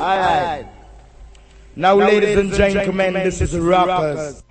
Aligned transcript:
Alright. 0.00 0.66
Now, 1.74 1.94
ladies 1.94 2.36
and 2.38 2.52
gentlemen, 2.52 3.14
this 3.14 3.40
is 3.40 3.56
Rockers. 3.58 4.42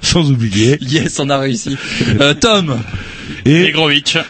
Sans 0.00 0.30
oublier 0.30 0.78
Yes, 0.80 1.18
on 1.18 1.30
a 1.30 1.38
réussi. 1.38 1.76
Euh, 2.20 2.34
Tom. 2.34 2.80
Et 3.44 3.72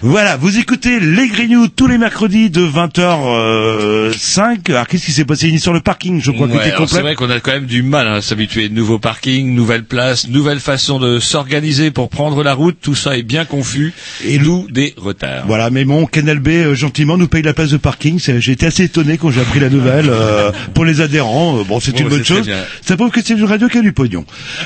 voilà, 0.01 0.37
vous 0.37 0.59
écoutez 0.59 1.01
les 1.01 1.29
Grignoux 1.29 1.69
tous 1.69 1.87
les 1.87 1.99
mercredis 1.99 2.51
de 2.51 2.67
20h05. 2.67 4.71
Alors 4.71 4.87
qu'est-ce 4.87 5.07
qui 5.07 5.13
s'est 5.13 5.25
passé? 5.25 5.49
Une 5.49 5.55
histoire 5.57 5.77
de 5.77 5.83
parking, 5.83 6.21
je 6.23 6.31
crois 6.31 6.47
Ouais, 6.47 6.73
que 6.77 6.87
c'est 6.87 7.01
vrai 7.01 7.15
qu'on 7.15 7.31
a 7.31 7.41
quand 7.41 7.53
même 7.53 7.67
du 7.67 7.83
mal 7.83 8.07
hein, 8.07 8.15
à 8.15 8.23
s'habituer. 8.23 8.69
Nouveau 8.69 8.99
parking, 8.99 9.55
nouvelle 9.55 9.85
place, 9.85 10.29
nouvelle 10.29 10.61
façon 10.61 10.99
de 10.99 11.19
s'organiser 11.19 11.91
pour 11.91 12.09
prendre 12.09 12.43
la 12.43 12.55
route. 12.55 12.77
Tout 12.81 12.95
ça 12.95 13.17
est 13.17 13.23
bien 13.23 13.45
confus. 13.45 13.93
Et 14.25 14.39
nous, 14.39 14.67
des 14.71 14.95
retards. 14.97 15.45
Voilà, 15.47 15.71
mais 15.71 15.85
bon, 15.85 16.07
Canal 16.07 16.39
B 16.39 16.49
euh, 16.49 16.75
gentiment 16.75 17.19
nous 17.19 17.29
paye 17.29 17.43
la 17.43 17.55
place 17.55 17.71
de 17.71 17.77
parking. 17.77 18.19
J'ai 18.19 18.53
été 18.53 18.67
assez 18.67 18.85
étonné 18.85 19.19
quand 19.19 19.31
j'ai 19.31 19.41
appris 19.41 19.61
la 19.61 19.69
nouvelle 19.71 20.09
euh, 20.11 20.53
pour 20.75 20.85
les 20.85 21.01
adhérents. 21.01 21.59
Euh, 21.59 21.65
bon, 21.65 21.81
c'est 21.81 21.93
Bon, 21.93 21.99
une 21.99 22.05
bah, 22.09 22.17
bonne 22.17 22.25
chose. 22.25 22.51
Ça 22.83 22.97
prouve 22.97 23.11
que 23.11 23.21
c'est 23.23 23.35
une 23.35 23.45
radio 23.45 23.69
qui 23.69 23.79
a 23.79 23.83
du 23.83 23.93
pognon. 23.93 24.25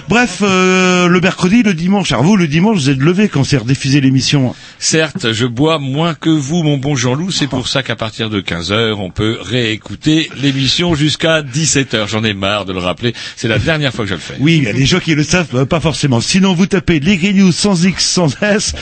Bref, 0.08 0.38
euh, 0.42 1.08
le 1.08 1.20
mercredi, 1.20 1.62
le 1.62 1.74
dimanche. 1.74 2.12
Alors 2.12 2.24
vous, 2.24 2.36
le 2.36 2.46
dimanche, 2.48 2.76
vous 2.78 2.90
êtes 2.90 2.98
levé 2.98 3.28
quand 3.28 3.44
c'est 3.44 3.56
rediffusé 3.56 4.00
l'émission. 4.00 4.35
question 4.36 4.75
Certes, 4.78 5.32
je 5.32 5.46
bois 5.46 5.78
moins 5.78 6.14
que 6.14 6.28
vous, 6.30 6.62
mon 6.62 6.76
bon 6.76 6.94
Jean-Loup. 6.96 7.30
C'est 7.30 7.46
pour 7.46 7.66
ça 7.66 7.82
qu'à 7.82 7.96
partir 7.96 8.28
de 8.30 8.40
15 8.40 8.72
heures, 8.72 9.00
on 9.00 9.10
peut 9.10 9.38
réécouter 9.40 10.30
l'émission 10.40 10.94
jusqu'à 10.94 11.42
17 11.42 11.94
heures. 11.94 12.08
J'en 12.08 12.22
ai 12.24 12.34
marre 12.34 12.66
de 12.66 12.72
le 12.72 12.78
rappeler. 12.78 13.14
C'est 13.36 13.48
la 13.48 13.58
dernière 13.58 13.92
fois 13.92 14.04
que 14.04 14.10
je 14.10 14.14
le 14.14 14.20
fais. 14.20 14.34
Oui, 14.38 14.58
il 14.58 14.64
y 14.64 14.68
a 14.68 14.72
des 14.72 14.86
gens 14.86 15.00
qui 15.00 15.14
le 15.14 15.24
savent, 15.24 15.48
euh, 15.54 15.64
pas 15.64 15.80
forcément. 15.80 16.20
Sinon, 16.20 16.54
vous 16.54 16.66
tapez 16.66 17.00
les 17.00 17.16
Grignoux 17.16 17.52
sans 17.52 17.84
X, 17.84 18.04
sans 18.06 18.40
S, 18.42 18.74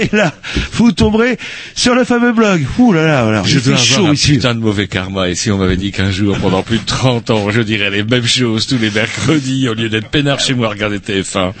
et 0.00 0.08
là, 0.14 0.32
vous 0.74 0.92
tomberez 0.92 1.36
sur 1.74 1.94
le 1.94 2.04
fameux 2.04 2.32
blog. 2.32 2.64
Ouh 2.78 2.92
là 2.92 3.04
là, 3.04 3.22
voilà, 3.24 3.42
Je 3.44 3.58
dois 3.58 3.72
avoir 3.74 3.84
chaud 3.84 4.06
un 4.06 4.12
ici. 4.14 4.32
putain 4.34 4.54
de 4.54 4.60
mauvais 4.60 4.86
karma. 4.86 5.28
Et 5.28 5.34
si 5.34 5.50
on 5.50 5.58
m'avait 5.58 5.76
dit 5.76 5.90
qu'un 5.90 6.10
jour, 6.10 6.36
pendant 6.38 6.62
plus 6.62 6.78
de 6.78 6.86
30 6.86 7.30
ans, 7.30 7.50
je 7.50 7.60
dirais 7.60 7.90
les 7.90 8.04
mêmes 8.04 8.26
choses 8.26 8.66
tous 8.66 8.78
les 8.78 8.90
mercredis, 8.90 9.68
au 9.68 9.74
lieu 9.74 9.88
d'être 9.88 10.08
peinard 10.08 10.38
chez 10.40 10.54
moi 10.54 10.68
à 10.68 10.70
regarder 10.70 10.98
TF1. 10.98 11.52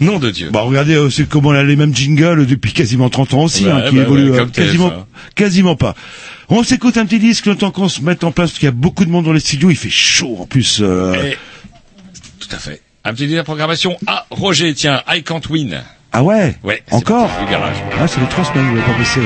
Nom 0.00 0.18
de 0.18 0.30
Dieu. 0.30 0.50
Bah 0.52 0.60
regardez, 0.62 0.94
euh, 0.94 1.10
c'est 1.10 1.28
comme 1.28 1.46
on 1.46 1.52
a 1.52 1.62
les 1.62 1.76
mêmes 1.76 1.94
jingles 1.94 2.46
depuis 2.46 2.72
quasiment 2.72 3.08
30 3.08 3.34
ans 3.34 3.35
aussi, 3.44 3.68
hein, 3.68 3.82
qui 3.88 3.96
bah 3.96 4.08
ouais, 4.08 4.18
euh, 4.20 4.46
quasiment, 4.46 4.88
TF1. 4.90 5.04
quasiment 5.34 5.76
pas. 5.76 5.94
On 6.48 6.62
s'écoute 6.62 6.96
un 6.96 7.06
petit 7.06 7.18
disque 7.18 7.46
le 7.46 7.56
temps 7.56 7.70
qu'on 7.70 7.88
se 7.88 8.00
mette 8.02 8.22
en 8.24 8.30
place, 8.32 8.50
parce 8.50 8.58
qu'il 8.58 8.66
y 8.66 8.68
a 8.68 8.72
beaucoup 8.72 9.04
de 9.04 9.10
monde 9.10 9.24
dans 9.24 9.32
les 9.32 9.40
studios, 9.40 9.70
il 9.70 9.76
fait 9.76 9.90
chaud 9.90 10.36
en 10.40 10.46
plus. 10.46 10.78
euh, 10.80 11.14
Et- 11.24 11.36
Tout 12.38 12.48
à 12.54 12.58
fait. 12.58 12.80
Un 13.04 13.12
petit 13.14 13.26
délire 13.26 13.42
de 13.42 13.44
programmation. 13.46 13.96
Ah, 14.06 14.26
Roger, 14.30 14.74
tiens, 14.74 15.02
I 15.08 15.22
Can't 15.22 15.42
Win. 15.50 15.82
Ah 16.12 16.22
ouais, 16.22 16.56
Ouais. 16.62 16.82
c'est 16.88 16.94
Encore 16.94 17.28
parti, 17.28 17.44
Du 17.44 17.50
garage. 17.50 17.76
Ah, 18.00 18.06
ça 18.08 18.20
fait 18.20 18.26
trois 18.28 18.44
semaines, 18.44 18.74
vous 18.74 18.82
pas 18.82 18.98
baissé. 18.98 19.20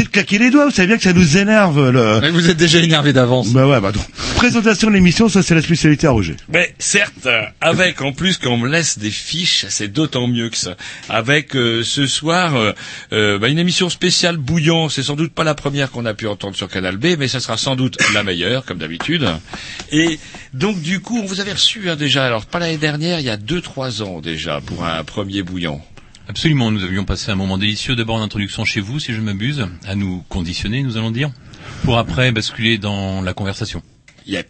De 0.00 0.08
claquer 0.08 0.38
les 0.38 0.48
doigts, 0.48 0.64
vous 0.64 0.70
savez 0.70 0.88
bien 0.88 0.96
que 0.96 1.02
ça 1.02 1.12
nous 1.12 1.36
énerve. 1.36 1.90
Le... 1.90 2.20
Mais 2.22 2.30
vous 2.30 2.48
êtes 2.48 2.56
déjà 2.56 2.78
énervé 2.78 3.12
d'avance. 3.12 3.50
Bah 3.50 3.66
ouais, 3.66 3.80
bah 3.82 3.92
donc. 3.92 4.02
Présentation 4.36 4.88
de 4.88 4.94
l'émission, 4.94 5.28
ça 5.28 5.42
c'est 5.42 5.54
la 5.54 5.60
spécialité 5.60 6.06
à 6.06 6.10
Roger. 6.12 6.36
Mais 6.48 6.74
certes, 6.78 7.26
euh, 7.26 7.42
avec 7.60 8.00
en 8.00 8.12
plus 8.12 8.38
qu'on 8.38 8.56
me 8.56 8.66
laisse 8.66 8.98
des 8.98 9.10
fiches, 9.10 9.66
c'est 9.68 9.88
d'autant 9.88 10.26
mieux 10.26 10.48
que 10.48 10.56
ça. 10.56 10.76
Avec 11.10 11.54
euh, 11.54 11.82
ce 11.84 12.06
soir 12.06 12.56
euh, 12.56 12.72
euh, 13.12 13.38
bah, 13.38 13.48
une 13.48 13.58
émission 13.58 13.90
spéciale 13.90 14.38
bouillon, 14.38 14.88
c'est 14.88 15.02
sans 15.02 15.16
doute 15.16 15.34
pas 15.34 15.44
la 15.44 15.54
première 15.54 15.90
qu'on 15.90 16.06
a 16.06 16.14
pu 16.14 16.26
entendre 16.26 16.56
sur 16.56 16.68
Canal 16.68 16.96
B, 16.96 17.16
mais 17.18 17.28
ça 17.28 17.38
sera 17.38 17.58
sans 17.58 17.76
doute 17.76 17.98
la 18.14 18.22
meilleure, 18.22 18.64
comme 18.64 18.78
d'habitude. 18.78 19.28
Et 19.92 20.18
donc 20.54 20.80
du 20.80 21.00
coup, 21.00 21.18
on 21.18 21.26
vous 21.26 21.40
avait 21.40 21.52
reçu 21.52 21.90
hein, 21.90 21.96
déjà, 21.96 22.24
alors 22.24 22.46
pas 22.46 22.58
l'année 22.58 22.78
dernière, 22.78 23.20
il 23.20 23.26
y 23.26 23.30
a 23.30 23.36
deux 23.36 23.60
trois 23.60 24.02
ans 24.02 24.20
déjà, 24.22 24.62
pour 24.62 24.82
un 24.82 25.04
premier 25.04 25.42
bouillon. 25.42 25.82
Absolument, 26.30 26.70
nous 26.70 26.84
avions 26.84 27.04
passé 27.04 27.32
un 27.32 27.34
moment 27.34 27.58
délicieux 27.58 27.96
d'abord 27.96 28.14
en 28.14 28.22
introduction 28.22 28.64
chez 28.64 28.80
vous, 28.80 29.00
si 29.00 29.12
je 29.12 29.20
m'abuse, 29.20 29.66
à 29.84 29.96
nous 29.96 30.22
conditionner, 30.28 30.84
nous 30.84 30.96
allons 30.96 31.10
dire, 31.10 31.32
pour 31.82 31.98
après 31.98 32.30
basculer 32.30 32.78
dans 32.78 33.20
la 33.20 33.34
conversation. 33.34 33.82
Yep. 34.28 34.48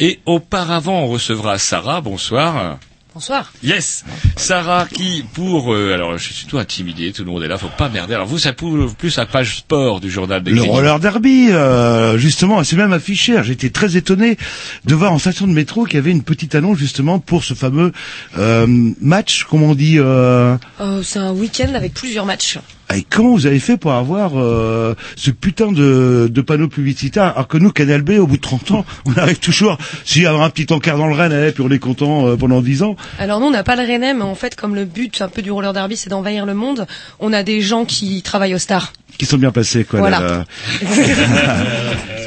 Et 0.00 0.18
auparavant, 0.26 1.02
on 1.02 1.06
recevra 1.06 1.56
Sarah. 1.58 2.00
Bonsoir. 2.00 2.80
Bonsoir. 3.14 3.52
Yes, 3.62 4.04
Sarah 4.36 4.86
qui 4.90 5.22
pour 5.34 5.74
euh, 5.74 5.92
alors 5.92 6.16
je 6.16 6.32
suis 6.32 6.46
tout 6.46 6.58
intimidé, 6.58 7.12
tout 7.12 7.24
le 7.24 7.30
monde 7.30 7.42
est 7.42 7.48
là, 7.48 7.58
faut 7.58 7.68
pas 7.76 7.90
merder. 7.90 8.14
Alors 8.14 8.26
vous 8.26 8.38
ça 8.38 8.54
prouve 8.54 8.94
plus 8.94 9.16
la 9.16 9.26
page 9.26 9.58
sport 9.58 10.00
du 10.00 10.10
journal 10.10 10.42
des 10.42 10.50
Le 10.50 10.62
roller 10.62 10.98
derby, 10.98 11.48
euh, 11.50 12.16
justement, 12.16 12.64
c'est 12.64 12.76
même 12.76 12.92
affiché. 12.94 13.38
J'étais 13.44 13.68
très 13.70 13.96
étonné 13.98 14.38
de 14.86 14.94
voir 14.94 15.12
en 15.12 15.18
station 15.18 15.46
de 15.46 15.52
métro 15.52 15.84
qu'il 15.84 15.96
y 15.96 15.98
avait 15.98 16.10
une 16.10 16.22
petite 16.22 16.54
annonce 16.54 16.78
justement 16.78 17.18
pour 17.18 17.44
ce 17.44 17.52
fameux 17.54 17.92
euh, 18.38 18.66
match, 19.00 19.44
comment 19.48 19.68
on 19.70 19.74
dit. 19.74 19.98
Euh, 19.98 20.56
Euh, 20.80 21.02
c'est 21.02 21.18
un 21.18 21.32
week-end 21.32 21.74
avec 21.74 21.94
plusieurs 21.94 22.24
matchs. 22.26 22.58
Et 22.96 23.06
comment 23.08 23.32
vous 23.32 23.46
avez 23.46 23.58
fait 23.58 23.76
pour 23.76 23.92
avoir 23.92 24.32
euh, 24.36 24.94
ce 25.16 25.30
putain 25.30 25.72
de, 25.72 26.28
de 26.30 26.40
panneau 26.40 26.68
publicitaire 26.68 27.24
alors 27.24 27.48
que 27.48 27.58
nous, 27.58 27.70
Canal 27.70 28.02
B, 28.02 28.12
au 28.18 28.26
bout 28.26 28.36
de 28.36 28.42
30 28.42 28.70
ans, 28.72 28.84
on 29.06 29.12
arrive 29.14 29.38
toujours, 29.38 29.78
s'il 30.04 30.22
y 30.22 30.26
a 30.26 30.32
un 30.34 30.50
petit 30.50 30.72
encart 30.72 30.98
dans 30.98 31.06
le 31.06 31.14
Rennes, 31.14 31.32
allez, 31.32 31.52
puis 31.52 31.62
on 31.66 31.70
est 31.70 31.78
content 31.78 32.26
euh, 32.26 32.36
pendant 32.36 32.60
10 32.60 32.82
ans. 32.82 32.96
Alors 33.18 33.40
nous, 33.40 33.46
on 33.46 33.50
n'a 33.50 33.64
pas 33.64 33.76
le 33.76 33.82
Rennais, 33.82 34.14
mais 34.14 34.22
en 34.22 34.34
fait, 34.34 34.56
comme 34.56 34.74
le 34.74 34.84
but 34.84 35.20
un 35.22 35.28
peu 35.28 35.42
du 35.42 35.50
roller 35.50 35.72
derby, 35.72 35.96
c'est 35.96 36.10
d'envahir 36.10 36.46
le 36.46 36.54
monde, 36.54 36.86
on 37.20 37.32
a 37.32 37.42
des 37.42 37.60
gens 37.60 37.84
qui 37.84 38.22
travaillent 38.22 38.54
au 38.54 38.58
Star. 38.58 38.92
qui 39.18 39.26
sont 39.26 39.38
bien 39.38 39.52
passés 39.52 39.84
quoi. 39.84 40.00
Voilà. 40.00 40.20
là. 40.20 40.44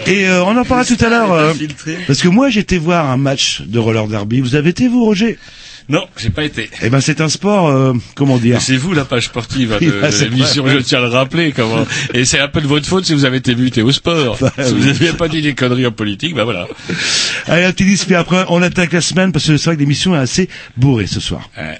Et 0.08 0.28
euh, 0.28 0.44
on 0.44 0.56
en 0.56 0.64
parlera 0.64 0.86
tout 0.86 1.04
à 1.04 1.10
l'heure 1.10 1.32
euh, 1.32 1.54
parce 2.06 2.22
que 2.22 2.28
moi 2.28 2.50
j'étais 2.50 2.78
voir 2.78 3.10
un 3.10 3.18
match 3.18 3.62
de 3.66 3.80
roller 3.80 4.08
derby. 4.08 4.40
Vous 4.40 4.54
avez 4.56 4.70
été 4.70 4.88
vous 4.88 5.04
Roger? 5.04 5.40
Non, 5.88 6.08
j'ai 6.18 6.30
pas 6.30 6.44
été. 6.44 6.70
Eh 6.82 6.90
ben 6.90 7.00
c'est 7.00 7.22
un 7.22 7.30
sport 7.30 7.68
euh, 7.68 7.94
comment 8.16 8.38
dire 8.38 8.62
C'est 8.62 8.78
vous 8.78 8.94
la 8.94 9.06
page 9.06 9.26
sportive 9.26 9.74
hein, 9.74 9.78
de, 9.82 10.12
c'est 10.12 10.30
l'émission, 10.30 10.68
je 10.68 10.78
tiens 10.80 11.00
à 11.00 11.02
le 11.02 11.08
rappeler. 11.10 11.52
Comment. 11.52 11.86
Et 12.14 12.26
c'est 12.26 12.40
un 12.40 12.48
peu 12.48 12.62
de 12.62 12.68
votre 12.68 12.88
faute 12.88 13.06
si 13.06 13.14
vous 13.14 13.26
avez 13.26 13.38
été 13.38 13.56
buté 13.56 13.82
au 13.82 13.92
sport. 13.92 14.38
Bah, 14.40 14.52
si 14.58 14.74
oui. 14.74 14.80
vous 14.80 14.86
n'aviez 14.86 15.14
pas 15.14 15.28
dit 15.28 15.42
des 15.42 15.54
conneries 15.54 15.86
en 15.86 15.92
politique, 15.92 16.36
bah 16.36 16.44
voilà. 16.44 16.68
Allez 17.48 17.66
un 17.66 17.72
petit 17.72 17.86
disque 17.86 18.08
puis 18.08 18.16
après 18.16 18.46
on 18.50 18.62
attaque 18.62 18.94
la 18.94 19.02
semaine 19.02 19.32
parce 19.32 19.46
que 19.46 19.58
c'est 19.58 19.66
vrai 19.66 19.76
que 19.76 19.82
l'émission 19.82 20.16
est 20.16 20.20
assez 20.20 20.50
bourrée 20.78 21.08
ce 21.08 21.20
soir. 21.20 21.50
Ouais. 21.58 21.80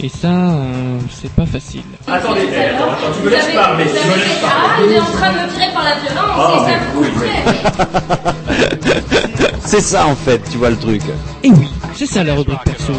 Et 0.00 0.08
ça, 0.08 0.28
euh, 0.28 0.98
c'est 1.10 1.32
pas 1.32 1.44
facile. 1.44 1.82
Attendez, 2.06 2.42
attends, 2.54 2.92
attends, 2.92 3.12
tu 3.18 3.24
me 3.24 3.30
laisses 3.30 3.52
parler, 3.52 3.84
tu 3.84 4.08
me 4.08 4.14
laisses 4.14 4.38
parler. 4.40 4.64
Ah, 4.64 4.78
il 4.86 4.92
est 4.92 5.00
en 5.00 5.04
train 5.06 5.32
de 5.32 5.38
me 5.38 5.48
tirer 5.52 5.72
par 5.74 5.82
la 5.82 5.96
violence, 5.96 6.36
Ah, 6.36 6.66
c'est 6.66 6.72
ça 6.72 6.78
le 7.00 8.92
fait. 8.92 9.58
C'est 9.66 9.80
ça 9.80 10.06
en 10.06 10.14
fait, 10.14 10.40
tu 10.50 10.56
vois 10.58 10.70
le 10.70 10.76
truc. 10.76 11.02
Et 11.42 11.50
oui, 11.50 11.68
c'est 11.94 12.06
ça 12.06 12.22
la 12.22 12.34
rubrique 12.34 12.62
perso. 12.64 12.92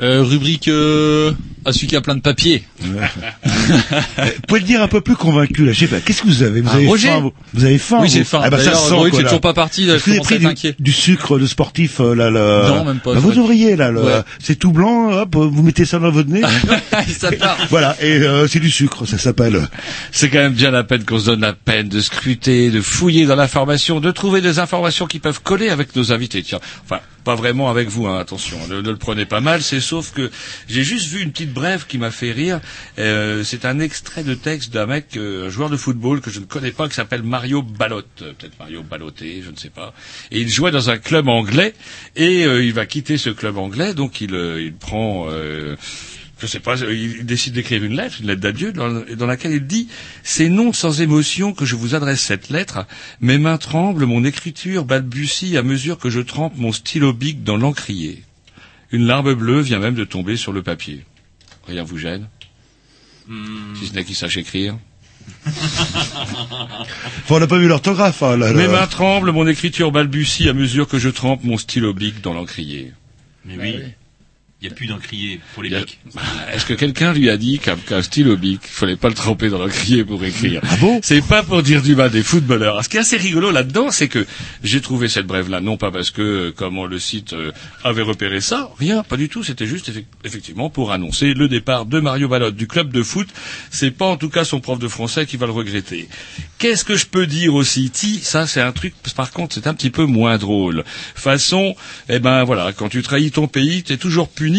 Euh, 0.00 0.22
rubrique 0.22 0.68
euh, 0.68 1.32
à 1.64 1.72
celui 1.72 1.88
qui 1.88 1.96
a 1.96 2.00
plein 2.00 2.14
de 2.16 2.20
papier. 2.20 2.62
Vous 3.68 4.30
pouvez 4.48 4.60
le 4.60 4.66
dire 4.66 4.82
un 4.82 4.88
peu 4.88 5.00
plus 5.00 5.16
convaincu 5.16 5.64
là. 5.64 5.72
Je 5.72 5.80
sais 5.80 5.86
pas. 5.86 6.00
Qu'est-ce 6.00 6.22
que 6.22 6.26
vous 6.26 6.42
avez? 6.42 6.60
Vous 6.60 6.68
Ah, 6.72 6.76
avez 6.76 6.96
faim 6.98 7.20
vous, 7.20 7.32
Vous 7.54 7.64
avez 7.64 7.78
faim 7.78 7.98
Oui, 8.02 8.08
j'ai 8.08 8.24
faim. 8.24 8.40
Ah 8.42 8.50
bah 8.50 8.58
ça 8.58 8.74
sent. 8.74 8.94
C'est 9.12 9.22
toujours 9.22 9.40
pas 9.40 9.54
parti, 9.54 9.86
là, 9.86 9.96
je 9.98 10.10
vous 10.10 10.20
pris 10.22 10.38
du, 10.38 10.46
du 10.78 10.92
sucre 10.92 11.38
de 11.38 11.46
sportif 11.46 12.00
euh, 12.00 12.14
là, 12.14 12.30
là 12.30 12.68
Non, 12.68 12.84
même 12.84 13.00
pas, 13.00 13.14
Bah, 13.14 13.20
vous 13.20 13.32
devriez 13.32 13.76
là. 13.76 13.90
Ouais. 13.92 14.22
C'est 14.42 14.56
tout 14.56 14.72
blanc. 14.72 15.10
Hop, 15.12 15.34
vous 15.36 15.62
mettez 15.62 15.84
ça 15.84 15.98
dans 15.98 16.10
votre 16.10 16.28
nez. 16.28 16.42
ça 17.08 17.30
part. 17.32 17.56
voilà. 17.70 17.96
Et 18.00 18.18
euh, 18.18 18.46
c'est 18.48 18.60
du 18.60 18.70
sucre. 18.70 19.06
Ça 19.06 19.18
s'appelle. 19.18 19.68
C'est 20.12 20.28
quand 20.28 20.38
même 20.38 20.52
bien 20.52 20.70
la 20.70 20.84
peine 20.84 21.04
qu'on 21.04 21.18
se 21.18 21.26
donne 21.26 21.40
la 21.40 21.52
peine 21.52 21.88
de 21.88 22.00
scruter, 22.00 22.70
de 22.70 22.80
fouiller 22.80 23.26
dans 23.26 23.36
l'information, 23.36 24.00
de 24.00 24.10
trouver 24.10 24.40
des 24.40 24.58
informations 24.58 25.06
qui 25.06 25.18
peuvent 25.18 25.40
coller 25.42 25.68
avec 25.70 25.94
nos 25.96 26.12
invités. 26.12 26.42
Tiens, 26.42 26.58
enfin, 26.84 27.00
pas 27.24 27.34
vraiment 27.34 27.70
avec 27.70 27.88
vous, 27.88 28.06
hein, 28.06 28.18
attention, 28.18 28.58
ne, 28.68 28.80
ne 28.80 28.90
le 28.90 28.96
prenez 28.96 29.24
pas 29.26 29.40
mal, 29.40 29.62
c'est 29.62 29.80
sauf 29.80 30.12
que 30.12 30.30
j'ai 30.68 30.84
juste 30.84 31.08
vu 31.08 31.22
une 31.22 31.32
petite 31.32 31.52
brève 31.52 31.86
qui 31.86 31.98
m'a 31.98 32.10
fait 32.10 32.32
rire. 32.32 32.60
Euh, 32.98 33.42
c'est 33.44 33.64
un 33.64 33.80
extrait 33.80 34.22
de 34.22 34.34
texte 34.34 34.72
d'un 34.72 34.86
mec, 34.86 35.16
euh, 35.16 35.46
un 35.46 35.50
joueur 35.50 35.70
de 35.70 35.76
football 35.76 36.20
que 36.20 36.30
je 36.30 36.40
ne 36.40 36.44
connais 36.44 36.70
pas, 36.72 36.88
qui 36.88 36.94
s'appelle 36.94 37.22
Mario 37.22 37.62
Balotte, 37.62 38.22
Euh, 38.22 38.32
peut-être 38.38 38.58
Mario 38.58 38.82
Baloté, 38.82 39.42
je 39.44 39.50
ne 39.50 39.56
sais 39.56 39.70
pas. 39.70 39.94
Et 40.30 40.40
il 40.40 40.48
jouait 40.48 40.70
dans 40.70 40.90
un 40.90 40.98
club 40.98 41.28
anglais 41.28 41.74
et 42.16 42.44
euh, 42.44 42.64
il 42.64 42.72
va 42.72 42.86
quitter 42.86 43.16
ce 43.18 43.30
club 43.30 43.58
anglais, 43.58 43.94
donc 43.94 44.20
il, 44.20 44.34
euh, 44.34 44.60
il 44.62 44.74
prend... 44.74 45.26
Je 46.40 46.46
sais 46.46 46.60
pas, 46.60 46.76
il 46.76 47.24
décide 47.24 47.54
d'écrire 47.54 47.84
une 47.84 47.96
lettre, 47.96 48.16
une 48.20 48.26
lettre 48.26 48.40
d'adieu, 48.40 48.72
dans, 48.72 49.04
dans 49.16 49.26
laquelle 49.26 49.52
il 49.52 49.66
dit 49.66 49.88
C'est 50.22 50.48
non 50.48 50.72
sans 50.72 51.00
émotion 51.00 51.52
que 51.52 51.64
je 51.64 51.76
vous 51.76 51.94
adresse 51.94 52.20
cette 52.20 52.50
lettre. 52.50 52.86
Mes 53.20 53.38
mains 53.38 53.56
tremblent, 53.56 54.04
mon 54.04 54.24
écriture 54.24 54.84
balbutie 54.84 55.56
à 55.56 55.62
mesure 55.62 55.98
que 55.98 56.10
je 56.10 56.20
trempe 56.20 56.56
mon 56.56 56.72
stylo 56.72 57.12
bic 57.12 57.44
dans 57.44 57.56
l'encrier. 57.56 58.22
Une 58.90 59.06
larme 59.06 59.34
bleue 59.34 59.60
vient 59.60 59.78
même 59.78 59.94
de 59.94 60.04
tomber 60.04 60.36
sur 60.36 60.52
le 60.52 60.62
papier. 60.62 61.04
Rien 61.66 61.82
vous 61.82 61.98
gêne? 61.98 62.28
Si 63.74 63.86
ce 63.86 63.94
n'est 63.94 64.04
qu'il 64.04 64.14
sache 64.14 64.36
écrire. 64.36 64.76
Enfin, 65.46 66.84
on 67.30 67.40
n'a 67.40 67.46
pas 67.46 67.58
vu 67.58 67.68
l'orthographe. 67.68 68.22
Hein, 68.22 68.36
là, 68.36 68.52
Mes 68.52 68.68
mains 68.68 68.86
tremblent, 68.86 69.32
mon 69.32 69.46
écriture 69.46 69.92
balbutie 69.92 70.48
à 70.48 70.52
mesure 70.52 70.86
que 70.86 70.98
je 70.98 71.08
trempe 71.08 71.44
mon 71.44 71.56
stylo 71.56 71.94
bic 71.94 72.20
dans 72.20 72.34
l'encrier. 72.34 72.92
Mais 73.44 73.56
oui. 73.58 73.80
Il 74.64 74.68
n'y 74.68 74.72
a 74.72 74.76
plus 74.76 74.86
d'encrier 74.86 75.40
pour 75.52 75.62
les 75.62 75.68
bics. 75.68 75.98
Est-ce 76.54 76.64
que 76.64 76.72
quelqu'un 76.72 77.12
lui 77.12 77.28
a 77.28 77.36
dit 77.36 77.58
qu'un 77.58 78.00
stylo 78.00 78.34
bic, 78.38 78.62
il 78.64 78.70
fallait 78.70 78.96
pas 78.96 79.10
le 79.10 79.14
tremper 79.14 79.50
dans 79.50 79.58
l'encrier 79.58 80.04
pour 80.06 80.24
écrire? 80.24 80.62
Ah 80.66 80.76
bon? 80.78 81.00
C'est 81.02 81.20
pas 81.20 81.42
pour 81.42 81.62
dire 81.62 81.82
du 81.82 81.94
mal 81.94 82.10
des 82.10 82.22
footballeurs. 82.22 82.82
Ce 82.82 82.88
qui 82.88 82.96
est 82.96 83.00
assez 83.00 83.18
rigolo 83.18 83.50
là-dedans, 83.50 83.90
c'est 83.90 84.08
que 84.08 84.24
j'ai 84.62 84.80
trouvé 84.80 85.08
cette 85.08 85.26
brève-là, 85.26 85.60
non 85.60 85.76
pas 85.76 85.90
parce 85.90 86.10
que, 86.10 86.48
comment 86.56 86.86
le 86.86 86.98
site 86.98 87.34
euh, 87.34 87.52
avait 87.82 88.00
repéré 88.00 88.40
ça, 88.40 88.70
rien, 88.78 89.02
pas 89.02 89.18
du 89.18 89.28
tout, 89.28 89.44
c'était 89.44 89.66
juste 89.66 89.90
effec- 89.90 90.06
effectivement 90.24 90.70
pour 90.70 90.92
annoncer 90.92 91.34
le 91.34 91.46
départ 91.46 91.84
de 91.84 92.00
Mario 92.00 92.28
Balotte 92.28 92.56
du 92.56 92.66
club 92.66 92.90
de 92.90 93.02
foot. 93.02 93.28
C'est 93.70 93.90
pas 93.90 94.06
en 94.06 94.16
tout 94.16 94.30
cas 94.30 94.44
son 94.46 94.60
prof 94.60 94.78
de 94.78 94.88
français 94.88 95.26
qui 95.26 95.36
va 95.36 95.44
le 95.44 95.52
regretter. 95.52 96.08
Qu'est-ce 96.56 96.86
que 96.86 96.96
je 96.96 97.04
peux 97.04 97.26
dire 97.26 97.54
aussi? 97.54 97.90
Ti, 97.90 98.18
ça 98.22 98.46
c'est 98.46 98.62
un 98.62 98.72
truc, 98.72 98.94
par 99.14 99.30
contre, 99.30 99.54
c'est 99.56 99.66
un 99.66 99.74
petit 99.74 99.90
peu 99.90 100.06
moins 100.06 100.38
drôle. 100.38 100.84
Façon, 101.14 101.76
eh 102.08 102.18
ben 102.18 102.44
voilà, 102.44 102.72
quand 102.72 102.88
tu 102.88 103.02
trahis 103.02 103.30
ton 103.30 103.46
pays, 103.46 103.82
tu 103.82 103.92
es 103.92 103.98
toujours 103.98 104.30
puni. 104.30 104.53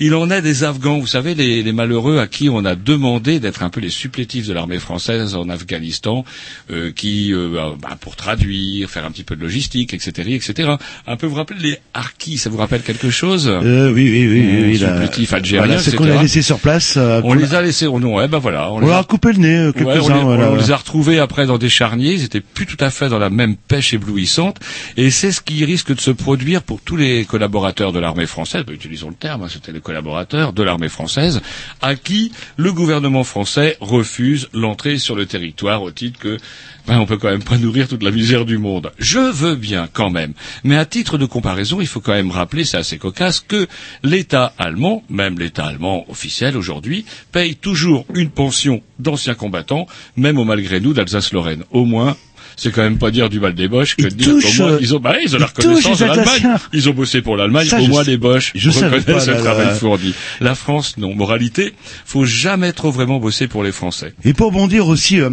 Il 0.00 0.14
en 0.14 0.30
est 0.30 0.42
des 0.42 0.64
Afghans, 0.64 0.98
vous 0.98 1.06
savez, 1.06 1.34
les, 1.34 1.62
les 1.62 1.72
malheureux 1.72 2.18
à 2.18 2.26
qui 2.26 2.48
on 2.48 2.64
a 2.64 2.74
demandé 2.74 3.40
d'être 3.40 3.62
un 3.62 3.70
peu 3.70 3.80
les 3.80 3.90
supplétifs 3.90 4.46
de 4.46 4.52
l'armée 4.52 4.78
française 4.78 5.34
en 5.34 5.48
Afghanistan, 5.48 6.24
euh, 6.70 6.90
qui, 6.92 7.32
euh, 7.32 7.48
bah, 7.52 7.74
bah, 7.80 7.96
pour 8.00 8.16
traduire, 8.16 8.90
faire 8.90 9.04
un 9.04 9.10
petit 9.10 9.24
peu 9.24 9.36
de 9.36 9.42
logistique, 9.42 9.94
etc., 9.94 10.30
etc. 10.34 10.72
Un 11.06 11.16
peu 11.16 11.26
vous 11.26 11.34
rappelez 11.36 11.60
les 11.60 11.78
harkis, 11.94 12.38
ça 12.38 12.50
vous 12.50 12.56
rappelle 12.58 12.82
quelque 12.82 13.10
chose? 13.10 13.46
Euh, 13.48 13.92
oui, 13.92 14.08
oui, 14.10 14.26
oui, 14.28 14.40
oui, 14.50 14.64
oui. 14.72 14.78
Supplétifs 14.78 15.32
algériens, 15.32 15.66
Voilà, 15.66 15.80
c'est 15.82 15.96
qu'on 15.96 16.04
etc.. 16.04 16.18
a 16.18 16.22
laissé 16.22 16.42
sur 16.42 16.58
place. 16.58 16.94
euh, 16.96 17.20
On 17.24 17.34
les 17.34 17.54
a 17.54 17.62
laissés, 17.62 17.86
oh 17.86 17.98
non, 18.00 18.16
ouais, 18.16 18.28
ben 18.28 18.38
voilà. 18.38 18.72
on 18.72 18.80
les 18.80 18.86
leur 18.86 18.98
a- 18.98 19.04
coupé 19.04 19.32
le 19.32 19.38
nez, 19.38 19.56
euh, 19.56 19.72
Ouais, 19.76 19.98
on, 20.00 20.08
les, 20.08 20.20
voilà, 20.22 20.50
on 20.52 20.56
les 20.56 20.70
a 20.70 20.76
retrouvés 20.76 21.18
après 21.18 21.46
dans 21.46 21.58
des 21.58 21.68
charniers, 21.68 22.12
ils 22.14 22.24
étaient 22.24 22.40
plus 22.40 22.66
tout 22.66 22.76
à 22.84 22.90
fait 22.90 23.08
dans 23.08 23.18
la 23.18 23.30
même 23.30 23.56
pêche 23.56 23.94
éblouissante, 23.94 24.58
et 24.96 25.10
c'est 25.10 25.32
ce 25.32 25.40
qui 25.40 25.64
risque 25.64 25.94
de 25.94 26.00
se 26.00 26.10
produire 26.10 26.62
pour 26.62 26.80
tous 26.80 26.96
les 26.96 27.24
collaborateurs 27.24 27.92
de 27.92 27.98
l'armée 28.00 28.26
française, 28.26 28.64
bah, 28.66 28.72
utilisons 28.72 29.08
le 29.08 29.14
terme, 29.14 29.35
c'était 29.48 29.72
les 29.72 29.80
collaborateurs 29.80 30.52
de 30.52 30.62
l'armée 30.62 30.88
française, 30.88 31.40
à 31.82 31.94
qui 31.94 32.32
le 32.56 32.72
gouvernement 32.72 33.24
français 33.24 33.76
refuse 33.80 34.48
l'entrée 34.52 34.98
sur 34.98 35.14
le 35.14 35.26
territoire 35.26 35.82
au 35.82 35.90
titre 35.90 36.18
que 36.18 36.38
ben, 36.86 36.98
on 37.00 37.06
peut 37.06 37.16
quand 37.16 37.30
même 37.30 37.42
pas 37.42 37.58
nourrir 37.58 37.88
toute 37.88 38.02
la 38.02 38.12
misère 38.12 38.44
du 38.44 38.58
monde. 38.58 38.92
Je 38.98 39.18
veux 39.18 39.56
bien 39.56 39.88
quand 39.92 40.10
même, 40.10 40.34
mais 40.62 40.76
à 40.76 40.84
titre 40.84 41.18
de 41.18 41.26
comparaison, 41.26 41.80
il 41.80 41.86
faut 41.86 42.00
quand 42.00 42.12
même 42.12 42.30
rappeler, 42.30 42.64
c'est 42.64 42.76
assez 42.76 42.98
cocasse, 42.98 43.40
que 43.40 43.66
l'État 44.02 44.52
allemand, 44.58 45.02
même 45.08 45.38
l'État 45.38 45.66
allemand 45.66 46.04
officiel 46.08 46.56
aujourd'hui, 46.56 47.04
paye 47.32 47.56
toujours 47.56 48.06
une 48.14 48.30
pension 48.30 48.82
d'anciens 48.98 49.34
combattants, 49.34 49.86
même 50.16 50.38
au 50.38 50.44
malgré 50.44 50.80
nous 50.80 50.92
d'Alsace-Lorraine. 50.92 51.64
Au 51.70 51.84
moins, 51.84 52.16
c'est 52.56 52.72
quand 52.72 52.82
même 52.82 52.98
pas 52.98 53.10
dire 53.10 53.28
du 53.28 53.38
mal 53.38 53.54
des 53.54 53.68
Boches 53.68 53.96
que 53.96 54.02
de 54.04 54.08
dire 54.08 54.28
touchent, 54.30 54.56
qu'au 54.56 54.62
moins, 54.64 54.72
euh, 54.72 54.78
ils 54.80 54.94
ont, 54.94 54.98
bah, 54.98 55.14
ils 55.22 55.36
ont 55.36 55.38
la 55.38 55.46
reconnaissance 55.46 55.98
de 55.98 56.04
l'Allemagne. 56.06 56.56
Ils 56.72 56.88
ont 56.88 56.92
bossé 56.94 57.20
pour 57.22 57.36
l'Allemagne, 57.36 57.68
au 57.80 57.86
moins 57.86 58.02
sais- 58.04 58.10
les 58.12 58.16
Boches 58.16 58.52
je 58.54 58.70
reconnaissent 58.70 59.26
le 59.28 59.36
travail 59.38 59.74
fourni. 59.78 60.14
La 60.40 60.54
France, 60.54 60.96
non. 60.96 61.14
Moralité, 61.14 61.74
faut 62.04 62.24
jamais 62.24 62.72
trop 62.72 62.90
vraiment 62.90 63.18
bosser 63.20 63.46
pour 63.46 63.62
les 63.62 63.72
Français. 63.72 64.14
Et 64.24 64.32
pour 64.32 64.52
bondir 64.52 64.88
aussi, 64.88 65.20
euh, 65.20 65.30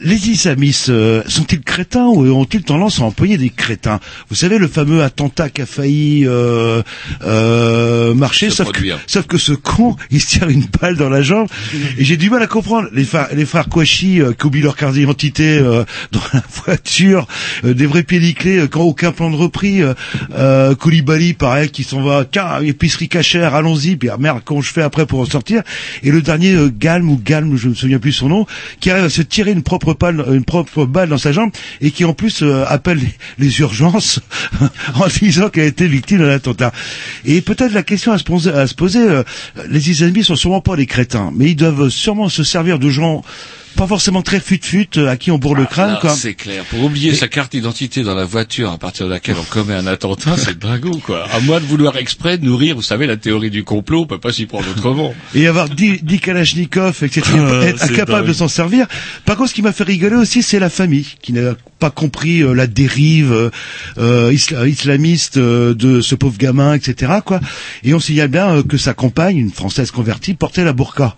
les 0.00 0.28
islamistes 0.30 0.90
euh, 0.90 1.22
sont-ils 1.26 1.60
crétins 1.60 2.06
ou 2.06 2.24
ont-ils 2.32 2.62
tendance 2.62 3.00
à 3.00 3.04
employer 3.04 3.36
des 3.36 3.50
crétins? 3.50 4.00
Vous 4.28 4.36
savez 4.36 4.58
le 4.58 4.68
fameux 4.68 5.02
attentat 5.02 5.48
qui 5.50 5.62
a 5.62 5.66
failli 5.66 6.24
euh, 6.26 6.82
euh, 7.24 8.14
marcher, 8.14 8.50
sauf 8.50 8.68
que, 8.72 8.78
sauf 9.06 9.26
que 9.26 9.38
ce 9.38 9.52
con, 9.52 9.96
il 10.10 10.20
se 10.20 10.26
tire 10.38 10.48
une 10.48 10.66
balle 10.80 10.96
dans 10.96 11.08
la 11.08 11.22
jambe. 11.22 11.48
Et 11.98 12.04
j'ai 12.04 12.16
du 12.16 12.30
mal 12.30 12.42
à 12.42 12.46
comprendre 12.46 12.88
les, 12.92 13.04
frères- 13.04 13.28
les 13.34 13.44
frères 13.44 13.68
Kouachi 13.68 14.20
euh, 14.20 14.32
qui 14.32 14.46
oublient 14.46 14.62
leur 14.62 14.76
carte 14.76 14.94
d'identité 14.94 15.58
euh, 15.58 15.84
dans 16.12 16.20
la 16.32 16.42
voiture, 16.64 17.26
euh, 17.64 17.74
des 17.74 17.86
vrais 17.86 18.02
pieds 18.02 18.20
nickelés, 18.20 18.58
euh, 18.60 18.66
quand 18.68 18.82
aucun 18.82 19.12
plan 19.12 19.30
de 19.30 19.36
repris. 19.36 19.80
Euh, 20.36 20.74
Koulibaly, 20.74 21.34
pareil, 21.34 21.70
qui 21.70 21.84
s'en 21.84 22.02
va, 22.02 22.24
tiens, 22.30 22.60
épicerie 22.60 23.08
cachère, 23.08 23.54
allons-y. 23.54 23.96
Puis 23.96 24.08
ah, 24.10 24.16
merde, 24.18 24.42
comment 24.44 24.60
je 24.60 24.72
fais 24.72 24.82
après 24.82 25.06
pour 25.06 25.20
en 25.20 25.24
sortir? 25.26 25.62
Et 26.02 26.10
le 26.10 26.22
dernier, 26.22 26.52
euh, 26.54 26.70
Galm 26.72 27.10
ou 27.10 27.20
Galm, 27.22 27.56
je 27.56 27.68
me 27.68 27.74
souviens 27.74 27.98
plus 27.98 28.12
son 28.12 28.28
nom, 28.28 28.46
qui 28.80 28.90
arrive 28.90 29.04
à 29.04 29.10
se 29.10 29.22
tirer 29.22 29.50
une 29.50 29.62
propre 29.62 29.87
balle, 29.94 30.24
une 30.32 30.44
propre 30.44 30.84
balle 30.84 31.08
dans 31.08 31.18
sa 31.18 31.32
jambe 31.32 31.50
et 31.80 31.90
qui 31.90 32.04
en 32.04 32.14
plus 32.14 32.42
euh, 32.42 32.64
appelle 32.66 33.00
les, 33.38 33.60
urgences 33.60 34.20
en 34.94 35.06
disant 35.06 35.48
qu'elle 35.48 35.64
a 35.64 35.66
été 35.66 35.86
victime 35.86 36.18
d'un 36.18 36.30
attentat. 36.30 36.72
Et 37.24 37.40
peut-être 37.40 37.72
la 37.72 37.82
question 37.82 38.12
à 38.12 38.18
se 38.18 38.74
poser, 38.74 39.00
euh, 39.00 39.22
les 39.68 39.90
islamistes 39.90 40.28
sont 40.28 40.36
sûrement 40.36 40.60
pas 40.60 40.76
des 40.76 40.86
crétins, 40.86 41.32
mais 41.34 41.46
ils 41.50 41.56
doivent 41.56 41.88
sûrement 41.88 42.28
se 42.28 42.44
servir 42.44 42.78
de 42.78 42.90
gens 42.90 43.22
pas 43.78 43.86
forcément 43.86 44.22
très 44.22 44.40
fut-fut 44.40 44.88
euh, 44.98 45.08
à 45.08 45.16
qui 45.16 45.30
on 45.30 45.38
bourre 45.38 45.54
le 45.54 45.64
crâne. 45.64 45.92
Là, 45.92 45.98
quoi. 46.00 46.10
C'est 46.10 46.34
clair. 46.34 46.64
Pour 46.64 46.82
oublier 46.82 47.14
sa 47.14 47.28
carte 47.28 47.52
d'identité 47.52 48.02
dans 48.02 48.14
la 48.16 48.24
voiture 48.24 48.70
à 48.72 48.76
partir 48.76 49.06
de 49.06 49.10
laquelle 49.12 49.36
on 49.40 49.44
commet 49.44 49.72
un 49.74 49.86
attentat, 49.86 50.36
c'est 50.36 50.58
dingo, 50.58 50.90
quoi. 51.06 51.26
À 51.32 51.40
moins 51.40 51.60
de 51.60 51.64
vouloir 51.64 51.96
exprès 51.96 52.36
nourrir, 52.38 52.74
vous 52.76 52.82
savez, 52.82 53.06
la 53.06 53.16
théorie 53.16 53.50
du 53.50 53.62
complot, 53.64 54.02
on 54.02 54.06
peut 54.06 54.18
pas 54.18 54.32
s'y 54.32 54.46
prendre 54.46 54.68
autrement. 54.68 55.14
et 55.34 55.46
avoir 55.46 55.68
10, 55.68 56.02
10 56.02 56.20
Kalachnikov, 56.20 57.02
etc., 57.02 57.22
Ah, 57.34 57.62
être 57.64 57.82
incapable 57.84 58.20
dingue. 58.20 58.28
de 58.28 58.32
s'en 58.32 58.48
servir. 58.48 58.86
Par 59.24 59.36
contre, 59.36 59.50
ce 59.50 59.54
qui 59.54 59.62
m'a 59.62 59.72
fait 59.72 59.84
rigoler 59.84 60.16
aussi, 60.16 60.42
c'est 60.42 60.58
la 60.58 60.70
famille, 60.70 61.06
qui 61.22 61.32
n'a 61.32 61.54
pas 61.78 61.90
compris 61.90 62.40
euh, 62.42 62.54
la 62.54 62.66
dérive 62.66 63.32
euh, 63.32 63.50
euh, 63.98 64.32
isla- 64.32 64.66
islamiste 64.66 65.36
euh, 65.36 65.74
de 65.74 66.00
ce 66.00 66.16
pauvre 66.16 66.36
gamin, 66.36 66.74
etc., 66.74 67.12
quoi. 67.24 67.40
Et 67.84 67.94
on 67.94 68.00
signale 68.00 68.28
bien 68.28 68.56
euh, 68.56 68.62
que 68.64 68.76
sa 68.76 68.92
compagne, 68.94 69.36
une 69.38 69.52
française 69.52 69.92
convertie, 69.92 70.34
portait 70.34 70.64
la 70.64 70.72
burqa. 70.72 71.14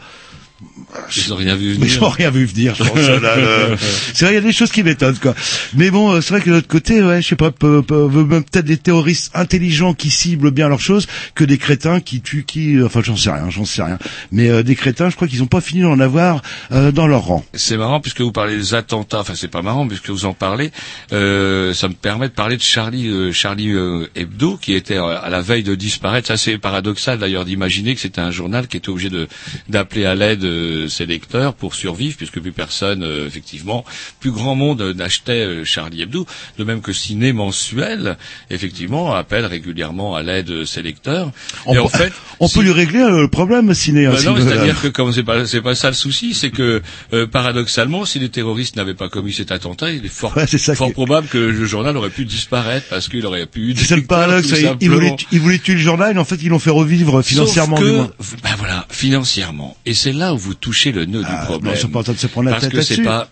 Ils 1.17 1.33
ont 1.33 1.37
rien 1.37 1.55
vu 1.57 1.69
Mais 1.79 1.87
venir. 1.87 1.95
ils 1.97 2.01
n'ont 2.01 2.09
rien 2.09 2.31
vu 2.31 2.45
venir, 2.45 2.75
je 2.75 2.85
pense. 2.85 2.97
le- 2.97 3.77
C'est 4.15 4.25
vrai, 4.25 4.33
il 4.33 4.37
y 4.37 4.39
a 4.39 4.41
des 4.41 4.53
choses 4.53 4.71
qui 4.73 4.83
m'étonnent, 4.83 5.19
quoi. 5.19 5.35
Mais 5.75 5.91
bon, 5.91 6.13
euh, 6.13 6.21
c'est 6.21 6.31
vrai 6.35 6.41
que 6.41 6.51
de 6.51 6.55
l'autre 6.57 6.69
côté, 6.69 7.03
ouais, 7.03 7.23
je 7.23 7.29
sais 7.29 7.37
pas, 7.37 7.51
peut-être 7.51 8.65
des 8.65 8.77
terroristes 8.77 9.31
intelligents 9.35 9.95
qui 9.95 10.11
ciblent 10.11 10.51
bien 10.51 10.69
leurs 10.69 10.81
choses 10.81 11.07
que 11.35 11.45
des 11.45 11.59
crétins 11.59 12.01
qui 12.01 12.21
tuent 12.21 12.45
qui, 12.47 12.77
euh, 12.77 12.87
enfin, 12.87 13.01
j'en 13.05 13.17
sais 13.17 13.31
rien, 13.31 13.51
j'en 13.51 13.65
sais 13.65 13.83
rien. 13.83 13.99
Mais 14.33 14.49
euh, 14.49 14.63
des 14.63 14.75
crétins, 14.75 15.11
je 15.11 15.17
crois 15.17 15.29
qu'ils 15.29 15.41
n'ont 15.41 15.47
pas 15.47 15.61
fini 15.61 15.83
d'en 15.83 15.99
avoir 16.01 16.43
euh, 16.73 16.93
dans 16.93 17.07
leur 17.07 17.23
rang. 17.23 17.45
C'est 17.55 17.77
marrant 17.77 18.01
puisque 18.01 18.21
vous 18.21 18.33
parlez 18.33 18.57
des 18.57 18.75
attentats. 18.75 19.21
Enfin, 19.21 19.35
c'est 19.37 19.49
pas 19.49 19.63
marrant 19.63 19.87
puisque 19.87 20.11
vous 20.11 20.25
en 20.25 20.35
parlez. 20.35 20.71
Euh, 21.13 21.73
ça 21.75 21.89
me 21.89 21.95
permet 21.95 22.29
de 22.29 22.35
parler 22.35 22.57
de 22.57 22.63
Charlie, 22.63 23.09
euh, 23.09 23.33
Charlie 23.33 23.73
Hebdo, 24.15 24.57
qui 24.61 24.75
était 24.75 24.97
à 24.97 25.29
la 25.31 25.41
veille 25.41 25.63
de 25.63 25.75
disparaître. 25.75 26.29
Ça, 26.29 26.37
c'est 26.37 26.59
paradoxal 26.59 27.19
d'ailleurs 27.19 27.45
d'imaginer 27.45 27.95
que 27.95 28.01
c'était 28.01 28.21
un 28.21 28.31
journal 28.31 28.67
qui 28.69 28.77
était 28.77 28.89
obligé 28.89 29.11
de 29.11 29.29
d'appeler 29.69 30.05
à 30.05 30.15
l'aide 30.15 30.45
ses 30.89 31.07
lecteurs 31.07 31.55
pour 31.55 31.75
survivre, 31.75 32.17
puisque 32.17 32.41
plus 32.41 32.53
personne, 32.53 33.03
euh, 33.03 33.27
effectivement, 33.27 33.85
plus 34.21 34.31
grand 34.31 34.55
monde 34.55 34.83
n'achetait 34.97 35.45
euh, 35.45 35.65
Charlie 35.65 36.03
Hebdo. 36.03 36.27
De 36.59 36.65
même 36.65 36.81
que 36.81 36.93
Ciné 36.93 37.33
mensuel, 37.33 38.17
effectivement, 38.51 39.15
appelle 39.15 39.47
régulièrement 39.47 40.15
à 40.17 40.23
l'aide 40.23 40.51
euh, 40.51 40.65
ses 40.65 40.83
lecteurs. 40.83 41.31
On 41.67 41.75
Et 41.75 41.79
en 41.79 41.89
fait, 41.89 42.13
On 42.41 42.49
peut 42.49 42.63
lui 42.63 42.73
régler 42.73 43.01
euh, 43.01 43.23
le 43.23 43.29
problème, 43.29 43.73
ciné. 43.75 44.07
bah 44.07 44.21
non, 44.25 44.37
c'est-à-dire 44.37 44.81
que 44.81 44.89
comme 44.89 45.13
c'est 45.13 45.23
pas 45.23 45.47
c'est 45.47 45.61
pas 45.63 45.75
ça 45.75 45.89
le 45.89 45.95
souci, 45.95 46.35
c'est 46.35 46.51
que 46.51 46.83
euh, 47.13 47.27
paradoxalement, 47.27 48.05
si 48.05 48.19
les 48.19 48.29
terroristes 48.29 48.77
n'avaient 48.77 48.95
pas 48.95 49.09
commis 49.09 49.33
cet 49.33 49.51
attentat, 49.53 49.91
il 49.93 50.05
est 50.05 50.09
fort, 50.09 50.37
Ouais, 50.37 50.47
c'est 50.47 50.59
ça 50.59 50.75
fort 50.75 50.89
qui- 50.89 50.93
probable 50.95 51.29
que 51.29 51.39
le 51.39 51.65
journal 51.67 51.97
aurait 51.97 52.11
pu 52.11 52.25
disparaître 52.25 52.87
parce 52.89 53.09
qu'il 53.09 53.25
aurait 53.27 53.47
pu. 53.47 53.75
C'est 53.77 53.85
ça 53.87 53.97
le 53.97 54.03
paradoxe. 54.03 54.49
Ils, 54.81 54.91
voulaient, 54.91 55.17
ils 55.33 55.41
voulaient 55.41 55.59
tuer 55.59 55.75
le 55.75 55.81
journal, 55.81 56.19
en 56.19 56.25
fait, 56.25 56.37
ils 56.43 56.49
l'ont 56.49 56.59
fait 56.59 56.71
revivre 56.71 57.23
financièrement. 57.23 57.77
Sauf 57.77 57.85
du 57.87 57.91
que, 57.93 57.97
moins. 57.97 58.11
ben 58.43 58.51
voilà, 58.59 58.87
financièrement. 58.91 59.77
Et 59.87 59.95
c'est 59.95 60.13
là 60.13 60.33
où 60.35 60.39
vous 60.39 60.55
touchez 60.55 60.70
touché 60.71 60.93
le 60.93 61.05
nœud 61.05 61.25
Ah, 61.27 61.41
du 61.41 61.47
problème. 61.47 61.75
pas 61.91 61.99
en 61.99 62.03
train 62.05 62.12
de 62.12 62.19
se 62.19 62.29
prendre 62.29 62.47
la 62.49 62.53
Parce 62.53 62.62
tête 62.65 62.73
que 62.73 62.83
c'est 62.83 63.03
pas 63.03 63.29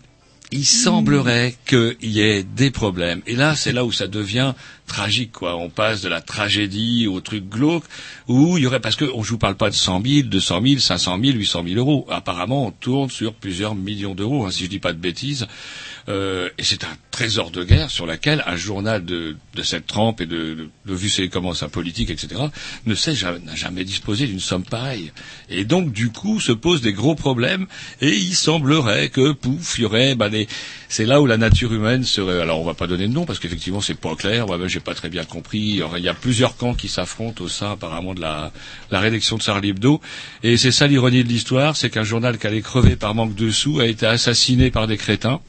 il 0.50 0.64
semblerait 0.64 1.54
qu'il 1.66 1.97
y 2.00 2.21
ait 2.21 2.42
des 2.42 2.71
problèmes. 2.71 3.21
Et 3.26 3.37
là, 3.37 3.54
c'est 3.54 3.73
là 3.73 3.85
où 3.85 3.92
ça 3.92 4.07
devient 4.07 4.54
tragique, 4.87 5.33
quoi. 5.33 5.57
On 5.57 5.68
passe 5.68 6.00
de 6.00 6.09
la 6.09 6.23
tragédie 6.23 7.07
au 7.07 7.21
truc 7.21 7.47
glauque, 7.49 7.85
où 8.28 8.57
il 8.57 8.64
y 8.64 8.66
aurait, 8.66 8.80
parce 8.80 8.97
qu'on 8.97 9.23
je 9.23 9.30
vous 9.30 9.38
parle 9.38 9.57
pas 9.57 9.68
de 9.68 9.75
100 9.75 10.02
000, 10.02 10.28
200 10.28 10.61
000, 10.64 10.78
500 10.80 11.18
000, 11.23 11.37
800 11.37 11.64
000 11.68 11.76
euros. 11.76 12.07
Apparemment, 12.09 12.66
on 12.66 12.71
tourne 12.71 13.11
sur 13.11 13.35
plusieurs 13.35 13.75
millions 13.75 14.14
d'euros, 14.14 14.47
hein, 14.47 14.50
si 14.50 14.64
je 14.64 14.71
dis 14.71 14.78
pas 14.78 14.95
de 14.95 14.99
bêtises. 14.99 15.47
Euh, 16.09 16.49
et 16.57 16.65
c'est 16.65 16.85
un 16.85 16.97
trésor 17.11 17.50
de 17.50 17.65
guerre 17.65 17.91
sur 17.91 18.07
laquelle 18.07 18.43
un 18.47 18.57
journal 18.57 19.05
de, 19.05 19.37
de 19.55 19.62
cette 19.62 19.87
trempe 19.87 20.23
et 20.23 20.27
de, 20.27 20.55
de, 20.55 20.69
de 20.87 20.95
vu 20.95 21.11
ses 21.11 21.29
comment 21.29 21.53
sa 21.53 21.69
politique, 21.69 22.09
etc., 22.09 22.41
ne 22.87 22.95
sait 22.95 23.12
n'a 23.45 23.55
jamais 23.55 23.85
disposé 23.85 24.27
d'une 24.27 24.41
somme 24.41 24.65
pareille. 24.65 25.12
Et 25.50 25.65
donc, 25.65 25.93
du 25.93 26.11
coup, 26.11 26.41
se 26.41 26.53
posent 26.53 26.81
des 26.81 26.95
gros 26.95 27.15
problèmes. 27.15 27.67
Et 28.00 28.15
il 28.17 28.35
semblerait 28.35 29.11
que, 29.11 29.33
pouf, 29.33 29.79
il 29.79 29.83
y 29.83 29.85
aurait, 29.85 30.15
des, 30.31 30.49
c'est 30.88 31.05
là 31.05 31.21
où 31.21 31.27
la 31.27 31.37
nature 31.37 31.75
humaine 31.75 32.05
serait. 32.05 32.41
Alors, 32.41 32.61
on 32.61 32.65
va 32.65 32.75
pas 32.75 32.87
donner 32.87 33.07
de 33.07 33.12
nom 33.12 33.27
parce 33.27 33.38
qu'effectivement, 33.38 33.81
c'est 33.83 33.95
pas 33.99 34.15
clair. 34.15 34.47
Moi-même, 34.47 34.69
j'ai 34.69 34.81
pas 34.81 34.95
très 34.95 35.11
bien 35.11 35.25
compris. 35.25 35.59
Il 35.59 35.77
y 35.77 35.83
aurait- 35.83 36.00
il 36.00 36.05
y 36.05 36.09
a 36.09 36.15
plusieurs 36.15 36.57
camps 36.57 36.75
qui 36.75 36.88
s'affrontent 36.88 37.45
au 37.45 37.49
sein, 37.49 37.73
apparemment, 37.73 38.15
de 38.15 38.21
la, 38.21 38.50
la 38.91 39.00
rédaction 39.00 39.37
de 39.37 39.43
Charlie 39.43 39.71
Hebdo. 39.71 40.00
Et 40.43 40.57
c'est 40.57 40.73
ça 40.73 40.87
l'ironie 40.87 41.23
de 41.23 41.29
l'histoire, 41.29 41.77
c'est 41.77 41.91
qu'un 41.91 42.05
journal 42.05 42.38
qui 42.38 42.47
allait 42.47 42.62
crever 42.62 42.97
par 42.97 43.15
manque 43.15 43.35
de 43.35 43.50
sous 43.50 43.81
a 43.81 43.87
été 43.87 44.07
assassiné 44.07 44.71
par 44.71 44.87
des 44.87 44.97
crétins 44.97 45.41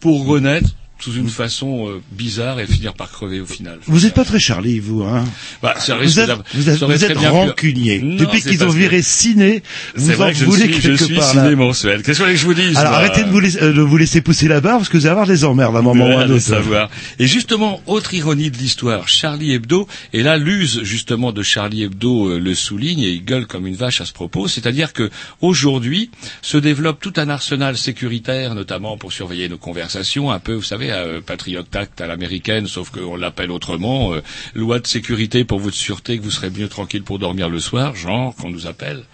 pour 0.00 0.26
renaître 0.26 0.70
sous 0.98 1.12
une 1.14 1.28
façon 1.28 1.88
euh, 1.88 2.00
bizarre 2.12 2.58
et 2.58 2.66
finir 2.66 2.94
par 2.94 3.10
crever 3.10 3.40
au 3.40 3.46
final. 3.46 3.78
Vous 3.86 4.00
n'êtes 4.00 4.14
pas 4.14 4.24
très 4.24 4.40
Charlie, 4.40 4.78
vous, 4.80 5.02
hein 5.02 5.24
Bah, 5.62 5.74
Vous 6.02 6.18
êtes, 6.20 6.30
vous 6.54 6.68
êtes, 6.70 6.82
vous 6.82 7.04
êtes 7.04 7.18
rancunier. 7.18 7.98
Depuis 8.00 8.40
qu'ils 8.40 8.64
ont 8.64 8.68
que- 8.68 8.72
viré 8.76 9.02
Ciné, 9.02 9.62
vous 9.94 10.22
en 10.22 10.28
que 10.28 10.34
je 10.34 10.44
voulez 10.46 10.62
suis, 10.64 10.74
je 10.74 10.80
quelque 10.88 11.04
suis 11.04 11.14
part 11.16 11.34
là. 11.34 11.42
ciné 11.44 11.54
mensuel. 11.54 12.02
Qu'est-ce 12.02 12.22
que 12.22 12.34
je 12.34 12.44
vous 12.46 12.54
dise 12.54 12.76
Alors 12.78 12.92
moi 12.92 13.00
arrêtez 13.00 13.24
de 13.24 13.28
vous, 13.28 13.40
laisser, 13.40 13.62
euh, 13.62 13.72
de 13.74 13.80
vous 13.82 13.96
laisser 13.96 14.20
pousser 14.22 14.48
la 14.48 14.60
barre 14.60 14.78
parce 14.78 14.88
que 14.88 14.96
vous 14.96 15.04
allez 15.06 15.10
avoir 15.12 15.26
des 15.26 15.44
emmerdes 15.44 15.76
à 15.76 15.80
un 15.80 15.82
moment 15.82 16.06
ou 16.08 16.18
à 16.18 16.22
un 16.22 16.30
autre. 16.30 16.40
savoir. 16.40 16.88
Et 17.18 17.26
justement, 17.26 17.80
autre 17.86 18.14
ironie 18.14 18.50
de 18.50 18.56
l'histoire, 18.56 19.06
Charlie 19.08 19.52
Hebdo, 19.52 19.86
et 20.14 20.22
là 20.22 20.38
l'use 20.38 20.82
justement 20.82 21.30
de 21.32 21.42
Charlie 21.42 21.82
Hebdo 21.82 22.30
euh, 22.30 22.38
le 22.38 22.54
souligne 22.54 23.00
et 23.00 23.10
il 23.10 23.24
gueule 23.24 23.46
comme 23.46 23.66
une 23.66 23.76
vache 23.76 24.00
à 24.00 24.06
ce 24.06 24.12
propos, 24.12 24.48
c'est-à-dire 24.48 24.92
que 24.94 25.10
aujourd'hui 25.42 26.10
se 26.42 26.56
développe 26.56 27.00
tout 27.00 27.12
un 27.16 27.28
arsenal 27.28 27.76
sécuritaire, 27.76 28.54
notamment 28.54 28.96
pour 28.96 29.12
surveiller 29.12 29.48
nos 29.48 29.58
conversations, 29.58 30.30
un 30.30 30.38
peu, 30.38 30.54
vous 30.54 30.62
savez, 30.62 30.85
euh, 30.90 31.20
Patriot 31.20 31.64
Act 31.74 32.00
à 32.00 32.06
l'américaine, 32.06 32.66
sauf 32.66 32.90
qu'on 32.90 33.16
l'appelle 33.16 33.50
autrement, 33.50 34.14
euh, 34.14 34.22
loi 34.54 34.78
de 34.78 34.86
sécurité 34.86 35.44
pour 35.44 35.58
votre 35.58 35.76
sûreté, 35.76 36.18
que 36.18 36.22
vous 36.22 36.30
serez 36.30 36.50
mieux 36.50 36.68
tranquille 36.68 37.02
pour 37.02 37.18
dormir 37.18 37.48
le 37.48 37.60
soir, 37.60 37.94
genre 37.94 38.34
qu'on 38.36 38.50
nous 38.50 38.66
appelle. 38.66 39.04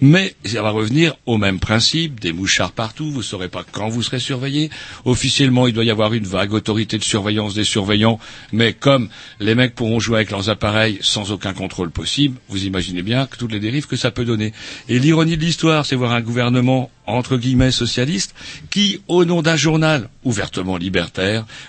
Mais 0.00 0.34
ça 0.44 0.62
va 0.62 0.70
revenir 0.70 1.14
au 1.26 1.38
même 1.38 1.60
principe, 1.60 2.20
des 2.20 2.32
mouchards 2.32 2.72
partout, 2.72 3.10
vous 3.10 3.22
saurez 3.22 3.48
pas 3.48 3.64
quand 3.70 3.88
vous 3.88 4.02
serez 4.02 4.20
surveillé. 4.20 4.70
Officiellement, 5.04 5.66
il 5.66 5.72
doit 5.72 5.84
y 5.84 5.90
avoir 5.90 6.12
une 6.14 6.24
vague 6.26 6.52
autorité 6.52 6.98
de 6.98 7.04
surveillance 7.04 7.54
des 7.54 7.64
surveillants, 7.64 8.18
mais 8.52 8.72
comme 8.72 9.08
les 9.40 9.54
mecs 9.54 9.74
pourront 9.74 10.00
jouer 10.00 10.16
avec 10.16 10.30
leurs 10.30 10.50
appareils 10.50 10.98
sans 11.00 11.32
aucun 11.32 11.52
contrôle 11.52 11.90
possible, 11.90 12.36
vous 12.48 12.64
imaginez 12.64 13.02
bien 13.02 13.26
que 13.26 13.36
toutes 13.36 13.52
les 13.52 13.60
dérives 13.60 13.86
que 13.86 13.96
ça 13.96 14.10
peut 14.10 14.24
donner. 14.24 14.52
Et 14.88 14.98
l'ironie 14.98 15.36
de 15.36 15.42
l'histoire, 15.42 15.86
c'est 15.86 15.96
voir 15.96 16.12
un 16.12 16.20
gouvernement 16.20 16.90
entre 17.06 17.36
guillemets 17.36 17.72
socialiste 17.72 18.34
qui, 18.70 19.00
au 19.08 19.24
nom 19.24 19.42
d'un 19.42 19.56
journal 19.56 20.08
ouvertement 20.24 20.76
libertaire, 20.76 21.19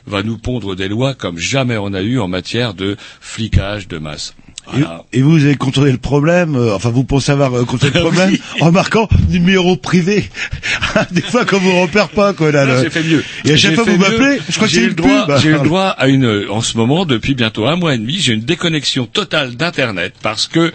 va 0.06 0.24
nous 0.24 0.38
pondre 0.38 0.76
des 0.76 0.88
lois 0.88 1.14
comme 1.14 1.38
jamais 1.38 1.78
on 1.78 1.94
a 1.94 2.02
eu 2.02 2.20
en 2.20 2.28
matière 2.28 2.74
de 2.74 2.96
flicage 3.20 3.88
de 3.88 3.98
masse. 3.98 4.34
Voilà. 4.72 5.04
Et, 5.14 5.20
et 5.20 5.22
vous 5.22 5.44
avez 5.44 5.56
contourné 5.56 5.92
le 5.92 5.98
problème, 5.98 6.56
euh, 6.56 6.76
enfin 6.76 6.90
vous 6.90 7.04
pensez 7.04 7.32
avoir 7.32 7.54
euh, 7.56 7.66
contourné 7.66 7.94
le 7.96 8.02
problème 8.06 8.30
Oui. 8.32 8.42
en 8.62 8.72
marquant 8.72 9.08
numéro 9.30 9.76
privé. 9.76 10.30
Des 11.12 11.22
fois 11.22 11.46
qu'on 11.46 11.60
vous 11.60 11.82
repère 11.82 12.10
pas 12.10 12.34
quoi 12.34 12.52
là. 12.52 12.66
Le- 12.66 12.84
j'ai 12.84 12.90
fait 12.90 13.04
mieux. 13.04 13.24
Et 13.46 13.54
à 13.54 13.58
chaque 13.58 13.76
fois 13.76 13.84
vous 13.84 13.98
m'appelez, 13.98 14.40
je 14.50 14.56
crois 14.56 14.68
que 14.68 14.74
c'est 14.74 14.80
eu 14.80 14.84
une 14.84 14.88
le 14.90 14.94
droit, 14.96 15.26
pub. 15.28 15.38
J'ai 15.40 15.50
eu 15.50 15.54
le 15.54 15.60
droit 15.64 15.88
à 15.88 16.08
une, 16.08 16.46
en 16.50 16.62
ce 16.62 16.78
moment, 16.78 17.06
depuis 17.06 17.34
bientôt 17.36 17.66
un 17.68 17.76
mois 17.76 17.94
et 17.96 17.98
demi, 17.98 18.18
j'ai 18.20 18.34
une 18.34 18.42
déconnexion 18.42 19.06
totale 19.06 19.56
d'Internet 19.56 20.14
parce 20.22 20.48
que 20.48 20.72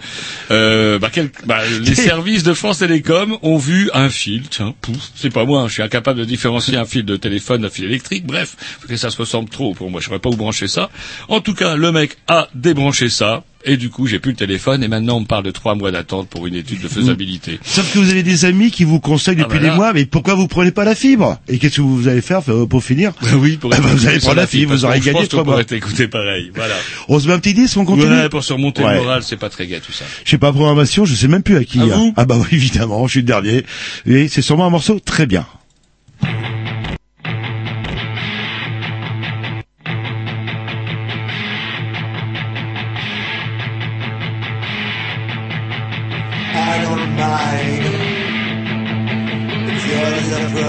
euh, 0.51 0.99
bah, 0.99 1.09
quel- 1.11 1.29
bah, 1.45 1.59
les 1.81 1.95
services 1.95 2.43
de 2.43 2.53
France 2.53 2.79
Télécom 2.79 3.37
ont 3.41 3.57
vu 3.57 3.89
un 3.93 4.09
fil. 4.09 4.43
Tiens, 4.49 4.73
pouf, 4.81 4.97
c'est 5.15 5.31
pas 5.33 5.45
moi, 5.45 5.61
hein, 5.61 5.67
je 5.67 5.73
suis 5.73 5.83
incapable 5.83 6.19
de 6.19 6.25
différencier 6.25 6.77
un 6.77 6.85
fil 6.85 7.03
de 7.05 7.15
téléphone 7.15 7.61
d'un 7.61 7.69
fil 7.69 7.85
électrique. 7.85 8.25
Bref, 8.25 8.55
parce 8.79 8.89
que 8.89 8.97
ça 8.97 9.09
se 9.09 9.17
ressemble 9.17 9.49
trop 9.49 9.73
pour 9.73 9.89
moi. 9.91 9.99
Je 10.01 10.05
saurais 10.07 10.19
pas 10.19 10.29
où 10.29 10.35
brancher 10.35 10.67
ça. 10.67 10.89
En 11.29 11.39
tout 11.41 11.53
cas, 11.53 11.75
le 11.75 11.91
mec 11.91 12.17
a 12.27 12.47
débranché 12.55 13.09
ça. 13.09 13.43
Et 13.69 13.75
du 13.75 13.89
coup, 13.89 14.07
j'ai 14.07 14.19
plus 14.19 14.31
le 14.31 14.37
téléphone 14.37 14.81
et 14.81 14.87
maintenant 14.87 15.17
on 15.17 15.19
me 15.19 15.25
parle 15.25 15.43
de 15.43 15.51
trois 15.51 15.75
mois 15.75 15.91
d'attente 15.91 16.29
pour 16.29 16.47
une 16.47 16.55
étude 16.55 16.81
de 16.81 16.87
faisabilité. 16.87 17.59
Sauf 17.65 17.91
que 17.93 17.99
vous 17.99 18.09
avez 18.09 18.23
des 18.23 18.45
amis 18.45 18.71
qui 18.71 18.85
vous 18.85 19.01
conseillent 19.01 19.35
Ah, 19.39 19.43
depuis 19.43 19.59
bah 19.59 19.65
là. 19.65 19.69
des 19.71 19.75
mois, 19.75 19.93
mais 19.93 20.05
pourquoi 20.05 20.35
vous 20.35 20.47
prenez 20.47 20.71
pas 20.71 20.85
la 20.85 20.95
fibre? 20.95 21.37
Et 21.49 21.57
qu'est-ce 21.59 21.75
que 21.77 21.81
vous 21.81 22.07
allez 22.07 22.21
faire 22.21 22.41
euh, 22.47 22.65
pour 22.65 22.83
finir? 22.83 23.11
Oui, 23.37 23.57
pour 23.57 23.71
Ah 23.73 23.81
bah, 23.81 23.89
vous 23.91 24.07
allez 24.07 24.19
prendre 24.19 24.37
la 24.37 24.47
fibre, 24.47 24.71
vous 24.73 24.85
aurez 24.85 24.99
gagné 25.01 25.27
trois 25.27 25.43
mois. 25.43 25.61
écouter 25.61 26.07
pareil. 26.07 26.49
Voilà. 26.55 26.75
On 27.09 27.19
se 27.19 27.27
met 27.27 27.33
un 27.33 27.39
petit 27.39 27.53
disque, 27.53 27.77
on 27.77 27.83
continue? 27.85 28.09
Ouais, 28.09 28.29
pour 28.29 28.43
surmonter 28.43 28.83
Ouais. 28.83 28.95
le 28.95 29.01
moral, 29.01 29.21
c'est 29.23 29.37
pas 29.37 29.49
très 29.49 29.67
gai 29.67 29.81
tout 29.85 29.91
ça. 29.91 30.05
Je 30.23 30.31
sais 30.31 30.37
pas, 30.37 30.51
programmation, 30.53 31.03
je 31.05 31.13
sais 31.13 31.27
même 31.27 31.43
plus 31.43 31.57
à 31.57 31.63
qui. 31.65 31.79
À 31.79 31.83
hein. 31.83 31.87
vous 31.87 32.13
ah 32.15 32.25
bah 32.25 32.37
oui, 32.39 32.47
évidemment, 32.53 33.05
je 33.05 33.11
suis 33.11 33.19
le 33.19 33.25
dernier. 33.25 33.63
Et 34.05 34.27
c'est 34.29 34.41
sûrement 34.41 34.65
un 34.65 34.69
morceau 34.69 34.99
très 34.99 35.25
bien. 35.25 35.45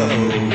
Oh. 0.01 0.48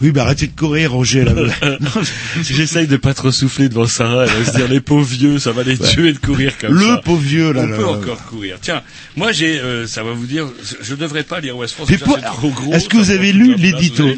Oui, 0.00 0.12
bah 0.12 0.22
arrêtez 0.22 0.46
de 0.46 0.52
courir, 0.56 0.92
Roger. 0.92 1.24
Là. 1.24 1.32
J'essaye 2.42 2.86
de 2.86 2.96
pas 2.96 3.14
trop 3.14 3.32
souffler 3.32 3.68
devant 3.68 3.86
Sarah, 3.86 4.26
elle 4.26 4.42
va 4.44 4.52
se 4.52 4.56
dire 4.56 4.68
les 4.68 4.80
pauvres 4.80 5.04
vieux, 5.08 5.38
ça 5.38 5.50
va 5.52 5.62
les 5.64 5.76
tuer 5.76 6.12
de 6.12 6.18
courir 6.18 6.56
comme 6.58 6.72
le 6.74 6.86
ça. 6.86 7.00
pauvre 7.04 7.20
vieux, 7.20 7.52
là. 7.52 7.62
On 7.62 7.66
là, 7.66 7.76
peut 7.76 7.82
là. 7.82 7.88
encore 7.88 8.24
courir. 8.26 8.58
Tiens, 8.60 8.82
moi 9.16 9.32
j'ai, 9.32 9.58
euh, 9.58 9.86
ça 9.88 10.04
va 10.04 10.12
vous 10.12 10.26
dire, 10.26 10.46
je 10.82 10.94
devrais 10.94 11.24
pas 11.24 11.40
lire 11.40 11.56
West 11.56 11.74
France. 11.74 11.88
Mais 11.90 11.96
déjà, 11.96 12.04
pour- 12.06 12.14
c'est 12.16 12.22
trop 12.22 12.50
gros. 12.50 12.72
Est-ce 12.72 12.88
que 12.88 12.96
vous 12.96 13.10
avez 13.10 13.32
lu 13.32 13.54
l'édito. 13.56 14.08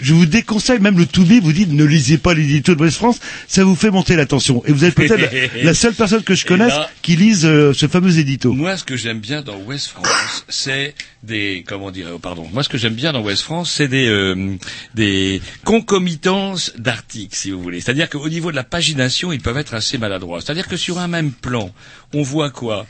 Je 0.00 0.14
vous 0.14 0.26
déconseille, 0.26 0.78
même 0.78 0.98
le 0.98 1.06
Toubé 1.06 1.40
vous 1.40 1.52
dit 1.52 1.66
ne 1.66 1.84
lisez 1.84 2.18
pas 2.18 2.32
l'édito 2.34 2.74
de 2.76 2.80
West 2.82 2.96
France, 2.96 3.18
ça 3.48 3.64
vous 3.64 3.74
fait 3.74 3.90
monter 3.90 4.14
la 4.16 4.26
tension. 4.26 4.62
Et 4.66 4.72
vous 4.72 4.84
êtes 4.84 4.94
peut-être 4.94 5.18
la, 5.18 5.62
la 5.64 5.74
seule 5.74 5.94
personne 5.94 6.22
que 6.22 6.34
je 6.34 6.46
connaisse 6.46 6.68
là- 6.68 6.88
qui 7.02 7.16
lise 7.16 7.44
euh, 7.44 7.72
ce 7.72 7.88
fameux 7.88 8.18
édito. 8.18 8.52
Moi, 8.52 8.76
ce 8.76 8.84
que 8.84 8.96
j'aime 8.96 9.18
bien 9.18 9.42
dans 9.42 9.56
West 9.58 9.88
France, 9.88 10.44
c'est 10.48 10.94
des 11.24 11.64
comment 11.66 11.90
dire, 11.90 12.06
oh, 12.14 12.18
pardon. 12.20 12.46
Moi, 12.52 12.62
ce 12.62 12.68
que 12.68 12.78
j'aime 12.78 12.94
bien 12.94 13.12
dans 13.12 13.22
West 13.22 13.42
France, 13.42 13.72
c'est 13.76 13.88
des 13.88 14.06
euh, 14.08 14.54
des 14.94 15.15
concomitances 15.64 16.72
d'articles, 16.76 17.36
si 17.36 17.50
vous 17.50 17.62
voulez. 17.62 17.80
C'est-à-dire 17.80 18.08
qu'au 18.08 18.28
niveau 18.28 18.50
de 18.50 18.56
la 18.56 18.64
pagination, 18.64 19.32
ils 19.32 19.40
peuvent 19.40 19.58
être 19.58 19.74
assez 19.74 19.98
maladroits. 19.98 20.40
C'est-à-dire 20.40 20.68
que 20.68 20.76
sur 20.76 20.98
un 20.98 21.08
même 21.08 21.32
plan, 21.32 21.70
on 22.12 22.22
voit 22.22 22.50
quoi? 22.50 22.86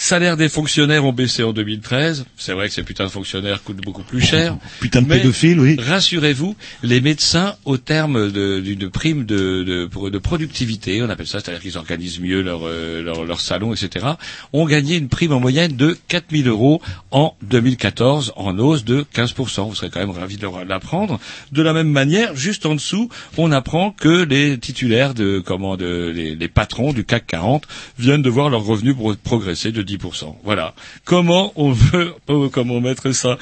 Salaire 0.00 0.36
des 0.36 0.48
fonctionnaires 0.48 1.04
ont 1.04 1.12
baissé 1.12 1.42
en 1.42 1.52
2013. 1.52 2.24
C'est 2.36 2.52
vrai 2.52 2.68
que 2.68 2.74
ces 2.74 2.84
putains 2.84 3.06
de 3.06 3.10
fonctionnaires 3.10 3.64
coûtent 3.64 3.84
beaucoup 3.84 4.04
plus 4.04 4.20
cher. 4.20 4.56
Putain 4.80 5.02
de 5.02 5.08
Mais 5.08 5.18
pédophile, 5.18 5.58
oui. 5.58 5.76
Rassurez-vous, 5.76 6.54
les 6.84 7.00
médecins, 7.00 7.56
au 7.64 7.78
terme 7.78 8.30
d'une 8.30 8.90
prime 8.90 9.26
de, 9.26 9.64
de, 9.64 10.18
productivité, 10.18 11.02
on 11.02 11.10
appelle 11.10 11.26
ça, 11.26 11.40
c'est-à-dire 11.40 11.60
qu'ils 11.60 11.76
organisent 11.78 12.20
mieux 12.20 12.42
leur, 12.42 12.60
euh, 12.64 13.02
leur, 13.02 13.24
leur 13.24 13.40
salon, 13.40 13.74
etc., 13.74 14.06
ont 14.52 14.66
gagné 14.66 14.96
une 14.96 15.08
prime 15.08 15.32
en 15.32 15.40
moyenne 15.40 15.74
de 15.74 15.98
4000 16.06 16.46
euros 16.46 16.80
en 17.10 17.34
2014, 17.42 18.34
en 18.36 18.56
hausse 18.60 18.84
de 18.84 19.04
15%. 19.14 19.68
Vous 19.68 19.74
serez 19.74 19.90
quand 19.90 19.98
même 19.98 20.10
ravis 20.10 20.36
de 20.36 20.46
l'apprendre. 20.68 21.18
De 21.50 21.60
la 21.60 21.72
même 21.72 21.90
manière, 21.90 22.36
juste 22.36 22.66
en 22.66 22.76
dessous, 22.76 23.08
on 23.36 23.50
apprend 23.50 23.90
que 23.90 24.22
les 24.22 24.58
titulaires 24.58 25.14
de, 25.14 25.42
comment, 25.44 25.76
de, 25.76 26.12
les, 26.14 26.36
les 26.36 26.48
patrons 26.48 26.92
du 26.92 27.04
CAC 27.04 27.26
40 27.26 27.64
viennent 27.98 28.22
de 28.22 28.30
voir 28.30 28.48
leurs 28.48 28.62
revenus 28.64 28.94
pro- 28.94 29.16
progresser 29.16 29.72
de 29.72 29.87
10%. 29.88 30.36
Voilà. 30.44 30.74
Comment 31.04 31.52
on 31.56 31.70
veut, 31.72 32.12
oh, 32.28 32.48
comment 32.52 32.80
mettre 32.80 33.12
ça, 33.12 33.38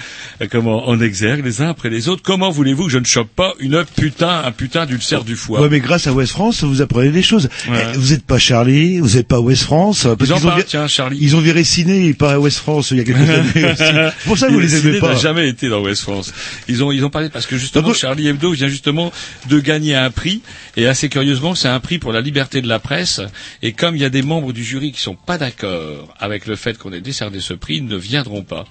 comment 0.50 0.88
en 0.88 1.00
exergue 1.00 1.44
les 1.44 1.60
uns 1.62 1.70
après 1.70 1.90
les 1.90 2.08
autres? 2.08 2.22
Comment 2.22 2.50
voulez-vous 2.50 2.84
que 2.86 2.90
je 2.92 2.98
ne 2.98 3.04
chope 3.04 3.28
pas 3.34 3.52
une 3.58 3.84
putain, 3.96 4.42
un 4.44 4.52
putain 4.52 4.86
d'ulcère 4.86 5.24
du 5.24 5.36
foie? 5.36 5.60
Ouais, 5.60 5.68
mais 5.68 5.80
grâce 5.80 6.06
à 6.06 6.12
West 6.12 6.32
France, 6.32 6.62
vous 6.64 6.80
apprenez 6.82 7.10
des 7.10 7.22
choses. 7.22 7.48
Ouais. 7.68 7.82
Eh, 7.94 7.96
Vous 7.98 8.10
n'êtes 8.12 8.24
pas 8.24 8.38
Charlie, 8.38 8.98
vous 9.00 9.16
n'êtes 9.16 9.28
pas 9.28 9.40
West 9.40 9.62
France. 9.64 10.02
Parce 10.18 10.30
Ils 10.30 10.34
qu'ils 10.36 10.46
ont, 10.46 10.52
tiens, 10.66 10.86
Charlie. 10.88 11.18
ils 11.20 11.34
ont 11.36 11.40
viré 11.40 11.64
Ciné, 11.64 12.14
pas 12.14 12.34
à 12.34 12.38
West 12.38 12.58
France 12.58 12.90
il 12.92 12.98
y 12.98 13.00
a 13.00 13.04
quelques 13.04 13.18
années 13.28 13.72
aussi. 13.72 14.26
Pour 14.26 14.38
ça 14.38 14.48
vous 14.48 14.60
les 14.60 14.68
Ciné 14.68 14.90
aimez 14.90 15.00
pas. 15.00 15.14
n'a 15.14 15.18
jamais 15.20 15.48
été 15.48 15.68
dans 15.68 15.82
West 15.82 16.02
France. 16.02 16.32
Ils 16.68 16.82
ont, 16.84 16.92
ils 16.92 17.04
ont 17.04 17.10
parlé 17.10 17.28
parce 17.28 17.46
que 17.46 17.56
justement, 17.56 17.92
Charlie 17.92 18.28
Hebdo 18.28 18.52
vient 18.52 18.68
justement 18.68 19.12
de 19.48 19.58
gagner 19.60 19.94
un 19.94 20.10
prix 20.10 20.42
et 20.76 20.86
assez 20.86 21.08
curieusement, 21.08 21.54
c'est 21.54 21.68
un 21.68 21.80
prix 21.80 21.98
pour 21.98 22.12
la 22.12 22.20
liberté 22.20 22.60
de 22.60 22.68
la 22.68 22.78
presse. 22.78 23.20
Et 23.62 23.72
comme 23.72 23.96
il 23.96 24.02
y 24.02 24.04
a 24.04 24.10
des 24.10 24.22
membres 24.22 24.52
du 24.52 24.62
jury 24.64 24.92
qui 24.92 25.00
sont 25.00 25.14
pas 25.16 25.38
d'accord 25.38 26.14
avec 26.18 26.35
le 26.44 26.56
fait 26.56 26.76
qu'on 26.76 26.92
ait 26.92 27.00
décerné 27.00 27.40
ce 27.40 27.54
prix, 27.54 27.80
ne 27.80 27.96
viendront 27.96 28.42
pas. 28.42 28.66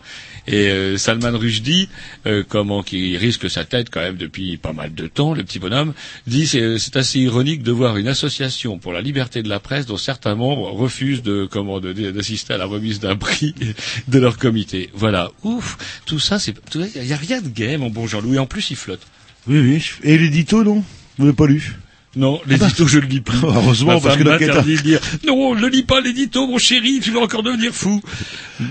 Et 0.46 0.68
euh, 0.70 0.98
Salman 0.98 1.36
Rushdie, 1.36 1.90
euh, 2.28 2.44
comment 2.48 2.84
qui 2.84 3.18
risque 3.18 3.50
sa 3.50 3.66
tête 3.66 3.90
quand 3.90 4.02
même 4.02 4.18
depuis 4.18 4.58
pas 4.58 4.74
mal 4.74 4.94
de 4.94 5.08
temps, 5.08 5.34
le 5.34 5.44
petit 5.44 5.58
bonhomme, 5.58 5.94
dit 6.28 6.46
c'est 6.46 6.78
c'est 6.78 6.98
assez 6.98 7.20
ironique 7.20 7.64
de 7.64 7.72
voir 7.72 7.98
une 7.98 8.08
association 8.08 8.78
pour 8.78 8.94
la 8.94 9.02
liberté 9.02 9.42
de 9.42 9.50
la 9.50 9.60
presse 9.60 9.88
dont 9.88 9.98
certains 9.98 10.36
membres 10.36 10.70
refusent 10.72 11.24
comment 11.50 11.80
d'assister 11.80 12.54
à 12.54 12.58
la 12.58 12.66
remise 12.66 13.00
d'un 13.00 13.16
prix 13.16 13.56
de 14.08 14.20
leur 14.20 14.38
comité. 14.38 14.92
Voilà, 14.94 15.32
ouf, 15.44 15.78
tout 16.06 16.20
ça 16.20 16.38
c'est 16.38 16.54
il 16.76 17.06
y 17.08 17.14
a 17.14 17.18
rien 17.18 17.42
de 17.42 17.50
gay 17.50 17.78
mon 17.78 17.90
bon 17.90 18.06
Jean-Louis. 18.06 18.38
En 18.38 18.46
plus 18.46 18.70
il 18.70 18.76
flotte. 18.76 19.02
Oui, 19.48 19.60
oui. 19.60 19.92
Et 20.04 20.18
l'édito, 20.18 20.64
non? 20.64 20.84
Vous 21.18 21.26
l'avez 21.26 21.36
pas 21.36 21.48
lu? 21.48 21.76
Non, 22.16 22.40
l'édito, 22.48 22.88
je 22.88 23.00
le 23.00 23.08
lis 23.08 23.22
plus. 23.22 23.38
Heureusement, 23.44 23.96
Ma 23.96 24.00
parce 24.00 24.18
que 24.18 24.24
m'interdit 24.24 24.76
de 24.78 24.82
dire, 24.82 25.00
non, 25.28 25.54
ne 25.56 25.68
lis 25.68 25.84
pas 25.84 26.00
l'édito, 26.02 26.48
mon 26.48 26.58
chéri, 26.58 27.00
tu 27.02 27.12
vas 27.12 27.20
encore 27.20 27.44
devenir 27.44 27.74
fou. 27.74 28.02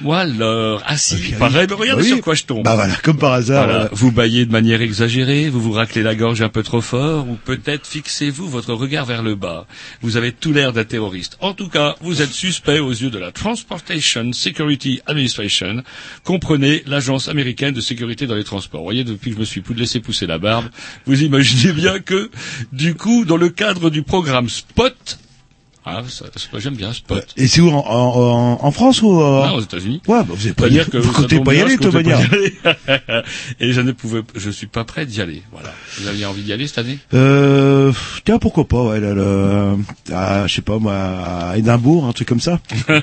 Moi, 0.03 0.21
alors, 0.21 0.83
ah 0.87 0.97
si, 0.97 1.17
pareil, 1.39 1.67
mais 1.69 1.75
regardez 1.75 2.03
Oui. 2.03 2.09
sur 2.09 2.21
quoi 2.23 2.35
je 2.35 2.45
tombe. 2.45 2.65
Bah 2.65 2.75
voilà, 2.75 2.95
comme 3.03 3.19
par 3.19 3.33
hasard. 3.35 3.65
Voilà. 3.67 3.83
euh, 3.85 3.89
Vous 3.93 4.11
baillez 4.13 4.47
de 4.47 4.53
manière 4.53 4.81
exagérée, 4.81 5.51
vous 5.51 5.61
vous 5.61 5.73
raclez 5.73 6.03
la 6.03 6.15
gorge 6.15 6.41
un 6.41 6.49
peu 6.49 6.63
trop 6.63 6.81
fort, 6.81 7.29
ou 7.29 7.35
peut-être 7.45 7.87
fixez-vous 7.87 8.49
votre 8.49 8.73
regard 8.73 9.05
vers 9.05 9.23
le 9.23 9.35
bas. 9.35 9.67
Vous 10.01 10.17
avez 10.17 10.33
tout 10.33 10.53
l'air 10.53 10.73
d'un 10.73 10.85
terroriste. 10.85 11.37
En 11.41 11.53
tout 11.53 11.69
cas, 11.69 11.97
vous 12.01 12.23
êtes 12.23 12.33
suspect 12.33 12.79
aux 12.79 12.93
yeux 12.93 13.11
de 13.11 13.19
la 13.19 13.31
Transportation 13.31 14.33
Security 14.33 15.01
Administration. 15.07 15.83
Comprenez 16.25 16.83
l'agence 16.87 17.29
américaine 17.29 17.75
de 17.75 17.81
sécurité 17.83 18.27
dans 18.27 18.35
les 18.37 18.45
transports. 18.45 18.81
Vous 18.81 18.87
voyez, 18.87 19.05
depuis 19.05 19.31
que 19.31 19.37
je 19.37 19.41
me 19.41 19.45
suis 19.45 19.63
laissé 19.77 20.01
pousser 20.01 20.27
la 20.27 20.39
barbe, 20.39 20.67
vous 21.07 21.23
imaginez 21.23 21.73
bien 21.75 21.99
que, 21.99 22.31
du 22.73 22.95
coup, 22.95 23.25
dans 23.27 23.34
le 23.37 23.49
cadre 23.49 23.91
du 23.91 24.03
programme 24.03 24.49
Spot, 24.49 25.19
ah, 25.87 26.03
ça, 26.09 26.27
ça, 26.35 26.59
j'aime 26.59 26.77
bien 26.77 26.93
Spot. 26.95 27.23
Et 27.37 27.47
c'est 27.47 27.61
où 27.61 27.69
en, 27.69 27.77
en, 27.87 28.59
en 28.65 28.71
France 28.71 29.03
ou 29.03 29.21
euh, 29.21 29.43
Ah, 29.45 29.55
aux 29.55 29.61
États-Unis. 29.61 30.01
Ouais, 30.09 30.23
bah 30.25 30.27
vous 30.31 30.47
n'êtes 30.47 30.57
pas, 30.57 30.63
C'est-à-dire 30.63 30.89
que 30.89 30.97
vous 30.97 31.13
comptez 31.13 31.41
pas 31.41 31.53
y 31.55 31.61
aller 31.61 31.77
de 31.77 31.89
manière. 31.91 32.21
Et 33.61 33.73
je 33.73 33.81
ne 33.83 33.93
pouvais, 33.93 34.23
je 34.35 34.49
suis 34.49 34.67
pas 34.67 34.85
prêt 34.85 35.05
d'y 35.05 35.21
aller. 35.21 35.43
Voilà. 35.53 35.75
Vous 35.99 36.09
aviez 36.09 36.25
envie 36.25 36.43
d'y 36.43 36.53
aller 36.55 36.67
cette 36.67 36.79
année? 36.79 36.99
Euh, 37.13 37.93
tiens, 38.25 38.39
pourquoi 38.39 38.67
pas, 38.67 38.83
ouais, 38.83 39.01
là, 39.01 39.13
le, 39.13 39.77
à, 40.11 40.47
je 40.47 40.55
sais 40.55 40.63
pas, 40.63 40.79
moi, 40.79 40.95
à 40.95 41.59
Édimbourg, 41.59 42.07
un 42.07 42.13
truc 42.13 42.29
comme 42.29 42.41
ça. 42.41 42.61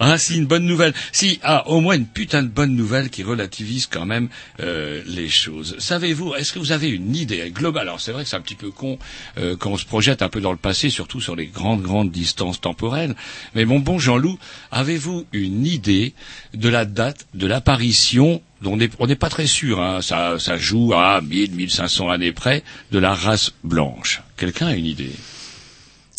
Ah, 0.00 0.16
si 0.16 0.36
une 0.36 0.46
bonne 0.46 0.64
nouvelle. 0.64 0.94
Si, 1.12 1.40
ah, 1.42 1.64
au 1.68 1.80
moins 1.80 1.96
une 1.96 2.06
putain 2.06 2.42
de 2.42 2.48
bonne 2.48 2.74
nouvelle 2.76 3.10
qui 3.10 3.22
relativise 3.24 3.86
quand 3.86 4.06
même 4.06 4.28
euh, 4.60 5.02
les 5.06 5.28
choses. 5.28 5.74
Savez-vous, 5.78 6.34
est-ce 6.34 6.52
que 6.52 6.58
vous 6.60 6.72
avez 6.72 6.88
une 6.88 7.14
idée 7.16 7.50
globale? 7.50 7.82
Alors 7.88 8.00
c'est 8.00 8.12
vrai 8.12 8.22
que 8.22 8.28
c'est 8.28 8.36
un 8.36 8.40
petit 8.40 8.54
peu 8.54 8.70
con 8.70 8.98
euh, 9.38 9.56
quand 9.58 9.70
on 9.72 9.76
se 9.76 9.84
projette 9.84 10.22
un 10.22 10.28
peu 10.28 10.40
dans 10.40 10.52
le 10.52 10.56
passé, 10.58 10.88
surtout 10.90 11.20
sur 11.20 11.34
les 11.34 11.46
grandes 11.46 11.82
grandes 11.82 11.97
distances 12.04 12.60
temporelles. 12.60 13.14
Mais 13.54 13.64
mon 13.64 13.78
bon 13.78 13.98
Jean-Loup, 13.98 14.38
avez-vous 14.70 15.26
une 15.32 15.66
idée 15.66 16.14
de 16.54 16.68
la 16.68 16.84
date 16.84 17.26
de 17.34 17.46
l'apparition 17.46 18.42
on 18.64 18.76
n'est 18.76 19.14
pas 19.14 19.28
très 19.28 19.46
sûr, 19.46 19.80
hein, 19.80 20.02
ça, 20.02 20.36
ça 20.40 20.56
joue 20.56 20.92
à 20.92 21.20
1000, 21.20 21.52
1500 21.52 22.10
années 22.10 22.32
près, 22.32 22.64
de 22.90 22.98
la 22.98 23.14
race 23.14 23.52
blanche? 23.62 24.22
Quelqu'un 24.36 24.66
a 24.66 24.74
une 24.74 24.86
idée? 24.86 25.12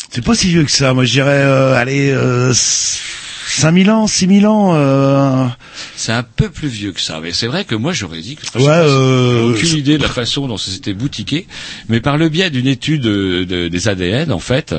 C'est 0.10 0.24
pas 0.24 0.36
si 0.36 0.48
vieux 0.48 0.64
que 0.64 0.72
ça. 0.72 0.94
Moi, 0.94 1.06
je 1.06 1.12
dirais, 1.12 1.44
euh, 1.44 1.74
allez, 1.76 2.12
euh, 2.12 2.54
5000 3.50 3.90
ans, 3.92 4.08
6000 4.08 4.48
ans. 4.48 4.72
Euh... 4.76 5.46
C'est 5.96 6.12
un 6.14 6.24
peu 6.24 6.50
plus 6.50 6.68
vieux 6.68 6.92
que 6.92 7.02
ça, 7.02 7.20
mais 7.22 7.32
c'est 7.34 7.48
vrai 7.48 7.66
que 7.66 7.76
moi 7.76 7.94
j'aurais 7.94 8.22
dit 8.22 8.36
que 8.36 8.42
je 8.54 8.60
Ouais, 8.60 8.68
euh, 8.70 9.50
aucune 9.52 9.78
idée 9.78 9.98
de 9.98 10.04
la 10.04 10.10
façon 10.10 10.48
dont 10.48 10.58
ça 10.58 10.72
s'était 10.72 10.94
boutiqué, 10.94 11.48
mais 11.88 12.00
par 12.00 12.18
le 12.18 12.30
biais 12.30 12.50
d'une 12.50 12.68
étude 12.68 13.06
euh, 13.06 13.46
de- 13.46 13.68
des 13.68 13.88
ADN 13.88 14.32
en 14.32 14.40
fait, 14.40 14.76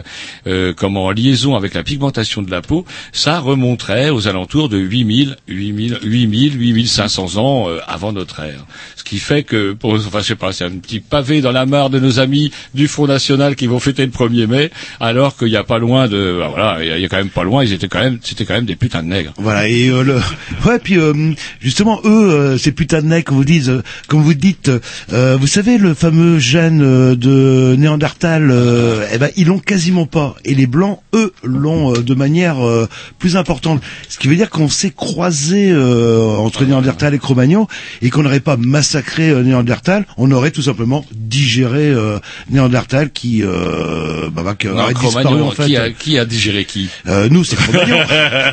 euh, 0.46 0.72
comme 0.72 0.96
en 0.96 1.10
liaison 1.10 1.56
avec 1.56 1.74
la 1.74 1.82
pigmentation 1.82 2.42
de 2.42 2.50
la 2.50 2.62
peau, 2.62 2.84
ça 3.12 3.38
remonterait 3.40 4.10
aux 4.10 4.28
alentours 4.28 4.68
de 4.68 4.78
8000, 4.78 5.36
8000, 5.48 5.98
8000, 6.02 6.58
8500 6.60 7.36
ans 7.36 7.68
euh, 7.68 7.78
avant 7.86 8.12
notre 8.12 8.40
ère. 8.40 8.64
Ce 8.96 9.04
qui 9.04 9.18
fait 9.18 9.42
que, 9.42 9.72
pour, 9.72 9.94
enfin 9.94 10.20
je 10.20 10.26
sais 10.26 10.36
pas, 10.36 10.52
c'est 10.52 10.64
un 10.64 10.70
petit 10.70 11.00
pavé 11.00 11.40
dans 11.40 11.52
la 11.52 11.66
mare 11.66 11.90
de 11.90 11.98
nos 11.98 12.20
amis 12.20 12.52
du 12.74 12.86
Front 12.88 13.06
National 13.06 13.56
qui 13.56 13.66
vont 13.66 13.80
fêter 13.80 14.04
le 14.06 14.12
1er 14.12 14.46
mai, 14.46 14.70
alors 15.00 15.36
qu'il 15.36 15.48
n'y 15.48 15.56
a 15.56 15.64
pas 15.64 15.78
loin 15.78 16.06
de, 16.08 16.36
bah, 16.38 16.48
voilà, 16.48 16.78
il 16.84 17.00
y 17.00 17.04
a 17.04 17.08
quand 17.08 17.16
même 17.16 17.30
pas 17.30 17.42
loin, 17.44 17.64
ils 17.64 17.72
étaient 17.72 17.88
quand 17.88 18.00
même, 18.00 18.18
c'était 18.22 18.44
quand 18.44 18.54
même 18.54 18.59
des 18.62 18.76
putains 18.76 19.02
de 19.02 19.08
nègres. 19.08 19.32
Voilà 19.38 19.68
et 19.68 19.88
euh, 19.88 20.02
le 20.02 20.14
ouais 20.66 20.78
puis 20.78 20.98
euh, 20.98 21.32
justement 21.60 22.00
eux 22.04 22.30
euh, 22.30 22.58
ces 22.58 22.72
putains 22.72 23.02
de 23.02 23.20
comme 23.20 23.36
vous 23.36 23.44
dites 23.44 23.68
euh, 23.68 23.82
comme 24.08 24.22
vous 24.22 24.34
dites 24.34 24.70
euh, 25.12 25.36
vous 25.38 25.46
savez 25.46 25.78
le 25.78 25.94
fameux 25.94 26.38
gène 26.38 26.82
euh, 26.82 27.16
de 27.16 27.76
Néandertal 27.78 28.50
euh, 28.50 29.06
eh 29.12 29.18
ben 29.18 29.30
ils 29.36 29.46
l'ont 29.46 29.58
quasiment 29.58 30.06
pas. 30.06 30.34
Et 30.44 30.54
les 30.54 30.66
blancs 30.66 31.00
eux 31.14 31.32
l'ont 31.42 31.92
euh, 31.94 32.02
de 32.02 32.14
manière 32.14 32.64
euh, 32.64 32.88
plus 33.18 33.36
importante. 33.36 33.82
Ce 34.08 34.18
qui 34.18 34.28
veut 34.28 34.36
dire 34.36 34.50
qu'on 34.50 34.68
s'est 34.68 34.90
croisé 34.94 35.70
euh, 35.70 36.36
entre 36.36 36.64
Néandertal 36.64 37.14
et 37.14 37.18
Cro-Magnon 37.18 37.66
et 38.02 38.10
qu'on 38.10 38.22
n'aurait 38.22 38.40
pas 38.40 38.56
massacré 38.56 39.32
Néandertal. 39.42 40.06
On 40.16 40.30
aurait 40.30 40.50
tout 40.50 40.62
simplement 40.62 41.04
digéré 41.12 41.88
euh, 41.88 42.18
Néandertal 42.50 43.10
qui 43.10 43.42
euh, 43.42 44.28
bah, 44.32 44.42
bah, 44.44 44.54
qui 44.58 44.68
Non, 44.68 44.78
aurait 44.82 44.94
disparu 44.94 45.42
en 45.42 45.50
fait. 45.50 45.66
qui 45.66 45.76
a, 45.76 45.90
qui 45.90 46.18
a 46.18 46.24
digéré 46.24 46.64
qui? 46.64 46.88
Euh, 47.08 47.28
nous 47.30 47.44
c'est 47.44 47.56
Cro-Magnon 47.56 47.98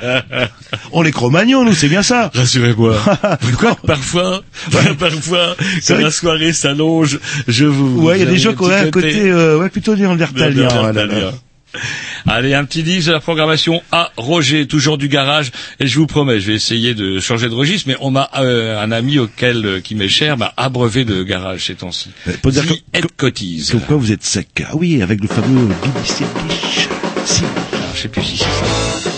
on 0.92 1.04
est 1.04 1.12
Cro-Magnon 1.12 1.64
nous 1.64 1.74
c'est 1.74 1.90
bien 1.90 2.04
ça 2.04 2.32
Rassurez-moi. 2.34 2.96
parfois, 3.88 4.42
parfois, 5.00 5.56
quand 5.88 5.98
la 5.98 6.12
soirée 6.12 6.54
s'allonge, 6.54 7.20
je 7.48 7.66
vous. 7.66 8.02
Ouais, 8.02 8.18
il 8.18 8.24
y 8.24 8.28
a 8.28 8.30
des 8.30 8.38
gens 8.38 8.54
qui 8.54 8.64
auraient 8.64 8.88
un 8.88 8.92
côté, 8.92 9.30
euh, 9.30 9.58
ouais, 9.60 9.70
plutôt 9.70 9.96
néandertalien. 9.96 10.68
Allez, 12.28 12.54
un 12.54 12.64
petit 12.66 12.82
disque 12.82 13.08
de 13.08 13.12
la 13.14 13.20
programmation 13.20 13.82
à 13.92 14.12
Roger, 14.18 14.68
toujours 14.68 14.98
du 14.98 15.10
garage. 15.10 15.52
Et 15.80 15.88
je 15.88 16.00
vous 16.00 16.08
promets, 16.08 16.40
je 16.40 16.48
vais 16.48 16.56
essayer 16.56 16.96
de 16.96 17.20
changer 17.20 17.50
de 17.50 17.54
registre, 17.54 17.90
mais 17.90 17.98
on 18.00 18.10
m'a 18.10 18.30
euh, 18.38 18.82
un 18.82 18.92
ami 18.92 19.20
auquel 19.20 19.66
euh, 19.66 19.80
qui 19.82 19.94
m'est 19.94 20.08
cher 20.08 20.38
m'a 20.38 20.54
abreuvé 20.58 21.06
de 21.06 21.24
garage 21.24 21.66
ces 21.66 21.76
temps-ci. 21.76 22.12
Faut 22.42 22.52
dire 22.52 22.64
Ed 22.94 23.06
Cotise. 23.16 23.72
Comme 23.72 23.82
quoi 23.82 23.98
vous 23.98 24.12
êtes 24.12 24.24
sec. 24.24 24.48
Ah 24.66 24.76
oui, 24.76 25.02
avec 25.02 25.22
le 25.22 25.28
fameux 25.28 25.68
BBC 25.68 26.24
Dish. 26.50 26.88
Si. 27.26 27.44
Alors, 27.44 27.96
je 27.96 28.02
sais 28.02 28.08
plus 28.08 28.24
si 28.24 28.38
c'est 28.38 28.44
ça. 28.46 29.17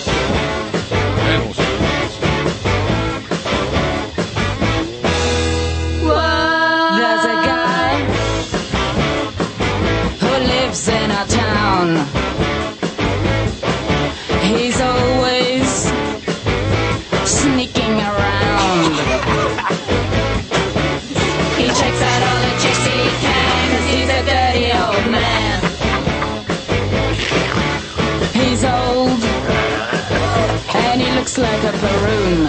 looks 31.29 31.37
like 31.37 31.63
a 31.63 31.77
baroon. 31.77 32.47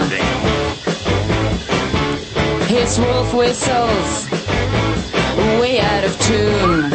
His 2.67 2.99
wolf 2.99 3.33
whistles 3.33 4.29
way 5.59 5.79
out 5.79 6.03
of 6.03 6.19
tune. 6.21 6.91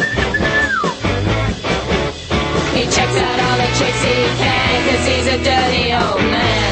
He 2.75 2.83
checks 2.91 3.17
out 3.17 3.39
all 3.39 3.57
the 3.57 3.69
chicks 3.77 4.01
he 4.03 4.15
can, 4.37 4.89
cause 4.89 5.07
he's 5.07 5.27
a 5.27 5.43
dirty 5.43 5.93
old 5.93 6.31
man. 6.31 6.66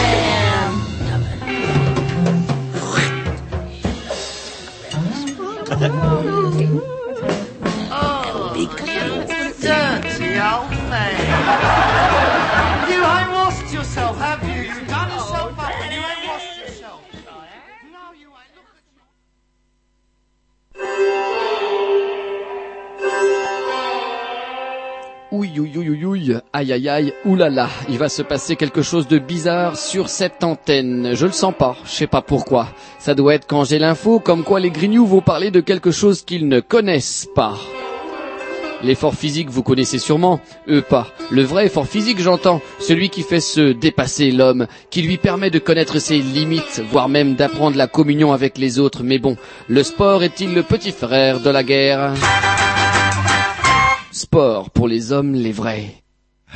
Aïe, 26.55 26.71
aïe, 26.71 26.87
aïe, 26.87 27.13
oulala, 27.25 27.67
il 27.89 27.97
va 27.97 28.07
se 28.07 28.21
passer 28.21 28.55
quelque 28.55 28.81
chose 28.81 29.09
de 29.09 29.19
bizarre 29.19 29.77
sur 29.77 30.07
cette 30.07 30.41
antenne. 30.41 31.13
Je 31.13 31.25
le 31.25 31.33
sens 31.33 31.53
pas, 31.57 31.75
je 31.83 31.91
sais 31.91 32.07
pas 32.07 32.21
pourquoi. 32.21 32.69
Ça 32.97 33.13
doit 33.13 33.35
être 33.35 33.45
quand 33.45 33.65
j'ai 33.65 33.77
l'info, 33.77 34.19
comme 34.19 34.45
quoi 34.45 34.61
les 34.61 34.69
grignoux 34.69 35.05
vont 35.05 35.19
parler 35.19 35.51
de 35.51 35.59
quelque 35.59 35.91
chose 35.91 36.23
qu'ils 36.23 36.47
ne 36.47 36.61
connaissent 36.61 37.27
pas. 37.35 37.55
L'effort 38.83 39.15
physique, 39.15 39.49
vous 39.49 39.63
connaissez 39.63 39.99
sûrement, 39.99 40.39
eux 40.69 40.81
pas. 40.81 41.07
Le 41.29 41.41
vrai 41.41 41.65
effort 41.65 41.87
physique, 41.87 42.21
j'entends, 42.21 42.61
celui 42.79 43.09
qui 43.09 43.23
fait 43.23 43.41
se 43.41 43.73
dépasser 43.73 44.31
l'homme, 44.31 44.67
qui 44.89 45.01
lui 45.01 45.17
permet 45.17 45.49
de 45.49 45.59
connaître 45.59 45.99
ses 45.99 46.19
limites, 46.19 46.81
voire 46.89 47.09
même 47.09 47.35
d'apprendre 47.35 47.75
la 47.75 47.87
communion 47.87 48.31
avec 48.31 48.57
les 48.57 48.79
autres. 48.79 49.03
Mais 49.03 49.19
bon, 49.19 49.35
le 49.67 49.83
sport 49.83 50.23
est-il 50.23 50.53
le 50.53 50.63
petit 50.63 50.93
frère 50.93 51.41
de 51.41 51.49
la 51.49 51.63
guerre? 51.63 52.13
Sport 54.13 54.69
pour 54.69 54.87
les 54.87 55.11
hommes, 55.11 55.33
les 55.33 55.51
vrais. 55.51 56.04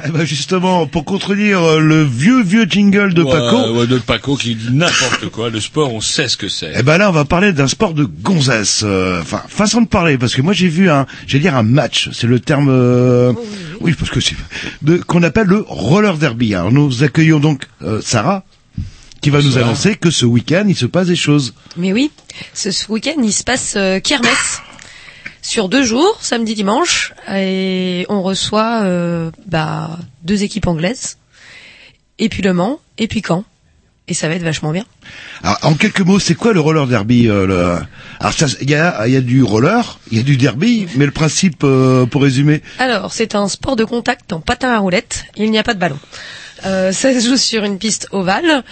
Eh 0.06 0.10
ben 0.12 0.26
justement, 0.26 0.88
pour 0.88 1.04
contredire 1.06 1.62
euh, 1.64 1.80
le 1.80 2.04
vieux 2.04 2.42
vieux 2.44 2.66
jingle 2.70 3.14
de 3.14 3.22
Ouais, 3.24 3.32
Paco, 3.32 3.74
ouais, 3.74 3.88
de 3.88 3.98
Paco 3.98 4.36
qui 4.36 4.56
dit 4.56 4.70
n'importe 4.72 5.28
quoi. 5.30 5.50
Le 5.50 5.60
sport, 5.60 5.94
on 5.94 6.02
sait 6.02 6.28
ce 6.28 6.38
que 6.38 6.48
c'est. 6.48 6.72
eh 6.76 6.84
ben 6.84 6.98
là 6.98 7.10
on 7.10 7.14
va 7.14 7.26
parler 7.26 7.52
d'un 7.54 7.68
sport 7.68 7.94
de 7.94 8.04
gonzesse. 8.06 8.82
euh, 8.86 9.22
Enfin, 9.22 9.42
façon 9.48 9.82
de 9.82 9.88
parler, 9.88 10.18
parce 10.18 10.36
que 10.36 10.42
moi 10.42 10.54
j'ai 10.54 10.68
vu 10.70 10.90
un, 10.90 11.06
j'allais 11.28 11.42
dire 11.44 11.56
un 11.56 11.64
match, 11.64 12.10
c'est 12.14 12.28
le 12.28 12.40
terme, 12.40 12.70
euh, 12.70 13.34
oui 13.82 13.94
parce 13.98 14.12
que 14.12 14.20
c'est 14.22 14.36
de 14.82 14.98
qu'on 14.98 15.24
appelle 15.24 15.48
le 15.48 15.66
roller 15.68 16.18
derby. 16.18 16.56
Alors 16.56 16.72
nous 16.72 17.04
accueillons 17.04 17.40
donc 17.40 17.64
euh, 17.84 18.00
Sarah, 18.04 18.44
qui 19.22 19.30
va 19.32 19.42
nous 19.42 19.58
annoncer 19.58 19.96
que 19.96 20.12
ce 20.12 20.26
week-end 20.26 20.64
il 20.68 20.76
se 20.76 20.86
passe 20.86 21.08
des 21.08 21.16
choses. 21.18 21.54
Mais 21.78 21.92
oui, 21.94 22.12
ce, 22.54 22.72
ce 22.72 22.90
week-end, 22.92 23.22
il 23.22 23.34
se 23.34 23.44
passe 23.44 23.74
euh, 23.76 24.00
kermesse 24.00 24.62
sur 25.41 25.69
deux 25.69 25.84
jours, 25.84 26.17
samedi, 26.21 26.56
dimanche, 26.56 27.13
et 27.34 28.06
on 28.10 28.21
reçoit 28.21 28.82
euh, 28.84 29.32
bah, 29.47 29.97
deux 30.23 30.43
équipes 30.43 30.67
anglaises, 30.67 31.17
et 32.17 32.30
puis 32.30 32.41
Le 32.41 32.54
Mans, 32.54 32.80
et 32.97 33.08
puis 33.08 33.21
Caen. 33.25 33.43
Et 34.08 34.15
ça 34.15 34.28
va 34.28 34.34
être 34.34 34.43
vachement 34.43 34.71
bien. 34.71 34.86
Alors, 35.43 35.60
en 35.62 35.75
quelques 35.75 36.02
mots, 36.02 36.17
c'est 36.17 36.34
quoi 36.34 36.52
le 36.52 36.60
roller 36.60 36.88
derby 36.88 37.28
euh, 37.28 37.45
le... 37.45 37.78
Alors 38.19 38.34
il 38.60 38.69
y 38.69 38.73
a, 38.73 39.08
y 39.08 39.15
a 39.15 39.21
du 39.21 39.43
roller, 39.43 39.99
il 40.12 40.17
y 40.17 40.19
a 40.19 40.23
du 40.23 40.36
derby, 40.36 40.88
mais 40.95 41.06
le 41.06 41.12
principe, 41.12 41.63
euh, 41.63 42.08
pour 42.08 42.23
résumer, 42.23 42.63
Alors, 42.80 43.13
c'est 43.13 43.36
un 43.36 43.47
sport 43.47 43.75
de 43.75 43.84
contact 43.84 44.34
en 44.34 44.39
patin 44.39 44.71
à 44.71 44.80
roulettes. 44.80 45.25
Il 45.38 45.52
n'y 45.52 45.60
a 45.60 45.63
pas 45.63 45.75
de 45.75 45.80
ballon. 45.80 45.99
Euh, 46.65 46.91
ça 46.91 47.13
se 47.13 47.25
joue 47.25 47.38
sur 47.38 47.63
une 47.63 47.78
piste 47.78 48.08
ovale. 48.12 48.63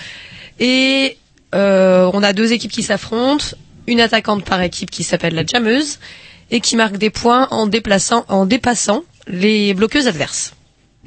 Et 0.60 1.18
euh, 1.54 2.10
on 2.14 2.24
a 2.24 2.34
deux 2.34 2.52
équipes 2.52 2.72
qui 2.72 2.84
s'affrontent. 2.84 3.46
Une 3.86 4.02
attaquante 4.02 4.44
par 4.44 4.62
équipe 4.62 4.92
qui 4.92 5.04
s'appelle 5.04 5.36
la 5.36 5.46
jammeuse 5.46 6.00
et 6.52 6.62
qui 6.62 6.76
marque 6.76 6.98
des 6.98 7.10
points 7.10 7.48
en 7.52 7.68
dépassant 7.68 9.04
les 9.28 9.74
bloqueuses 9.74 10.08
adverses. 10.08 10.54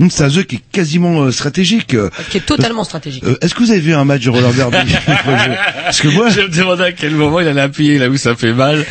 C'est 0.08 0.24
un 0.24 0.28
jeu 0.28 0.42
qui 0.44 0.56
est 0.56 0.60
quasiment 0.72 1.20
euh, 1.22 1.30
stratégique. 1.30 1.94
euh, 1.94 2.08
Qui 2.30 2.38
est 2.38 2.46
totalement 2.46 2.84
stratégique. 2.84 3.24
Euh, 3.24 3.36
Est-ce 3.42 3.54
que 3.54 3.60
vous 3.60 3.70
avez 3.70 3.80
vu 3.80 3.92
un 3.94 4.04
match 4.04 4.22
de 4.22 4.30
roller 4.30 4.52
derby 4.54 4.76
Parce 5.84 6.00
que 6.00 6.08
moi, 6.08 6.28
je 6.30 6.40
me 6.42 6.48
demandais 6.48 6.84
à 6.84 6.92
quel 6.92 7.10
moment 7.12 7.40
il 7.40 7.48
allait 7.48 7.60
appuyer 7.60 7.98
là 7.98 8.08
où 8.08 8.16
ça 8.16 8.34
fait 8.34 8.52
mal. 8.52 8.84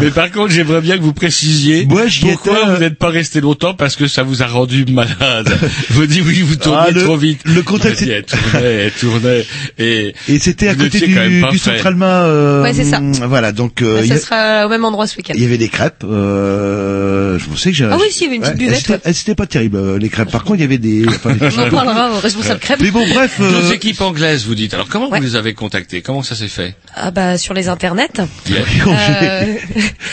Mais 0.00 0.10
par 0.10 0.30
contre, 0.30 0.52
j'aimerais 0.52 0.80
bien 0.80 0.96
que 0.98 1.02
vous 1.02 1.12
précisiez 1.12 1.86
pourquoi 1.86 2.58
étais, 2.62 2.70
vous 2.74 2.78
n'êtes 2.80 2.98
pas 2.98 3.08
resté 3.10 3.40
longtemps 3.40 3.74
parce 3.74 3.96
que 3.96 4.06
ça 4.08 4.22
vous 4.22 4.42
a 4.42 4.46
rendu 4.46 4.84
malade. 4.86 5.56
vous 5.90 6.06
dites 6.06 6.22
oui, 6.26 6.40
vous 6.42 6.56
tournez 6.56 6.80
Ah, 6.88 6.90
le- 6.90 7.02
trop 7.04 7.16
vite. 7.16 7.40
le 7.44 7.62
contexte 7.62 8.02
Elle 8.02 8.24
tournait, 8.24 8.66
elle 8.74 8.92
tournait 8.92 9.46
et 9.78 10.14
et 10.28 10.38
c'était 10.38 10.68
à 10.68 10.74
côté 10.74 11.00
du. 11.06 11.58
Centralma. 11.58 12.24
Euh, 12.24 12.62
Ouais, 12.62 12.72
c'est 12.74 12.84
ça. 12.84 13.00
Voilà, 13.28 13.52
donc 13.52 13.82
euh, 13.82 14.04
ça 14.06 14.14
a- 14.14 14.18
sera 14.18 14.66
au 14.66 14.68
même 14.68 14.84
endroit 14.84 15.06
ce 15.06 15.16
week-end. 15.16 15.34
il 15.36 15.42
y 15.42 15.44
avait 15.44 15.58
des 15.58 15.68
crêpes. 15.68 16.04
Euh, 16.04 17.38
je 17.38 17.44
pensais 17.46 17.70
que 17.70 17.76
j'ai. 17.76 17.84
Ah 17.84 17.96
oui, 18.00 18.06
si, 18.10 18.20
il 18.20 18.22
y 18.24 18.26
avait 18.26 18.36
une 18.36 18.42
petite 18.42 18.54
Ouais, 18.54 18.58
buvette, 18.66 18.90
elles 19.04 19.10
étaient- 19.12 19.30
ouais. 19.30 19.34
Pas 19.36 19.46
terribles 19.46 19.76
euh, 19.76 19.98
les 19.98 20.08
crêpes. 20.08 20.30
Par 20.30 20.44
contre, 20.44 20.55
il 20.56 20.60
y 20.60 20.64
avait 20.64 20.78
des. 20.78 21.06
enfin, 21.08 21.34
des- 21.34 21.46
On 21.58 21.62
en 21.66 21.70
parlera 21.70 22.10
au 22.12 22.18
responsable 22.18 22.60
crêpe. 22.60 22.80
Mais 22.80 22.90
bon, 22.90 23.06
bref. 23.08 23.36
euh, 23.40 23.50
Deux 23.62 23.72
équipes 23.72 24.00
anglaises, 24.00 24.44
vous 24.46 24.54
dites. 24.54 24.74
Alors 24.74 24.88
comment 24.88 25.08
vous 25.08 25.20
les 25.22 25.36
avez 25.36 25.54
contactées 25.54 26.02
Comment 26.02 26.22
ça 26.22 26.34
s'est 26.34 26.48
fait? 26.48 26.74
Ah 26.94 27.10
bah 27.10 27.38
sur 27.38 27.54
les 27.54 27.68
internets. 27.68 28.08
Yeah. 28.48 28.58
Euh, 28.86 29.54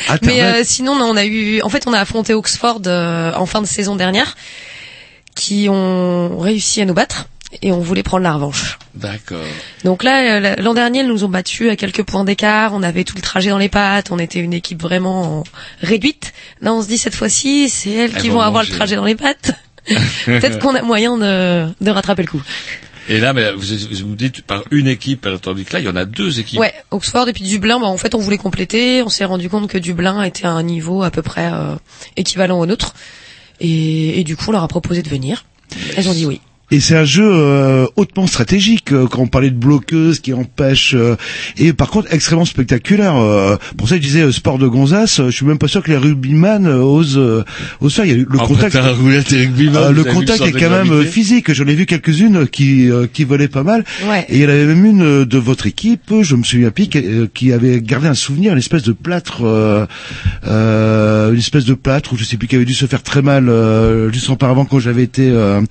Internet. 0.09 0.21
mais 0.23 0.41
euh, 0.43 0.61
sinon, 0.63 0.95
non, 0.97 1.05
on 1.05 1.17
a 1.17 1.25
eu, 1.25 1.61
en 1.61 1.69
fait, 1.69 1.87
on 1.87 1.93
a 1.93 1.99
affronté 1.99 2.33
Oxford 2.33 2.81
euh, 2.87 3.31
en 3.35 3.45
fin 3.45 3.61
de 3.61 3.67
saison 3.67 3.95
dernière, 3.95 4.35
qui 5.35 5.67
ont 5.69 6.37
réussi 6.37 6.81
à 6.81 6.85
nous 6.85 6.93
battre 6.93 7.27
et 7.61 7.71
on 7.71 7.79
voulait 7.81 8.01
prendre 8.03 8.23
la 8.23 8.33
revanche. 8.33 8.79
D'accord. 8.95 9.37
Donc 9.83 10.03
là, 10.03 10.37
euh, 10.39 10.55
l'an 10.57 10.73
dernier, 10.73 11.01
ils 11.01 11.07
nous 11.07 11.23
ont 11.23 11.29
battus 11.29 11.69
à 11.69 11.75
quelques 11.75 12.01
points 12.03 12.23
d'écart. 12.23 12.73
On 12.73 12.81
avait 12.83 13.03
tout 13.03 13.15
le 13.15 13.21
trajet 13.21 13.51
dans 13.51 13.57
les 13.59 13.69
pattes. 13.69 14.09
On 14.11 14.17
était 14.19 14.39
une 14.39 14.53
équipe 14.53 14.81
vraiment 14.81 15.39
en- 15.39 15.43
réduite. 15.81 16.33
Là, 16.61 16.73
on 16.73 16.81
se 16.81 16.87
dit 16.87 16.97
cette 16.97 17.13
fois-ci, 17.15 17.69
c'est 17.69 17.91
elles 17.91 18.11
Elles 18.15 18.21
qui 18.21 18.29
vont 18.29 18.35
vont 18.35 18.41
avoir 18.41 18.63
le 18.63 18.69
trajet 18.69 18.95
dans 18.95 19.05
les 19.05 19.15
pattes. 19.15 19.51
Peut-être 20.25 20.59
qu'on 20.59 20.75
a 20.75 20.81
moyen 20.81 21.17
de, 21.17 21.67
de 21.81 21.91
rattraper 21.91 22.23
le 22.23 22.29
coup. 22.29 22.41
Et 23.09 23.19
là, 23.19 23.33
mais 23.33 23.51
vous, 23.51 23.65
vous 24.05 24.15
dites 24.15 24.43
par 24.43 24.63
une 24.71 24.87
équipe, 24.87 25.27
tandis 25.41 25.65
que 25.65 25.73
là, 25.73 25.79
il 25.79 25.85
y 25.85 25.89
en 25.89 25.95
a 25.95 26.05
deux 26.05 26.39
équipes. 26.39 26.59
Ouais, 26.59 26.73
Oxford 26.91 27.27
et 27.27 27.33
puis 27.33 27.43
Dublin. 27.43 27.79
Bah, 27.79 27.87
en 27.87 27.97
fait, 27.97 28.15
on 28.15 28.19
voulait 28.19 28.37
compléter. 28.37 29.03
On 29.03 29.09
s'est 29.09 29.25
rendu 29.25 29.49
compte 29.49 29.69
que 29.69 29.77
Dublin 29.77 30.23
était 30.23 30.45
à 30.45 30.51
un 30.51 30.63
niveau 30.63 31.03
à 31.03 31.11
peu 31.11 31.21
près 31.21 31.51
euh, 31.51 31.75
équivalent 32.15 32.59
au 32.59 32.65
nôtre. 32.65 32.93
Et, 33.59 34.19
et 34.19 34.23
du 34.23 34.37
coup, 34.37 34.45
on 34.47 34.51
leur 34.53 34.63
a 34.63 34.67
proposé 34.69 35.01
de 35.01 35.09
venir. 35.09 35.45
Elles 35.97 36.07
ont 36.07 36.13
dit 36.13 36.25
oui. 36.25 36.39
Et 36.73 36.79
c'est 36.79 36.95
un 36.97 37.05
jeu 37.05 37.29
euh, 37.31 37.85
hautement 37.97 38.25
stratégique 38.25 38.91
euh, 38.93 39.05
quand 39.05 39.21
on 39.21 39.27
parlait 39.27 39.51
de 39.51 39.55
bloqueuse 39.55 40.19
qui 40.19 40.33
empêche 40.33 40.95
euh, 40.95 41.15
et 41.57 41.71
par 41.71 41.91
contre 41.91 42.07
extrêmement 42.11 42.45
spectaculaire. 42.45 43.15
euh, 43.15 43.57
pour 43.77 43.87
ça 43.87 43.95
je 43.97 44.01
disais 44.01 44.21
euh, 44.23 44.31
sport 44.31 44.57
de 44.57 44.65
gonzas. 44.67 45.17
euh, 45.19 45.25
je 45.29 45.35
suis 45.35 45.45
même 45.45 45.59
pas 45.59 45.67
sûr 45.67 45.83
que 45.83 45.91
les 45.91 45.97
rugbyman 45.97 46.65
euh, 46.65 46.79
osent 46.79 47.19
euh, 47.19 47.43
osent 47.79 47.93
faire. 47.93 48.05
Il 48.05 48.11
y 48.11 48.15
a 48.15 48.17
eu 48.17 48.25
le 48.27 48.39
En 48.39 48.47
contact. 48.47 48.73
et 48.75 49.47
Euh, 49.77 49.91
le 49.91 50.03
contact 50.03 50.41
est 50.41 50.51
quand 50.51 50.71
même 50.71 50.87
gravité 50.87 51.11
physique. 51.11 51.53
J'en 51.53 51.67
ai 51.67 51.75
vu 51.75 51.85
quelques-unes 51.85 52.47
qui 52.47 52.89
euh, 52.89 53.05
qui 53.05 53.23
volaient 53.23 53.47
pas 53.49 53.61
mal. 53.63 53.85
Ouais. 54.09 54.25
Et 54.29 54.37
il 54.37 54.41
y 54.41 54.45
en 54.47 54.49
avait 54.49 54.65
même 54.65 54.83
une 54.83 55.25
de 55.25 55.37
votre 55.37 55.67
équipe, 55.67 56.11
je 56.23 56.35
me 56.35 56.43
souviens 56.43 56.71
plus, 56.71 56.87
qui, 56.87 56.97
euh, 56.97 57.27
qui 57.31 57.53
avait 57.53 57.81
gardé 57.81 58.07
un 58.07 58.15
souvenir, 58.15 58.51
une 58.53 58.57
espèce 58.57 58.81
de 58.83 58.93
plâtre, 58.93 59.43
euh, 59.45 59.85
euh, 60.47 61.31
une 61.33 61.37
espèce 61.39 61.65
de 61.65 61.75
plâtre, 61.75 62.13
ou 62.13 62.17
je 62.17 62.23
sais 62.23 62.37
plus, 62.37 62.47
qui 62.47 62.55
avait 62.55 62.65
dû 62.65 62.73
se 62.73 62.87
faire 62.87 63.03
très 63.03 63.21
mal 63.21 63.47
euh, 63.47 64.11
juste 64.11 64.29
auparavant 64.31 64.65
quand 64.65 64.79
j'avais 64.79 65.03
été 65.03 65.29
euh, 65.29 65.61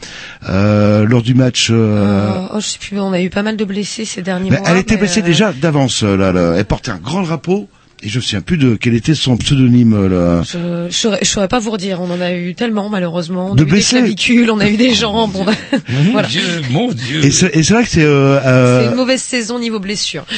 euh, 0.49 0.92
lors 1.09 1.23
du 1.23 1.35
match. 1.35 1.69
euh, 1.71 1.75
Euh, 1.75 2.49
oh, 2.55 2.61
je 2.61 2.67
sais 2.67 2.79
plus, 2.79 2.99
on 3.01 3.13
a 3.13 3.21
eu 3.21 3.31
pas 3.31 3.43
mal 3.43 3.57
de 3.57 3.65
blessés 3.65 4.05
ces 4.05 4.23
derniers 4.23 4.51
mais 4.51 4.59
mois. 4.59 4.69
elle 4.71 4.79
était 4.79 4.97
blessée 4.97 5.21
euh, 5.21 5.25
déjà 5.27 5.53
d'avance. 5.53 6.03
euh, 6.03 6.17
Là, 6.17 6.33
là. 6.33 6.55
Elle 6.57 6.65
portait 6.65 6.91
un 6.91 6.99
grand 6.99 7.23
drapeau. 7.23 7.69
Et 8.05 8.09
je 8.09 8.19
me 8.19 8.23
souviens 8.23 8.41
plus 8.41 8.57
de 8.59 8.75
quel 8.75 8.95
était 8.95 9.15
son 9.15 9.37
pseudonyme. 9.37 9.93
euh, 9.95 10.09
Là. 10.09 10.43
Je, 10.43 10.89
je, 10.91 11.25
saurais, 11.25 11.47
pas 11.47 11.61
vous 11.61 11.71
redire. 11.71 12.01
On 12.01 12.11
en 12.11 12.21
a 12.21 12.33
eu 12.33 12.53
tellement 12.57 12.89
malheureusement. 12.89 13.53
On 13.53 13.55
De 13.55 13.61
a 13.61 13.63
eu 13.63 13.67
des 13.67 13.71
blessés. 13.75 13.97
clavicules, 13.99 14.51
on 14.51 14.59
a 14.59 14.69
eu 14.69 14.77
des 14.77 14.93
jambes. 14.93 15.37
on 15.37 15.47
a- 15.47 15.55
voilà. 16.11 16.27
Dieu, 16.27 16.43
mon 16.73 16.91
Dieu. 16.91 17.25
Et 17.25 17.31
c'est 17.31 17.71
vrai 17.71 17.85
que 17.85 17.89
c'est... 17.91 18.03
Euh, 18.03 18.41
C'est 18.41 18.49
euh, 18.49 18.91
une 18.91 18.97
mauvaise 18.97 19.23
saison 19.23 19.59
niveau 19.61 19.79
blessure. 19.79 20.25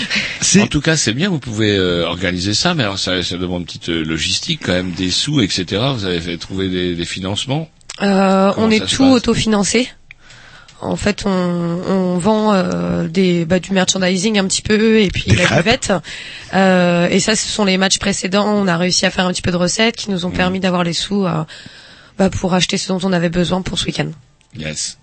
En 0.60 0.66
tout 0.66 0.82
cas, 0.82 0.96
c'est 0.96 1.14
bien, 1.14 1.30
vous 1.30 1.38
pouvez 1.40 1.74
euh, 1.74 2.04
organiser 2.06 2.52
ça, 2.54 2.74
mais 2.74 2.82
alors 2.84 2.98
ça, 2.98 3.22
ça 3.22 3.36
demande 3.38 3.60
une 3.62 3.66
petite 3.66 3.88
euh, 3.88 4.04
logistique 4.04 4.60
quand 4.64 4.72
même, 4.72 4.90
des 4.92 5.10
sous, 5.10 5.40
etc. 5.40 5.64
Vous 5.96 6.04
avez 6.04 6.20
fait 6.20 6.36
trouver 6.36 6.68
des, 6.68 6.94
des 6.94 7.04
financements? 7.06 7.68
Euh, 8.02 8.52
on 8.58 8.70
est 8.70 8.86
tout 8.86 9.04
autofinancé. 9.04 9.88
En 10.84 10.96
fait, 10.96 11.24
on, 11.26 11.30
on 11.30 12.18
vend 12.18 12.52
euh, 12.52 13.08
des 13.08 13.44
bah, 13.44 13.58
du 13.58 13.72
merchandising 13.72 14.38
un 14.38 14.44
petit 14.46 14.62
peu 14.62 15.00
et 15.00 15.08
puis 15.08 15.24
Des 15.26 15.36
la 15.36 15.56
buvette. 15.56 15.92
Euh, 16.52 17.08
et 17.08 17.20
ça, 17.20 17.34
ce 17.34 17.48
sont 17.48 17.64
les 17.64 17.78
matchs 17.78 17.98
précédents. 17.98 18.46
On 18.46 18.68
a 18.68 18.76
réussi 18.76 19.06
à 19.06 19.10
faire 19.10 19.26
un 19.26 19.32
petit 19.32 19.42
peu 19.42 19.50
de 19.50 19.56
recettes 19.56 19.96
qui 19.96 20.10
nous 20.10 20.26
ont 20.26 20.30
permis 20.30 20.60
d'avoir 20.60 20.84
les 20.84 20.92
sous 20.92 21.24
euh, 21.26 21.44
bah, 22.18 22.30
pour 22.30 22.54
acheter 22.54 22.76
ce 22.76 22.88
dont 22.88 23.00
on 23.02 23.12
avait 23.12 23.30
besoin 23.30 23.62
pour 23.62 23.78
ce 23.78 23.86
week-end. 23.86 24.10
Yes. 24.56 24.98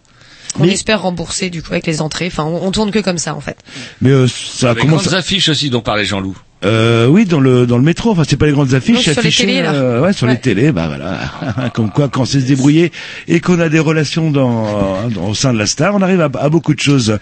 On 0.59 0.65
Mais- 0.65 0.73
espère 0.73 1.01
rembourser 1.01 1.49
du 1.49 1.63
coup 1.63 1.71
avec 1.71 1.87
les 1.87 2.01
entrées. 2.01 2.27
Enfin, 2.27 2.43
on, 2.43 2.67
on 2.67 2.71
tourne 2.71 2.91
que 2.91 2.99
comme 2.99 3.17
ça 3.17 3.33
en 3.35 3.41
fait. 3.41 3.57
mais 4.01 4.11
euh, 4.11 4.27
ça 4.27 4.73
Les 4.73 4.81
commence... 4.81 5.03
grandes 5.03 5.15
affiches 5.15 5.49
aussi 5.49 5.69
dont 5.69 5.81
parlait 5.81 6.05
Jean-Loup. 6.05 6.37
Euh, 6.63 7.07
oui, 7.07 7.25
dans 7.25 7.39
le 7.39 7.65
dans 7.65 7.77
le 7.77 7.83
métro. 7.83 8.11
Enfin, 8.11 8.23
c'est 8.27 8.37
pas 8.37 8.45
les 8.45 8.51
grandes 8.51 8.73
affiches, 8.75 9.07
Non, 9.07 9.13
sur 9.13 9.21
les 9.23 9.31
télés, 9.31 9.61
là. 9.63 9.73
euh, 9.73 10.01
ouais, 10.01 10.13
sur 10.13 10.27
Ouais. 10.27 10.33
les 10.33 10.39
télés. 10.39 10.71
Bah 10.71 10.87
voilà, 10.87 11.69
comme 11.73 11.89
quoi, 11.89 12.07
quand 12.07 12.21
on 12.21 12.25
sait 12.25 12.39
se 12.39 12.45
débrouiller 12.45 12.91
et 13.27 13.39
qu'on 13.39 13.59
a 13.59 13.67
des 13.67 13.79
relations 13.79 14.29
dans, 14.29 15.07
dans- 15.09 15.29
au 15.29 15.33
sein 15.33 15.53
de 15.53 15.57
la 15.57 15.65
star, 15.65 15.95
on 15.95 16.01
arrive 16.01 16.21
à, 16.21 16.29
à 16.39 16.49
beaucoup 16.49 16.73
de 16.75 16.79
choses. 16.79 17.17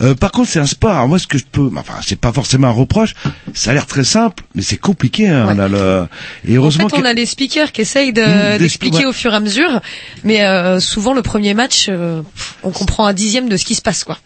Euh, 0.00 0.14
par 0.14 0.30
contre, 0.30 0.48
c'est 0.50 0.60
un 0.60 0.66
sport. 0.66 0.92
Alors 0.92 1.08
moi, 1.08 1.18
ce 1.18 1.26
que 1.26 1.38
je 1.38 1.44
peux, 1.50 1.68
enfin, 1.76 1.94
c'est 2.02 2.18
pas 2.18 2.32
forcément 2.32 2.68
un 2.68 2.72
reproche. 2.72 3.14
Ça 3.52 3.72
a 3.72 3.74
l'air 3.74 3.86
très 3.86 4.04
simple, 4.04 4.44
mais 4.54 4.62
c'est 4.62 4.76
compliqué. 4.76 5.28
Hein, 5.28 5.54
là, 5.54 5.66
le... 5.68 6.06
Et 6.46 6.56
En 6.56 6.60
heureusement 6.62 6.88
fait, 6.88 6.96
on 7.00 7.04
a 7.04 7.12
les 7.14 7.26
speakers 7.26 7.72
qui 7.72 7.80
essayent 7.80 8.12
de- 8.12 8.22
Mmh, 8.54 8.58
d'expliquer 8.58 8.98
ouais. 8.98 9.06
au 9.06 9.12
fur 9.12 9.32
et 9.32 9.36
à 9.36 9.40
mesure, 9.40 9.80
mais 10.22 10.42
euh, 10.44 10.78
souvent 10.80 11.14
le 11.14 11.22
premier 11.22 11.54
match, 11.54 11.86
euh, 11.88 12.22
on 12.62 12.70
comprend 12.70 13.06
un 13.06 13.12
dixième 13.12 13.48
de 13.48 13.56
ce 13.56 13.64
qui 13.64 13.74
se 13.74 13.82
passe, 13.82 14.04
quoi. 14.04 14.18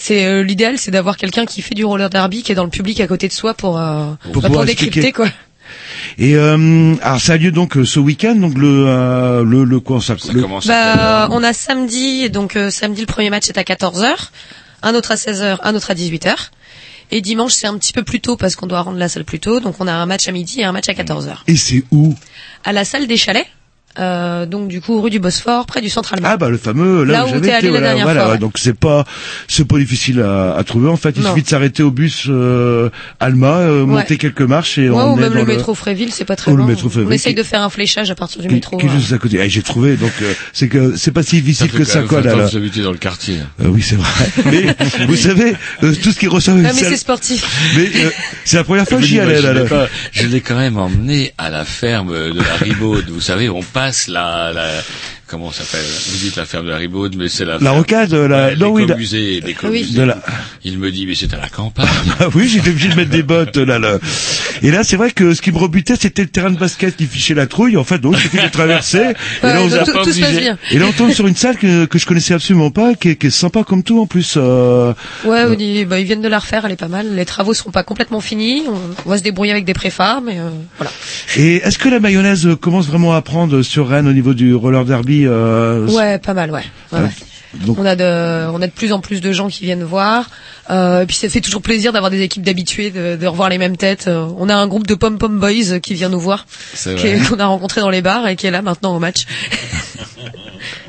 C'est 0.00 0.24
euh, 0.26 0.42
l'idéal, 0.44 0.78
c'est 0.78 0.92
d'avoir 0.92 1.16
quelqu'un 1.16 1.44
qui 1.44 1.60
fait 1.60 1.74
du 1.74 1.84
roller 1.84 2.08
derby, 2.08 2.42
qui 2.44 2.52
est 2.52 2.54
dans 2.54 2.64
le 2.64 2.70
public 2.70 3.00
à 3.00 3.06
côté 3.08 3.26
de 3.28 3.32
soi 3.32 3.52
pour 3.52 3.78
euh, 3.78 4.12
Pour 4.32 4.40
bah, 4.42 4.48
pour 4.48 4.64
décrypter, 4.64 4.98
expliquer. 5.08 5.12
quoi. 5.12 5.28
Et 6.18 6.34
euh, 6.36 6.94
alors 7.02 7.20
ça 7.20 7.32
a 7.34 7.36
lieu 7.36 7.50
donc 7.50 7.76
euh, 7.76 7.84
ce 7.84 7.98
week-end, 8.00 8.34
donc 8.36 8.56
le 8.56 8.86
euh, 8.88 9.44
le 9.44 9.64
le 9.64 9.80
quoi 9.80 10.00
ça, 10.00 10.14
le- 10.32 10.46
Bah, 10.66 11.28
on 11.32 11.42
a 11.42 11.52
samedi, 11.52 12.30
donc 12.30 12.56
euh, 12.56 12.70
samedi 12.70 13.00
le 13.02 13.06
premier 13.06 13.28
match 13.28 13.48
est 13.48 13.58
à 13.58 13.62
14h, 13.64 14.06
un 14.82 14.94
autre 14.94 15.10
à 15.10 15.16
16h, 15.16 15.58
un 15.62 15.74
autre 15.74 15.90
à 15.90 15.94
18h. 15.94 16.34
Et 17.10 17.20
dimanche 17.20 17.52
c'est 17.52 17.66
un 17.66 17.76
petit 17.76 17.92
peu 17.92 18.02
plus 18.04 18.20
tôt 18.20 18.36
parce 18.36 18.54
qu'on 18.54 18.66
doit 18.66 18.82
rendre 18.82 18.98
la 18.98 19.08
salle 19.08 19.24
plus 19.24 19.40
tôt, 19.40 19.60
donc 19.60 19.74
on 19.80 19.86
a 19.88 19.92
un 19.92 20.06
match 20.06 20.28
à 20.28 20.32
midi 20.32 20.60
et 20.60 20.64
un 20.64 20.72
match 20.72 20.88
à 20.88 20.92
14h. 20.92 21.38
Et 21.48 21.56
c'est 21.56 21.82
où? 21.90 22.14
À 22.64 22.72
la 22.72 22.84
salle 22.84 23.06
des 23.06 23.16
chalets, 23.16 23.46
euh, 23.98 24.46
donc 24.46 24.68
du 24.68 24.80
coup 24.80 25.00
rue 25.00 25.10
du 25.10 25.18
Bosphore, 25.18 25.66
près 25.66 25.80
du 25.80 25.88
centre 25.88 26.14
allemand. 26.14 26.28
Ah 26.30 26.36
bah 26.36 26.48
le 26.50 26.58
fameux 26.58 27.04
là, 27.04 27.12
Là 27.12 27.26
où 27.26 27.36
où 27.36 27.40
t'es 27.40 27.52
allé 27.52 27.68
la 27.68 27.70
voilà, 27.70 27.86
dernière 27.88 28.04
voilà, 28.04 28.22
fois, 28.24 28.32
ouais, 28.32 28.38
donc 28.38 28.58
c'est 28.58 28.74
pas 28.78 29.04
c'est 29.48 29.66
pas 29.66 29.78
difficile 29.78 30.20
à, 30.20 30.54
à 30.56 30.64
trouver 30.64 30.88
en 30.88 30.96
fait 30.96 31.14
il 31.16 31.22
Non. 31.22 31.30
suffit 31.30 31.42
de 31.42 31.48
s'arrêter 31.48 31.82
au 31.82 31.90
bus 31.90 32.26
euh, 32.28 32.90
Alma 33.20 33.56
euh, 33.58 33.86
monter 33.86 34.16
quelques 34.16 34.42
marches 34.42 34.78
et 34.78 34.88
Ouais, 34.88 34.96
on 34.96 35.14
ou 35.14 35.18
est 35.18 35.20
même 35.22 35.32
dans 35.32 35.38
le 35.40 35.44
métro 35.44 35.74
Fréville, 35.74 36.12
c'est 36.12 36.24
pas 36.24 36.36
très 36.36 36.50
Oh, 36.52 36.54
le 36.56 36.62
loin. 36.62 36.70
métro 36.70 36.88
Fréville 36.88 37.08
On 37.08 37.12
essaye 37.12 37.34
qui- 37.34 37.38
de 37.40 37.44
faire 37.46 37.62
un 37.62 37.70
fléchage 37.70 38.10
à 38.10 38.14
partir 38.14 38.40
du 38.42 38.48
qui, 38.48 38.54
métro. 38.54 38.76
qui 38.78 38.86
est 38.86 38.88
euh. 38.88 38.92
juste 38.98 39.12
à 39.12 39.18
côté. 39.18 39.40
Ah, 39.40 39.48
j'ai 39.48 39.62
trouvé 39.62 39.96
donc 39.96 40.12
euh, 40.22 40.32
c'est 40.52 40.68
que 40.68 40.96
c'est 40.96 41.10
pas 41.12 41.22
si 41.22 41.40
difficile 41.40 41.70
que 41.70 41.84
ça 41.84 42.02
quoi 42.02 42.20
là. 42.20 42.34
Vous 42.34 42.56
habitez 42.56 42.82
dans 42.82 42.92
le 42.92 42.98
quartier. 42.98 43.38
Euh, 43.62 43.68
oui 43.68 43.82
c'est 43.82 43.96
vrai. 43.96 44.06
Mais 44.46 45.06
vous 45.06 45.16
savez 45.16 45.54
euh, 45.82 45.94
tout 46.02 46.12
ce 46.12 46.18
qui 46.18 46.26
ressemble 46.28 46.64
Ah, 46.66 46.72
mais 46.74 46.80
c'est 46.84 46.96
sportif. 46.96 47.44
Mais 47.76 47.88
euh, 48.04 48.10
c'est 48.44 48.56
la 48.56 48.64
première 48.64 48.86
fois 48.86 48.98
que 48.98 49.04
j'y 49.04 49.18
allais 49.20 49.40
là. 49.42 49.54
je 50.12 50.26
l'ai 50.26 50.40
quand 50.40 50.56
même 50.56 50.76
emmené 50.78 51.32
à 51.38 51.50
la 51.50 51.64
ferme 51.64 52.12
de 52.12 52.38
la 52.38 52.54
Ribaude. 52.60 53.08
Vous 53.10 53.20
savez, 53.20 53.48
on 53.48 53.62
passe 53.62 53.87
la, 54.08 54.52
la 54.52 54.82
comment 55.28 55.52
ça 55.52 55.62
s'appelle 55.64 55.86
Vous 56.10 56.18
dites 56.18 56.36
la 56.36 56.44
ferme 56.44 56.66
de 56.66 56.70
la 56.70 56.76
Ribaude, 56.78 57.14
mais 57.16 57.28
c'est 57.28 57.44
la 57.44 57.58
La 57.58 57.70
rocade, 57.72 58.12
la- 58.12 58.56
non, 58.56 58.70
oui, 58.70 58.86
la- 58.86 60.18
Il 60.64 60.78
me 60.78 60.90
dit, 60.90 61.06
mais 61.06 61.14
c'est 61.14 61.32
à 61.34 61.38
la 61.38 61.48
campagne. 61.48 61.86
Ah 62.20 62.26
oui, 62.34 62.48
j'étais 62.48 62.70
obligé 62.70 62.88
de 62.88 62.94
mettre 62.96 63.10
des 63.10 63.22
bottes 63.22 63.56
là, 63.56 63.78
là. 63.78 63.98
Et 64.62 64.70
là, 64.72 64.82
c'est 64.82 64.96
vrai 64.96 65.10
que 65.12 65.34
ce 65.34 65.42
qui 65.42 65.52
me 65.52 65.58
rebutait, 65.58 65.94
c'était 66.00 66.22
le 66.22 66.28
terrain 66.28 66.50
de 66.50 66.58
basket 66.58 66.96
qui 66.96 67.06
fichait 67.06 67.34
la 67.34 67.46
trouille. 67.46 67.76
En 67.76 67.84
fait, 67.84 67.98
donc, 67.98 68.14
il 68.16 68.20
suffit 68.22 68.38
de 68.42 68.48
traverser. 68.50 68.98
et 69.42 69.46
là, 69.46 69.62
on 69.62 69.68
donc 69.68 69.78
a- 69.78 69.84
tout- 69.84 69.92
tout 70.04 70.12
se 70.12 70.20
passe 70.20 70.36
bien. 70.36 70.58
Et 70.72 70.78
là, 70.78 70.86
on 70.88 70.92
tombe 70.92 71.12
sur 71.12 71.26
une 71.26 71.36
salle 71.36 71.56
que, 71.58 71.84
que 71.84 71.98
je 71.98 72.06
connaissais 72.06 72.34
absolument 72.34 72.70
pas, 72.70 72.94
qui 72.94 73.10
est, 73.10 73.16
qui 73.16 73.28
est 73.28 73.30
sympa 73.30 73.62
comme 73.64 73.82
tout 73.82 74.00
en 74.00 74.06
plus. 74.06 74.34
Euh, 74.36 74.92
Ouais, 75.24 75.44
on 75.46 75.54
dit- 75.54 75.84
bah, 75.84 76.00
ils 76.00 76.06
viennent 76.06 76.22
de 76.22 76.28
la 76.28 76.38
refaire, 76.38 76.64
elle 76.64 76.72
est 76.72 76.76
pas 76.76 76.88
mal. 76.88 77.14
Les 77.14 77.24
travaux 77.24 77.54
seront 77.54 77.70
pas 77.70 77.82
complètement 77.84 78.20
finis. 78.20 78.62
On, 78.68 78.78
on 79.06 79.10
va 79.10 79.18
se 79.18 79.22
débrouiller 79.22 79.52
avec 79.52 79.64
des 79.64 79.74
préfars, 79.74 80.20
mais 80.22 80.38
euh, 80.38 80.48
voilà. 80.78 80.90
Et 81.36 81.56
est-ce 81.56 81.78
que 81.78 81.88
la 81.88 82.00
mayonnaise 82.00 82.48
commence 82.60 82.86
vraiment 82.86 83.14
à 83.14 83.22
prendre 83.22 83.62
sur 83.62 83.88
Rennes 83.88 84.08
au 84.08 84.12
niveau 84.12 84.34
du 84.34 84.54
roller 84.54 84.84
derby 84.84 85.17
euh, 85.26 85.86
Ouais, 85.88 86.18
pas 86.18 86.34
mal, 86.34 86.50
ouais. 86.50 86.62
Ouais, 86.92 86.98
Ouais. 86.98 87.04
ouais. 87.04 87.10
Donc- 87.64 87.78
On 87.78 87.86
a 87.86 87.96
de, 87.96 88.50
on 88.50 88.60
a 88.60 88.66
de 88.66 88.72
plus 88.72 88.92
en 88.92 89.00
plus 89.00 89.22
de 89.22 89.32
gens 89.32 89.48
qui 89.48 89.64
viennent 89.64 89.82
voir. 89.82 90.28
Euh, 90.70 91.02
et 91.02 91.06
puis 91.06 91.16
ça 91.16 91.30
fait 91.30 91.40
toujours 91.40 91.62
plaisir 91.62 91.94
d'avoir 91.94 92.10
des 92.10 92.20
équipes 92.20 92.42
d'habitués, 92.42 92.90
de, 92.90 93.16
de 93.16 93.26
revoir 93.26 93.48
les 93.48 93.56
mêmes 93.56 93.78
têtes. 93.78 94.06
Euh, 94.06 94.28
On 94.36 94.50
a 94.50 94.54
un 94.54 94.66
groupe 94.66 94.86
de 94.86 94.94
pom 94.94 95.16
pom 95.16 95.40
boys 95.40 95.80
qui 95.82 95.94
vient 95.94 96.10
nous 96.10 96.20
voir, 96.20 96.44
qu'on 97.28 97.40
a 97.40 97.46
rencontré 97.46 97.80
dans 97.80 97.88
les 97.88 98.02
bars 98.02 98.28
et 98.28 98.36
qui 98.36 98.46
est 98.46 98.50
là 98.50 98.60
maintenant 98.60 98.94
au 98.94 98.98
match. 98.98 99.24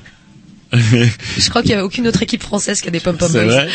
Je 1.38 1.49
crois 1.49 1.61
qu'il 1.63 1.72
y 1.72 1.74
a 1.76 1.84
aucune 1.84 2.07
autre 2.07 2.22
équipe 2.22 2.43
française 2.43 2.80
qui 2.82 2.88
a 2.88 2.91
des 2.91 2.99
pom 2.99 3.17
pom 3.17 3.28
C'est 3.32 3.43
boys. 3.45 3.65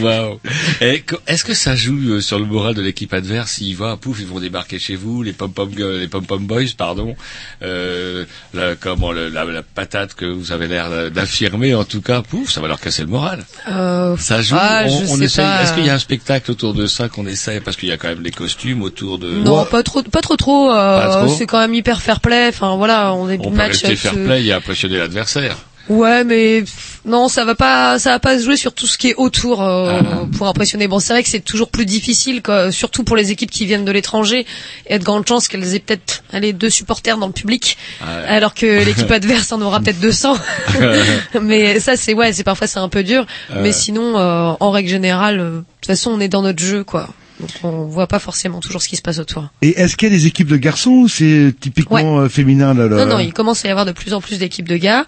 vrai 0.00 1.00
co- 1.06 1.18
Est-ce 1.26 1.44
que 1.44 1.52
ça 1.54 1.76
joue 1.76 1.98
euh, 2.14 2.20
sur 2.20 2.38
le 2.38 2.46
moral 2.46 2.74
de 2.74 2.80
l'équipe 2.82 3.12
adverse? 3.12 3.52
S'ils 3.52 3.76
voient, 3.76 3.96
pouf, 3.98 4.18
ils 4.20 4.26
vont 4.26 4.40
débarquer 4.40 4.78
chez 4.78 4.96
vous, 4.96 5.22
les 5.22 5.32
pom 5.32 5.52
pom 5.52 5.70
les 5.76 6.08
pom 6.08 6.24
pom 6.24 6.46
boys, 6.46 6.62
pardon. 6.76 7.16
Euh, 7.62 8.24
la, 8.54 8.76
comment 8.76 9.12
la, 9.12 9.28
la 9.28 9.62
patate 9.62 10.14
que 10.14 10.24
vous 10.24 10.52
avez 10.52 10.68
l'air 10.68 11.10
d'affirmer, 11.10 11.74
en 11.74 11.84
tout 11.84 12.00
cas, 12.00 12.22
pouf, 12.22 12.50
ça 12.50 12.60
va 12.60 12.68
leur 12.68 12.80
casser 12.80 13.02
le 13.02 13.08
moral. 13.08 13.44
Euh, 13.70 14.16
Ça 14.18 14.40
joue. 14.40 14.56
ah, 14.58 14.84
on, 14.86 15.12
on. 15.12 15.20
Est-ce 15.20 15.74
qu'il 15.74 15.84
y 15.84 15.90
a 15.90 15.94
un 15.94 15.98
spectacle 15.98 16.50
autour 16.50 16.72
de 16.74 16.86
ça 16.86 17.08
qu'on 17.08 17.26
essaye? 17.26 17.60
Parce 17.60 17.76
qu'il 17.76 17.88
y 17.88 17.92
a 17.92 17.96
quand 17.98 18.08
même 18.08 18.22
les 18.22 18.30
costumes 18.30 18.82
autour 18.82 19.18
de. 19.18 19.28
Non, 19.30 19.64
pas 19.66 19.82
trop, 19.82 20.02
pas 20.02 20.22
trop 20.22 20.36
trop. 20.36 20.70
euh, 20.72 21.24
trop 21.26 21.36
C'est 21.36 21.46
quand 21.46 21.60
même 21.60 21.74
hyper 21.74 22.00
fair 22.00 22.20
play. 22.20 22.46
Enfin 22.48 22.76
voilà, 22.76 23.12
on 23.12 23.28
est 23.28 23.38
On 23.40 23.50
peut 23.50 23.56
match. 23.56 23.72
rester 23.72 23.86
avec 23.88 23.98
fair 23.98 24.12
play 24.14 24.44
et 24.46 24.52
impressionner 24.52 24.96
l'adversaire. 24.98 25.56
Ouais, 25.88 26.22
mais 26.24 26.60
pff, 26.60 27.00
non, 27.06 27.28
ça 27.28 27.44
va 27.46 27.54
pas, 27.54 27.98
ça 27.98 28.10
va 28.10 28.18
pas 28.18 28.38
se 28.38 28.44
jouer 28.44 28.56
sur 28.58 28.72
tout 28.74 28.86
ce 28.86 28.98
qui 28.98 29.08
est 29.08 29.14
autour 29.14 29.62
euh, 29.62 30.00
Ah. 30.02 30.20
pour 30.36 30.46
impressionner. 30.46 30.86
Bon, 30.88 30.98
c'est 30.98 31.12
vrai 31.14 31.22
que 31.22 31.28
c'est 31.30 31.40
toujours 31.40 31.70
plus 31.70 31.86
difficile, 31.86 32.42
quoi, 32.42 32.70
surtout 32.72 33.04
pour 33.04 33.16
les 33.16 33.30
équipes 33.30 33.50
qui 33.50 33.64
viennent 33.64 33.84
de 33.86 33.92
l'étranger. 33.92 34.44
Il 34.86 34.92
y 34.92 34.94
a 34.94 34.98
de 34.98 35.04
grandes 35.04 35.26
chances 35.26 35.48
qu'elles 35.48 35.74
aient 35.74 35.78
peut-être 35.78 36.22
allez, 36.32 36.52
deux 36.52 36.68
supporters 36.70 37.16
dans 37.16 37.26
le 37.26 37.32
public, 37.32 37.78
Ouais. 38.02 38.06
alors 38.28 38.52
que 38.54 38.66
l'équipe 38.84 39.10
adverse 39.10 39.50
en 39.52 39.60
aura 39.62 39.80
peut-être 39.80 40.00
200. 40.00 40.36
mais 41.42 41.80
ça, 41.80 41.96
c'est 41.96 42.14
ouais, 42.14 42.32
c'est 42.32 42.44
parfois 42.44 42.66
c'est 42.66 42.78
un 42.78 42.88
peu 42.88 43.02
dur. 43.02 43.26
Ouais. 43.50 43.62
Mais 43.62 43.72
sinon, 43.72 44.18
euh, 44.18 44.52
en 44.60 44.70
règle 44.70 44.88
générale, 44.90 45.40
euh, 45.40 45.50
de 45.58 45.64
toute 45.80 45.86
façon, 45.86 46.10
on 46.10 46.20
est 46.20 46.28
dans 46.28 46.42
notre 46.42 46.62
jeu, 46.62 46.84
quoi. 46.84 47.08
Donc 47.40 47.50
on 47.62 47.84
voit 47.86 48.06
pas 48.08 48.18
forcément 48.18 48.58
toujours 48.60 48.82
ce 48.82 48.88
qui 48.88 48.96
se 48.96 49.02
passe 49.02 49.18
autour. 49.20 49.48
Et 49.62 49.80
est-ce 49.80 49.96
qu'il 49.96 50.08
y 50.08 50.12
a 50.12 50.14
des 50.16 50.26
équipes 50.26 50.48
de 50.48 50.56
garçons 50.56 50.90
ou 50.90 51.08
c'est 51.08 51.54
typiquement 51.60 52.18
euh, 52.20 52.28
féminin 52.28 52.74
là, 52.74 52.88
là 52.88 52.96
Non, 53.04 53.06
non, 53.06 53.18
il 53.20 53.32
commence 53.32 53.64
à 53.64 53.68
y 53.68 53.70
avoir 53.70 53.86
de 53.86 53.92
plus 53.92 54.12
en 54.12 54.20
plus 54.20 54.38
d'équipes 54.38 54.66
de 54.68 54.76
gars. 54.76 55.04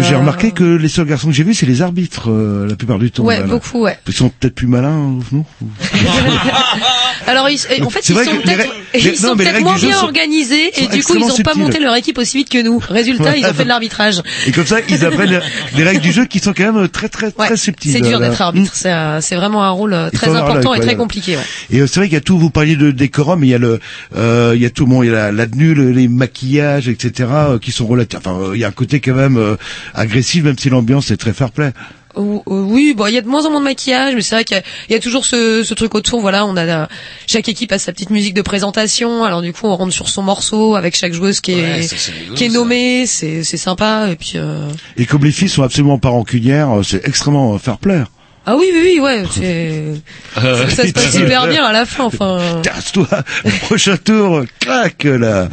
J'ai 0.00 0.14
Euh, 0.14 0.18
remarqué 0.18 0.52
que 0.52 0.62
les 0.62 0.88
seuls 0.88 1.06
garçons 1.06 1.26
que 1.28 1.32
j'ai 1.34 1.42
vus, 1.44 1.54
c'est 1.54 1.66
les 1.66 1.82
arbitres 1.82 2.30
euh, 2.30 2.68
la 2.68 2.76
plupart 2.76 2.98
du 3.00 3.10
temps. 3.10 3.24
Ouais, 3.24 3.40
là, 3.40 3.46
beaucoup, 3.46 3.80
ouais. 3.82 3.98
Ils 4.06 4.14
sont 4.14 4.28
peut-être 4.28 4.54
plus 4.54 4.68
malins, 4.68 5.18
non 5.32 5.44
Alors, 7.26 7.48
ils, 7.48 7.58
en 7.84 7.90
fait, 7.90 8.00
ils 8.08 8.14
sont 8.14 8.20
peut-être 8.42 8.68
ils 8.94 9.16
sont 9.16 9.36
peut-être 9.36 9.60
moins 9.60 9.76
bien 9.76 9.98
organisés 10.02 10.70
et 10.82 10.86
du 10.88 11.02
coup, 11.02 11.14
ils 11.16 11.20
n'ont 11.20 11.36
pas 11.38 11.54
monté 11.54 11.78
leur 11.80 11.94
équipe 11.96 12.18
aussi 12.18 12.36
vite 12.38 12.48
que 12.48 12.60
nous. 12.62 12.78
Résultat, 12.88 13.36
ils 13.36 13.44
ont 13.46 13.54
fait 13.54 13.64
de 13.64 13.68
l'arbitrage. 13.68 14.22
Et 14.46 14.52
comme 14.52 14.66
ça, 14.66 14.78
ils 14.88 15.04
apprennent 15.04 15.40
les 15.76 15.84
règles 15.84 16.00
du 16.00 16.12
jeu 16.12 16.26
qui 16.26 16.38
sont 16.40 16.52
quand 16.52 16.72
même 16.72 16.88
très 16.88 17.08
très 17.08 17.30
très 17.30 17.56
subtiles. 17.56 17.92
C'est 17.92 18.00
dur 18.00 18.20
d'être 18.20 18.40
arbitre. 18.40 18.72
C'est 18.74 18.90
un- 18.90 19.20
C'est 19.20 19.36
vraiment 19.36 19.62
un 19.62 19.70
rôle 19.70 19.94
euh, 19.94 20.10
très 20.10 20.34
important 20.34 20.74
et 20.74 20.80
très 20.80 20.96
compliqué. 20.96 21.36
Et 21.72 21.80
euh, 21.80 21.86
c'est 21.86 22.00
vrai 22.00 22.06
qu'il 22.08 22.14
y 22.14 22.18
a 22.18 22.20
tout. 22.20 22.38
Vous 22.38 22.50
parliez 22.50 22.76
de 22.76 22.90
décorum, 22.90 23.40
mais 23.40 23.46
il 23.48 23.50
y 23.50 23.54
a 23.54 23.58
le, 23.58 23.80
euh, 24.16 24.52
il 24.54 24.62
y 24.62 24.66
a 24.66 24.70
tout. 24.70 24.86
Bon, 24.86 25.02
il 25.02 25.06
y 25.06 25.10
a 25.10 25.14
la, 25.14 25.32
la 25.32 25.46
tenue, 25.46 25.74
le- 25.74 25.90
les 25.90 26.06
maquillages, 26.08 26.88
etc. 26.88 27.28
euh, 27.32 27.58
qui 27.58 27.72
sont 27.72 27.86
relatifs. 27.86 28.18
Enfin, 28.18 28.38
euh, 28.38 28.50
il 28.54 28.60
y 28.60 28.64
a 28.64 28.68
un 28.68 28.72
côté 28.72 29.00
quand 29.00 29.14
même 29.14 29.36
euh, 29.38 29.56
agressif, 29.94 30.44
même 30.44 30.58
si 30.58 30.68
l'ambiance 30.70 31.10
est 31.10 31.16
très 31.16 31.32
fair 31.32 31.50
play. 31.50 31.72
Ou- 32.14 32.42
ou- 32.44 32.66
Oui, 32.74 32.92
bon, 32.94 33.06
il 33.06 33.14
y 33.14 33.16
a 33.16 33.22
de 33.22 33.26
moins 33.26 33.46
en 33.46 33.50
moins 33.50 33.60
de 33.60 33.64
maquillage, 33.64 34.14
mais 34.14 34.20
c'est 34.20 34.34
vrai 34.34 34.44
qu'il 34.44 34.54
y 34.58 34.60
a- 34.60 34.62
il 34.90 34.92
y, 34.92 34.96
a 34.96 34.98
toujours 35.00 35.24
ce, 35.24 35.62
ce 35.64 35.72
truc 35.72 35.94
autour. 35.94 36.20
Voilà, 36.20 36.44
on 36.44 36.56
a 36.58 36.88
chaque 37.26 37.48
équipe 37.48 37.72
a 37.72 37.78
sa 37.78 37.90
petite 37.92 38.10
musique 38.10 38.34
de 38.34 38.42
présentation. 38.42 39.24
Alors 39.24 39.40
du 39.40 39.54
coup, 39.54 39.66
on 39.66 39.74
rentre 39.76 39.94
sur 39.94 40.10
son 40.10 40.22
morceau 40.22 40.74
avec 40.74 40.94
chaque 40.94 41.14
joueuse 41.14 41.40
qui 41.40 41.52
est 41.52 41.62
Ouais, 41.62 41.82
ça, 41.82 41.96
c'est 41.98 42.12
rigolo, 42.12 42.34
qui 42.34 42.44
est 42.44 42.48
nommée. 42.50 43.06
C'est 43.06 43.44
c'est 43.44 43.56
sympa. 43.56 44.08
Et 44.10 44.16
puis 44.16 44.32
euh, 44.36 44.68
Et 44.98 45.06
comme 45.06 45.24
les 45.24 45.32
filles 45.32 45.48
sont 45.48 45.62
absolument 45.62 45.98
pas 45.98 46.10
rancunières, 46.10 46.80
euh, 46.80 46.82
c'est 46.82 47.06
extrêmement 47.08 47.54
euh, 47.54 47.58
fair 47.58 47.78
play. 47.78 48.02
Ah 48.44 48.56
oui, 48.56 48.66
oui, 48.72 48.80
oui, 48.82 49.00
ouais, 49.00 49.22
c'est 49.30 49.94
ça, 50.34 50.86
se 50.86 50.92
passe 50.92 51.12
super 51.12 51.46
bien 51.46 51.64
à 51.64 51.72
la 51.72 51.86
fin. 51.86 52.04
Enfin, 52.04 52.60
Casse-toi, 52.64 53.06
le 53.44 53.50
prochain 53.60 53.96
tour, 53.96 54.38
euh, 54.38 54.46
claque 54.58 55.04
là. 55.04 55.48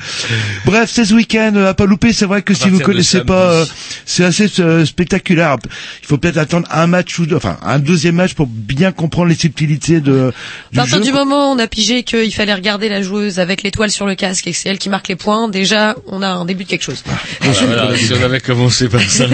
Bref, 0.65 0.89
c'est 0.91 1.05
ce 1.05 1.13
week-end 1.13 1.53
euh, 1.55 1.69
à 1.69 1.73
pas 1.75 1.85
louper. 1.85 2.13
C'est 2.13 2.25
vrai 2.25 2.41
que 2.41 2.53
si 2.55 2.61
partir 2.61 2.77
vous 2.77 2.83
connaissez 2.83 3.21
pas, 3.23 3.51
euh, 3.51 3.65
c'est 4.05 4.23
assez 4.23 4.47
euh, 4.59 4.85
spectaculaire. 4.85 5.57
Il 6.01 6.07
faut 6.07 6.17
peut-être 6.17 6.37
attendre 6.37 6.67
un 6.71 6.87
match 6.87 7.19
ou 7.19 7.27
deux, 7.27 7.35
enfin 7.35 7.59
un 7.61 7.77
deuxième 7.77 8.15
match 8.15 8.33
pour 8.33 8.47
bien 8.47 8.91
comprendre 8.91 9.27
les 9.27 9.35
subtilités 9.35 10.01
de 10.01 10.29
à 10.29 10.71
du 10.71 10.77
partir 10.77 10.97
jeu. 10.97 11.03
du 11.03 11.11
moment 11.11 11.51
où 11.51 11.55
on 11.55 11.59
a 11.59 11.67
pigé 11.67 12.01
qu'il 12.01 12.33
fallait 12.33 12.55
regarder 12.55 12.89
la 12.89 13.03
joueuse 13.03 13.39
avec 13.39 13.61
l'étoile 13.61 13.91
sur 13.91 14.07
le 14.07 14.15
casque 14.15 14.47
et 14.47 14.51
que 14.51 14.57
c'est 14.57 14.69
elle 14.69 14.79
qui 14.79 14.89
marque 14.89 15.09
les 15.09 15.15
points, 15.15 15.47
déjà, 15.47 15.95
on 16.07 16.23
a 16.23 16.27
un 16.27 16.45
début 16.45 16.63
de 16.63 16.69
quelque 16.69 16.83
chose. 16.83 17.03
Voilà, 17.41 17.95
si 17.95 18.13
on 18.13 18.23
avait 18.23 18.39
commencé 18.39 18.89
par 18.89 19.01
ça. 19.01 19.25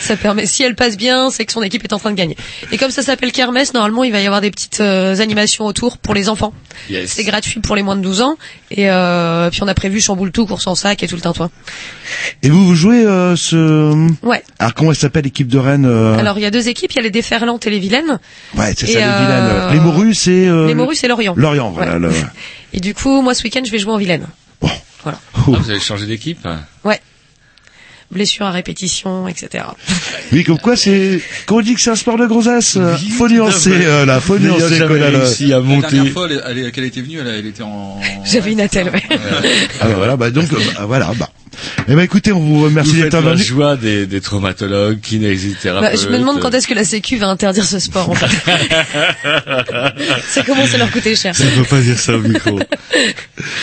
Ça 0.00 0.16
permet, 0.16 0.46
si 0.46 0.62
elle 0.62 0.74
passe 0.74 0.96
bien, 0.96 1.30
c'est 1.30 1.44
que 1.44 1.52
son 1.52 1.62
équipe 1.62 1.84
est 1.84 1.92
en 1.92 1.98
train 1.98 2.11
de 2.12 2.16
gagner. 2.16 2.36
Et 2.70 2.78
comme 2.78 2.90
ça 2.90 3.02
s'appelle 3.02 3.32
Kermesse, 3.32 3.74
normalement, 3.74 4.04
il 4.04 4.12
va 4.12 4.20
y 4.20 4.26
avoir 4.26 4.40
des 4.40 4.50
petites 4.50 4.80
euh, 4.80 5.18
animations 5.20 5.64
autour 5.66 5.98
pour 5.98 6.14
les 6.14 6.28
enfants. 6.28 6.52
Yes. 6.88 7.10
C'est 7.12 7.24
gratuit 7.24 7.60
pour 7.60 7.76
les 7.76 7.82
moins 7.82 7.96
de 7.96 8.02
12 8.02 8.22
ans. 8.22 8.36
Et 8.70 8.90
euh, 8.90 9.50
puis 9.50 9.62
on 9.62 9.68
a 9.68 9.74
prévu 9.74 10.00
chamboule 10.00 10.30
tout, 10.32 10.46
course 10.46 10.66
en 10.66 10.74
sac 10.74 11.02
et 11.02 11.08
tout 11.08 11.16
le 11.16 11.20
tintouin. 11.20 11.50
Et 12.42 12.50
vous 12.50 12.64
vous 12.64 12.74
jouez 12.74 13.04
euh, 13.06 13.36
ce. 13.36 13.92
Ouais. 14.24 14.42
Alors 14.58 14.74
comment 14.74 14.90
elle 14.92 14.96
s'appelle 14.96 15.24
l'équipe 15.24 15.48
de 15.48 15.58
Rennes 15.58 15.86
euh, 15.86 16.16
Alors 16.18 16.38
il 16.38 16.42
y 16.42 16.46
a 16.46 16.50
deux 16.50 16.68
équipes, 16.68 16.92
il 16.92 16.96
y 16.96 17.00
a 17.00 17.02
les 17.02 17.10
Déferlantes 17.10 17.66
et 17.66 17.70
les 17.70 17.78
Vilaines. 17.78 18.18
Ouais, 18.56 18.72
c'est 18.76 18.88
et, 18.88 18.92
ça 18.94 18.98
les 18.98 19.24
vilaines. 19.24 19.72
Les 19.72 19.80
morues, 19.80 20.14
c'est. 20.14 20.48
euh, 20.48 20.66
Les 20.66 20.74
Morues, 20.74 20.94
c'est 20.96 21.08
Lorient. 21.08 21.34
Lorient, 21.36 21.70
voilà. 21.70 21.94
Ouais. 21.94 21.98
le- 22.00 22.12
Et 22.74 22.80
du 22.80 22.94
coup, 22.94 23.20
moi 23.20 23.34
ce 23.34 23.42
week-end, 23.44 23.60
je 23.64 23.70
vais 23.70 23.78
jouer 23.78 23.92
en 23.92 23.98
Vilaine. 23.98 24.26
Voilà. 25.02 25.18
Ah, 25.34 25.40
vous 25.46 25.70
avez 25.70 25.80
changé 25.80 26.06
d'équipe? 26.06 26.46
Ouais. 26.84 27.00
Blessure 28.12 28.44
à 28.46 28.50
répétition, 28.50 29.26
etc. 29.26 29.64
Oui, 30.32 30.44
comme 30.44 30.58
quoi 30.58 30.76
c'est. 30.76 31.20
Quand 31.46 31.56
on 31.56 31.60
dit 31.62 31.74
que 31.74 31.80
c'est 31.80 31.90
un 31.90 31.96
sport 31.96 32.18
de 32.18 32.26
grosasse, 32.26 32.76
euh, 32.76 32.94
faut 33.16 33.26
nuancer 33.28 33.72
euh, 33.72 34.04
là, 34.04 34.20
faut 34.20 34.38
nuancer. 34.38 34.84
réussi 34.84 35.46
à 35.52 35.56
La 35.56 35.60
monter. 35.62 35.90
dernière 35.92 36.12
fois, 36.12 36.28
elle, 36.30 36.42
elle- 36.58 36.72
qu'elle 36.72 36.84
était 36.84 37.00
venue, 37.00 37.18
elle, 37.20 37.26
elle 37.28 37.46
était 37.46 37.62
en. 37.62 37.98
J'avais 38.24 38.52
une 38.52 38.60
attelle, 38.60 38.90
ouais. 38.90 39.02
Ah 39.80 39.86
bah 39.88 39.94
voilà, 39.96 40.16
bah 40.16 40.30
donc 40.30 40.52
euh, 40.52 40.56
bah, 40.76 40.84
voilà, 40.86 41.10
bah. 41.18 41.30
Eh 41.88 41.94
ben 41.94 42.00
écoutez, 42.02 42.32
on 42.32 42.40
vous 42.40 42.62
remercie 42.62 42.92
d'être 42.94 43.04
faites 43.12 43.24
la 43.24 43.32
venu. 43.32 43.42
joie 43.42 43.76
des, 43.76 44.06
des 44.06 44.20
traumatologues, 44.20 45.00
kinésithérapeutes. 45.00 45.92
Bah, 45.92 45.96
je 46.02 46.08
me 46.08 46.18
demande 46.18 46.40
quand 46.40 46.50
est-ce 46.54 46.66
que 46.66 46.74
la 46.74 46.84
Sécu 46.84 47.16
va 47.18 47.28
interdire 47.28 47.64
ce 47.64 47.78
sport. 47.78 48.10
En 48.10 48.14
fait. 48.14 48.26
ça 50.28 50.42
commence 50.42 50.74
à 50.74 50.78
leur 50.78 50.90
coûter 50.90 51.14
cher. 51.16 51.34
Ça 51.34 51.44
peut 51.56 51.64
pas 51.64 51.80
dire 51.80 51.98
ça 51.98 52.14
au 52.16 52.20
micro. 52.20 52.58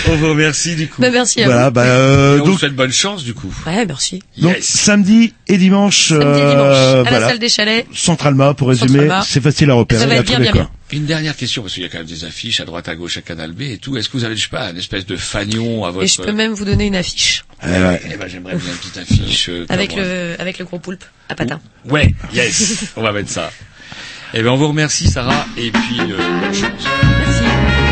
On 0.08 0.16
vous 0.16 0.30
remercie 0.30 0.76
du 0.76 0.88
coup. 0.88 1.02
Bah, 1.02 1.10
merci 1.12 1.42
à 1.42 1.46
Voilà, 1.46 1.66
vous. 1.70 1.74
bah 1.74 1.84
euh, 1.84 2.38
Et 2.38 2.42
on 2.42 2.46
vous 2.46 2.58
souhaite 2.58 2.76
bonne 2.76 2.92
chance 2.92 3.24
du 3.24 3.34
coup. 3.34 3.54
Ouais, 3.66 3.86
merci. 3.86 4.22
donc 4.38 4.56
Yes. 4.56 4.66
samedi 4.66 5.34
et 5.48 5.58
dimanche, 5.58 6.10
Samedi 6.10 6.24
et 6.26 6.26
euh, 6.26 6.50
dimanche, 6.52 6.58
à 6.58 6.96
la 7.04 7.10
voilà. 7.10 7.28
salle 7.30 7.40
des 7.40 7.50
chalets. 7.50 7.86
Centralma 7.94 8.54
pour 8.54 8.70
résumer, 8.70 9.08
c'est 9.26 9.42
facile 9.42 9.70
à 9.72 9.74
repérer. 9.74 10.02
Ça 10.02 10.08
va 10.08 10.16
être 10.16 10.26
bien, 10.28 10.40
bien, 10.40 10.52
bien. 10.52 10.70
Une 10.92 11.06
dernière 11.06 11.36
question, 11.36 11.62
parce 11.62 11.76
qu'il 11.76 11.84
y 11.84 11.86
a 11.86 11.90
quand 11.90 12.00
même 12.00 12.08
des 12.08 12.24
affiches 12.26 12.60
à 12.62 12.66
droite 12.66 12.88
à 12.88 12.96
gauche 12.96 13.18
à 13.18 13.22
Canal 13.22 13.52
B 13.52 13.62
et 13.62 13.78
tout. 13.78 13.96
Est-ce 13.96 14.10
que 14.10 14.18
vous 14.18 14.24
avez, 14.24 14.36
je 14.36 14.42
sais 14.44 14.50
pas, 14.50 14.72
une 14.72 14.78
espèce 14.78 15.06
de 15.06 15.16
fanion 15.16 15.86
à 15.86 15.92
votre... 15.92 16.04
Et 16.04 16.08
je 16.08 16.20
peux 16.20 16.32
même 16.32 16.52
vous 16.54 16.66
donner 16.66 16.88
une 16.88 16.96
affiche 16.96 17.44
Ouais, 17.64 17.70
ouais. 17.88 18.01
Eh 18.12 18.18
ben, 18.18 18.28
j'aimerais 18.28 18.55
bien 18.55 18.66
une 18.72 18.78
petite 18.78 18.97
affiche. 18.97 19.49
euh, 19.49 19.66
avec 19.70 19.95
le 19.95 20.36
avec 20.39 20.60
le 20.60 20.66
gros 20.66 20.80
poulpe 20.80 21.03
à 21.28 21.36
patin. 21.36 21.60
Ouais, 21.86 22.14
yes. 22.34 22.86
on 22.95 23.01
va 23.01 23.12
mettre 23.12 23.30
ça. 23.30 23.51
Eh 24.36 24.43
ben, 24.43 24.49
on 24.51 24.57
vous 24.57 24.68
remercie, 24.68 25.10
Sarah, 25.10 25.47
et 25.57 25.72
puis, 25.72 25.99
euh, 26.01 26.39
bonne 26.39 26.53
chance. 26.53 26.86
Merci. 27.18 27.89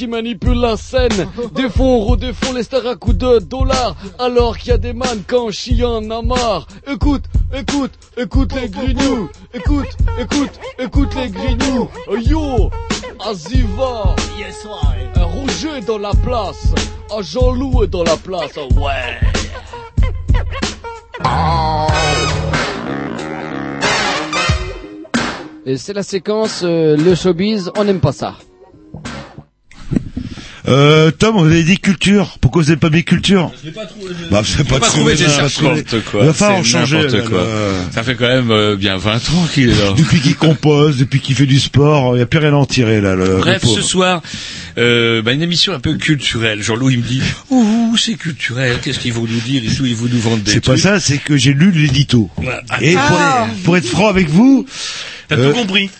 Qui 0.00 0.06
manipulent 0.06 0.62
la 0.62 0.78
scène. 0.78 1.28
Défont, 1.54 2.00
redéfont 2.06 2.54
les 2.54 2.62
stars 2.62 2.86
à 2.86 2.96
coups 2.96 3.18
de 3.18 3.38
dollars. 3.40 3.94
Alors 4.18 4.56
qu'il 4.56 4.70
y 4.70 4.72
a 4.72 4.78
des 4.78 4.94
man 4.94 5.22
quand 5.26 5.50
chien 5.50 5.88
en 5.88 6.10
a 6.10 6.22
marre. 6.22 6.66
Écoute, 6.90 7.24
écoute, 7.52 7.92
écoute 8.16 8.50
les 8.54 8.70
grignoux. 8.70 9.28
Écoute, 9.52 9.88
écoute, 10.18 10.58
écoute 10.78 11.14
les 11.16 11.28
grignoux. 11.28 11.90
Yo, 12.18 12.70
Aziva. 13.28 14.14
Un 15.16 15.24
Roger 15.24 15.76
est 15.76 15.86
dans 15.86 15.98
la 15.98 16.12
place. 16.24 16.72
Un 17.14 17.20
Jean-Loup 17.20 17.84
est 17.84 17.88
dans 17.88 18.04
la 18.04 18.16
place. 18.16 18.56
Ouais. 18.56 19.18
Et 25.66 25.76
c'est 25.76 25.92
la 25.92 26.02
séquence 26.02 26.62
euh, 26.64 26.96
le 26.96 27.14
showbiz, 27.14 27.70
on 27.76 27.84
n'aime 27.84 28.00
pas 28.00 28.12
ça. 28.12 28.36
Euh, 30.70 31.10
Tom, 31.10 31.36
vous 31.36 31.46
avez 31.46 31.64
dit 31.64 31.78
culture. 31.78 32.38
Pourquoi 32.40 32.62
vous 32.62 32.68
n'avez 32.68 32.78
pas 32.78 32.90
mis 32.90 33.02
culture 33.04 33.50
Je 33.60 33.66
l'ai 33.68 33.72
pas 33.72 33.86
trouvé. 33.86 34.12
Bah, 34.30 34.42
je 34.44 34.58
l'ai 34.58 34.64
pas 34.64 34.78
trouvé, 34.78 35.14
trouvé, 35.14 35.16
j'ai 35.16 35.26
n'importe 35.26 36.04
quoi. 36.04 36.20
Il 36.22 36.26
va 36.26 36.32
falloir 36.32 36.58
en 36.60 36.62
C'est 36.62 36.70
changer, 36.70 37.08
quoi. 37.28 37.44
Ça 37.92 38.02
fait 38.02 38.14
quand 38.14 38.28
même 38.28 38.50
euh, 38.50 38.76
bien 38.76 38.96
20 38.96 39.16
ans 39.16 39.48
qu'il 39.52 39.70
est 39.70 39.74
là. 39.74 39.92
Depuis 39.96 40.20
qu'il 40.20 40.36
compose, 40.36 40.98
depuis 40.98 41.20
qu'il 41.20 41.34
fait 41.34 41.46
du 41.46 41.58
sport, 41.58 42.14
il 42.14 42.18
n'y 42.18 42.22
a 42.22 42.26
plus 42.26 42.38
rien 42.38 42.52
à 42.52 42.56
en 42.56 42.66
tirer 42.66 43.00
là. 43.00 43.14
Le, 43.16 43.38
Bref, 43.38 43.62
le 43.64 43.68
ce 43.68 43.82
soir, 43.82 44.22
euh, 44.78 45.22
bah, 45.22 45.32
une 45.32 45.42
émission 45.42 45.72
un 45.72 45.80
peu 45.80 45.94
culturelle. 45.94 46.62
Jean-Loup, 46.62 46.90
il 46.90 46.98
me 46.98 47.04
dit, 47.04 47.22
ouh, 47.50 47.96
c'est 47.96 48.14
culturel, 48.14 48.78
qu'est-ce 48.82 49.00
qu'ils 49.00 49.12
vont 49.12 49.26
nous 49.28 49.40
dire 49.40 49.62
et 49.64 49.74
tout, 49.74 49.86
ils 49.86 49.96
vont 49.96 50.06
nous 50.10 50.20
vendre 50.20 50.42
des 50.42 50.52
C'est 50.52 50.64
pas 50.64 50.76
ça, 50.76 51.00
c'est 51.00 51.18
que 51.18 51.36
j'ai 51.36 51.52
lu 51.52 51.72
l'édito. 51.72 52.30
Et 52.80 52.92
pour, 52.94 53.02
Ah. 53.18 53.46
pour 53.64 53.76
être 53.76 53.86
franc 53.86 54.08
avec 54.08 54.28
vous, 54.28 54.66
T'as 55.28 55.36
euh, 55.36 55.50
tout 55.52 55.58
compris. 55.58 55.90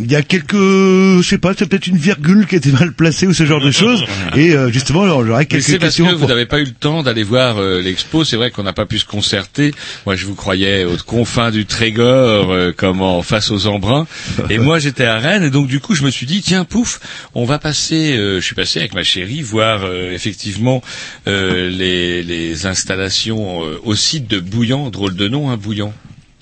Il 0.00 0.10
y 0.10 0.16
a 0.16 0.22
quelques, 0.22 0.54
je 0.56 1.22
sais 1.22 1.38
pas, 1.38 1.52
c'est 1.56 1.66
peut-être 1.66 1.86
une 1.86 1.96
virgule 1.96 2.46
qui 2.46 2.54
a 2.54 2.58
été 2.58 2.70
mal 2.72 2.92
placée 2.92 3.26
ou 3.26 3.32
ce 3.32 3.44
genre 3.46 3.60
de 3.60 3.70
choses. 3.82 4.04
Et 4.36 4.52
euh, 4.52 4.70
justement, 4.70 5.06
j'aurais 5.24 5.46
quelques 5.46 5.62
c'est 5.64 5.78
parce 5.78 5.96
questions. 5.96 6.06
que 6.08 6.14
vous 6.14 6.26
n'avez 6.26 6.46
pas 6.46 6.58
eu 6.60 6.64
le 6.64 6.70
temps 6.72 7.02
d'aller 7.02 7.22
voir 7.22 7.58
euh, 7.58 7.80
l'expo. 7.80 8.24
C'est 8.24 8.36
vrai 8.36 8.50
qu'on 8.50 8.62
n'a 8.62 8.72
pas 8.72 8.86
pu 8.86 8.98
se 8.98 9.04
concerter. 9.04 9.72
Moi, 10.04 10.16
je 10.16 10.26
vous 10.26 10.34
croyais 10.34 10.84
aux 10.84 10.96
confins 11.06 11.50
du 11.50 11.66
Trégor, 11.66 12.50
euh, 12.52 12.72
comme 12.76 13.00
en 13.02 13.22
face 13.22 13.50
aux 13.50 13.66
embruns. 13.66 14.06
Et 14.50 14.58
moi, 14.58 14.78
j'étais 14.78 15.04
à 15.04 15.18
Rennes. 15.18 15.44
Et 15.44 15.50
donc, 15.50 15.66
du 15.68 15.80
coup, 15.80 15.94
je 15.94 16.02
me 16.04 16.10
suis 16.10 16.26
dit, 16.26 16.40
tiens, 16.42 16.64
pouf, 16.64 17.00
on 17.34 17.44
va 17.44 17.58
passer. 17.58 18.16
euh, 18.16 18.40
je 18.40 18.44
suis 18.44 18.54
passé 18.54 18.78
avec 18.80 18.94
ma 18.94 19.02
chérie 19.02 19.42
voir 19.42 19.84
euh, 19.84 20.12
effectivement 20.12 20.82
euh, 21.26 21.68
les, 21.70 22.22
les 22.22 22.66
installations 22.66 23.64
euh, 23.64 23.80
au 23.84 23.94
site 23.94 24.28
de 24.28 24.38
Bouillant. 24.40 24.90
Drôle 24.90 25.14
de 25.16 25.28
nom, 25.28 25.50
hein, 25.50 25.56
Bouillant. 25.56 25.92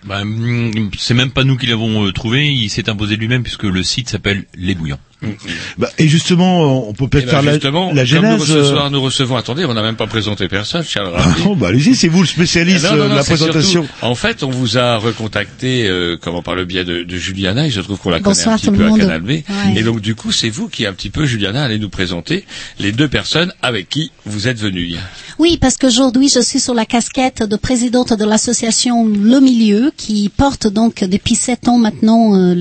Bah, 0.04 0.24
mm, 0.24 0.90
c'est 0.98 1.14
même 1.14 1.30
pas 1.30 1.44
nous 1.44 1.56
qui 1.56 1.66
l'avons 1.66 2.06
euh, 2.06 2.12
trouvé, 2.12 2.52
il 2.52 2.68
s'est 2.68 2.88
imposé 2.90 3.16
lui-même 3.16 3.42
puisque 3.42 3.64
le 3.64 3.82
site 3.82 4.08
s'appelle 4.08 4.44
Les 4.54 4.74
Bouillants. 4.74 5.00
Bah, 5.78 5.88
et 5.98 6.06
justement, 6.08 6.88
on 6.88 6.92
peut 6.92 7.04
Eh 7.04 7.08
peut-être 7.08 7.24
ben, 7.26 7.30
faire 7.30 7.42
la, 7.42 7.52
la 7.52 7.58
comme 7.58 7.74
nous, 7.94 8.04
genèse. 8.04 8.42
ce 8.44 8.52
euh, 8.52 8.64
soir, 8.70 8.90
nous 8.90 9.00
recevons. 9.00 9.36
Attendez, 9.36 9.64
on 9.64 9.74
n'a 9.74 9.82
même 9.82 9.96
pas 9.96 10.06
présenté 10.06 10.48
personne. 10.48 10.84
À 10.96 11.00
le 11.00 11.08
rappeler. 11.08 11.42
Oh, 11.46 11.54
bah 11.54 11.68
allez-y, 11.68 11.94
c'est 11.94 12.08
vous 12.08 12.20
le 12.20 12.26
spécialiste 12.26 12.84
Non, 12.84 12.96
non, 12.96 13.02
euh, 13.04 13.08
de 13.10 13.14
la 13.14 13.24
présentation. 13.24 13.82
surtout- 13.84 13.88
en 14.06 14.14
fait, 14.14 14.42
on 14.42 14.50
vous 14.50 14.76
a 14.78 14.96
recontacté, 14.98 15.86
euh, 15.88 16.16
comment 16.20 16.42
par 16.42 16.54
le 16.54 16.64
biais 16.64 16.84
de, 16.84 17.02
de 17.04 17.16
Juliana, 17.16 17.66
et 17.66 17.70
je 17.70 17.80
trouve 17.80 17.98
qu'on 17.98 18.10
la 18.10 18.18
Bonsoir, 18.20 18.44
connaît 18.44 18.54
un 18.54 18.58
petit 18.58 18.70
le 18.70 18.76
peu 18.76 18.88
monde. 18.90 19.00
à 19.00 19.04
Canal 19.04 19.20
B. 19.22 19.28
Ouais. 19.28 19.44
Et 19.76 19.82
donc, 19.82 20.00
du 20.00 20.14
coup, 20.14 20.30
c'est 20.32 20.50
vous 20.50 20.68
qui, 20.68 20.86
un 20.86 20.92
petit 20.92 21.10
peu, 21.10 21.24
Juliana, 21.26 21.64
allez 21.64 21.78
nous 21.78 21.88
présenter 21.90 22.44
les 22.78 22.92
deux 22.92 23.08
personnes 23.08 23.52
avec 23.62 23.88
qui 23.88 24.10
vous 24.26 24.48
êtes 24.48 24.58
venus. 24.58 24.96
Oui, 25.38 25.58
parce 25.60 25.76
qu'aujourd'hui, 25.76 26.28
je 26.28 26.40
suis 26.40 26.60
sur 26.60 26.74
la 26.74 26.84
casquette 26.84 27.42
de 27.42 27.56
présidente 27.56 28.12
de 28.12 28.24
l'association 28.24 29.06
Le 29.06 29.40
Milieu, 29.40 29.90
qui 29.96 30.28
porte 30.28 30.66
donc 30.66 31.02
depuis 31.04 31.34
sept 31.34 31.68
ans 31.68 31.78
maintenant 31.78 32.36
euh, 32.36 32.54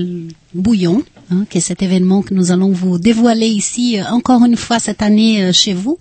Bouillon, 0.54 1.02
hein, 1.42 1.60
cet 1.60 1.82
événement 1.82 2.22
que 2.22 2.34
nous 2.34 2.50
allons 2.50 2.70
vous 2.70 2.98
dévoiler 2.98 3.46
ici 3.46 3.98
euh, 3.98 4.04
encore 4.10 4.44
une 4.44 4.56
fois 4.56 4.78
cette 4.78 5.02
année 5.02 5.42
euh, 5.42 5.52
chez 5.52 5.74
vous. 5.74 5.98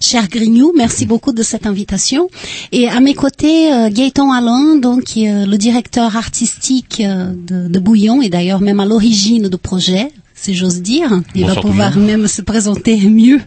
Cher 0.00 0.28
Grignou, 0.28 0.72
merci 0.76 1.06
beaucoup 1.06 1.32
de 1.32 1.42
cette 1.42 1.66
invitation. 1.66 2.28
Et 2.72 2.88
à 2.88 3.00
mes 3.00 3.14
côtés, 3.14 3.72
euh, 3.72 3.88
Gaëtan 3.88 4.32
Alain, 4.32 4.76
donc 4.76 5.04
le 5.16 5.56
directeur 5.56 6.16
artistique 6.16 7.00
de, 7.00 7.68
de 7.68 7.78
Bouillon 7.78 8.20
et 8.20 8.28
d'ailleurs 8.28 8.60
même 8.60 8.80
à 8.80 8.84
l'origine 8.84 9.48
du 9.48 9.56
projet, 9.56 10.10
si 10.34 10.54
j'ose 10.54 10.82
dire. 10.82 11.10
Il 11.34 11.42
Bonsoir 11.42 11.54
va 11.56 11.60
pouvoir 11.70 11.96
même 11.96 12.26
se 12.26 12.42
présenter 12.42 12.96
mieux 13.08 13.40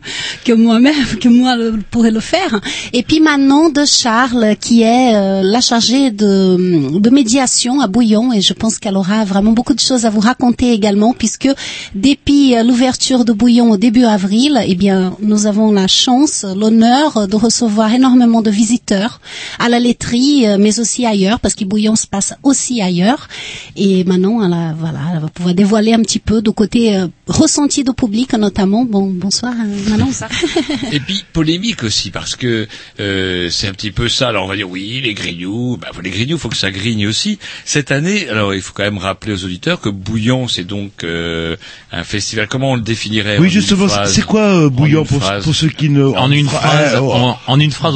que 0.46 0.54
moi-même, 0.54 1.06
que 1.22 1.28
moi 1.30 1.56
le, 1.58 1.80
pourrais 1.92 2.12
le 2.12 2.20
faire. 2.22 2.60
Et 2.94 3.04
puis 3.04 3.20
maintenant 3.20 3.70
de 3.70 3.84
Charles, 3.86 4.56
qui 4.60 4.84
est 4.84 5.14
euh, 5.16 5.42
la 5.44 5.60
chargée 5.62 6.12
de, 6.12 6.98
de 6.98 7.10
médiation 7.10 7.82
à 7.82 7.88
Bouillon, 7.88 8.32
et 8.32 8.42
je 8.42 8.54
pense 8.54 8.80
qu'elle 8.80 8.96
aura 8.96 9.26
vraiment 9.26 9.52
beaucoup 9.52 9.74
de 9.74 9.80
choses 9.82 10.06
à 10.06 10.10
vous 10.10 10.22
raconter 10.22 10.72
également, 10.72 11.14
puisque 11.14 11.50
depuis 11.94 12.56
euh, 12.56 12.64
l'ouverture 12.64 13.26
de 13.26 13.34
Bouillon 13.34 13.70
au 13.72 13.78
début 13.78 14.06
avril, 14.06 14.58
eh 14.66 14.76
bien, 14.76 15.16
nous 15.22 15.46
avons 15.46 15.72
la 15.72 15.88
chance, 15.88 16.46
l'honneur 16.56 17.28
de 17.28 17.36
recevoir 17.36 17.94
énormément 17.94 18.42
de 18.42 18.50
visiteurs 18.50 19.20
à 19.60 19.68
la 19.70 19.80
laiterie, 19.80 20.48
euh, 20.48 20.58
mais 20.60 20.80
aussi 20.80 21.06
ailleurs, 21.06 21.40
parce 21.42 21.54
que 21.54 21.66
Bouillon 21.66 21.96
se 21.98 22.08
passe 22.08 22.34
aussi 22.44 22.82
ailleurs. 22.82 23.28
Et 23.76 24.04
maintenant, 24.06 24.42
elle, 24.46 24.54
a- 24.54 24.74
voilà, 24.80 25.00
elle 25.14 25.20
va 25.22 25.28
pouvoir 25.28 25.54
dévoiler 25.54 25.94
un 25.94 26.02
petit 26.02 26.20
peu 26.20 26.42
du 26.42 26.52
côté 26.52 26.77
euh, 26.86 27.08
ressenti 27.28 27.84
du 27.84 27.94
public, 27.94 28.34
notamment. 28.34 28.86
Bon, 28.86 29.08
bonsoir, 29.10 29.54
euh, 29.54 29.90
Manon. 29.90 30.10
Et 30.92 31.00
puis 31.00 31.24
polémique 31.34 31.84
aussi 31.84 32.12
parce 32.12 32.36
que 32.36 32.68
euh, 33.00 33.50
c'est 33.50 33.68
un 33.68 33.74
petit 33.74 33.92
peu 33.92 34.08
ça. 34.10 34.30
Alors 34.30 34.46
on 34.46 34.48
va 34.48 34.56
dire 34.56 34.70
oui, 34.70 35.02
les 35.04 35.14
grignoux, 35.14 35.78
bah, 35.82 35.90
les 36.04 36.10
grignoux, 36.10 36.38
faut 36.38 36.50
que 36.50 36.58
ça 36.58 36.72
grigne 36.72 37.08
aussi. 37.08 37.40
Cette 37.66 37.92
année, 37.92 38.30
alors 38.30 38.54
il 38.54 38.62
faut 38.62 38.74
quand 38.74 38.84
même 38.84 38.98
rappeler 38.98 39.34
aux 39.34 39.44
auditeurs 39.44 39.82
que 39.82 39.90
Bouillon, 39.90 40.48
c'est 40.48 40.64
donc 40.64 41.04
euh, 41.04 41.56
un 41.92 42.04
festival. 42.04 42.48
Comment 42.48 42.72
on 42.74 42.76
le 42.76 42.82
définirait 42.82 43.38
en 43.38 43.42
Oui, 43.42 43.48
une 43.48 43.54
justement, 43.54 43.88
phrase 43.88 44.14
c'est 44.14 44.26
quoi 44.26 44.42
euh, 44.42 44.70
une 44.70 45.04
pour, 45.06 45.20
pour 45.44 45.56
ceux 45.56 45.70
qui 45.70 45.90
ne... 45.90 46.04
En 46.04 46.32
une 46.32 46.48
fra- 46.48 46.60
phrase, 46.60 46.92
ah, 46.96 47.04
oh. 47.04 47.12
en, 47.12 47.38
en 47.48 47.60
une 47.60 47.72
phrase, 47.72 47.96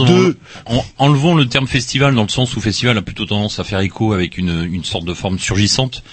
en- 0.65 0.86
enlevons 0.97 1.36
le 1.36 1.45
terme 1.47 1.67
festival 1.67 2.15
dans 2.15 2.23
le 2.23 2.29
sens 2.29 2.55
où 2.55 2.61
festival 2.61 2.97
a 2.97 3.01
plutôt 3.01 3.25
tendance 3.25 3.59
à 3.59 3.63
faire 3.63 3.79
écho 3.79 4.13
avec 4.13 4.38
une, 4.38 4.67
une 4.71 4.84
sorte 4.84 5.05
de 5.05 5.13
forme 5.13 5.39
surgissante, 5.39 6.03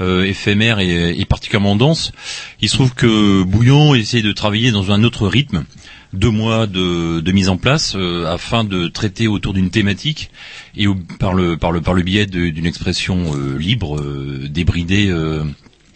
euh, 0.00 0.24
éphémère 0.24 0.78
et, 0.78 1.18
et 1.18 1.24
particulièrement 1.24 1.76
dense. 1.76 2.12
Il 2.60 2.68
se 2.68 2.74
trouve 2.74 2.94
que 2.94 3.42
Bouillon 3.42 3.94
essaie 3.94 4.22
de 4.22 4.32
travailler 4.32 4.70
dans 4.70 4.92
un 4.92 5.02
autre 5.04 5.26
rythme, 5.26 5.64
deux 6.12 6.30
mois 6.30 6.66
de, 6.66 7.32
mise 7.32 7.48
en 7.48 7.56
place 7.56 7.94
euh, 7.96 8.26
afin 8.26 8.64
de 8.64 8.88
traiter 8.88 9.26
autour 9.26 9.54
d'une 9.54 9.70
thématique 9.70 10.30
et 10.76 10.86
par 11.18 11.34
le 11.34 11.56
par 11.56 11.72
le 11.72 11.80
par 11.80 11.94
le 11.94 12.02
biais 12.02 12.26
d'une 12.26 12.66
expression 12.66 13.34
euh, 13.34 13.56
libre, 13.56 14.02
débridée. 14.48 15.10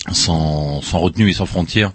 Euh, 0.09 0.13
sans, 0.13 0.81
sans 0.83 0.99
retenue 0.99 1.29
et 1.31 1.33
sans 1.33 1.47
frontières, 1.47 1.93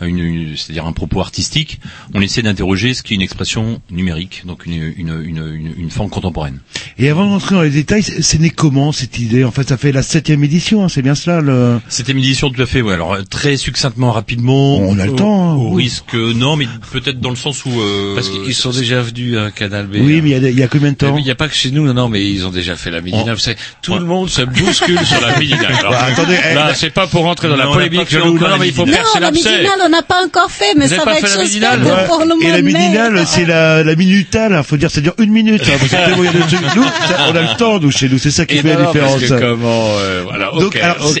une, 0.00 0.18
une- 0.18 0.56
c'est-à-dire 0.56 0.86
un 0.86 0.92
propos 0.92 1.20
artistique, 1.20 1.80
on 2.14 2.20
essaie 2.20 2.42
d'interroger 2.42 2.94
ce 2.94 3.02
qui 3.02 3.14
est 3.14 3.16
une 3.16 3.22
expression 3.22 3.80
numérique, 3.90 4.42
donc 4.46 4.66
une, 4.66 4.74
une, 4.96 5.22
une, 5.24 5.52
une, 5.54 5.74
une 5.76 5.90
forme 5.90 6.08
contemporaine. 6.10 6.60
Et 6.98 7.08
avant 7.08 7.26
d'entrer 7.26 7.54
dans 7.54 7.62
les 7.62 7.70
détails, 7.70 8.02
c'est 8.02 8.38
né 8.40 8.50
comment 8.50 8.92
cette 8.92 9.18
idée? 9.18 9.44
En 9.44 9.50
fait, 9.50 9.68
ça 9.68 9.76
fait 9.76 9.92
la 9.92 10.02
septième 10.02 10.42
édition, 10.44 10.84
hein, 10.84 10.88
c'est 10.88 11.02
bien 11.02 11.14
cela 11.14 11.40
le... 11.40 11.80
Une 12.08 12.18
édition 12.18 12.50
tout 12.50 12.62
à 12.62 12.66
fait, 12.66 12.80
ouais. 12.80 12.94
Alors 12.94 13.12
euh, 13.14 13.22
très 13.22 13.56
succinctement, 13.56 14.12
rapidement. 14.12 14.78
On 14.78 14.98
a 14.98 15.06
le 15.06 15.14
temps, 15.14 15.50
hein. 15.50 15.54
Au 15.54 15.74
Oui. 15.74 15.84
risque, 15.84 16.14
euh, 16.14 16.32
non, 16.32 16.56
mais 16.56 16.66
peut-être 16.92 17.20
dans 17.20 17.30
le 17.30 17.36
sens 17.36 17.64
où. 17.66 17.80
euh, 17.80 18.14
Parce 18.14 18.28
qu'ils 18.30 18.54
sont 18.54 18.70
déjà 18.70 19.02
venus 19.02 19.36
à 19.36 19.50
Canal 19.50 19.86
B. 19.86 19.96
Oui, 20.00 20.18
hein. 20.18 20.20
mais 20.22 20.30
il 20.30 20.42
y 20.42 20.46
a, 20.46 20.50
il 20.50 20.58
y 20.58 20.62
a 20.62 20.68
combien 20.68 20.92
de 20.92 20.96
temps? 20.96 21.16
Il 21.18 21.24
n'y 21.24 21.30
a 21.30 21.34
pas 21.34 21.48
que 21.48 21.54
chez 21.54 21.70
nous, 21.70 21.84
non, 21.86 21.94
non, 21.94 22.08
mais 22.08 22.24
ils 22.28 22.46
ont 22.46 22.50
déjà 22.50 22.76
fait 22.76 22.90
la 22.90 23.00
midinale. 23.00 23.30
On- 23.30 23.34
Vous 23.34 23.38
savez, 23.40 23.56
tout 23.82 23.94
le 23.94 24.04
monde 24.04 24.28
se 24.30 24.42
bouscule 24.42 25.04
sur 25.04 25.20
la. 25.20 25.28
Alors, 25.28 25.90
Bah, 25.92 26.04
attendez, 26.04 26.36
eh, 26.50 26.54
là, 26.54 26.68
là- 26.68 26.74
c'est 26.74 26.90
pas 26.90 27.06
pour 27.06 27.22
rentrer 27.24 27.47
dans 27.48 27.56
la 27.56 27.64
Non, 27.64 27.72
polémique, 27.72 28.12
non, 28.12 28.34
la 28.48 28.58
mais 28.58 28.68
il 28.68 28.72
faut 28.74 28.82
midinale. 28.84 29.02
percer 29.02 29.18
Non, 29.18 29.20
la 29.20 29.26
l'abcès. 29.30 29.50
midinale, 29.50 29.78
on 29.84 29.88
n'a 29.88 30.02
pas 30.02 30.24
encore 30.24 30.50
fait, 30.50 30.74
mais 30.76 30.86
Vous 30.86 30.94
ça 30.94 31.04
va 31.04 31.18
être 31.18 31.28
Ouais. 31.28 32.06
pour 32.06 32.20
le 32.20 32.34
mois 32.34 32.48
Et 32.48 32.52
la 32.52 32.62
midinale, 32.62 33.24
c'est 33.26 33.44
la, 33.44 33.82
la 33.84 33.94
minutale, 33.96 34.54
hein, 34.54 34.62
faut 34.62 34.76
dire, 34.76 34.90
ça 34.90 35.00
dure 35.00 35.14
une 35.18 35.30
minute. 35.30 35.62
Hein. 35.66 35.78
Nous, 36.76 36.84
on 37.28 37.36
a 37.36 37.40
le 37.42 37.56
temps, 37.56 37.78
nous, 37.80 37.90
chez 37.90 38.08
nous, 38.08 38.18
c'est 38.18 38.30
ça 38.30 38.46
qui 38.46 38.56
Et 38.56 38.62
fait 38.62 38.74
non, 38.74 38.80
la 38.80 38.86
différence. 38.86 39.22
euh, 39.22 40.24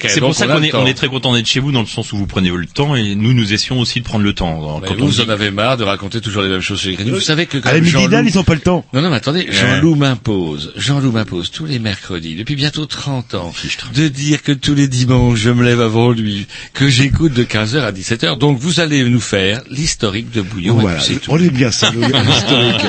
c'est 0.08 0.20
pour 0.20 0.34
ça 0.34 0.46
qu'on 0.46 0.62
est, 0.62 0.70
temps. 0.70 0.82
on 0.82 0.86
est 0.86 0.94
très 0.94 1.08
content 1.08 1.34
d'être 1.34 1.46
chez 1.46 1.60
vous 1.60 1.72
dans 1.72 1.80
le 1.80 1.86
sens 1.86 2.12
où 2.12 2.16
vous 2.16 2.26
prenez 2.26 2.50
le 2.50 2.66
temps 2.66 2.94
et 2.96 3.14
nous 3.14 3.32
nous 3.34 3.52
essayons 3.52 3.80
aussi 3.80 4.00
de 4.00 4.04
prendre 4.04 4.24
le 4.24 4.32
temps. 4.32 4.80
Mais 4.82 4.88
Quand 4.88 4.94
vous, 4.96 5.20
en 5.20 5.28
avez 5.28 5.50
marre 5.50 5.76
de 5.76 5.84
raconter 5.84 6.20
toujours 6.20 6.42
les 6.42 6.48
mêmes 6.48 6.60
choses 6.60 6.80
chez 6.80 6.96
les. 6.96 7.04
Vous 7.10 7.20
savez 7.20 7.46
que 7.46 7.58
quand 7.58 7.68
À 7.68 7.72
la 7.74 7.80
même 7.80 7.92
midinale, 7.92 8.26
ils 8.26 8.38
ont 8.38 8.44
pas 8.44 8.54
le 8.54 8.60
temps. 8.60 8.84
Non, 8.92 9.02
non, 9.02 9.10
mais 9.10 9.16
attendez, 9.16 9.46
Jean-Loup 9.50 9.94
m'impose, 9.94 10.72
Jean-Loup 10.76 11.12
m'impose 11.12 11.50
tous 11.50 11.66
les 11.66 11.78
mercredis, 11.78 12.34
depuis 12.34 12.56
bientôt 12.56 12.86
30 12.86 13.34
ans, 13.34 13.52
de 13.94 14.08
dire 14.08 14.42
que 14.42 14.52
tous 14.52 14.74
les 14.74 14.88
dimanches, 14.88 15.38
je 15.38 15.50
me 15.50 15.64
lève 15.64 15.80
avant 15.80 16.10
que 16.72 16.88
j'écoute 16.88 17.32
de 17.34 17.44
15h 17.44 17.80
à 17.80 17.92
17h. 17.92 18.38
Donc, 18.38 18.58
vous 18.58 18.80
allez 18.80 19.04
nous 19.04 19.20
faire 19.20 19.62
l'historique 19.70 20.30
de 20.30 20.40
Bouillon. 20.42 20.74
Voilà, 20.78 21.00
tout. 21.00 21.18
on 21.28 21.38
est 21.38 21.50
bien 21.50 21.70
ça, 21.70 21.90
le- 21.90 22.00
l'historique. 22.26 22.86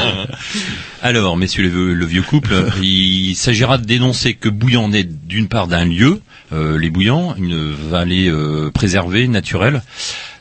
Alors, 1.02 1.38
messieurs 1.38 1.64
le, 1.64 1.70
vieux- 1.70 1.94
le 1.94 2.06
vieux 2.06 2.22
couple, 2.22 2.54
il 2.82 3.36
s'agira 3.36 3.78
de 3.78 3.86
dénoncer 3.86 4.34
que 4.34 4.50
Bouillant 4.50 4.90
naît 4.90 5.04
d'une 5.06 5.48
part 5.48 5.68
d'un 5.68 5.86
lieu, 5.86 6.20
euh, 6.52 6.78
les 6.78 6.90
Bouillants, 6.90 7.36
une 7.38 7.72
vallée 7.74 8.28
euh, 8.30 8.70
préservée, 8.72 9.28
naturelle, 9.28 9.82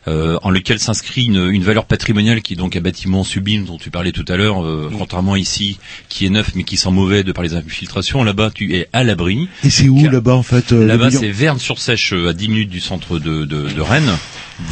euh, 0.09 0.39
en 0.43 0.51
lequel 0.51 0.79
s'inscrit 0.79 1.25
une, 1.25 1.51
une 1.51 1.63
valeur 1.63 1.85
patrimoniale 1.85 2.43
qui 2.43 2.55
est 2.55 2.57
donc 2.57 2.77
un 2.77 2.81
bâtiment 2.81 3.25
sublime 3.25 3.65
dont 3.65 3.77
tu 3.79 3.91
parlais 3.91 4.13
tout 4.13 4.25
à 4.29 4.37
l'heure, 4.37 4.65
euh, 4.65 4.91
contrairement 4.97 5.37
ici 5.37 5.79
qui 6.09 6.27
est 6.27 6.31
neuf 6.31 6.53
mais 6.55 6.65
qui 6.65 6.77
sent 6.77 6.91
mauvais 6.91 7.23
de 7.25 7.33
par 7.33 7.45
les 7.45 7.55
infiltrations. 7.55 8.25
Là-bas, 8.25 8.51
tu 8.55 8.75
es 8.75 8.89
à 8.93 9.05
l'abri. 9.05 9.49
Et 9.65 9.71
c'est 9.71 9.89
où 9.89 10.03
là-bas 10.09 10.35
en 10.35 10.43
fait 10.43 10.73
euh, 10.73 10.87
Là-bas, 10.87 11.11
c'est 11.11 11.31
Verne-sur-Sèche, 11.31 12.13
euh, 12.15 12.29
à 12.29 12.33
10 12.33 12.49
minutes 12.49 12.71
du 12.71 12.81
centre 12.81 13.19
de, 13.19 13.45
de, 13.45 13.69
de 13.69 13.81
Rennes, 13.81 14.17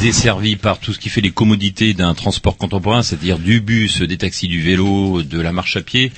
desservi 0.01 0.55
par 0.55 0.79
tout 0.79 0.93
ce 0.93 0.99
qui 0.99 1.09
fait 1.09 1.21
les 1.21 1.31
commodités 1.31 1.93
d'un 1.93 2.13
transport 2.13 2.57
contemporain, 2.57 3.03
c'est-à-dire 3.03 3.39
du 3.39 3.61
bus, 3.61 4.01
des 4.01 4.17
taxis, 4.17 4.47
du 4.47 4.61
vélo, 4.61 5.23
de 5.23 5.39
la 5.39 5.51
marche 5.51 5.77
à 5.77 5.81
pied, 5.81 6.11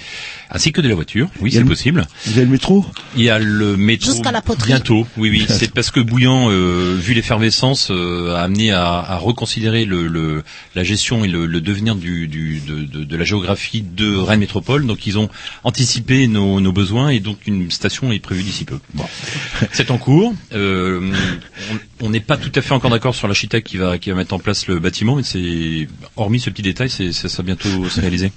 ainsi 0.50 0.72
que 0.72 0.82
de 0.82 0.90
la 0.90 0.96
voiture. 0.96 1.30
Oui, 1.40 1.50
Il 1.50 1.54
y 1.54 1.58
a 1.58 1.60
c'est 1.60 1.64
le- 1.64 1.70
possible. 1.70 2.08
Vous 2.26 2.34
avez 2.34 2.46
le 2.46 2.52
métro 2.52 2.86
Il 3.16 3.24
y 3.24 3.30
a 3.30 3.38
le 3.40 3.78
métro 3.78 4.12
Jusqu'à 4.12 4.32
la 4.32 4.42
poterie. 4.42 4.68
bientôt. 4.68 5.06
Oui, 5.18 5.30
oui. 5.30 5.46
C'est 5.48 5.72
parce 5.74 5.92
que 5.92 6.00
Bouillan, 6.00 6.48
euh, 6.50 6.96
vu 7.00 7.14
l'effervescence, 7.14 7.90
euh, 7.92 8.36
a 8.36 8.42
amené 8.42 8.72
à, 8.72 8.86
à 9.00 9.18
reconsidérer 9.18 9.86
le, 9.86 10.08
le- 10.08 10.44
la 10.76 10.84
gestion 10.84 11.24
et 11.24 11.28
le, 11.28 11.46
le 11.46 11.62
devenir 11.62 11.96
du, 11.96 12.28
du- 12.28 12.60
de, 12.62 12.82
de- 12.84 13.04
de 13.04 13.16
la 13.18 13.24
géographie 13.26 13.82
de 13.84 14.16
Rennes 14.16 14.40
Métropole. 14.40 14.86
Donc, 14.88 15.06
ils 15.06 15.18
ont 15.20 15.30
anticipé 15.64 16.28
nos, 16.28 16.60
nos 16.60 16.72
besoins 16.72 17.10
et 17.10 17.20
donc 17.20 17.38
une 17.46 17.70
station 17.70 18.12
est 18.12 18.20
prévue 18.20 18.44
d'ici 18.44 18.66
peu. 18.66 18.80
Bon. 18.96 19.06
C'est 19.72 19.92
en 19.92 19.98
cours. 19.98 20.34
Euh, 20.54 21.12
on- 22.02 22.10
n'est 22.10 22.20
pas 22.20 22.38
tout 22.38 22.52
à 22.56 22.62
fait 22.62 22.74
encore 22.74 22.92
d'accord 22.92 23.16
sur 23.16 23.28
l'architecte 23.28 23.68
qui 23.68 23.78
va, 23.78 23.98
qui 23.98 24.10
va 24.10 24.16
mettre 24.16 24.34
en 24.34 24.40
place 24.40 24.68
le 24.68 24.80
bâtiment. 24.80 25.16
Mais 25.16 25.24
c'est 25.24 25.88
hormis 26.16 26.40
ce 26.40 26.50
petit 26.50 26.62
détail, 26.62 26.90
c'est 26.90 27.12
ça, 27.12 27.28
va 27.38 27.44
bientôt 27.44 27.70
se 27.90 28.00
réaliser. 28.02 28.32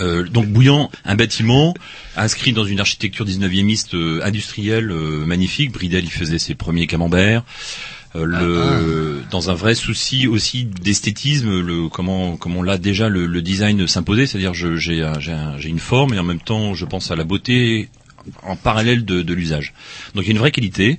Euh, 0.00 0.26
donc 0.28 0.46
Bouillant, 0.46 0.90
un 1.04 1.14
bâtiment 1.16 1.74
inscrit 2.16 2.52
dans 2.52 2.64
une 2.64 2.80
architecture 2.80 3.24
19e 3.26 3.94
euh, 3.94 4.20
industrielle 4.24 4.90
euh, 4.90 5.24
magnifique. 5.24 5.72
Bridel, 5.72 6.04
il 6.04 6.10
faisait 6.10 6.38
ses 6.38 6.54
premiers 6.54 6.86
camemberts. 6.86 7.44
Euh, 8.16 8.24
le, 8.24 9.22
dans 9.30 9.50
un 9.50 9.54
vrai 9.54 9.76
souci 9.76 10.26
aussi 10.26 10.64
d'esthétisme, 10.64 11.60
le 11.60 11.88
comment 11.88 12.36
comment 12.36 12.60
là 12.60 12.76
déjà 12.76 13.08
le, 13.08 13.26
le 13.26 13.40
design 13.40 13.86
s'imposait, 13.86 14.26
c'est-à-dire 14.26 14.52
je- 14.52 14.74
j'ai 14.74 15.04
un- 15.04 15.20
j'ai 15.20 15.30
un- 15.30 15.56
j'ai 15.58 15.68
une 15.68 15.78
forme 15.78 16.14
et 16.14 16.18
en 16.18 16.24
même 16.24 16.40
temps 16.40 16.74
je 16.74 16.84
pense 16.86 17.12
à 17.12 17.16
la 17.16 17.22
beauté 17.22 17.88
en 18.42 18.56
parallèle 18.56 19.04
de, 19.04 19.22
de 19.22 19.34
l'usage. 19.34 19.72
Donc 20.14 20.24
il 20.24 20.28
y 20.28 20.30
a 20.30 20.32
une 20.32 20.38
vraie 20.38 20.50
qualité. 20.50 20.98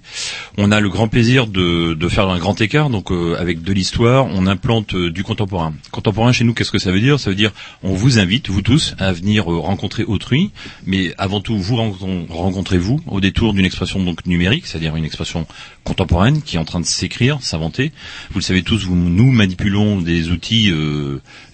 On 0.57 0.71
a 0.71 0.79
le 0.79 0.89
grand 0.89 1.07
plaisir 1.07 1.47
de, 1.47 1.93
de 1.93 2.07
faire 2.09 2.29
un 2.29 2.39
grand 2.39 2.59
écart. 2.61 2.89
Donc 2.89 3.11
euh, 3.11 3.35
avec 3.39 3.61
de 3.61 3.73
l'histoire, 3.73 4.25
on 4.27 4.47
implante 4.47 4.93
euh, 4.93 5.11
du 5.11 5.23
contemporain. 5.23 5.73
Contemporain 5.91 6.31
chez 6.31 6.43
nous, 6.43 6.53
qu'est-ce 6.53 6.71
que 6.71 6.79
ça 6.79 6.91
veut 6.91 7.01
dire? 7.01 7.19
Ça 7.19 7.29
veut 7.29 7.35
dire 7.35 7.51
on 7.83 7.93
vous 7.93 8.19
invite, 8.19 8.49
vous 8.49 8.61
tous, 8.61 8.95
à 8.99 9.11
venir 9.11 9.51
euh, 9.51 9.57
rencontrer 9.59 10.03
autrui, 10.03 10.51
mais 10.85 11.13
avant 11.17 11.41
tout 11.41 11.57
vous 11.57 11.75
rencontrez- 11.75 12.25
rencontrez-vous 12.29 13.01
au 13.07 13.19
détour 13.21 13.53
d'une 13.53 13.65
expression 13.65 14.03
donc 14.03 14.25
numérique, 14.25 14.65
c'est-à-dire 14.65 14.95
une 14.95 15.05
expression 15.05 15.45
contemporaine 15.83 16.41
qui 16.41 16.55
est 16.55 16.59
en 16.59 16.65
train 16.65 16.79
de 16.79 16.85
s'écrire, 16.85 17.41
s'inventer. 17.41 17.91
Vous 18.31 18.39
le 18.39 18.43
savez 18.43 18.63
tous, 18.63 18.87
nous 18.89 19.31
manipulons 19.31 19.99
des 20.01 20.29
outils 20.29 20.71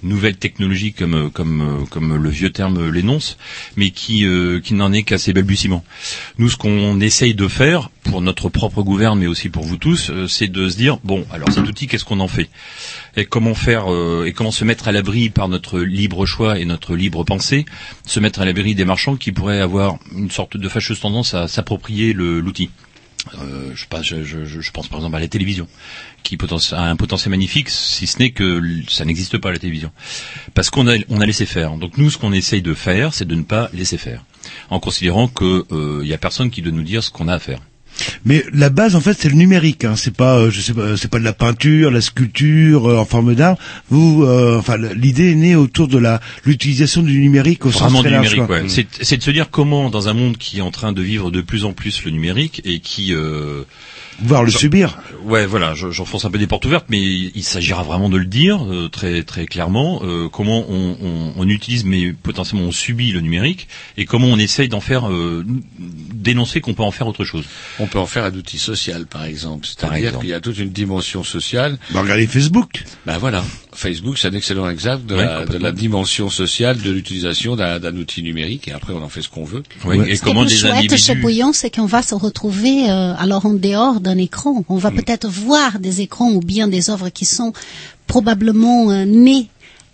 nouvelles 0.04 0.38
technologies 0.38 0.94
comme 0.94 1.14
euh, 1.14 1.30
comme 1.30 1.62
euh, 1.62 1.86
comme 1.90 2.16
le 2.16 2.30
vieux 2.30 2.52
terme 2.52 2.90
l'énonce, 2.90 3.38
mais 3.76 3.92
qui 3.92 4.26
euh, 4.26 4.60
qui 4.60 4.74
n'en 4.74 4.94
est 4.94 5.04
qu'à 5.04 5.18
ses 5.18 5.34
balbutiements. 5.34 5.84
Nous, 6.38 6.50
ce 6.50 6.58
qu'on 6.58 7.00
essaye 7.00 7.34
de 7.34 7.48
faire 7.48 7.90
pour 8.04 8.22
notre 8.22 8.50
propre 8.50 8.84
gouverne, 8.84 9.20
mais 9.20 9.28
aussi 9.28 9.50
pour 9.50 9.64
vous 9.64 9.78
tous, 9.78 10.12
c'est 10.28 10.48
de 10.48 10.70
se 10.70 10.78
dire 10.78 10.98
bon, 11.04 11.26
alors 11.32 11.52
cet 11.52 11.68
outil, 11.68 11.88
qu'est-ce 11.88 12.06
qu'on 12.06 12.20
en 12.20 12.28
fait? 12.28 12.50
Et 13.18 13.26
comment 13.26 13.54
faire 13.54 13.86
et 14.26 14.32
comment 14.32 14.52
se 14.52 14.64
mettre 14.64 14.88
à 14.88 14.92
l'abri 14.92 15.30
par 15.30 15.50
notre 15.50 15.80
libre 15.80 16.26
choix 16.26 16.60
et 16.60 16.66
notre 16.66 16.96
libre 16.96 17.24
pensée, 17.24 17.66
se 18.06 18.20
mettre 18.20 18.40
à 18.42 18.46
l'abri 18.46 18.76
des 18.76 18.86
marchands 18.86 19.18
qui 19.18 19.32
pourraient 19.32 19.60
avoir 19.60 19.98
une 20.16 20.32
sorte 20.32 20.56
de 20.56 20.70
fâcheuse 20.70 21.00
tendance 21.00 21.34
à 21.34 21.48
s'approprier 21.48 22.14
l'outil? 22.14 22.70
Euh, 23.42 23.72
je, 23.76 23.86
pense, 23.88 24.06
je, 24.06 24.72
pense 24.72 24.88
par 24.88 25.00
exemple 25.00 25.16
à 25.16 25.20
la 25.20 25.28
télévision, 25.28 25.68
qui 26.24 26.38
a 26.72 26.82
un 26.82 26.96
potentiel 26.96 27.32
magnifique, 27.32 27.70
si 27.70 28.08
ce 28.08 28.20
n'est 28.20 28.32
que 28.32 28.62
ça 28.88 29.06
n'existe 29.06 29.38
pas 29.38 29.52
la 29.52 29.60
télévision, 29.60 29.92
parce 30.54 30.70
qu'on 30.70 30.88
a, 30.88 30.98
on 31.10 31.22
a 31.22 31.26
laissé 31.26 31.46
faire. 31.46 31.78
Donc 31.78 31.98
nous, 31.98 32.10
ce 32.10 32.18
qu'on 32.18 32.34
essaye 32.34 32.62
de 32.62 32.74
faire, 32.74 33.14
c'est 33.14 33.28
de 33.28 33.36
ne 33.36 33.44
pas 33.44 33.70
laisser 33.74 33.98
faire, 33.98 34.24
en 34.70 34.80
considérant 34.80 35.28
que 35.28 35.66
euh, 35.72 36.02
il 36.04 36.08
y 36.08 36.14
a 36.14 36.18
personne 36.18 36.50
qui 36.50 36.62
doit 36.62 36.72
nous 36.72 36.84
dire 36.84 37.04
ce 37.04 37.12
qu'on 37.12 37.28
a 37.28 37.36
à 37.36 37.40
faire. 37.40 37.60
Mais 38.26 38.44
la 38.54 38.70
base, 38.70 38.96
en 38.96 39.02
fait, 39.02 39.16
c'est 39.20 39.30
le 39.30 39.36
numérique. 39.36 39.86
Hein. 39.86 39.96
C'est 39.96 40.16
pas, 40.16 40.38
euh, 40.38 40.52
je 40.52 40.62
sais 40.62 40.74
pas, 40.74 40.98
c'est 40.98 41.10
pas 41.10 41.20
de 41.20 41.24
la 41.24 41.34
peinture, 41.34 41.92
la 41.92 42.02
sculpture 42.02 42.90
euh, 42.90 42.98
en 42.98 43.06
forme 43.06 43.36
d'art. 43.36 43.58
Vous, 43.90 44.24
euh, 44.24 44.58
enfin, 44.58 44.78
l'idée 44.78 45.32
est 45.32 45.36
née 45.36 45.56
autour 45.56 45.88
de 45.88 45.98
la 45.98 46.22
l'utilisation 46.46 47.02
du 47.02 47.20
numérique 47.20 47.66
au 47.66 47.70
Vraiment 47.70 47.90
sens 47.90 48.04
du 48.04 48.10
très 48.10 48.12
large, 48.12 48.38
ouais. 48.50 48.64
C'est, 48.68 48.88
c'est 49.02 49.18
de 49.18 49.24
se 49.24 49.32
dire 49.32 49.50
comment, 49.50 49.90
dans 49.90 50.10
un 50.10 50.14
monde 50.14 50.38
qui 50.38 50.60
est 50.60 50.62
en 50.62 50.72
train 50.72 50.92
de 50.92 51.02
vivre 51.02 51.32
de 51.32 51.42
plus 51.42 51.66
en 51.66 51.74
plus 51.74 52.04
le 52.06 52.12
numérique 52.12 52.62
et 52.66 52.80
qui 52.80 53.14
Voir 54.22 54.44
le 54.44 54.50
J'en- 54.50 54.60
subir. 54.60 54.98
Ouais, 55.26 55.46
voilà, 55.46 55.74
je- 55.76 55.92
j'enfonce 55.92 56.26
un 56.26 56.32
peu 56.32 56.38
des 56.38 56.48
portes 56.48 56.66
ouvertes, 56.66 56.86
mais 56.90 57.00
il 57.02 57.44
s'agira 57.44 57.84
vraiment 57.84 58.10
de 58.10 58.18
le 58.18 58.26
dire 58.26 58.64
euh, 58.66 58.90
très 58.90 59.24
très 59.24 59.46
clairement. 59.46 60.02
euh, 60.04 60.28
comment 60.30 60.66
on, 60.70 60.98
on, 61.02 61.34
on 61.38 61.48
utilise, 61.50 61.84
mais 61.86 62.14
potentiellement 62.14 62.66
on 62.68 62.72
subit 62.72 63.12
le 63.12 63.22
numérique, 63.22 63.68
et 63.98 64.06
comment 64.06 64.28
on 64.28 64.38
essaye 64.38 64.70
d'en 64.70 64.80
faire 64.82 65.10
euh, 65.10 65.46
dénoncer 65.80 66.62
qu'on 66.62 66.74
peut 66.74 66.84
en 66.84 66.92
faire 66.92 67.08
autre 67.08 67.24
chose. 67.26 67.44
On 67.80 67.88
peut 67.88 68.00
en 68.00 68.06
faire 68.06 68.24
un 68.24 68.34
outil 68.34 68.58
social, 68.58 69.06
par 69.06 69.24
exemple. 69.26 69.66
C'est-à-dire 69.68 69.98
exemple. 69.98 70.20
qu'il 70.22 70.30
y 70.30 70.34
a 70.34 70.40
toute 70.40 70.58
une 70.58 70.70
dimension 70.70 71.24
sociale. 71.24 71.78
Bah, 71.94 72.02
regardez 72.02 72.28
Facebook. 72.28 72.84
Ben 73.06 73.18
voilà, 73.18 73.44
Facebook, 73.74 74.18
c'est 74.18 74.28
un 74.30 74.34
excellent 74.34 74.70
exemple 74.70 75.06
de, 75.06 75.16
Ouais, 75.16 75.26
la, 75.26 75.34
de 75.40 75.44
complètement. 75.46 75.66
la 75.68 75.72
dimension 75.74 76.30
sociale 76.30 76.82
de 76.82 76.92
l'utilisation 76.92 77.56
d'un 77.56 77.80
d'un 77.80 77.96
outil 77.98 78.24
numérique, 78.24 78.68
et 78.68 78.72
après 78.72 78.94
on 78.94 79.04
en 79.04 79.10
fait 79.10 79.22
ce 79.22 79.30
qu'on 79.30 79.46
veut. 79.46 79.64
Oui, 79.86 79.98
et 80.08 80.16
Ce 80.16 80.22
qui 80.22 80.26
comment 80.28 80.42
est 80.44 80.46
plus 80.46 80.54
des 80.54 80.60
chouette 80.62 80.72
individus. 80.74 81.54
C'est 81.54 81.74
qu'on 81.76 81.86
va 81.86 82.02
se 82.02 82.16
retrouver 82.16 82.90
euh, 82.90 83.14
alors 83.18 83.46
en 83.46 83.54
dehors 83.54 84.00
d'un 84.08 84.18
écran. 84.18 84.64
On 84.70 84.78
va 84.78 84.92
peut-être 84.92 85.28
voir 85.28 85.80
des 85.80 86.02
écrans 86.02 86.32
ou 86.32 86.40
bien 86.40 86.68
des 86.68 86.90
œuvres 86.90 87.10
qui 87.10 87.26
sont 87.26 87.52
probablement 88.08 88.90
euh, 88.90 89.06
nées 89.06 89.50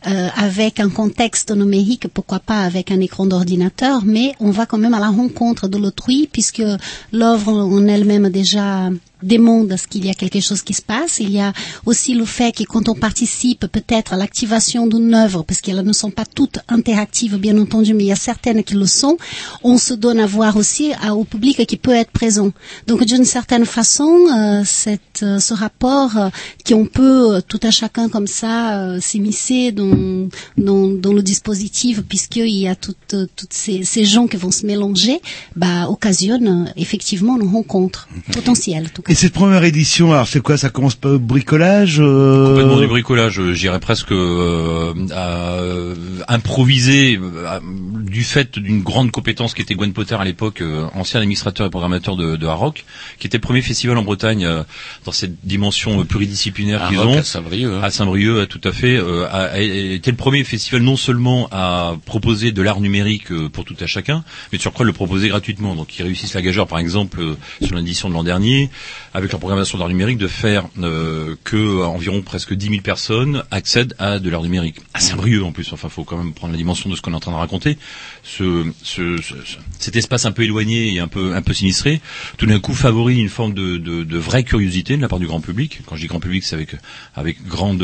euh, 0.05 0.27
avec 0.35 0.79
un 0.79 0.89
contexte 0.89 1.51
numérique, 1.51 2.07
pourquoi 2.13 2.39
pas 2.39 2.61
avec 2.63 2.91
un 2.91 2.99
écran 2.99 3.25
d'ordinateur, 3.25 4.03
mais 4.05 4.33
on 4.39 4.51
va 4.51 4.65
quand 4.65 4.77
même 4.77 4.93
à 4.93 4.99
la 4.99 5.07
rencontre 5.07 5.69
de 5.69 5.77
l'autrui 5.77 6.27
puisque 6.31 6.63
l'œuvre 7.11 7.53
en 7.53 7.87
elle-même 7.87 8.29
déjà 8.29 8.89
démontre 9.23 9.77
ce 9.79 9.87
qu'il 9.87 10.05
y 10.05 10.09
a 10.09 10.13
quelque 10.13 10.39
chose 10.41 10.61
qui 10.61 10.73
se 10.73 10.81
passe. 10.81 11.19
Il 11.19 11.31
y 11.31 11.39
a 11.39 11.53
aussi 11.85 12.13
le 12.13 12.25
fait 12.25 12.51
que 12.55 12.63
quand 12.63 12.89
on 12.89 12.95
participe 12.95 13.65
peut-être 13.67 14.13
à 14.13 14.17
l'activation 14.17 14.87
d'une 14.87 15.13
œuvre, 15.13 15.43
parce 15.43 15.61
qu'elles 15.61 15.81
ne 15.83 15.93
sont 15.93 16.11
pas 16.11 16.25
toutes 16.25 16.59
interactives 16.67 17.37
bien 17.37 17.57
entendu, 17.59 17.93
mais 17.93 18.03
il 18.03 18.07
y 18.07 18.11
a 18.11 18.15
certaines 18.15 18.63
qui 18.63 18.75
le 18.75 18.85
sont, 18.85 19.17
on 19.63 19.77
se 19.77 19.93
donne 19.93 20.19
à 20.19 20.25
voir 20.25 20.57
aussi 20.57 20.91
à- 21.01 21.15
au 21.15 21.23
public 21.23 21.65
qui 21.65 21.77
peut 21.77 21.91
être 22.03 22.11
présent. 22.11 22.51
Donc 22.87 23.03
d'une 23.05 23.25
certaine 23.25 23.65
façon, 23.65 24.11
euh, 24.37 24.61
cette, 24.65 25.21
euh, 25.23 25.39
ce 25.39 25.53
rapport 25.53 26.17
euh, 26.17 26.29
qu'on 26.67 26.85
peut 26.85 27.35
euh, 27.35 27.41
tout 27.47 27.59
à 27.63 27.71
chacun 27.71 28.09
comme 28.09 28.27
ça 28.27 28.79
euh, 28.79 28.99
s'immiscer 28.99 29.71
dans, 29.71 30.27
dans, 30.57 30.87
dans 30.89 31.13
le 31.13 31.21
dispositif, 31.21 32.01
puisqu'il 32.01 32.49
y 32.49 32.67
a 32.67 32.75
toutes, 32.75 33.13
euh, 33.13 33.27
toutes 33.35 33.53
ces, 33.53 33.83
ces 33.83 34.05
gens 34.05 34.27
qui 34.27 34.37
vont 34.37 34.51
se 34.51 34.65
mélanger, 34.65 35.21
bah, 35.55 35.89
occasionne 35.89 36.65
euh, 36.67 36.71
effectivement 36.75 37.39
une 37.39 37.47
rencontre 37.47 38.07
potentielle. 38.31 38.85
en 38.87 38.93
tout 38.95 39.01
cas. 39.01 39.12
Et 39.13 39.15
cette 39.15 39.33
première 39.33 39.63
édition, 39.63 40.11
alors 40.11 40.27
c'est 40.27 40.41
quoi? 40.41 40.57
Ça 40.57 40.71
commence 40.71 40.95
par 40.95 41.19
bricolage 41.19 41.97
euh, 41.99 42.47
Complètement 42.47 42.79
du 42.79 42.87
bricolage, 42.87 43.39
euh, 43.39 43.53
j'irais 43.53 43.79
presque 43.79 44.11
euh, 44.11 44.91
à 45.11 45.51
euh, 45.59 45.93
improviser 46.27 47.19
euh, 47.21 47.59
du 47.61 48.23
fait 48.23 48.57
d'une 48.57 48.81
grande 48.81 49.11
compétence 49.11 49.53
qui 49.53 49.61
était 49.61 49.75
Gwen 49.75 49.93
Potter 49.93 50.15
à 50.15 50.23
l'époque, 50.23 50.61
euh, 50.61 50.87
ancien 50.95 51.19
administrateur 51.19 51.67
et 51.67 51.69
programmateur 51.69 52.15
de, 52.15 52.37
de 52.37 52.47
Harrock, 52.47 52.85
qui 53.19 53.27
était 53.27 53.37
le 53.37 53.41
premier 53.43 53.61
festival 53.61 53.99
en 53.99 54.01
Bretagne 54.01 54.45
euh, 54.45 54.63
dans 55.05 55.11
cette 55.11 55.35
dimension 55.45 56.01
euh, 56.01 56.05
pluridisciplinaire 56.05 56.87
qu'ils 56.89 56.97
ont. 56.97 57.19
à 57.19 57.21
Saint-Brieuc, 57.21 57.71
hein. 57.71 57.81
À 57.83 57.91
Saint-Brieuc, 57.91 58.47
tout 58.49 58.61
à 58.63 58.71
fait. 58.71 58.97
euh, 58.97 59.27
a, 59.27 59.43
a 59.43 59.59
été 59.59 60.09
le 60.09 60.17
premier 60.17 60.43
festival 60.43 60.81
non 60.81 60.95
seulement 60.95 61.47
à 61.51 61.93
proposer 62.07 62.51
de 62.51 62.63
l'art 62.63 62.79
numérique 62.81 63.31
euh, 63.31 63.47
pour 63.47 63.63
tout 63.63 63.75
à 63.79 63.85
chacun, 63.85 64.23
mais 64.51 64.57
de 64.57 64.63
surcroît 64.63 64.87
le 64.87 64.93
proposer 64.93 65.27
gratuitement. 65.27 65.75
Donc 65.75 65.99
ils 65.99 66.01
réussissent 66.01 66.33
la 66.33 66.41
gageure, 66.41 66.65
par 66.65 66.79
exemple, 66.79 67.21
euh, 67.21 67.35
sur 67.63 67.75
l'édition 67.75 68.09
de 68.09 68.15
l'an 68.15 68.23
dernier, 68.23 68.71
avec 69.13 69.31
leur 69.31 69.39
programmation 69.39 69.77
d'art 69.77 69.89
numérique, 69.89 70.17
de 70.17 70.27
faire 70.27 70.67
euh, 70.81 71.35
que 71.43 71.55
euh, 71.55 71.85
environ 71.85 72.21
presque 72.21 72.53
10 72.53 72.69
000 72.69 72.81
personnes 72.81 73.43
accèdent 73.51 73.93
à 73.99 74.19
de 74.19 74.29
l'art 74.29 74.41
numérique. 74.41 74.77
À 74.93 74.99
Saint-Brieuc 74.99 75.43
en 75.43 75.51
plus. 75.51 75.71
Enfin, 75.71 75.87
faut 75.89 76.03
quand 76.03 76.17
même 76.17 76.33
prendre 76.33 76.51
la 76.53 76.57
dimension 76.57 76.89
de 76.89 76.95
ce 76.95 77.01
qu'on 77.01 77.13
est 77.13 77.15
en 77.15 77.19
train 77.19 77.31
de 77.31 77.37
raconter. 77.37 77.77
Ce, 78.23 78.65
ce, 78.81 79.17
ce- 79.21 79.41
ce- 79.43 79.57
cet 79.79 79.95
espace 79.95 80.25
un 80.25 80.31
peu 80.31 80.43
éloigné 80.43 80.93
et 80.93 80.99
un 80.99 81.07
peu 81.07 81.35
un 81.35 81.41
peu 81.41 81.53
sinistré, 81.53 82.01
tout 82.37 82.45
d'un 82.47 82.59
coup 82.59 82.73
favorise 82.73 83.19
une 83.19 83.29
forme 83.29 83.53
de, 83.53 83.77
de, 83.77 84.03
de 84.03 84.17
vraie 84.17 84.43
curiosité 84.43 84.97
de 84.97 85.01
la 85.01 85.07
part 85.07 85.19
du 85.19 85.27
grand 85.27 85.41
public. 85.41 85.81
Quand 85.85 85.95
je 85.95 86.01
dis 86.01 86.07
grand 86.07 86.19
public, 86.19 86.43
c'est 86.43 86.55
avec 86.55 86.75
avec 87.15 87.45
grand 87.45 87.75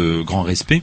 respect 0.43 0.81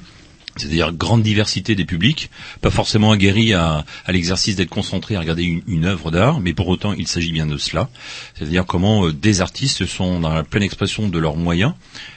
c'est-à-dire 0.56 0.92
grande 0.92 1.22
diversité 1.22 1.74
des 1.74 1.84
publics, 1.84 2.30
pas 2.60 2.70
forcément 2.70 3.12
aguerris 3.12 3.54
à, 3.54 3.84
l'exercice 4.08 4.56
d'être 4.56 4.70
concentrés 4.70 5.16
à 5.16 5.20
regarder 5.20 5.44
une, 5.44 5.62
une 5.66 5.84
œuvre 5.84 6.10
d'art, 6.10 6.40
mais 6.40 6.54
pour 6.54 6.68
autant 6.68 6.92
il 6.92 7.06
s'agit 7.06 7.32
bien 7.32 7.46
de 7.46 7.58
cela, 7.58 7.88
c'est-à-dire 8.34 8.66
comment 8.66 9.06
euh, 9.06 9.12
des 9.12 9.40
artistes 9.40 9.86
sont 9.86 10.20
dans 10.20 10.32
la 10.32 10.42
pleine 10.42 10.62
expression 10.62 11.08
de 11.08 11.18
leurs 11.18 11.36
moyens 11.36 11.74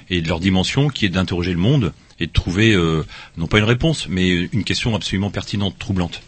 et 0.10 0.22
de 0.22 0.28
leur 0.28 0.40
dimension 0.40 0.90
qui 0.90 1.06
est 1.06 1.10
d'interroger 1.10 1.52
le 1.52 1.60
monde 1.60 1.94
et 2.20 2.28
de 2.28 2.32
trouver 2.32 2.74
euh, 2.74 3.06
non 3.38 3.48
pas 3.48 3.60
une 3.60 3.66
réponse, 3.66 4.08
mais 4.10 4.30
une 4.30 4.64
question 4.64 4.96
absolument 4.96 5.32
pertinente, 5.32 5.78
troublante. 5.80 6.22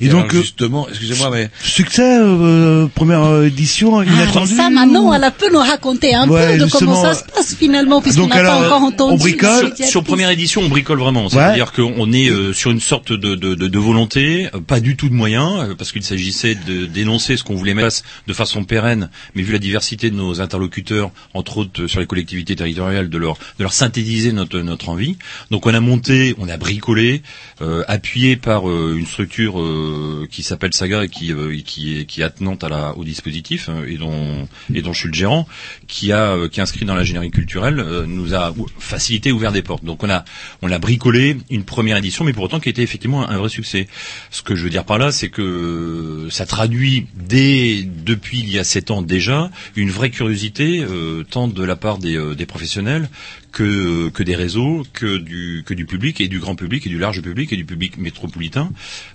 Et 0.00 0.08
alors, 0.08 0.22
donc, 0.22 0.34
euh, 0.34 0.40
justement, 0.40 0.88
excusez-moi, 0.88 1.30
mais 1.30 1.50
succès, 1.62 2.18
euh, 2.20 2.86
première 2.94 3.22
euh, 3.24 3.46
édition 3.46 3.98
Ah, 4.00 4.04
inattendue. 4.04 4.54
ça, 4.54 4.70
maintenant, 4.70 5.12
elle 5.12 5.30
peut 5.38 5.50
nous 5.52 5.58
raconter 5.58 6.14
un 6.14 6.28
Ouais, 6.28 6.58
peu 6.58 6.64
de 6.64 6.70
comment 6.70 7.02
ça 7.02 7.14
se 7.14 7.24
passe 7.24 7.54
finalement, 7.54 8.00
puisqu'on 8.00 8.26
n'a 8.26 8.42
pas 8.42 8.66
encore 8.66 8.82
entendu. 8.82 9.14
on 9.14 9.16
bricole. 9.16 9.72
les 9.78 9.86
Sur 9.86 10.02
première 10.04 10.30
édition, 10.30 10.62
on 10.62 10.68
bricole 10.68 10.98
vraiment. 10.98 11.28
C'est-à-dire 11.28 11.72
qu'on 11.72 12.12
est 12.12 12.28
euh, 12.30 12.52
sur 12.52 12.70
une 12.70 12.80
sorte 12.80 13.12
de, 13.12 13.34
de, 13.34 13.54
de, 13.54 13.68
de 13.68 13.78
volonté, 13.78 14.48
euh, 14.54 14.60
pas 14.60 14.80
du 14.80 14.96
tout 14.96 15.08
de 15.08 15.14
moyens, 15.14 15.70
euh, 15.70 15.74
parce 15.74 15.92
qu'il 15.92 16.02
s'agissait 16.02 16.54
de 16.54 16.86
dénoncer 16.86 17.36
ce 17.36 17.44
qu'on 17.44 17.54
voulait 17.54 17.74
mettre 17.74 18.02
de 18.26 18.32
façon 18.32 18.64
pérenne, 18.64 19.10
mais 19.34 19.42
vu 19.42 19.52
la 19.52 19.58
diversité 19.58 20.10
de 20.10 20.16
nos 20.16 20.40
interlocuteurs, 20.40 21.10
entre 21.34 21.58
autres 21.58 21.82
euh, 21.82 21.88
sur 21.88 22.00
les 22.00 22.06
collectivités 22.06 22.56
territoriales, 22.56 23.08
de 23.08 23.18
leur, 23.18 23.34
de 23.58 23.62
leur 23.64 23.72
synthétiser 23.72 24.32
notre, 24.32 24.58
notre 24.60 24.88
envie. 24.88 25.16
Donc 25.50 25.66
on 25.66 25.74
a 25.74 25.80
monté, 25.80 26.34
on 26.38 26.48
a 26.48 26.56
bricolé, 26.56 27.22
euh, 27.62 27.82
appuyé 27.88 28.36
par 28.36 28.68
euh, 28.68 28.96
une 28.98 29.06
structure 29.06 29.59
euh, 29.60 30.26
qui 30.30 30.42
s'appelle 30.42 30.72
Saga 30.72 31.04
et 31.04 31.08
qui, 31.08 31.32
euh, 31.32 31.56
qui, 31.64 31.98
est, 31.98 32.04
qui 32.04 32.20
est 32.20 32.24
attenante 32.24 32.64
à 32.64 32.68
la, 32.68 32.96
au 32.96 33.04
dispositif 33.04 33.68
euh, 33.68 33.86
et 33.86 33.96
dont, 33.96 34.48
et 34.74 34.82
dont 34.82 34.92
je 34.92 35.00
suis 35.00 35.08
le 35.08 35.14
gérant, 35.14 35.46
qui 35.86 36.12
a 36.12 36.32
euh, 36.32 36.48
qui 36.48 36.60
est 36.60 36.62
inscrit 36.62 36.84
dans 36.84 36.94
l'ingénierie 36.94 37.30
culturelle, 37.30 37.80
euh, 37.80 38.06
nous 38.06 38.34
a 38.34 38.54
facilité, 38.78 39.32
ouvert 39.32 39.52
des 39.52 39.62
portes. 39.62 39.84
Donc 39.84 40.02
on 40.02 40.10
a 40.10 40.24
on 40.62 40.70
a 40.70 40.78
bricolé 40.78 41.36
une 41.50 41.64
première 41.64 41.96
édition, 41.96 42.24
mais 42.24 42.32
pour 42.32 42.44
autant 42.44 42.60
qui 42.60 42.68
été 42.68 42.82
effectivement 42.82 43.28
un 43.28 43.38
vrai 43.38 43.48
succès. 43.48 43.88
Ce 44.30 44.42
que 44.42 44.54
je 44.54 44.64
veux 44.64 44.70
dire 44.70 44.84
par 44.84 44.98
là, 44.98 45.12
c'est 45.12 45.28
que 45.28 45.42
euh, 45.42 46.30
ça 46.30 46.46
traduit 46.46 47.06
dès 47.14 47.82
depuis 47.82 48.40
il 48.40 48.50
y 48.50 48.58
a 48.58 48.64
sept 48.64 48.90
ans 48.90 49.02
déjà 49.02 49.50
une 49.76 49.90
vraie 49.90 50.10
curiosité 50.10 50.80
euh, 50.80 51.24
tant 51.28 51.48
de 51.48 51.64
la 51.64 51.76
part 51.76 51.98
des, 51.98 52.34
des 52.34 52.46
professionnels 52.46 53.08
que 53.52 54.08
que 54.10 54.22
des 54.22 54.36
réseaux, 54.36 54.84
que 54.92 55.16
du 55.16 55.62
que 55.66 55.74
du 55.74 55.86
public 55.86 56.20
et 56.20 56.28
du 56.28 56.38
grand 56.38 56.54
public 56.54 56.86
et 56.86 56.88
du 56.88 56.98
large 56.98 57.20
public 57.22 57.52
et 57.52 57.56
du 57.56 57.64
public 57.64 57.98
métropolitain. 57.98 58.70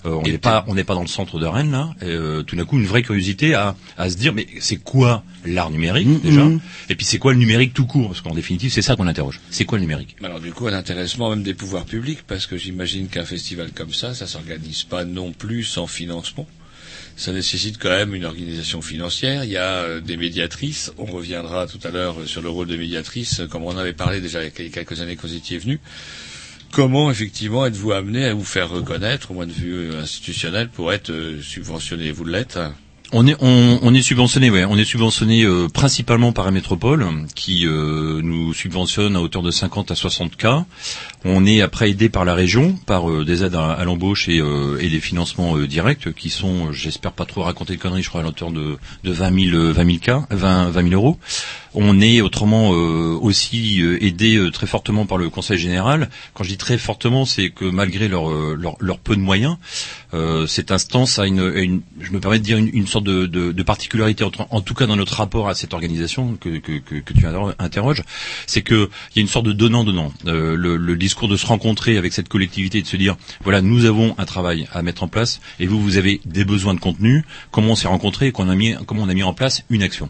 Euh, 0.06 0.12
on 0.12 0.24
n'est 0.24 0.38
pas 0.38 0.66
on 0.68 0.76
n'est 0.76 0.84
pas 0.84 0.96
dans 0.96 1.02
le 1.02 1.08
centre 1.08 1.40
de 1.40 1.46
Rennes 1.46 1.72
là. 1.72 1.94
Et, 2.02 2.06
euh, 2.06 2.44
tout 2.44 2.56
d'un 2.56 2.66
coup, 2.66 2.78
une 2.78 2.86
vraie 2.86 3.02
curiosité 3.02 3.54
à 3.54 3.76
à 3.98 4.10
se 4.10 4.18
dire 4.18 4.34
mais 4.34 4.48
c'est 4.60 4.78
quoi 4.78 5.24
l'art 5.46 5.70
numérique 5.70 6.22
déjà 6.22 6.44
mhm. 6.44 6.60
Et 6.90 6.96
puis 6.96 7.06
c'est 7.06 7.20
quoi 7.20 7.34
le 7.34 7.40
numérique 7.40 7.74
tout 7.74 7.86
court? 7.86 8.08
Parce 8.08 8.22
qu'en 8.22 8.34
définitive, 8.34 8.72
c'est 8.72 8.82
ça 8.82 8.96
qu'on 8.96 9.08
interroge. 9.08 9.40
C'est 9.50 9.66
quoi 9.66 9.78
le 9.78 9.84
numérique? 9.84 10.16
Alors 10.24 10.40
du 10.40 10.52
coup, 10.52 10.68
un 10.68 10.74
intéressement 10.74 11.30
même 11.30 11.44
des 11.44 11.54
pouvoirs 11.54 11.86
publics, 11.86 12.20
parce 12.28 12.48
que 12.48 12.58
j'imagine 12.58 13.08
qu'un 13.08 13.26
festival 13.26 13.72
comme 13.74 13.94
ça, 13.94 14.14
ça 14.14 14.28
s'organise 14.28 14.84
pas 14.84 15.06
non 15.06 15.32
plus 15.32 15.64
sans 15.64 15.88
financement. 15.88 16.48
Ça 17.16 17.32
nécessite 17.32 17.78
quand 17.78 17.89
même 17.89 18.13
une 18.13 18.26
organisation 18.26 18.82
financière. 18.82 19.45
Il 19.45 19.49
y 19.49 19.57
a 19.57 19.84
euh, 19.84 20.01
des 20.01 20.18
médiatrices. 20.18 20.91
On 20.97 21.05
reviendra 21.05 21.66
tout 21.66 21.80
à 21.84 21.89
l'heure 21.89 22.20
euh, 22.20 22.26
sur 22.26 22.41
le 22.41 22.49
rôle 22.49 22.68
de 22.68 22.76
médiatrice, 22.76 23.39
euh, 23.39 23.47
comme 23.47 23.63
on 23.63 23.78
avait 23.78 23.93
parlé 23.93 24.20
déjà 24.20 24.41
il 24.43 24.45
y 24.45 24.68
a 24.68 24.70
quelques 24.70 24.99
années 24.99 25.16
que 25.16 25.22
vous 25.22 25.36
étiez 25.36 25.57
venu. 25.57 25.80
Comment 26.72 27.09
effectivement 27.09 27.66
êtes-vous 27.66 27.93
amené 27.93 28.26
à 28.26 28.34
vous 28.34 28.43
faire 28.43 28.70
reconnaître, 28.70 29.32
au 29.32 29.34
moins 29.34 29.47
de 29.47 29.53
vue 29.53 29.95
institutionnel, 29.95 30.68
pour 30.68 30.91
être 30.91 31.13
subventionné? 31.41 32.11
Vous 32.11 32.26
l'êtes 32.26 32.57
hein 32.57 32.76
On 33.18 33.26
est 33.28 33.38
on, 33.39 33.80
on 33.82 33.93
est 33.93 34.01
subventionné, 34.01 34.49
ouais. 34.49 34.66
On 34.66 34.78
est 34.78 34.84
subventionné 34.84 35.43
euh, 35.45 35.70
principalement 35.70 36.34
par 36.34 36.43
la 36.43 36.51
métropole 36.51 37.07
qui 37.34 37.66
euh, 37.66 38.20
nous 38.22 38.53
subventionne 38.53 39.16
à 39.16 39.22
hauteur 39.22 39.41
de 39.41 39.51
50 39.51 39.89
à 39.91 39.95
60 39.95 40.36
k. 40.36 40.47
On 41.24 41.45
est 41.45 41.61
après 41.61 41.89
aidé 41.89 42.09
par 42.09 42.26
la 42.26 42.34
région, 42.34 42.76
par 42.86 43.09
euh, 43.09 43.24
des 43.24 43.45
aides 43.45 43.55
à, 43.55 43.72
à 43.72 43.86
l'embauche 43.86 44.28
et, 44.28 44.41
euh, 44.41 44.78
et 44.82 44.89
des 44.89 44.99
financements 44.99 45.55
euh, 45.55 45.66
directs 45.66 46.13
qui 46.13 46.30
sont, 46.30 46.68
euh, 46.68 46.72
j'espère 46.74 47.13
pas 47.13 47.24
trop 47.24 47.43
raconter 47.43 47.78
de 47.78 47.82
conneries, 47.82 48.03
je 48.03 48.09
crois 48.09 48.22
à 48.22 48.26
hauteur 48.26 48.51
de, 48.51 48.78
de 49.05 49.11
20 49.13 49.51
000 49.51 49.55
euh, 49.55 49.72
20 49.72 49.86
000 49.86 49.97
k, 49.99 50.26
20 50.32 50.72
20 50.72 50.89
000 50.89 50.93
euros. 51.01 51.18
On 51.78 52.00
est 52.00 52.22
autrement 52.22 52.72
euh, 52.74 53.18
aussi 53.22 53.82
euh, 53.82 54.04
aidé 54.04 54.38
euh, 54.38 54.50
très 54.50 54.66
fortement 54.66 55.06
par 55.06 55.18
le 55.18 55.30
Conseil 55.30 55.58
général. 55.58 56.10
Quand 56.34 56.44
je 56.44 56.50
dis 56.50 56.58
très 56.58 56.78
fortement, 56.78 57.26
c'est 57.26 57.50
que 57.50 57.66
malgré 57.66 58.08
leur, 58.08 58.30
euh, 58.32 58.56
leur, 58.58 58.76
leur 58.80 58.98
peu 59.00 59.16
de 59.16 59.22
moyens, 59.22 59.58
euh, 60.14 60.48
cette 60.48 60.72
instance 60.72 61.20
a 61.20 61.28
une, 61.28 61.52
une- 61.56 61.82
je 62.00 62.12
me 62.12 62.20
permets 62.22 62.40
de 62.40 62.44
dire 62.44 62.58
une, 62.58 62.70
une 62.74 62.88
sorte 62.88 63.04
de, 63.04 63.26
de, 63.26 63.52
de 63.52 63.64
particularité, 63.64 64.24
en, 64.24 64.32
en 64.50 64.62
tout 64.62 64.74
cas 64.74 64.86
dans 64.88 64.96
notre 64.96 65.16
rapport 65.16 65.50
à 65.50 65.56
cette 65.56 65.74
organisation 65.74 66.36
que, 66.40 66.58
que, 66.60 66.78
que, 66.80 66.96
que 66.96 67.14
tu 67.14 67.26
inter- 67.26 67.54
interroges, 67.60 68.04
c'est 68.48 68.62
que 68.62 68.90
il 69.14 69.18
y 69.18 69.20
a 69.20 69.22
une 69.24 69.28
sorte 69.28 69.46
de 69.46 69.52
donnant-donnant. 69.54 70.14
Euh, 70.28 70.56
le, 70.56 70.78
le 70.78 70.96
discours 70.96 71.28
de 71.28 71.36
se 71.36 71.46
rencontrer 71.46 71.98
avec 71.98 72.14
cette 72.14 72.30
collectivité, 72.30 72.78
et 72.78 72.82
de 72.84 72.88
se 72.88 72.96
dire 72.98 73.18
voilà, 73.44 73.62
nous 73.62 73.86
avons 73.86 74.16
un 74.18 74.26
travail 74.26 74.68
à 74.72 74.82
mettre 74.82 75.04
en 75.04 75.08
place 75.10 75.42
et 75.60 75.68
vous, 75.68 75.82
vous 75.82 75.98
avez 75.98 76.22
des 76.26 76.46
besoins 76.46 76.74
de 76.74 76.80
contenu. 76.80 77.26
Comment 77.52 77.72
on 77.72 77.76
s'est 77.76 77.88
rencontrés 77.90 78.28
et 78.28 78.32
qu'on 78.32 78.48
a 78.50 78.56
mis, 78.56 78.76
comment 78.88 79.04
on 79.04 79.10
a 79.10 79.14
mis 79.14 79.24
en 79.24 79.34
place 79.34 79.64
une 79.70 79.84
action. 79.84 80.10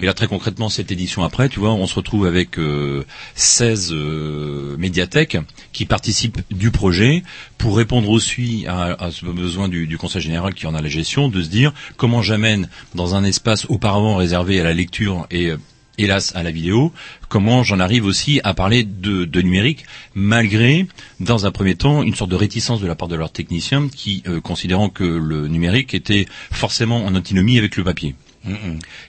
Et 0.00 0.06
là, 0.06 0.14
très 0.14 0.26
concrètement, 0.28 0.68
cette 0.70 0.90
après, 1.24 1.48
tu 1.48 1.60
vois, 1.60 1.72
on 1.72 1.86
se 1.86 1.94
retrouve 1.94 2.26
avec 2.26 2.58
euh, 2.58 3.04
16 3.34 3.92
euh, 3.92 4.76
médiathèques 4.76 5.36
qui 5.72 5.84
participent 5.84 6.40
du 6.50 6.70
projet 6.70 7.22
pour 7.58 7.76
répondre 7.76 8.08
aussi 8.10 8.66
à, 8.68 9.10
ce 9.10 9.24
besoin 9.26 9.68
du, 9.68 9.96
Conseil 9.98 10.22
général 10.22 10.54
qui 10.54 10.66
en 10.66 10.74
a 10.74 10.82
la 10.82 10.88
gestion, 10.88 11.28
de 11.28 11.42
se 11.42 11.48
dire 11.48 11.72
comment 11.96 12.22
j'amène 12.22 12.68
dans 12.94 13.14
un 13.14 13.24
espace 13.24 13.66
auparavant 13.68 14.16
réservé 14.16 14.60
à 14.60 14.64
la 14.64 14.74
lecture 14.74 15.26
et 15.30 15.50
euh, 15.50 15.56
hélas 15.98 16.34
à 16.34 16.42
la 16.42 16.50
vidéo, 16.50 16.92
comment 17.28 17.62
j'en 17.62 17.78
arrive 17.78 18.04
aussi 18.04 18.40
à 18.44 18.54
parler 18.54 18.84
de, 18.84 19.40
numérique, 19.40 19.84
malgré, 20.14 20.86
dans 21.20 21.46
un 21.46 21.50
premier 21.50 21.74
temps, 21.74 22.02
une 22.02 22.14
sorte 22.14 22.30
de 22.30 22.36
réticence 22.36 22.80
de 22.80 22.86
la 22.86 22.94
part 22.94 23.08
de 23.08 23.16
leurs 23.16 23.32
techniciens 23.32 23.88
qui, 23.88 24.22
euh, 24.26 24.40
considérant 24.40 24.88
que 24.88 25.04
le 25.04 25.48
numérique 25.48 25.94
était 25.94 26.26
forcément 26.50 27.04
en 27.04 27.14
antinomie 27.14 27.58
avec 27.58 27.76
le 27.76 27.84
papier. 27.84 28.14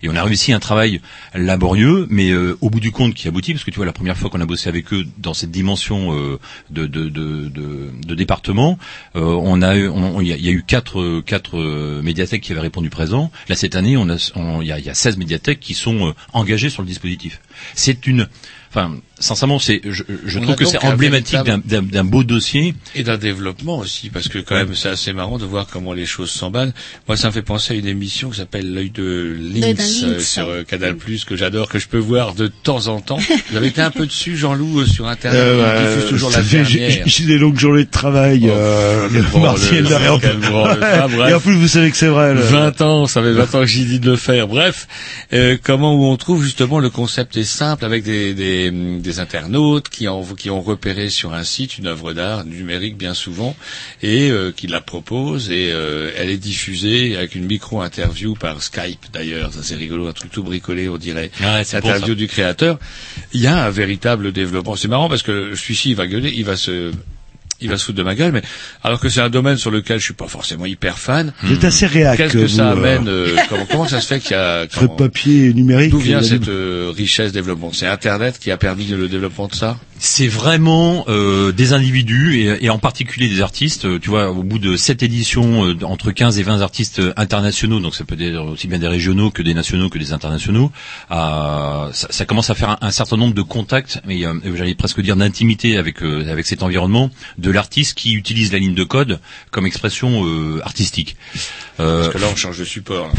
Et 0.02 0.10
on 0.10 0.16
a 0.16 0.24
réussi 0.24 0.54
un 0.54 0.60
travail 0.60 1.02
laborieux, 1.34 2.06
mais 2.10 2.30
euh, 2.32 2.58
au 2.62 2.70
bout 2.70 2.80
du 2.80 2.92
compte 2.92 3.14
qui 3.14 3.28
aboutit, 3.28 3.54
parce 3.54 3.64
que 3.64 3.72
tu 3.72 3.78
vois, 3.78 3.86
la 3.86 3.94
première 3.94 4.18
fois 4.18 4.30
qu'on 4.30 4.42
a 4.42 4.46
bossé 4.46 4.70
avec 4.70 4.94
eux 4.94 5.06
dans 5.18 5.34
cette 5.34 5.52
dimension 5.52 6.14
euh, 6.14 6.40
de, 6.70 6.86
de, 6.86 7.10
de, 7.10 7.50
de, 7.50 8.16
département, 8.16 8.78
euh, 9.16 9.22
on 9.22 9.62
a 9.62 9.76
eu, 9.76 9.88
on- 9.90 10.22
il 10.22 10.28
y, 10.28 10.34
a- 10.34 10.38
il 10.38 10.50
eu 10.50 10.64
quatre, 10.64 11.22
quatre 11.22 11.58
médiathèques 12.02 12.42
qui 12.44 12.52
avaient 12.52 12.62
répondu 12.62 12.90
présent. 12.90 13.32
Là, 13.50 13.56
cette 13.56 13.76
année, 13.76 13.98
on 13.98 14.08
a, 14.10 14.32
on- 14.36 14.62
il 14.62 14.68
y 14.68 14.72
a, 14.72 14.80
il 14.80 14.86
y 14.86 14.90
a 14.90 14.94
16 14.94 15.18
médiathèques 15.18 15.60
qui 15.60 15.74
sont 15.74 16.14
engagées 16.34 16.70
sur 16.70 16.82
le 16.84 16.88
dispositif. 16.88 17.42
C'est 17.76 18.06
une, 18.08 18.28
enfin, 18.76 18.96
sincèrement, 19.20 19.60
c'est, 19.60 19.82
je, 19.88 20.04
je 20.26 20.40
trouve 20.40 20.54
a 20.54 20.56
que 20.56 20.66
c'est 20.66 20.84
emblématique 20.84 21.36
d'un, 21.36 21.44
véritable- 21.60 21.68
d'un, 21.68 21.82
d'un 21.84 22.04
beau 22.04 22.24
dossier. 22.24 22.74
Et 22.96 23.04
d'un 23.04 23.18
développement 23.18 23.78
aussi, 23.78 24.10
parce 24.10 24.28
que 24.28 24.40
quand 24.40 24.56
même 24.56 24.74
c'est 24.76 24.90
assez 24.90 25.14
marrant 25.14 25.38
de 25.38 25.46
voir 25.46 25.68
comment 25.72 25.94
les 25.94 26.06
choses 26.06 26.32
s'emballent. 26.32 26.74
Moi 27.08 27.16
ça 27.18 27.28
me 27.28 27.34
fait 27.34 27.42
penser 27.44 27.74
à 27.74 27.78
une 27.78 27.86
émission 27.88 28.30
qui 28.32 28.38
s'appelle 28.38 28.74
L'œil 28.74 28.90
de 28.90 29.36
Lynx 29.40 30.04
euh, 30.04 30.08
lynx. 30.14 30.28
sur 30.28 30.48
euh, 30.50 30.64
Canal+, 30.64 30.96
que 31.28 31.36
j'adore, 31.36 31.70
que 31.70 31.80
je 31.80 31.88
peux 31.88 31.98
voir 32.00 32.34
de 32.34 32.48
temps 32.48 32.88
en 32.88 33.00
temps. 33.00 33.20
Vous 33.52 33.58
avez 33.58 33.68
été 33.68 33.82
un 33.82 33.92
peu 33.92 34.06
dessus 34.06 34.36
Jean-Loup 34.36 34.82
euh, 34.82 34.86
sur 34.86 35.08
Internet, 35.08 35.40
Euh, 35.42 35.96
diffuse 35.96 36.10
toujours 36.10 36.32
la 36.32 36.42
fait- 36.42 36.66
j'ai- 36.66 36.80
dernière. 36.80 37.04
J'ai 37.08 37.26
des 37.26 37.38
longues 37.38 37.60
journées 37.60 37.86
de 37.86 37.92
travail, 37.92 38.50
euh, 38.50 39.08
quel 39.12 39.22
le 39.22 39.28
branle, 39.30 39.42
mardi 39.44 39.68
et 39.76 39.82
le 39.82 39.88
derrière. 39.88 40.20
Et 41.30 41.34
en 41.34 41.40
plus, 41.40 41.56
vous 41.56 41.68
savez 41.68 41.92
que 41.92 41.98
c'est 41.98 42.08
vrai. 42.08 42.34
là. 42.34 42.42
20 42.42 42.82
ans, 42.82 43.06
ça 43.08 43.22
fait 43.22 43.32
20 43.32 43.56
ans 43.56 43.60
que 43.62 43.66
j'ai 43.66 43.86
dit 43.86 44.00
de 44.00 44.10
le 44.12 44.18
faire. 44.18 44.48
Bref, 44.48 44.88
euh, 45.34 45.58
comment 45.62 45.96
où 45.96 46.06
on 46.06 46.18
trouve 46.18 46.44
justement 46.44 46.80
le 46.80 46.90
concept 46.90 47.38
est 47.38 47.44
simple 47.44 47.86
avec 47.86 48.04
des, 48.04 48.34
des, 48.34 48.63
des 48.72 49.20
internautes 49.20 49.90
qui 49.90 50.08
ont, 50.08 50.24
qui 50.24 50.50
ont 50.50 50.62
repéré 50.62 51.10
sur 51.10 51.34
un 51.34 51.44
site 51.44 51.78
une 51.78 51.88
œuvre 51.88 52.14
d'art 52.14 52.46
numérique 52.46 52.98
bien 52.98 53.14
souvent 53.14 53.56
et 54.02 54.30
euh, 54.30 54.52
qui 54.52 54.68
la 54.68 54.82
proposent 54.82 55.52
et 55.52 55.72
euh, 55.72 56.12
elle 56.18 56.30
est 56.30 56.38
diffusée 56.38 57.16
avec 57.18 57.36
une 57.36 57.46
micro-interview 57.46 58.36
par 58.36 58.62
Skype 58.62 59.06
d'ailleurs. 59.12 59.54
Ça 59.54 59.62
c'est 59.64 59.76
rigolo, 59.76 60.08
un 60.08 60.14
truc 60.14 60.32
tout 60.32 60.44
bricolé 60.44 60.90
on 60.90 60.98
dirait. 60.98 61.32
Ouais, 61.42 61.64
pour 61.64 61.76
Interview 61.76 62.16
du 62.16 62.28
créateur. 62.28 62.80
Il 63.34 63.42
y 63.42 63.48
a 63.48 63.66
un 63.66 63.70
véritable 63.70 64.32
développement. 64.32 64.76
C'est 64.76 64.88
marrant 64.88 65.10
parce 65.10 65.24
que 65.24 65.56
celui-ci 65.56 65.92
il 65.92 65.96
va 65.96 66.08
gueuler, 66.08 66.32
il 66.36 66.46
va 66.46 66.56
se 66.56 66.92
il 67.64 67.70
va 67.70 67.78
se 67.78 67.86
foutre 67.86 67.98
de 67.98 68.04
ma 68.04 68.16
gueule, 68.16 68.32
mais 68.32 68.42
alors 68.84 69.00
que 69.00 69.10
c'est 69.10 69.22
un 69.22 69.30
domaine 69.30 69.58
sur 69.58 69.72
lequel 69.72 70.00
je 70.00 70.04
suis 70.04 70.14
pas 70.14 70.28
forcément 70.28 70.66
hyper 70.66 71.00
fan. 71.00 71.34
Vous 71.44 71.54
êtes 71.54 71.64
assez 71.64 71.88
réac, 71.88 72.18
Qu'est-ce 72.18 72.34
que 72.34 72.38
vous, 72.40 72.48
ça 72.48 72.70
euh, 72.70 72.74
amène 72.74 73.08
euh, 73.08 73.36
comment, 73.50 73.66
comment 73.66 73.88
ça 73.88 74.02
se 74.02 74.08
fait 74.08 74.20
qu'il 74.20 74.32
y 74.32 74.36
a 74.36 74.68
papier 74.98 75.54
numérique. 75.54 75.92
D'où 75.92 76.00
vient 76.00 76.22
cette 76.22 76.50
euh, 76.50 76.92
richesse 76.96 77.32
développement? 77.32 77.72
C'est 77.74 77.88
Internet 77.88 78.38
qui 78.40 78.52
a 78.52 78.58
permis 78.58 78.86
le 78.86 79.08
développement 79.08 79.48
de 79.48 79.56
ça? 79.56 79.78
C'est 80.06 80.28
vraiment 80.28 81.06
euh, 81.08 81.54
des 81.54 81.72
individus 81.72 82.36
et, 82.36 82.66
et 82.66 82.70
en 82.70 82.78
particulier 82.78 83.30
des 83.30 83.40
artistes. 83.40 83.86
Euh, 83.86 84.00
Tu 84.00 84.10
vois, 84.10 84.32
au 84.32 84.44
bout 84.44 84.60
de 84.60 84.76
sept 84.76 85.02
éditions, 85.02 85.66
euh, 85.66 85.78
entre 85.84 86.12
15 86.12 86.40
et 86.40 86.44
20 86.44 86.60
artistes 86.62 87.00
euh, 87.00 87.14
internationaux, 87.16 87.80
donc 87.80 87.96
ça 87.96 88.04
peut 88.04 88.18
être 88.20 88.36
aussi 88.52 88.68
bien 88.68 88.80
des 88.80 88.88
régionaux 88.90 89.32
que 89.32 89.42
des 89.42 89.54
nationaux 89.54 89.88
que 89.88 89.98
des 89.98 90.12
internationaux, 90.12 90.74
euh, 91.12 91.90
ça, 91.94 92.08
ça 92.10 92.26
commence 92.26 92.50
à 92.50 92.54
faire 92.54 92.72
un, 92.72 92.78
un 92.82 92.92
certain 92.92 93.16
nombre 93.16 93.34
de 93.34 93.42
contacts, 93.44 94.02
mais 94.06 94.24
j'allais 94.58 94.76
presque 94.76 95.00
dire 95.00 95.16
d'intimité 95.16 95.78
avec 95.78 96.04
euh, 96.04 96.30
avec 96.30 96.48
cet 96.48 96.64
environnement 96.64 97.10
de 97.38 97.50
l'artiste 97.50 97.98
qui 97.98 98.12
utilise 98.14 98.52
la 98.52 98.60
ligne 98.60 98.76
de 98.76 98.84
code 98.84 99.22
comme 99.52 99.66
expression 99.66 100.26
euh, 100.28 100.60
artistique. 100.66 101.16
Euh, 101.80 102.02
Parce 102.02 102.14
que 102.16 102.20
là 102.20 102.28
on 102.30 102.36
change 102.36 102.60
de 102.60 102.66
support. 102.66 103.10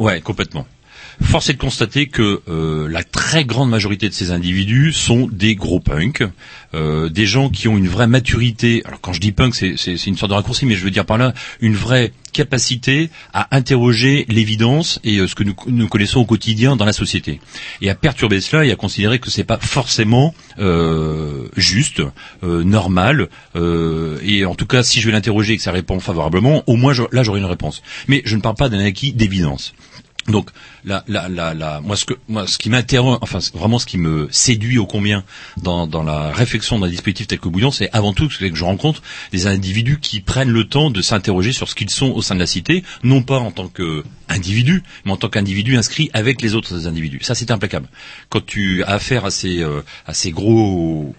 Ouais, 0.00 0.20
complètement. 0.20 0.66
Force 1.22 1.50
est 1.50 1.54
de 1.54 1.58
constater 1.58 2.06
que 2.06 2.42
euh, 2.48 2.88
la 2.88 3.04
très 3.04 3.44
grande 3.44 3.70
majorité 3.70 4.08
de 4.08 4.14
ces 4.14 4.30
individus 4.30 4.92
sont 4.92 5.28
des 5.30 5.54
gros 5.54 5.80
punks, 5.80 6.22
euh, 6.74 7.08
des 7.08 7.26
gens 7.26 7.50
qui 7.50 7.68
ont 7.68 7.76
une 7.76 7.88
vraie 7.88 8.06
maturité. 8.06 8.82
Alors 8.84 9.00
quand 9.00 9.12
je 9.12 9.20
dis 9.20 9.32
punk, 9.32 9.54
c'est 9.54 10.06
une 10.06 10.16
sorte 10.16 10.30
de 10.30 10.36
raccourci, 10.36 10.66
mais 10.66 10.74
je 10.74 10.84
veux 10.84 10.90
dire 10.90 11.06
par 11.06 11.18
là 11.18 11.34
une 11.60 11.74
vraie 11.74 12.12
capacité 12.32 13.10
à 13.32 13.54
interroger 13.54 14.24
l'évidence 14.28 14.98
et 15.04 15.18
euh, 15.18 15.26
ce 15.26 15.34
que 15.34 15.44
nous, 15.44 15.54
nous 15.66 15.88
connaissons 15.88 16.20
au 16.20 16.24
quotidien 16.24 16.76
dans 16.76 16.84
la 16.84 16.92
société, 16.92 17.40
et 17.80 17.90
à 17.90 17.94
perturber 17.94 18.40
cela 18.40 18.64
et 18.64 18.72
à 18.72 18.76
considérer 18.76 19.18
que 19.18 19.30
c'est 19.30 19.44
pas 19.44 19.58
forcément 19.58 20.34
euh, 20.58 21.48
juste, 21.56 22.02
euh, 22.42 22.64
normal, 22.64 23.28
et 24.24 24.44
en 24.44 24.54
tout 24.54 24.66
cas 24.66 24.82
si 24.82 25.00
je 25.00 25.06
vais 25.06 25.12
l'interroger 25.12 25.54
et 25.54 25.56
que 25.56 25.62
ça 25.62 25.72
répond 25.72 26.00
favorablement, 26.00 26.62
au 26.66 26.76
moins 26.76 26.94
là 27.12 27.22
j'aurai 27.22 27.40
une 27.40 27.46
réponse. 27.46 27.82
Mais 28.08 28.22
je 28.24 28.36
ne 28.36 28.40
parle 28.40 28.56
pas 28.56 28.68
d'un 28.68 28.80
acquis 28.84 29.12
d'évidence. 29.12 29.74
Donc, 30.28 30.50
la, 30.84 31.04
la, 31.08 31.28
la, 31.28 31.54
la- 31.54 31.80
moi, 31.80 31.96
ce 31.96 32.04
que, 32.04 32.14
moi, 32.28 32.46
ce 32.46 32.58
qui 32.58 32.70
m'interroge, 32.70 33.18
enfin, 33.22 33.38
vraiment 33.54 33.78
ce 33.78 33.86
qui 33.86 33.98
me 33.98 34.28
séduit 34.30 34.78
au 34.78 34.86
combien 34.86 35.24
dans, 35.56 35.86
la 36.02 36.30
réflexion 36.32 36.78
d'un 36.78 36.88
dispositif 36.88 37.26
tel 37.26 37.38
que 37.38 37.48
Bouillon, 37.48 37.70
c'est 37.70 37.90
avant 37.92 38.12
tout 38.12 38.28
que 38.28 38.54
je 38.54 38.64
rencontre 38.64 39.02
des 39.32 39.46
individus 39.46 39.98
qui 40.00 40.20
prennent 40.20 40.50
le 40.50 40.64
temps 40.68 40.90
de 40.90 41.02
s'interroger 41.02 41.52
sur 41.52 41.68
ce 41.68 41.74
qu'ils 41.74 41.90
sont 41.90 42.10
au 42.10 42.22
sein 42.22 42.34
de 42.34 42.40
la 42.40 42.46
cité, 42.46 42.84
non 43.02 43.22
pas 43.22 43.38
en 43.38 43.50
tant 43.50 43.68
qu'individu, 43.68 44.82
mais 45.04 45.12
en 45.12 45.16
tant 45.16 45.28
qu'individu 45.28 45.76
inscrit 45.76 46.10
avec 46.12 46.40
les 46.40 46.54
autres 46.54 46.86
individus. 46.86 47.20
Ça, 47.22 47.34
c'est 47.34 47.50
implacable. 47.50 47.88
Quand 48.28 48.44
tu 48.44 48.84
as 48.84 48.90
affaire 48.90 49.24
à 49.24 49.30
ces, 49.30 49.60
euh, 49.62 49.82
à 50.06 50.14
ces 50.14 50.30
gros 50.30 51.14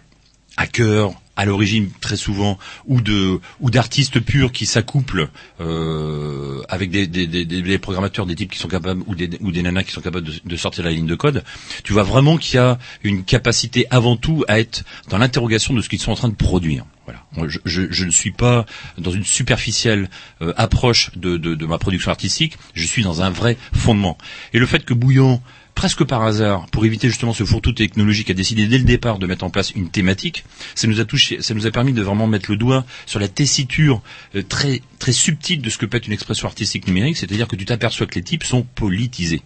hackers 0.58 1.12
à 1.36 1.46
l'origine 1.46 1.90
très 2.00 2.16
souvent 2.16 2.60
ou 2.86 3.02
de 3.02 3.40
ou 3.60 3.72
d'artistes 3.72 4.20
purs 4.20 4.52
qui 4.52 4.66
s'accouplent 4.66 5.30
euh, 5.62 6.62
avec 6.70 6.92
des, 6.92 7.08
des, 7.08 7.26
des, 7.28 7.46
des- 7.46 7.78
programmateurs 7.80 8.26
des 8.26 8.36
types 8.36 8.52
qui 8.52 8.60
sont 8.60 8.68
capables 8.68 9.02
ou 9.08 9.16
des 9.16 9.30
ou 9.42 9.52
des 9.52 9.62
nanas 9.62 9.84
qui 9.84 9.92
sont 9.92 10.02
capables 10.02 10.26
de, 10.28 10.34
de 10.46 10.56
sortir 10.56 10.84
la 10.84 10.92
ligne 10.92 11.08
de 11.08 11.16
code 11.16 11.44
tu 11.84 11.94
vois 11.94 12.04
vraiment 12.04 12.38
qu'il 12.38 12.56
y 12.56 12.60
a 12.60 12.78
une 13.04 13.24
capacité 13.24 13.86
avant 13.90 14.16
tout 14.16 14.44
à 14.48 14.60
être 14.60 14.84
dans 15.10 15.18
l'interrogation 15.18 15.74
de 15.74 15.82
ce 15.82 15.90
qu'ils 15.90 16.00
sont 16.00 16.12
en 16.12 16.16
train 16.16 16.30
de 16.30 16.36
produire. 16.36 16.86
Voilà. 17.06 17.22
Je, 17.50 17.60
je, 17.66 17.82
je 17.92 18.06
ne 18.06 18.12
suis 18.12 18.32
pas 18.32 18.66
dans 18.98 19.12
une 19.12 19.26
superficielle 19.26 20.10
euh, 20.42 20.54
approche 20.56 21.12
de, 21.18 21.36
de, 21.36 21.54
de 21.54 21.66
ma 21.66 21.78
production 21.78 22.12
artistique. 22.12 22.58
Je 22.76 22.86
suis 22.86 23.04
dans 23.04 23.22
un 23.22 23.30
vrai 23.30 23.58
fondement. 23.74 24.18
Et 24.54 24.60
le 24.60 24.66
fait 24.66 24.86
que 24.86 24.94
Bouillon 24.94 25.42
presque 25.76 26.04
par 26.04 26.24
hasard, 26.24 26.68
pour 26.72 26.86
éviter 26.86 27.08
justement 27.10 27.34
ce 27.34 27.44
fourre-tout 27.44 27.74
technologique, 27.74 28.30
a 28.30 28.34
décidé 28.34 28.68
dès 28.68 28.78
le 28.78 28.84
départ 28.84 29.20
de 29.20 29.28
mettre 29.28 29.44
en 29.44 29.50
place 29.50 29.72
une 29.72 29.90
thématique. 29.90 30.44
Ça 30.76 30.88
nous 30.88 31.00
a 31.00 31.06
touché, 31.06 31.42
ça 31.42 31.54
nous 31.54 31.66
a 31.68 31.72
permis 31.72 31.94
de 31.94 32.02
vraiment 32.02 32.28
mettre 32.28 32.52
le 32.52 32.58
doigt 32.58 32.86
sur 33.06 33.20
la 33.20 33.28
tessiture 33.28 34.02
euh, 34.36 34.44
très 34.48 34.82
très 35.00 35.12
subtile 35.12 35.62
de 35.62 35.70
ce 35.70 35.78
que 35.78 35.86
peut 35.86 35.98
être 35.98 36.08
une 36.08 36.14
expression 36.14 36.48
artistique 36.48 36.88
numérique, 36.88 37.18
c'est-à-dire 37.18 37.48
que 37.48 37.56
tu 37.56 37.66
t'aperçois 37.66 38.06
que 38.08 38.16
les 38.16 38.24
types 38.24 38.44
sont 38.44 38.64
politisés. 38.64 39.42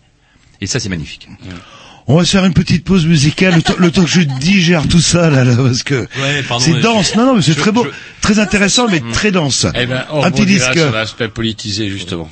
Et 0.61 0.67
ça, 0.67 0.79
c'est 0.79 0.89
magnifique. 0.89 1.27
On 2.09 2.15
va 2.17 2.23
se 2.23 2.31
faire 2.31 2.45
une 2.45 2.53
petite 2.53 2.83
pause 2.85 3.05
musicale, 3.05 3.55
le 3.55 3.61
temps, 3.61 3.75
le 3.77 3.91
temps 3.91 4.03
que 4.03 4.09
je 4.09 4.21
digère 4.21 4.87
tout 4.87 5.01
ça 5.01 5.29
là, 5.29 5.43
là 5.43 5.55
parce 5.57 5.83
que 5.83 6.07
Ouais, 6.21 6.41
c'est 6.59 6.79
dense. 6.79 7.11
je- 7.13 7.17
Non, 7.19 7.25
non, 7.25 7.35
mais 7.35 7.41
c'est 7.41 7.53
très 7.55 7.71
beau, 7.73 7.83
je- 7.85 7.89
très 8.21 8.39
intéressant, 8.39 8.87
mais 8.89 9.01
très 9.11 9.31
dense. 9.31 9.65
Eh 9.75 9.85
ben, 9.85 10.05
on 10.11 10.23
un 10.23 10.31
petit 10.31 10.45
disque. 10.45 10.71
sur 10.73 10.91
l'aspect 10.91 11.27
politisé, 11.27 11.89
justement. 11.89 12.29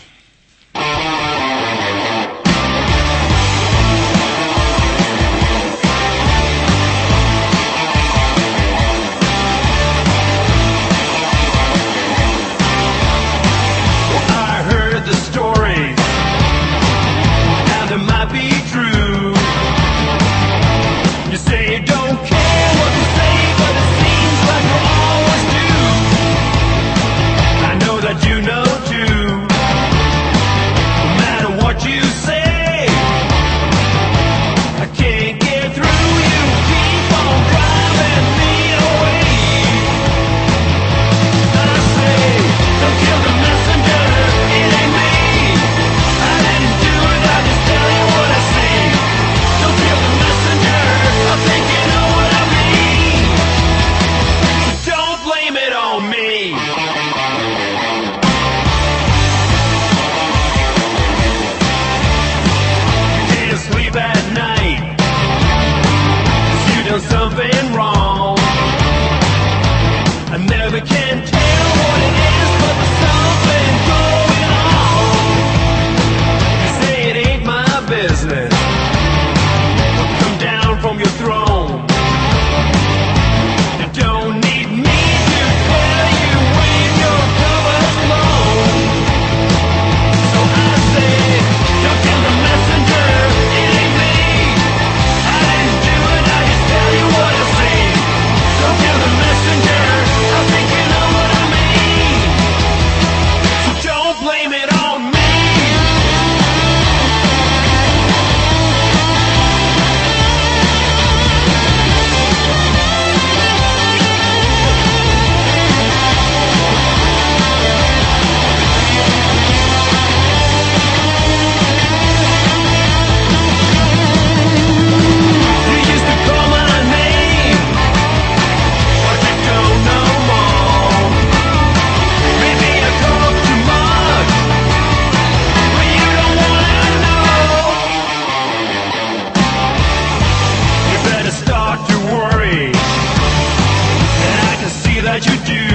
What 145.16 145.26
you 145.28 145.38
do. 145.46 145.75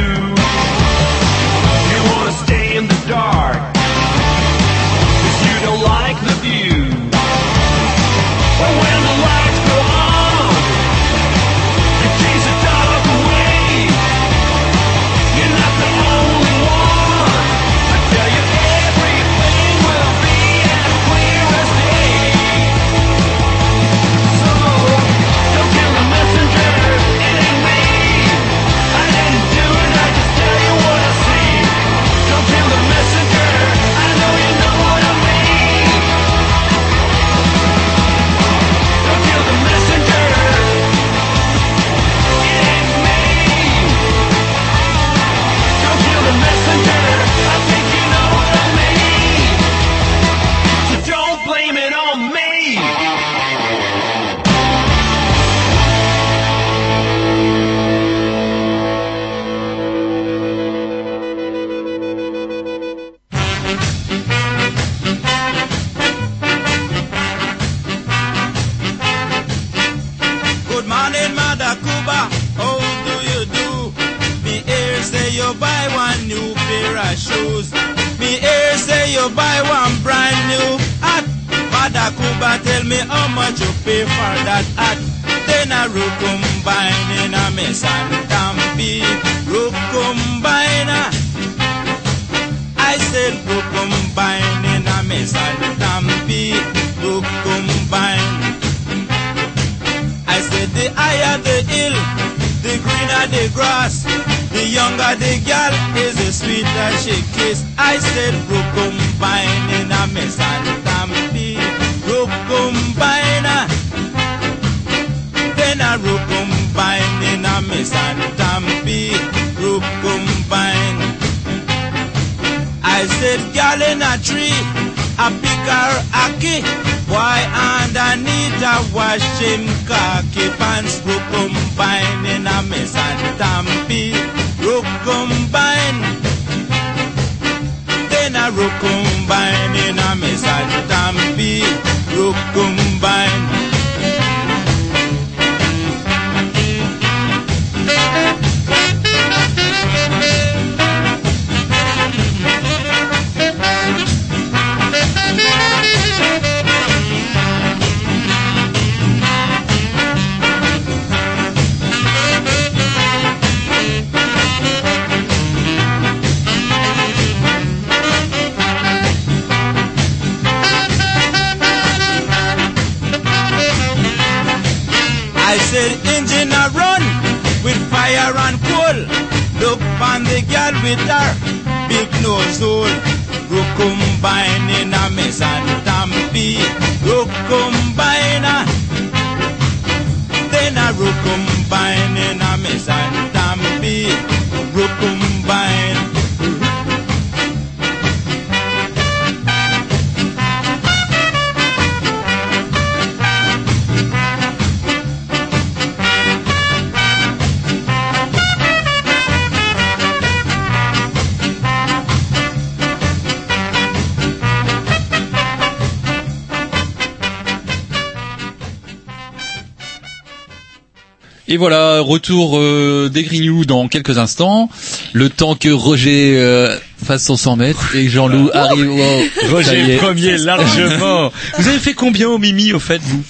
Et 221.53 221.57
voilà, 221.57 221.99
retour 221.99 222.59
euh, 222.59 223.11
des 223.13 223.25
Grignoux 223.25 223.65
dans 223.65 223.89
quelques 223.89 224.19
instants. 224.19 224.71
Le 225.13 225.29
temps 225.29 225.57
que 225.57 225.69
Roger 225.69 226.37
euh, 226.37 226.79
fasse 227.05 227.25
son 227.25 227.37
100 227.37 227.57
mètres 227.57 227.97
et 227.97 228.05
que 228.05 228.09
Jean-Loup 228.09 228.51
arrive 228.55 228.89
au... 228.89 228.97
Ça 229.41 229.49
y 229.49 229.51
Roger 229.51 229.95
est. 229.95 229.97
premier 229.97 230.39
largement. 230.39 231.33
vous 231.59 231.69
avez 231.69 231.81
fait 231.81 231.95
combien 231.95 232.29
au 232.29 232.39
Mimi 232.39 232.73
au 232.73 232.79
fait 232.79 233.01
vous? 233.03 233.25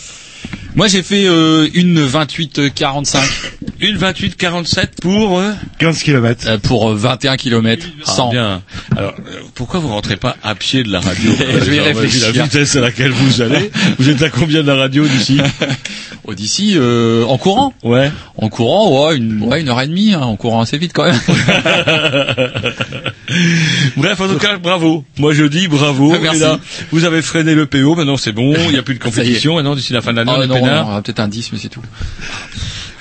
Moi 0.76 0.86
j'ai 0.86 1.02
fait 1.02 1.24
euh, 1.24 1.66
une 1.72 1.98
28 1.98 2.74
45. 2.74 3.22
Une 3.82 3.96
28 3.96 4.36
47 4.36 5.00
pour 5.00 5.38
euh, 5.38 5.52
15 5.78 6.02
km. 6.02 6.58
pour 6.58 6.90
21 6.94 7.36
km. 7.38 7.86
Ah, 8.04 8.10
100. 8.10 8.30
bien. 8.30 8.62
Alors 8.96 9.14
euh, 9.26 9.40
pourquoi 9.54 9.80
vous 9.80 9.88
rentrez 9.88 10.16
pas 10.16 10.36
à 10.42 10.54
pied 10.54 10.82
de 10.82 10.90
la 10.92 11.00
radio 11.00 11.30
Je 11.38 11.70
vais 11.70 11.80
réfléchir. 11.80 12.26
La 12.34 12.44
vitesse 12.44 12.76
à 12.76 12.80
laquelle 12.80 13.10
vous 13.10 13.40
allez. 13.40 13.70
Vous 13.98 14.10
êtes 14.10 14.22
à 14.22 14.28
combien 14.28 14.62
de 14.62 14.66
la 14.66 14.74
radio 14.76 15.06
d'ici 15.06 15.40
Oh, 16.24 16.34
d'ici 16.34 16.74
euh, 16.76 17.24
en 17.24 17.38
courant 17.38 17.72
Ouais. 17.82 18.12
En 18.36 18.50
courant, 18.50 19.08
ouais, 19.08 19.16
une, 19.16 19.42
ouais, 19.42 19.62
une 19.62 19.70
heure 19.70 19.80
et 19.80 19.86
demie, 19.86 20.12
hein, 20.12 20.20
en 20.20 20.36
courant 20.36 20.60
assez 20.60 20.76
vite 20.76 20.92
quand 20.92 21.04
même. 21.04 21.18
Bref, 23.96 24.20
en 24.20 24.28
tout 24.28 24.36
cas, 24.38 24.58
bravo. 24.58 25.04
Moi, 25.18 25.32
je 25.32 25.44
dis 25.44 25.66
bravo. 25.68 26.12
Ah, 26.14 26.18
merci. 26.20 26.40
Là, 26.40 26.58
vous 26.92 27.04
avez 27.04 27.22
freiné 27.22 27.54
le 27.54 27.64
PO. 27.66 27.94
Maintenant, 27.94 28.18
c'est 28.18 28.32
bon. 28.32 28.52
Il 28.66 28.72
n'y 28.72 28.76
a 28.78 28.82
plus 28.82 28.94
de 28.96 29.02
compétition. 29.02 29.54
Maintenant, 29.56 29.74
d'ici 29.74 29.92
la 29.94 30.02
fin 30.02 30.12
de 30.12 30.18
l'année, 30.18 30.32
Ah, 30.34 30.38
on 30.40 30.42
est 30.42 30.46
non, 30.46 30.54
peinard. 30.60 30.88
non, 30.90 31.00
peut-être 31.02 31.20
un 31.20 31.28
10, 31.28 31.52
mais 31.52 31.58
c'est 31.58 31.68
tout. 31.70 31.80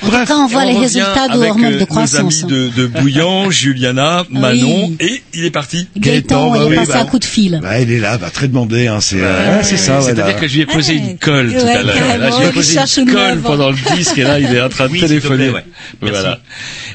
Tout 0.02 0.12
cas, 0.12 0.36
on 0.38 0.48
voit 0.48 0.66
les 0.66 0.78
résultats 0.78 1.28
de 1.28 1.38
hormones 1.38 1.74
euh, 1.74 1.80
de 1.80 1.86
croissance. 1.86 2.44
Nos 2.44 2.50
amis 2.50 2.72
de, 2.76 2.82
de 2.82 2.88
Bouillant, 2.88 3.50
Juliana, 3.52 4.24
Manon, 4.30 4.88
Oui. 4.88 4.98
et 5.00 5.24
il 5.34 5.46
est 5.46 5.52
parti. 5.52 5.88
Gaëtan, 5.98 6.56
il 6.56 6.60
bah 6.60 6.66
est 6.66 6.70
oui, 6.70 6.76
passé 6.78 6.92
bah. 6.94 7.00
un 7.02 7.06
coup 7.06 7.20
de 7.20 7.26
fil. 7.26 7.60
Bah, 7.62 7.80
il 7.82 7.92
est 7.92 8.00
là, 8.00 8.18
bah, 8.18 8.30
très 8.30 8.48
demandé, 8.48 8.88
hein, 8.88 9.00
c'est, 9.02 9.22
euh, 9.22 9.62
c'est 9.64 9.78
ça, 9.78 10.00
ouais, 10.00 10.06
C'est-à-dire 10.06 10.36
que 10.38 10.48
je 10.48 10.56
lui 10.56 10.62
ai 10.62 10.66
posé 10.66 10.94
une 10.94 11.18
colle 11.18 11.54
tout 11.54 11.66
Ouais, 11.66 11.72
à 11.72 11.84
l'heure. 11.84 11.96
Je 11.96 12.38
lui 12.38 12.46
ai 12.46 12.48
il 12.50 12.54
posé 12.54 12.80
une 13.02 13.12
colle 13.12 13.40
pendant 13.40 13.70
le 13.72 13.96
disque 13.96 14.18
et 14.18 14.24
là, 14.24 14.40
il 14.40 14.54
est 14.54 14.62
en 14.62 14.70
train 14.70 14.88
de 14.88 14.98
téléphoner. 14.98 15.50
plaît, 15.50 15.56
ouais. 15.56 15.66
Merci. 16.02 16.20
Voilà. 16.22 16.40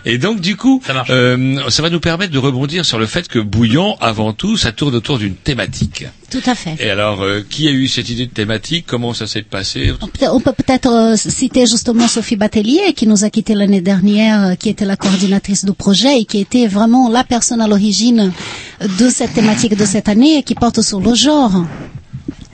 Et 0.07 0.19
donc, 0.19 0.41
du 0.41 0.57
coup, 0.57 0.83
euh, 1.11 1.59
ça 1.69 1.83
va 1.83 1.91
nous 1.91 2.01
permettre 2.01 2.33
de 2.33 2.39
rebondir 2.39 2.85
sur 2.85 2.99
le 2.99 3.07
fait 3.07 3.29
que 3.29 3.39
Bouillant, 3.39 3.97
avant 4.01 4.33
tout, 4.33 4.57
ça 4.57 4.73
tourne 4.73 4.95
autour 4.95 5.19
d'une 5.19 5.35
thématique. 5.35 6.07
Tout 6.35 6.51
à 6.51 6.57
fait. 6.57 6.75
Et 6.81 6.91
alors, 6.91 7.23
euh, 7.23 7.47
qui 7.49 7.69
a 7.69 7.71
eu 7.71 7.87
cette 7.87 8.11
idée 8.11 8.27
de 8.27 8.33
thématique? 8.33 8.87
Comment 8.89 9.15
ça 9.15 9.29
s'est 9.29 9.43
passé? 9.43 9.93
On 10.01 10.41
peut 10.41 10.53
peut-être 10.53 10.91
euh, 10.91 11.17
citer 11.17 11.65
justement 11.65 12.09
Sophie 12.09 12.35
Batelier 12.35 12.93
qui 12.97 13.07
nous 13.07 13.23
a 13.23 13.31
quitté 13.31 13.55
l'année 13.55 13.81
dernière, 13.81 14.45
euh, 14.45 14.55
qui 14.57 14.69
était 14.69 14.85
la 14.85 14.97
coordinatrice 14.97 15.65
du 15.65 15.73
projet 15.73 16.19
et 16.19 16.25
qui 16.25 16.41
était 16.41 16.67
vraiment 16.67 17.09
la 17.09 17.23
personne 17.23 17.61
à 17.61 17.69
l'origine 17.69 18.33
de 18.81 19.09
cette 19.11 19.33
thématique 19.33 19.77
de 19.77 19.85
cette 19.85 20.09
année 20.09 20.39
et 20.39 20.43
qui 20.43 20.57
porte 20.57 20.83
sur 20.83 20.99
le 20.99 21.15
genre. 21.15 21.53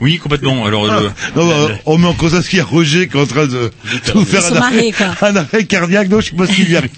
Oui, 0.01 0.17
complètement. 0.17 0.65
Alors, 0.65 0.87
Ah, 0.91 0.99
le- 0.99 1.39
non, 1.41 1.47
bah, 1.47 1.73
on 1.85 1.97
met 1.97 2.07
en 2.07 2.13
cause 2.13 2.33
à 2.35 2.41
ce 2.41 2.49
qu'il 2.49 2.57
y 2.57 2.61
a 2.61 2.65
Roger 2.65 3.07
qui 3.07 3.15
est 3.17 3.21
en 3.21 3.25
train 3.25 3.45
de 3.47 3.71
tout 4.11 4.25
faire 4.25 4.41
Se 4.41 4.51
un 4.53 4.57
arrêt, 4.57 4.75
marrer, 4.75 4.91
quoi. 4.91 5.27
un 5.29 5.35
arrêt 5.35 5.63
cardiaque. 5.65 6.09
Non, 6.09 6.19
je 6.19 6.31
sais 6.31 6.35
pas 6.35 6.47
qu'il 6.47 6.65
lui 6.65 6.75
arrive. 6.75 6.89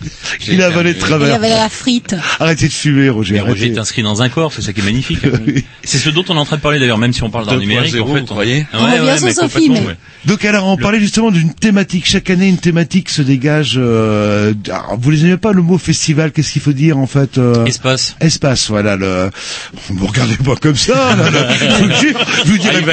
Il 0.48 0.62
a 0.62 0.68
avalé 0.68 0.94
de 0.94 0.98
Il 0.98 1.02
travers. 1.02 1.36
avait 1.36 1.50
la 1.50 1.70
frite. 1.70 2.16
Arrêtez 2.40 2.68
de 2.68 2.74
fumer, 2.74 3.10
Roger. 3.10 3.34
Mais 3.36 3.42
Roger 3.42 3.68
est 3.74 3.78
inscrit 3.78 4.04
dans 4.04 4.22
un 4.22 4.30
corps, 4.30 4.54
c'est 4.54 4.62
ça 4.62 4.74
qui 4.74 4.80
est 4.82 4.84
magnifique. 4.84 5.20
c'est 5.84 5.98
ce 5.98 6.10
dont 6.10 6.24
on 6.30 6.36
est 6.36 6.40
en 6.40 6.46
train 6.46 6.56
de 6.58 6.62
parler 6.62 6.80
d'ailleurs, 6.80 6.98
même 6.98 7.14
si 7.14 7.24
on 7.24 7.30
parle 7.30 7.46
d'un 7.46 7.58
2.0, 7.58 7.60
numérique. 7.60 7.96
En 8.02 8.14
fait, 8.14 8.22
vous 8.22 8.34
voyez 8.36 8.58
Ouais, 8.60 8.66
On 8.74 8.86
revient 8.86 9.24
ouais, 9.24 9.34
sur 9.34 9.44
Sophie, 9.44 9.70
mais- 9.70 9.80
ouais. 9.82 9.98
Donc 10.26 10.46
alors 10.46 10.66
on 10.68 10.78
parlait 10.78 11.02
justement 11.02 11.32
d'une 11.32 11.54
thématique. 11.54 12.06
Chaque 12.08 12.30
année 12.30 12.48
une 12.48 12.58
thématique 12.58 13.10
se 13.10 13.22
dégage. 13.22 13.74
Euh, 13.78 14.54
alors, 14.70 14.98
vous 14.98 15.12
les 15.12 15.26
aimez 15.26 15.36
pas 15.38 15.52
le 15.52 15.62
mot 15.62 15.78
festival 15.78 16.32
Qu'est-ce 16.32 16.54
qu'il 16.54 16.62
faut 16.62 16.72
dire 16.72 16.98
en 16.98 17.08
fait 17.08 17.38
euh, 17.38 17.66
Espace. 17.66 18.16
Espace, 18.22 18.70
voilà. 18.70 18.96
Le... 18.96 19.30
Vous 19.90 20.08
regardez 20.08 20.38
pas 20.38 20.56
comme 20.56 20.78
ça. 20.78 21.16
là, 21.18 21.30
là. 21.30 21.48
Je 21.60 21.66
vous 21.84 22.00
jure, 22.02 22.20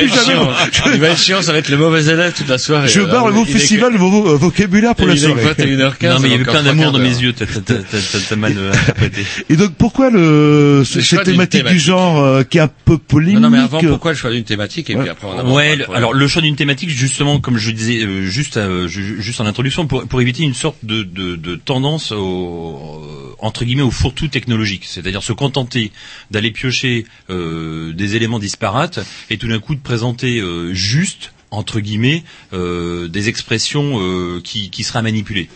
va 0.08 0.14
être 0.16 0.24
jamais. 0.26 0.38
chiant. 0.38 0.50
Je- 0.86 0.94
Il 0.94 1.00
va 1.00 1.08
être 1.08 1.18
chiant, 1.18 1.42
ça 1.42 1.52
va 1.52 1.58
être 1.58 1.68
le 1.68 1.76
mauvais 1.76 2.04
élève 2.06 2.32
toute 2.32 2.48
la 2.48 2.58
soirée. 2.58 2.88
Je 2.88 3.00
barre 3.02 3.26
le 3.28 3.32
mot 3.34 3.44
festival 3.44 3.92
de 3.92 3.98
vos 3.98 4.28
euh, 4.28 4.36
vocabulaire 4.36 4.94
pour 4.94 5.06
la 5.06 5.16
soirée. 5.16 5.42
21h15, 5.44 6.08
Non, 6.14 6.18
mais 6.20 6.28
il 6.28 6.30
y 6.32 6.34
avait 6.34 6.44
plein 6.44 6.62
d'amour 6.62 6.92
dans 6.92 6.98
mes 6.98 7.08
yeux. 7.22 7.32
T'as- 7.32 7.46
t'as- 7.46 7.60
t'as- 7.60 7.74
t'as 7.82 8.18
t'as 8.28 8.36
mal 8.36 8.54
euh, 8.56 8.72
interprété. 8.74 9.24
Et 9.48 9.56
donc 9.56 9.74
pourquoi 9.74 10.10
le, 10.10 10.78
Le 10.80 10.84
cette 10.84 11.10
d'une 11.24 11.32
thématique, 11.32 11.64
du 11.66 11.78
genre 11.78 12.18
euh, 12.22 12.42
qui 12.42 12.58
est 12.58 12.62
un 12.62 12.70
peu 12.84 12.98
polémique 12.98 13.34
Non, 13.36 13.40
non, 13.42 13.50
mais 13.50 13.58
avant, 13.58 13.80
pourquoi 13.80 14.12
le 14.12 14.16
choix 14.16 14.30
d'une 14.30 14.44
thématique 14.44 14.90
et 14.90 14.94
puis 14.96 15.08
après 15.08 15.26
on 15.28 15.54
Ouais, 15.54 15.76
le 15.76 15.90
alors 15.94 16.12
le 16.12 16.28
choix 16.28 16.42
d'une 16.42 16.56
thématique, 16.56 16.90
justement, 16.90 17.40
comme 17.40 17.58
je 17.58 17.70
disais 17.70 18.02
euh, 18.04 18.22
juste 18.26 18.56
euh, 18.56 18.88
ju- 18.88 19.16
juste 19.20 19.40
en 19.40 19.46
introduction, 19.46 19.86
pour, 19.86 20.06
pour 20.06 20.20
éviter 20.20 20.42
une 20.42 20.54
sorte 20.54 20.76
de, 20.82 21.02
de, 21.02 21.36
de 21.36 21.56
tendance 21.56 22.12
au, 22.12 23.36
entre 23.38 23.64
guillemets 23.64 23.82
au 23.82 23.90
fourre-tout 23.90 24.28
technologique, 24.28 24.84
c'est-à-dire 24.86 25.22
se 25.22 25.32
contenter 25.32 25.92
d'aller 26.30 26.50
piocher 26.50 27.06
euh, 27.30 27.92
des 27.92 28.16
éléments 28.16 28.38
disparates 28.38 29.00
et 29.30 29.38
tout 29.38 29.48
d'un 29.48 29.58
coup 29.58 29.74
de 29.74 29.80
euh, 29.92 30.72
juste 30.72 31.32
entre 31.50 31.80
guillemets 31.80 32.22
euh, 32.52 33.08
des 33.08 33.28
expressions 33.28 33.98
euh, 34.00 34.40
qui, 34.42 34.70
qui 34.70 34.84
seraient 34.84 35.02
manipulées. 35.02 35.48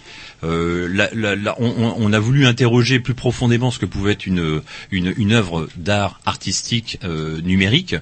on, 0.43 2.13
a 2.13 2.19
voulu 2.19 2.47
interroger 2.47 3.01
plus 3.01 3.15
profondément 3.15 3.71
ce 3.71 3.79
que 3.79 3.87
pouvait 3.87 4.13
être 4.13 4.27
une 4.27 4.61
une, 4.91 5.33
œuvre 5.33 5.69
d'art 5.77 6.21
artistique 6.27 6.99
numérique 7.43 7.97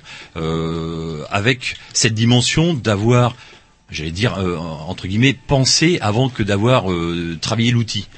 avec 1.30 1.76
cette 1.92 2.14
dimension 2.14 2.74
d'avoir 2.74 3.36
j'allais 3.90 4.10
dire 4.10 4.38
entre 4.88 5.06
guillemets 5.06 5.36
pensé 5.46 5.98
avant 6.00 6.30
que 6.30 6.42
d'avoir 6.42 6.86
travaillé 7.40 7.70
l'outil. 7.70 8.08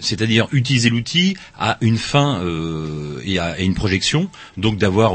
C'est-à-dire 0.00 0.48
utiliser 0.52 0.90
l'outil 0.90 1.38
à 1.58 1.78
une 1.80 1.96
fin 1.96 2.42
et 3.24 3.38
à, 3.38 3.58
une 3.60 3.74
projection, 3.74 4.28
donc 4.58 4.76
d'avoir 4.76 5.14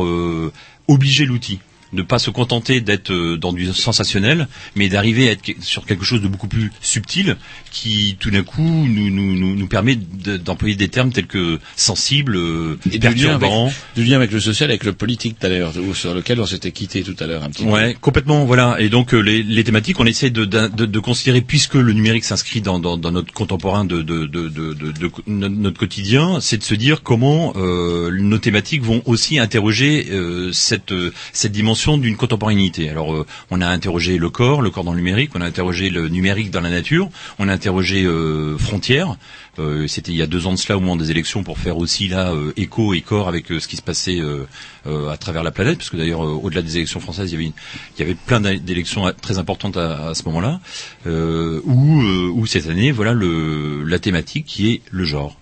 obligé 0.88 1.26
l'outil, 1.26 1.60
de 1.94 2.02
pas 2.04 2.20
se 2.20 2.30
contenter 2.30 2.82
d'être 2.82 3.12
euh, 3.12 3.38
dans 3.38 3.54
du 3.54 3.72
sensationnel, 3.74 4.48
mais 4.76 4.90
d'arriver 4.90 5.28
à 5.30 5.32
être 5.34 5.42
sur 5.62 5.86
quelque 5.86 6.06
chose 6.06 6.22
de 6.22 6.28
beaucoup 6.28 6.48
plus 6.48 6.72
subtil, 6.82 7.38
qui 7.72 8.18
tout 8.20 8.32
d'un 8.32 8.44
coup 8.44 8.62
nous, 8.62 9.10
nous, 9.10 9.36
nous, 9.36 9.56
nous 9.56 9.68
permet 9.68 9.96
de- 9.96 10.38
d'employer 10.38 10.76
des 10.76 10.88
termes 10.90 11.12
tels 11.12 11.28
que 11.28 11.60
sensible, 11.76 12.36
euh, 12.36 12.78
Et 12.92 12.98
du 12.98 13.00
lien, 13.00 13.08
avec, 13.10 13.18
perturbant. 13.40 13.72
du 13.96 14.04
lien 14.04 14.16
avec 14.18 14.32
le 14.32 14.40
social, 14.40 14.70
avec 14.70 14.84
le 14.84 14.94
politique 14.94 15.38
tout 15.40 15.46
à 15.46 15.50
l'heure, 15.50 15.74
ou 15.78 15.94
sur 15.94 16.14
lequel 16.14 16.40
on 16.40 16.46
s'était 16.46 16.72
quitté 16.72 17.04
tout 17.04 17.16
à 17.20 17.28
l'heure 17.28 17.44
un 17.44 17.50
petit 17.50 17.64
Ouais, 17.64 17.96
complètement, 18.00 18.46
voilà. 18.46 18.78
Et 18.80 18.90
donc 18.90 19.14
euh, 19.14 19.20
les, 19.20 19.44
les 19.44 19.64
thématiques, 19.64 20.00
on 20.00 20.06
essaie 20.06 20.30
de, 20.30 20.46
de, 20.46 20.68
de- 20.68 20.86
de 20.86 21.00
considérer, 21.00 21.42
puisque 21.42 21.76
le 21.76 21.94
numérique 21.94 22.24
s'inscrit 22.24 22.62
dans, 22.62 22.80
dans, 22.80 22.98
dans 22.98 23.12
notre 23.12 23.34
contemporain 23.34 23.84
de, 23.86 24.02
de, 24.02 24.26
de, 24.28 24.48
de, 24.50 24.74
de- 24.74 24.92
de- 24.92 25.12
no- 25.28 25.50
notre 25.50 25.80
quotidien, 25.80 26.40
c'est 26.42 26.58
de 26.58 26.64
se 26.64 26.76
dire 26.76 27.04
comment 27.04 27.54
euh, 27.56 28.12
nos 28.12 28.38
thématiques 28.38 28.84
vont 28.84 29.02
aussi 29.06 29.40
interroger 29.40 30.08
euh, 30.12 30.52
cette, 30.54 30.94
cette 31.34 31.52
dimension 31.52 31.81
d'une 31.98 32.16
contemporanéité. 32.16 32.90
Alors, 32.90 33.14
euh, 33.14 33.26
on 33.50 33.62
a 33.62 33.68
interrogé 33.68 34.18
le 34.18 34.30
corps, 34.30 34.62
le 34.62 34.70
corps 34.70 34.84
dans 34.84 34.94
le 34.94 34.98
numérique, 35.00 35.32
on 35.36 35.42
a 35.42 35.46
interrogé 35.46 35.90
le 35.90 36.08
numérique 36.10 36.52
dans 36.52 36.62
la 36.62 36.70
nature, 36.70 37.10
on 37.40 37.48
a 37.48 37.54
interrogé 37.54 38.04
euh, 38.06 38.58
frontières. 38.58 39.16
Euh, 39.60 39.88
C'était 39.88 40.12
il 40.12 40.18
y 40.18 40.22
a 40.22 40.28
deux 40.28 40.48
ans 40.48 40.54
de 40.54 40.58
cela 40.58 40.78
au 40.78 40.80
moment 40.80 40.96
des 40.96 41.12
élections 41.12 41.44
pour 41.44 41.58
faire 41.58 41.78
aussi 41.78 42.08
là 42.08 42.34
écho 42.56 42.94
et 42.94 43.02
corps 43.02 43.28
avec 43.28 43.48
ce 43.48 43.68
qui 43.68 43.76
se 43.76 43.82
passait 43.82 44.22
à 44.86 45.18
travers 45.18 45.44
la 45.44 45.52
planète, 45.52 45.78
parce 45.78 45.90
que 45.90 45.98
d'ailleurs 45.98 46.22
au-delà 46.22 46.62
des 46.62 46.78
élections 46.78 47.00
françaises, 47.00 47.32
il 47.34 47.52
y 48.00 48.02
avait, 48.02 48.16
plein 48.16 48.40
d'é- 48.40 48.60
d'élections 48.60 49.12
très 49.22 49.38
importantes 49.40 49.76
à, 49.78 50.14
ce 50.14 50.24
moment-là, 50.26 50.60
où, 51.06 52.02
où 52.40 52.46
cette 52.46 52.68
année, 52.70 52.92
voilà 52.92 53.14
la 53.14 54.00
thématique 54.00 54.46
qui 54.46 54.72
est 54.72 54.82
le 54.90 55.04
genre. 55.04 55.36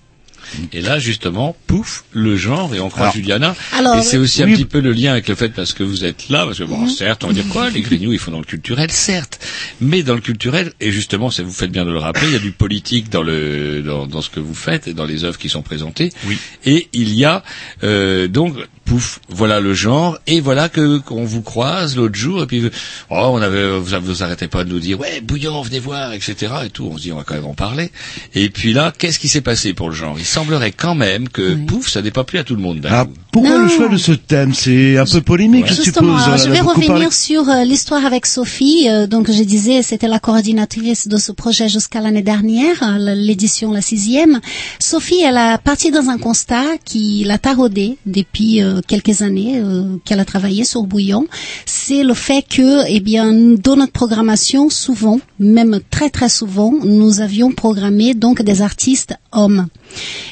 Et 0.74 0.82
là, 0.82 1.00
justement, 1.00 1.56
pouf, 1.68 2.04
le 2.12 2.36
genre, 2.36 2.74
et 2.74 2.80
on 2.80 2.90
croit 2.90 3.04
Alors- 3.04 3.14
Juliana. 3.14 3.56
Alors, 3.74 3.98
et 3.98 4.02
c'est 4.02 4.18
aussi 4.18 4.44
oui. 4.44 4.52
un 4.52 4.56
petit 4.56 4.66
peu 4.66 4.80
le 4.80 4.92
lien 4.92 5.12
avec 5.12 5.28
le 5.28 5.36
fait 5.36 5.50
parce 5.50 5.74
que 5.74 5.84
vous 5.84 6.06
êtes 6.06 6.30
là, 6.30 6.46
parce 6.46 6.58
que 6.60 6.64
bon, 6.64 6.88
certes, 6.88 7.24
on 7.24 7.28
va 7.28 7.34
dire 7.34 7.48
quoi, 7.50 7.70
les 7.70 7.82
grignoux, 7.82 8.14
ils 8.14 8.20
font 8.20 8.32
dans 8.32 8.40
le 8.40 8.46
culturel, 8.46 8.92
certes. 8.92 9.40
Mais 9.82 10.04
dans 10.04 10.16
le 10.16 10.22
culturel, 10.22 10.74
et 10.80 10.92
justement, 10.92 11.30
ça 11.32 11.44
vous 11.44 11.52
faites 11.52 11.72
bien 11.72 11.86
de 11.86 11.92
le 11.92 11.98
rappeler, 12.00 12.28
il 12.28 12.34
y 12.34 12.36
a 12.36 12.40
du 12.40 12.52
politique 12.52 13.10
dans 13.10 13.24
le, 13.24 13.82
dans, 13.82 14.08
dans 14.08 14.22
ce 14.22 14.30
que 14.30 14.40
vous 14.40 14.54
faites 14.56 14.88
et 14.88 14.94
dans 14.94 15.06
les 15.06 15.24
œuvres 15.24 15.38
qui 15.38 15.50
sont 15.50 15.62
présentées. 15.62 16.12
Oui. 16.26 16.38
Et 16.66 16.88
il 16.94 17.14
y 17.14 17.26
a, 17.26 17.44
euh, 17.84 18.28
donc, 18.28 18.56
pouf, 18.86 19.20
voilà 19.30 19.60
le 19.60 19.74
genre, 19.74 20.18
et 20.28 20.42
voilà 20.42 20.68
que, 20.70 20.98
qu'on 20.98 21.24
vous 21.24 21.42
croise 21.44 21.96
l'autre 21.96 22.16
jour, 22.16 22.42
et 22.44 22.48
puis, 22.48 22.64
oh, 23.10 23.16
on 23.34 23.42
avait, 23.42 23.78
vous, 23.78 23.96
vous 24.02 24.24
arrêtez 24.24 24.48
pas 24.48 24.64
de 24.64 24.70
nous 24.70 24.80
dire, 24.80 25.00
ouais, 25.00 25.22
bouillon, 25.22 25.62
venez 25.62 25.80
voir, 25.80 26.14
etc., 26.14 26.36
et 26.66 26.70
tout. 26.70 26.90
On 26.92 26.98
se 26.98 27.04
dit, 27.04 27.12
on 27.12 27.18
va 27.18 27.24
quand 27.24 27.36
même 27.36 27.46
en 27.46 27.54
parler. 27.54 27.92
Et 28.34 28.50
puis 28.50 28.74
là, 28.74 28.92
qu'est-ce 28.98 29.20
qui 29.20 29.28
s'est 29.30 29.42
passé 29.42 29.74
pour 29.74 29.90
le 29.90 29.96
genre? 29.96 30.16
Il 30.18 30.26
semblerait 30.40 30.72
quand 30.72 30.96
même 30.96 31.28
que, 31.28 31.56
pouf, 31.66 31.90
ça 31.90 32.02
n'est 32.02 32.12
pas 32.12 32.24
plu 32.24 32.40
à 32.40 32.44
tout 32.46 32.56
le 32.56 32.62
monde 32.62 32.86
Ah, 32.90 33.06
pourquoi 33.32 33.58
Non. 33.58 33.64
le 33.64 33.70
choix 33.70 33.90
de 33.90 33.98
ce 33.98 34.14
thème 34.14 34.54
C'est 34.54 34.98
un 34.98 35.06
peu 35.06 35.22
polémique, 35.22 35.68
je 35.68 35.74
Justement, 35.74 36.18
suppose. 36.18 36.34
On 36.34 36.46
je 36.46 36.50
vais 36.50 36.62
revenir 36.62 36.88
parlé. 36.88 37.08
sur 37.12 37.50
euh, 37.50 37.64
l'histoire 37.66 38.06
avec 38.06 38.26
Sophie. 38.26 38.88
Euh, 38.90 39.06
donc, 39.06 39.30
je 39.30 39.44
disais, 39.44 39.82
c'était 39.84 40.08
la 40.08 40.20
coordinatrice 40.20 41.08
de 41.10 41.18
ce 41.18 41.32
projet 41.34 41.68
jusqu'à 41.70 42.00
l'année 42.02 42.22
dernière, 42.22 42.82
euh, 42.84 43.14
l'édition 43.16 43.72
la 43.72 43.82
sixième. 43.82 44.40
Sophie, 44.80 45.22
elle 45.22 45.38
a 45.38 45.58
parti 45.58 45.92
dans 45.92 46.10
un 46.10 46.18
constat 46.18 46.64
qui 46.86 47.24
l'a 47.26 47.38
taraudé 47.38 47.98
depuis 48.06 48.62
euh, 48.64 48.80
quelques 48.88 49.22
années 49.22 49.60
euh, 49.62 49.98
qu'elle 50.06 50.20
a 50.22 50.26
travaillé 50.26 50.64
sur 50.64 50.84
Bouillon. 50.84 51.28
C'est 51.66 52.04
le 52.04 52.14
fait 52.14 52.44
que, 52.50 52.86
eh 52.88 53.00
bien, 53.02 53.34
dans 53.68 53.76
notre 53.76 53.92
programmation, 53.92 54.70
souvent, 54.70 55.20
même 55.38 55.80
très 55.92 56.10
très 56.10 56.30
souvent, 56.30 56.74
nous 56.84 57.20
avions 57.20 57.52
programmé 57.52 58.14
donc 58.14 58.42
des 58.42 58.62
artistes 58.62 59.14
hommes. 59.34 59.68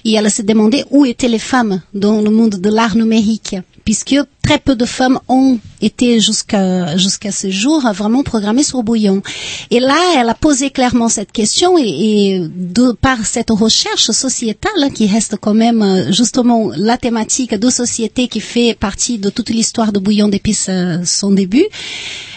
Et 0.05 0.13
elle 0.13 0.29
s'est 0.31 0.43
demandé 0.43 0.83
où 0.91 1.05
étaient 1.05 1.27
les 1.27 1.39
femmes 1.39 1.81
dans 1.93 2.21
le 2.21 2.29
monde 2.29 2.55
de 2.55 2.69
l'art 2.69 2.95
numérique, 2.95 3.55
puisque 3.85 4.15
très 4.43 4.59
peu 4.59 4.75
de 4.75 4.85
femmes 4.85 5.19
ont 5.27 5.59
été 5.81 6.19
jusqu'à 6.19 6.95
jusqu'à 6.97 7.31
ce 7.31 7.49
jour 7.49 7.81
vraiment 7.93 8.23
programmées 8.23 8.63
sur 8.63 8.81
Bouillon. 8.83 9.21
Et 9.71 9.79
là, 9.79 9.97
elle 10.17 10.29
a 10.29 10.33
posé 10.33 10.69
clairement 10.69 11.09
cette 11.09 11.31
question 11.31 11.77
et, 11.77 12.41
de 12.55 12.93
par 12.93 13.25
cette 13.25 13.49
recherche 13.49 14.11
sociétale 14.11 14.91
qui 14.93 15.07
reste 15.07 15.35
quand 15.39 15.53
même 15.53 16.11
justement 16.11 16.71
la 16.75 16.97
thématique 16.97 17.53
de 17.55 17.69
société 17.69 18.27
qui 18.27 18.39
fait 18.39 18.75
partie 18.79 19.17
de 19.17 19.29
toute 19.29 19.49
l'histoire 19.49 19.91
de 19.91 19.99
Bouillon 19.99 20.29
depuis 20.29 20.57
son 21.03 21.31
début, 21.31 21.65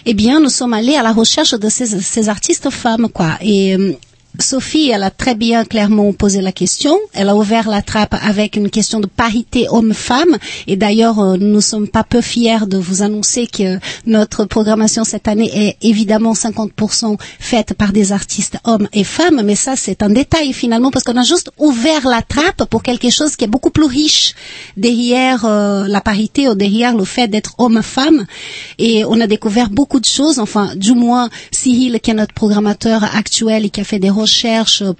eh 0.07 0.15
bien, 0.15 0.41
nous 0.41 0.49
sommes 0.49 0.75
allés 0.75 0.95
à 0.95 1.03
la 1.03 1.13
recherche 1.13 1.55
de 1.55 1.69
ces, 1.69 1.87
ces 1.87 2.29
artistes 2.29 2.71
femmes, 2.71 3.09
quoi. 3.09 3.39
Et 3.43 3.77
Sophie, 4.39 4.91
elle 4.91 5.03
a 5.03 5.11
très 5.11 5.35
bien 5.35 5.65
clairement 5.65 6.13
posé 6.13 6.41
la 6.41 6.53
question. 6.53 6.97
Elle 7.13 7.29
a 7.29 7.37
ouvert 7.37 7.69
la 7.69 7.83
trappe 7.83 8.15
avec 8.23 8.57
une 8.57 8.71
question 8.71 9.01
de 9.01 9.07
parité 9.07 9.67
homme-femme. 9.69 10.39
Et 10.67 10.77
d'ailleurs, 10.77 11.19
euh, 11.19 11.37
nous 11.37 11.57
ne 11.57 11.61
sommes 11.61 11.89
pas 11.89 12.05
peu 12.05 12.21
fiers 12.21 12.67
de 12.67 12.79
vous 12.79 13.03
annoncer 13.03 13.47
que 13.47 13.79
notre 14.07 14.45
programmation 14.45 15.05
cette 15.05 15.29
année 15.29 15.51
est 15.53 15.77
évidemment 15.83 16.33
50% 16.33 17.19
faite 17.39 17.75
par 17.75 17.93
des 17.93 18.13
artistes 18.13 18.59
hommes 18.65 18.89
et 18.93 19.05
femmes. 19.05 19.43
Mais 19.45 19.57
ça, 19.57 19.75
c'est 19.77 20.03
un 20.03 20.11
détail 20.11 20.53
finalement 20.53 20.91
parce 20.91 21.05
qu'on 21.05 21.17
a 21.17 21.25
juste 21.25 21.51
ouvert 21.59 22.07
la 22.07 22.23
trappe 22.23 22.65
pour 22.71 22.83
quelque 22.83 23.11
chose 23.11 23.37
qui 23.37 23.45
est 23.45 23.49
beaucoup 23.49 23.71
plus 23.71 23.85
riche 23.85 24.35
derrière 24.77 25.45
euh, 25.45 25.87
la 25.87 26.01
parité 26.01 26.49
ou 26.49 26.55
derrière 26.55 26.97
le 26.97 27.05
fait 27.05 27.29
d'être 27.29 27.55
homme-femme. 27.59 28.27
Et 28.79 29.05
on 29.05 29.21
a 29.21 29.27
découvert 29.27 29.71
beaucoup 29.71 30.01
de 30.01 30.07
choses. 30.07 30.39
Enfin, 30.39 30.75
du 30.77 30.93
moins, 30.93 31.29
Cyril, 31.51 32.01
qui 32.01 32.13
est 32.13 32.15
notre 32.15 32.33
programmateur 32.35 33.05
actuel 33.05 33.67
et 33.67 33.71
qui 33.71 33.81
a 33.81 33.85
fait 33.85 33.99
des 33.99 34.09
recherches 34.09 34.30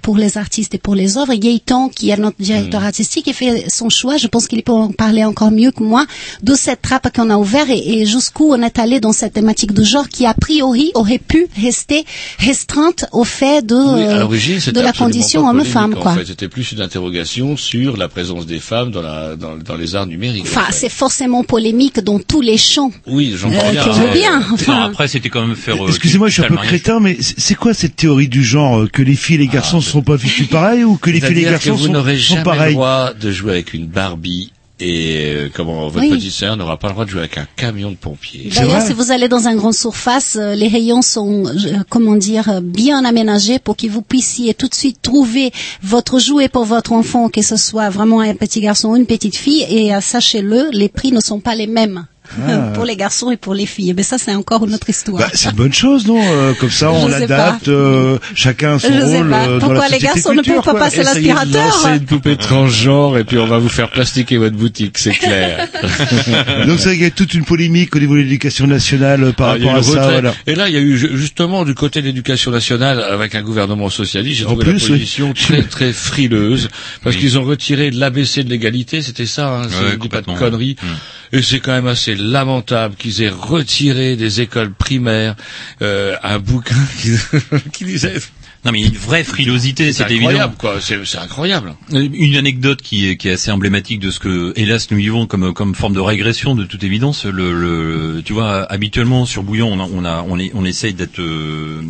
pour 0.01 0.17
les 0.17 0.37
artistes 0.37 0.73
et 0.75 0.77
pour 0.77 0.95
les 0.95 1.17
œuvres, 1.17 1.31
et 1.31 1.39
Gaëtan, 1.39 1.89
qui 1.89 2.09
est 2.09 2.17
notre 2.17 2.37
directeur 2.41 2.83
artistique, 2.83 3.27
et 3.27 3.33
fait 3.33 3.65
son 3.69 3.89
choix. 3.89 4.17
Je 4.17 4.27
pense 4.27 4.47
qu'il 4.47 4.61
peut 4.63 4.71
en 4.71 4.91
parler 4.91 5.23
encore 5.23 5.51
mieux 5.51 5.71
que 5.71 5.83
moi 5.83 6.05
de 6.43 6.53
cette 6.55 6.81
trappe 6.81 7.13
qu'on 7.15 7.29
a 7.29 7.37
ouverte 7.37 7.69
et, 7.69 8.01
et 8.01 8.05
jusqu'où 8.05 8.51
on 8.53 8.61
est 8.61 8.79
allé 8.79 8.99
dans 8.99 9.13
cette 9.13 9.33
thématique 9.33 9.73
de 9.73 9.83
genre 9.83 10.07
qui, 10.09 10.25
a 10.25 10.33
priori, 10.33 10.91
aurait 10.93 11.19
pu 11.19 11.47
rester 11.61 12.05
restreinte 12.39 13.05
au 13.11 13.23
fait 13.23 13.65
de, 13.65 13.75
Oui, 13.75 14.03
à 14.03 14.23
euh, 14.23 14.71
de 14.71 14.79
la 14.81 14.93
condition 14.93 15.47
homme-femme. 15.47 15.95
En 16.03 16.15
fait, 16.15 16.25
c'était 16.25 16.47
plus 16.47 16.71
une 16.71 16.81
interrogation 16.81 17.57
sur 17.57 17.97
la 17.97 18.07
présence 18.07 18.45
des 18.45 18.59
femmes 18.59 18.91
dans, 18.91 19.01
la, 19.01 19.35
dans, 19.35 19.57
dans 19.57 19.75
les 19.75 19.95
arts 19.95 20.07
numériques. 20.07 20.45
Enfin, 20.47 20.65
c'est 20.71 20.89
forcément 20.89 21.43
polémique 21.43 21.99
dans 21.99 22.19
tous 22.19 22.41
les 22.41 22.57
champs. 22.57 22.91
Oui, 23.07 23.33
j'en 23.37 23.51
Euh, 23.51 23.73
parle 23.73 24.11
bien. 24.13 24.41
Enfin, 24.51 24.83
après, 24.83 25.07
c'était 25.07 25.29
quand 25.29 25.45
même 25.45 25.55
faire. 25.55 25.83
euh, 25.83 25.87
Excusez-moi, 25.87 26.27
je 26.29 26.33
suis 26.33 26.43
un 26.43 26.47
peu 26.47 26.57
crétin, 26.57 26.99
mais 26.99 27.17
c'est 27.19 27.39
c'est 27.51 27.55
quoi 27.55 27.73
cette 27.73 27.95
théorie 27.97 28.27
du 28.29 28.43
genre 28.43 28.79
euh, 28.81 28.87
Que 28.87 29.01
les 29.01 29.10
filles 29.15 29.35
et 29.35 29.39
les 29.39 29.47
garçons 29.47 29.77
ne 29.77 29.81
sont 29.81 30.01
pas 30.01 30.17
fichus 30.17 30.45
pareil 30.45 30.83
ou 30.83 30.95
que 30.97 31.09
les 31.09 31.19
filles 31.19 31.29
et 31.31 31.33
les 31.33 31.41
C'est-à-dire 31.41 31.59
que 31.59 31.65
garçons 31.67 31.79
vous 31.81 31.87
sont, 31.87 31.93
n'aurez 31.93 32.17
sont 32.17 32.21
jamais 32.35 32.39
le 32.39 32.43
pareils 32.45 32.73
droit 32.73 33.13
de 33.13 33.31
jouer 33.31 33.51
avec 33.51 33.73
une 33.73 33.87
Barbie 33.87 34.51
et 34.83 35.33
euh, 35.35 35.49
comment 35.53 35.87
votre 35.89 36.03
Oui. 36.07 36.09
petite 36.09 36.31
sœur 36.31 36.57
n'aura 36.57 36.77
pas 36.77 36.87
le 36.87 36.93
droit 36.93 37.05
de 37.05 37.11
jouer 37.11 37.19
avec 37.19 37.37
un 37.37 37.45
camion 37.55 37.91
de 37.91 37.95
pompiers. 37.95 38.49
D'ailleurs, 38.55 38.81
si 38.81 38.93
vous 38.93 39.11
allez 39.11 39.27
dans 39.27 39.47
un 39.47 39.55
grand 39.55 39.71
surface, 39.73 40.37
euh, 40.41 40.55
les 40.55 40.67
rayons 40.67 41.03
sont, 41.03 41.45
euh, 41.45 41.83
comment 41.87 42.15
dire, 42.15 42.49
euh, 42.49 42.61
bien 42.61 43.05
aménagés 43.05 43.59
pour 43.59 43.77
que 43.77 43.85
vous 43.85 44.01
puissiez 44.01 44.55
tout 44.55 44.67
de 44.67 44.73
suite 44.73 44.99
trouver 45.03 45.51
votre 45.83 46.17
jouet 46.19 46.49
pour 46.49 46.65
votre 46.65 46.93
enfant, 46.93 47.29
que 47.29 47.43
ce 47.43 47.57
soit 47.57 47.91
vraiment 47.91 48.21
un 48.21 48.33
petit 48.33 48.59
garçon 48.59 48.89
ou 48.89 48.95
une 48.95 49.05
petite 49.05 49.35
fille. 49.35 49.63
Et 49.69 49.93
euh, 49.93 50.01
sachez-le, 50.01 50.69
les 50.71 50.89
prix 50.89 51.11
ne 51.11 51.19
sont 51.19 51.39
pas 51.39 51.53
les 51.53 51.67
mêmes. 51.67 52.07
Ah. 52.47 52.71
pour 52.73 52.85
les 52.85 52.95
garçons 52.95 53.31
et 53.31 53.37
pour 53.37 53.53
les 53.53 53.65
filles. 53.65 53.93
Mais 53.95 54.03
ça, 54.03 54.17
c'est 54.17 54.33
encore 54.33 54.65
une 54.65 54.73
autre 54.73 54.89
histoire. 54.89 55.19
Bah, 55.21 55.29
c'est 55.33 55.49
une 55.49 55.55
bonne 55.55 55.73
chose, 55.73 56.05
non 56.07 56.19
Euh, 56.21 56.53
Comme 56.59 56.69
ça, 56.69 56.91
on 56.91 57.07
Je 57.07 57.13
sais 57.15 57.23
adapte 57.23 57.67
euh, 57.67 58.17
chacun 58.35 58.79
son 58.79 58.87
Je 58.87 58.93
sais 59.05 59.17
rôle 59.19 59.29
pas. 59.29 59.45
euh, 59.47 59.59
dans 59.59 59.67
Pourquoi 59.67 59.87
la 59.89 59.95
les 59.97 59.99
garçons 59.99 60.33
ne 60.33 60.41
peuvent 60.41 60.55
pas 60.57 60.71
quoi. 60.71 60.79
passer 60.79 61.03
l'aspirateur 61.03 61.65
lancer 61.65 61.97
une 61.97 62.05
poupée 62.05 62.35
transgenre 62.37 63.17
et 63.17 63.23
puis 63.23 63.37
on 63.37 63.47
va 63.47 63.57
vous 63.57 63.69
faire 63.69 63.89
plastiquer 63.89 64.37
votre 64.37 64.55
boutique, 64.55 64.97
c'est 64.97 65.11
clair. 65.11 65.67
Donc 66.67 66.79
c'est 66.79 66.85
vrai 66.85 66.93
qu'il 66.95 67.03
y 67.03 67.05
a 67.05 67.11
toute 67.11 67.33
une 67.33 67.45
polémique 67.45 67.95
au 67.95 67.99
niveau 67.99 68.15
de 68.15 68.19
l'éducation 68.21 68.67
nationale 68.67 69.23
euh, 69.23 69.31
par 69.31 69.49
Ah, 69.51 69.57
il 69.57 69.65
rapport 69.67 69.79
à 69.79 69.83
ça. 69.83 70.09
Voilà. 70.11 70.33
Et 70.47 70.55
là, 70.55 70.67
il 70.69 70.73
y 70.73 70.77
a 70.77 70.81
eu 70.81 70.97
ju- 70.97 71.11
justement 71.15 71.65
du 71.65 71.73
côté 71.75 72.01
de 72.01 72.07
l'éducation 72.07 72.51
nationale, 72.51 73.01
avec 73.01 73.35
un 73.35 73.41
gouvernement 73.41 73.89
socialiste, 73.89 74.39
j'ai 74.39 74.45
trouvé 74.45 74.63
plus, 74.65 74.71
la 74.73 74.85
oui. 74.85 74.91
position 74.91 75.33
très 75.33 75.61
très 75.63 75.91
frileuse, 75.93 76.69
parce 77.03 77.15
qu'ils 77.15 77.37
ont 77.37 77.43
retiré 77.43 77.91
l'ABC 77.91 78.43
de 78.43 78.49
l'égalité, 78.49 79.01
c'était 79.01 79.25
ça, 79.25 79.47
hein, 79.49 79.61
Ouais, 79.63 79.91
je 79.93 79.95
dis 79.97 80.09
pas 80.09 80.21
de 80.21 80.25
conneries. 80.37 80.75
ouais. 80.81 80.89
Et 81.33 81.41
c'est 81.41 81.59
quand 81.59 81.71
même 81.71 81.87
assez 81.87 82.15
lamentable 82.15 82.95
qu'ils 82.95 83.21
aient 83.21 83.29
retiré 83.29 84.15
des 84.15 84.41
écoles 84.41 84.73
primaires 84.73 85.35
euh, 85.81 86.15
un 86.23 86.39
bouquin 86.39 86.75
qui, 87.01 87.11
qui 87.73 87.85
disait... 87.85 88.15
Non, 88.63 88.71
mais 88.71 88.81
une 88.81 88.93
vraie 88.93 89.23
frilosité, 89.23 89.91
C'est 89.91 90.03
c'est 90.03 90.11
évident. 90.11 90.27
incroyable, 90.29 90.53
quoi. 90.59 90.75
C'est 90.79 91.17
incroyable. 91.17 91.73
Euh, 91.93 92.07
Une 92.13 92.35
anecdote 92.35 92.79
qui 92.83 93.07
est, 93.07 93.17
qui 93.17 93.27
est 93.27 93.31
assez 93.31 93.49
emblématique 93.49 93.99
de 93.99 94.11
ce 94.11 94.19
que, 94.19 94.53
hélas, 94.55 94.91
nous 94.91 94.97
vivons 94.97 95.25
comme, 95.25 95.51
comme 95.51 95.73
forme 95.73 95.93
de 95.95 95.99
régression 95.99 96.53
de 96.53 96.65
toute 96.65 96.83
évidence. 96.83 97.25
Le, 97.25 97.53
le, 97.53 98.21
tu 98.23 98.33
vois, 98.33 98.71
habituellement 98.71 99.25
sur 99.25 99.41
Bouillon, 99.41 99.67
on, 99.73 99.79
a, 99.79 99.89
on, 99.91 100.05
a, 100.05 100.23
on, 100.27 100.37
est, 100.37 100.51
on 100.53 100.63
essaye 100.63 100.93
d'être, 100.93 101.19
euh, 101.19 101.81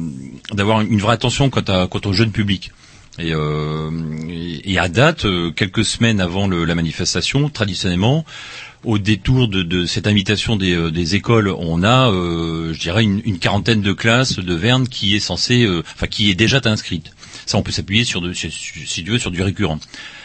d'avoir 0.53 0.80
une 0.80 0.99
vraie 1.01 1.15
attention 1.15 1.49
quant, 1.49 1.59
à, 1.68 1.88
quant 1.88 1.99
au 2.05 2.13
jeune 2.13 2.31
public. 2.31 2.72
Et, 3.19 3.34
euh, 3.34 3.89
et- 4.30 4.72
et 4.72 4.80
à 4.80 4.88
date, 4.88 5.26
euh, 5.26 5.51
quelques 5.51 5.84
semaines 5.84 6.22
avant 6.22 6.47
le- 6.47 6.63
la 6.63 6.76
manifestation, 6.76 7.49
traditionnellement, 7.49 8.23
au 8.84 8.98
détour 8.98 9.48
de, 9.48 9.86
cette 9.86 10.08
invitation 10.08 10.56
des, 10.56 10.74
euh, 10.74 10.91
écoles, 10.91 11.53
on 11.58 11.84
a, 11.84 12.12
euh, 12.12 12.74
je 12.74 12.80
dirais, 12.80 13.03
une, 13.03 13.40
quarantaine 13.40 13.82
de 13.82 13.94
classes 13.94 14.38
de 14.38 14.53
Verne 14.53 14.88
qui 14.88 15.16
est 15.16 15.20
censée, 15.20 15.64
euh, 15.64 15.84
enfin 15.95 16.08
qui 16.08 16.30
est 16.30 16.36
déjà 16.36 16.62
inscrite. 16.66 17.12
Ça, 17.45 17.58
on 17.58 17.64
peut 17.64 17.72
s'appuyer 17.72 18.03
sur, 18.03 18.22
de, 18.22 18.34
si 18.34 18.49
tu 18.49 19.12
veux, 19.12 19.20
sur 19.20 19.32
du 19.32 19.41
récurrent. 19.41 19.80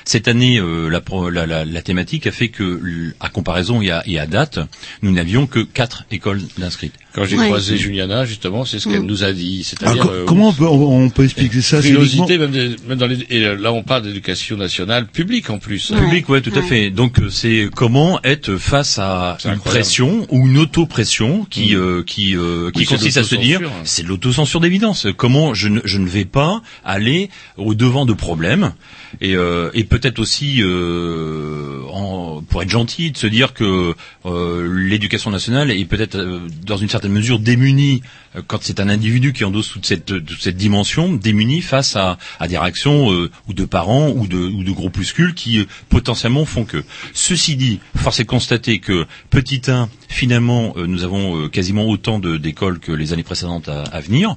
Cette 0.04 0.28
année, 0.28 0.60
la, 0.60 1.82
thématique 1.82 2.26
a 2.26 2.32
fait 2.32 2.48
que, 2.48 3.14
à 3.20 3.28
comparaison 3.28 3.82
et 3.82 3.90
à, 3.90 4.02
et 4.06 4.18
à 4.18 4.26
date, 4.26 4.60
nous 5.02 5.10
n'avions 5.10 5.46
que 5.46 5.60
quatre 5.60 6.04
écoles 6.10 6.42
d'inscrites. 6.58 6.94
Quand 7.16 7.24
j'ai 7.24 7.36
croisé 7.36 7.76
Juliana, 7.78 8.24
justement, 8.26 8.64
c'est 8.64 8.78
ce 8.78 8.88
qu'elle 8.88 9.02
nous 9.02 9.24
a 9.24 9.32
dit. 9.32 9.66
Alors, 9.80 9.94
C'est-à-dire 9.94 10.02
co- 10.04 10.10
euh, 10.12 10.24
comment 10.26 10.48
on 10.50 10.52
peut, 10.52 10.66
on, 10.66 11.08
peut 11.10 11.24
expliquer 11.24 11.60
ça 11.62 11.80
c'est 11.82 11.88
frilosité, 11.88 12.36
même, 12.38 12.50
des- 12.52 12.76
même 12.86 12.98
dans 12.98 13.06
les, 13.06 13.18
et 13.30 13.40
là 13.56 13.72
on 13.72 13.82
parle 13.82 14.02
d'éducation 14.02 14.56
nationale 14.56 15.06
publique 15.06 15.48
en 15.50 15.58
plus. 15.58 15.90
Public, 15.96 16.28
ouais, 16.28 16.42
tout 16.42 16.52
à 16.54 16.62
fait. 16.62 16.90
Donc 16.90 17.18
euh, 17.18 17.30
c'est 17.30 17.68
comment 17.74 18.20
être 18.22 18.56
face 18.56 18.98
à 18.98 19.38
C'est 19.40 19.48
une 19.48 19.54
incroyable. 19.54 19.80
pression 19.80 20.26
ou 20.30 20.46
une 20.46 20.58
auto-pression 20.58 21.46
qui 21.48 21.74
euh, 21.74 22.02
qui 22.04 22.36
euh, 22.36 22.70
qui 22.70 22.80
Oui, 22.80 22.84
consiste 22.86 23.16
à 23.16 23.24
se 23.24 23.34
dire 23.34 23.60
l'autocensure. 23.60 23.86
c'est 23.86 24.02
de 24.02 24.08
l'autocensure 24.08 24.60
d'évidence. 24.60 25.06
Comment 25.16 25.54
je 25.54 25.68
ne 25.68 25.80
je 25.84 25.98
ne 25.98 26.06
vais 26.08 26.26
pas 26.26 26.60
aller 26.84 27.30
au 27.56 27.74
devant 27.74 28.04
de 28.04 28.12
problèmes 28.12 28.74
et 29.22 29.34
euh, 29.36 29.70
et 29.72 29.84
peut-être 29.84 30.18
aussi 30.18 30.62
euh, 30.62 31.80
en, 31.90 32.42
pour 32.48 32.62
être 32.62 32.70
gentil 32.70 33.10
de 33.10 33.16
se 33.16 33.26
dire 33.26 33.54
que 33.54 33.94
euh, 34.26 34.68
l'éducation 34.86 35.30
nationale 35.30 35.70
est 35.70 35.84
peut-être 35.84 36.16
euh, 36.16 36.40
dans 36.66 36.76
une 36.76 36.88
certaine 36.88 37.05
mesure 37.08 37.38
démunie 37.38 38.02
euh, 38.36 38.42
quand 38.46 38.58
c'est 38.62 38.80
un 38.80 38.88
individu 38.88 39.32
qui 39.32 39.44
endosse 39.44 39.70
toute 39.70 39.86
cette 39.86 40.56
dimension 40.56 41.12
démunie 41.12 41.60
face 41.60 41.96
à, 41.96 42.18
des 42.48 42.58
réactions 42.58 43.12
euh, 43.12 43.30
ou 43.48 43.54
de 43.54 43.64
parents 43.64 44.10
ou 44.10 44.26
de 44.26 44.38
ou 44.38 44.62
groupuscules 44.74 45.34
qui 45.34 45.60
euh, 45.60 45.64
potentiellement 45.88 46.44
font 46.44 46.64
que. 46.64 46.84
Ceci 47.12 47.56
dit, 47.56 47.80
force 47.96 48.20
est 48.20 48.24
de 48.24 48.28
constater 48.28 48.78
que 48.78 49.06
petit 49.30 49.62
1, 49.66 49.88
finalement, 50.08 50.74
nous 50.76 51.04
avons 51.04 51.48
quasiment 51.48 51.86
autant 51.88 52.18
d'écoles 52.18 52.78
que 52.78 52.92
les 52.92 53.12
années 53.12 53.22
précédentes 53.22 53.68
à, 53.68 54.00
venir. 54.00 54.36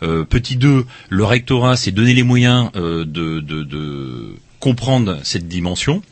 Petit 0.00 0.56
2, 0.56 0.84
le 1.08 1.24
rectorat 1.24 1.76
s'est 1.76 1.90
donné 1.90 2.14
les 2.14 2.22
moyens 2.22 2.70
de, 2.72 4.34
comprendre 4.60 5.18
cette 5.22 5.48
dimension. 5.48 6.02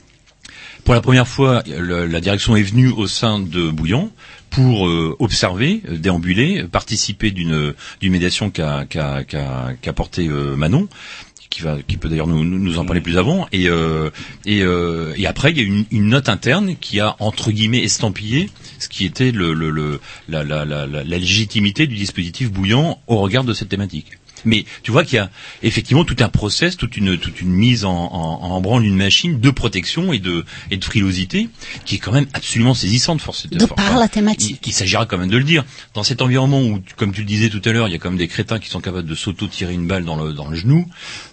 Pour 0.85 0.95
la 0.95 1.01
première 1.01 1.29
fois, 1.29 1.63
la 1.67 2.21
direction 2.21 2.57
est 2.57 2.63
venue 2.63 2.89
au 2.89 3.07
sein 3.07 3.41
de 3.41 3.71
Bouillon 3.71 4.11
pour 4.55 4.87
euh, 4.87 5.17
observer, 5.19 5.83
euh, 5.89 5.97
déambuler, 5.97 6.65
participer 6.65 7.31
d'une 7.31 7.75
d'une 8.01 8.13
médiation 8.13 8.51
qu'a 8.51 8.85
qu'a 8.85 9.25
qu'a 9.25 9.73
qu'a 9.81 9.93
portée 9.93 10.29
euh, 10.29 10.57
Manon 10.57 10.89
qui 11.51 11.63
va 11.63 11.79
qui 11.87 11.97
peut 11.97 12.09
d'ailleurs 12.09 12.27
nous, 12.27 12.45
nous 12.45 12.79
en 12.79 12.85
parler 12.85 13.01
plus 13.01 13.17
avant 13.19 13.47
et 13.53 13.69
euh, 13.69 14.11
et, 14.45 14.63
euh, 14.63 15.15
et 15.17 15.27
après 15.27 15.51
il 15.53 15.59
y 15.59 15.61
a 15.61 15.65
une, 15.65 15.85
une 15.91 16.09
note 16.09 16.29
interne 16.29 16.77
qui 16.81 17.01
a 17.01 17.17
entre 17.21 17.51
guillemets 17.53 17.83
estampillé 17.83 18.51
ce 18.79 18.89
qui 18.89 19.05
était 19.05 19.31
le, 19.33 19.55
le, 19.55 19.71
le 19.71 20.01
la, 20.29 20.43
la, 20.45 20.65
la, 20.65 20.87
la 20.87 21.03
légitimité 21.05 21.87
du 21.87 21.95
dispositif 21.97 22.51
bouillant 22.51 22.99
au 23.07 23.19
regard 23.19 23.45
de 23.45 23.53
cette 23.55 23.69
thématique. 23.69 24.07
Mais 24.45 24.65
tu 24.83 24.91
vois 24.91 25.05
qu'il 25.05 25.17
y 25.17 25.19
a 25.19 25.31
effectivement 25.63 26.05
tout 26.05 26.17
un 26.21 26.29
process, 26.29 26.77
toute 26.77 26.97
une 26.97 27.19
toute 27.19 27.41
une 27.41 27.51
mise 27.51 27.85
en, 27.85 27.93
en, 27.95 28.51
en 28.51 28.61
branle 28.61 28.83
d'une 28.83 28.97
machine 28.97 29.41
de 29.41 29.51
protection 29.51 30.13
et 30.13 30.19
de 30.19 30.45
et 30.71 30.77
de 30.77 30.85
frilosité 30.85 31.49
qui 31.85 31.97
est 31.97 31.99
quand 31.99 32.13
même 32.13 32.27
absolument 32.33 32.75
saisissante, 32.75 33.21
force 33.21 33.47
De 33.49 33.65
par 33.67 33.99
la 33.99 34.09
thématique. 34.09 34.61
il, 34.67 34.71
il 34.71 34.73
s'agira 34.73 35.07
quand 35.07 35.19
même 35.19 35.29
de 35.31 35.37
le 35.37 35.45
dire. 35.45 35.65
Dans 35.95 36.03
cet 36.03 36.23
environnement 36.23 36.61
où, 36.63 36.81
comme 36.97 37.13
tu 37.13 37.21
le 37.21 37.27
disais 37.27 37.49
tout 37.49 37.63
à 37.65 37.73
l'heure, 37.73 37.89
il 37.89 37.93
y 37.93 37.95
a 37.95 37.99
quand 37.99 38.11
même 38.11 38.19
des 38.19 38.29
crétins 38.29 38.59
qui 38.59 38.69
sont 38.69 38.81
capables 38.81 39.09
de 39.09 39.15
s'auto-tirer 39.15 39.73
une 39.73 39.87
balle 39.87 40.05
dans 40.05 40.17
le, 40.17 40.33
dans 40.33 40.49
le 40.49 40.57
genou. 40.57 40.87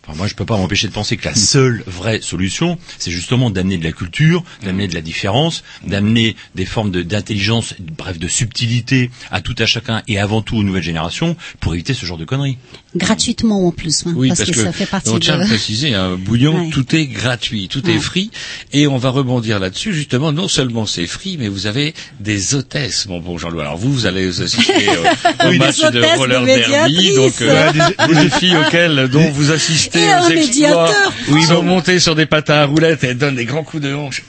Enfin, 0.08 0.18
moi, 0.18 0.26
je 0.28 0.34
peux 0.34 0.46
pas 0.46 0.58
m'empêcher 0.58 0.88
de 0.88 0.94
penser 0.94 1.16
que 1.16 1.26
la 1.26 1.36
seule 1.54 1.84
vraie 1.86 2.22
solution, 2.22 2.78
c'est 2.98 3.12
justement 3.12 3.50
d'amener 3.52 3.78
de 3.78 3.84
la 3.84 3.92
culture, 3.92 4.44
d'amener 4.64 4.88
de 4.88 4.96
la 4.96 5.02
différence, 5.02 5.64
d'amener 5.86 6.36
des 6.56 6.66
formes 6.66 6.90
de- 6.92 7.04
d'intelligence, 7.04 7.76
bref, 7.80 8.18
de 8.18 8.28
subtilité 8.28 9.12
à 9.30 9.42
tout 9.42 9.56
à 9.60 9.66
chacun 9.68 10.02
et 10.08 10.18
avant 10.20 10.42
tout 10.42 10.58
aux 10.58 10.64
nouvelles 10.64 10.82
générations 10.84 11.36
pour 11.60 11.74
éviter 11.76 11.94
ce 11.94 12.06
genre 12.06 12.18
de 12.18 12.26
conneries. 12.26 12.58
Gratuitement 12.96 13.68
en 13.68 13.72
plus, 13.72 14.04
hein, 14.06 14.14
Oui, 14.16 14.30
parce, 14.30 14.40
parce, 14.42 14.52
que, 14.52 14.64
ça 14.64 14.72
fait 14.74 14.86
partie 14.86 15.10
on 15.10 15.20
tient 15.20 15.36
à 15.40 15.44
de... 15.44 15.48
préciser, 15.48 15.94
un 15.94 16.16
bouillon, 16.18 16.66
Ouais. 16.66 16.70
tout 16.72 16.96
est 16.96 17.06
gratuit, 17.06 17.68
tout 17.70 17.88
est 17.90 18.00
free, 18.00 18.32
et 18.74 18.88
on 18.88 18.98
va 18.98 19.10
rebondir 19.12 19.60
là-dessus. 19.60 19.94
Justement, 19.94 20.32
non 20.34 20.48
seulement 20.48 20.86
c'est 20.86 21.08
free, 21.08 21.38
mais 21.38 21.48
vous 21.48 21.68
avez 21.68 21.94
des 22.20 22.56
hôtesses, 22.56 23.06
mon 23.08 23.20
bon 23.20 23.38
Jean-Louis. 23.38 23.62
Alors 23.62 23.78
vous, 23.78 23.94
vous 23.94 24.06
allez 24.08 24.42
assister 24.42 24.90
euh, 24.90 25.46
au 25.46 25.50
Oui, 25.50 25.58
match 25.60 25.80
de 25.80 26.18
roller 26.18 26.44
derby, 26.44 27.14
donc 27.16 27.40
euh, 27.42 27.72
Ouais, 27.72 28.14
des, 28.14 28.24
des 28.24 28.30
filles 28.30 28.58
auxquelles 28.58 29.08
dont 29.10 29.30
vous 29.32 29.52
assistez 29.52 30.01
Et 30.02 30.08
aux 30.08 30.12
un 30.12 30.30
exploits, 30.30 30.36
médiateur. 30.36 31.14
où 31.30 31.38
ils 31.38 31.48
vont 31.48 31.64
monter 31.64 32.00
sur 32.00 32.16
des 32.16 32.26
patins 32.26 32.56
à 32.62 32.66
roulettes 32.66 33.04
et 33.04 33.08
elles 33.08 33.18
donnent 33.18 33.36
des 33.36 33.46
grands 33.46 33.64
coups 33.64 33.84
de 33.84 33.94
hanche. 33.94 34.24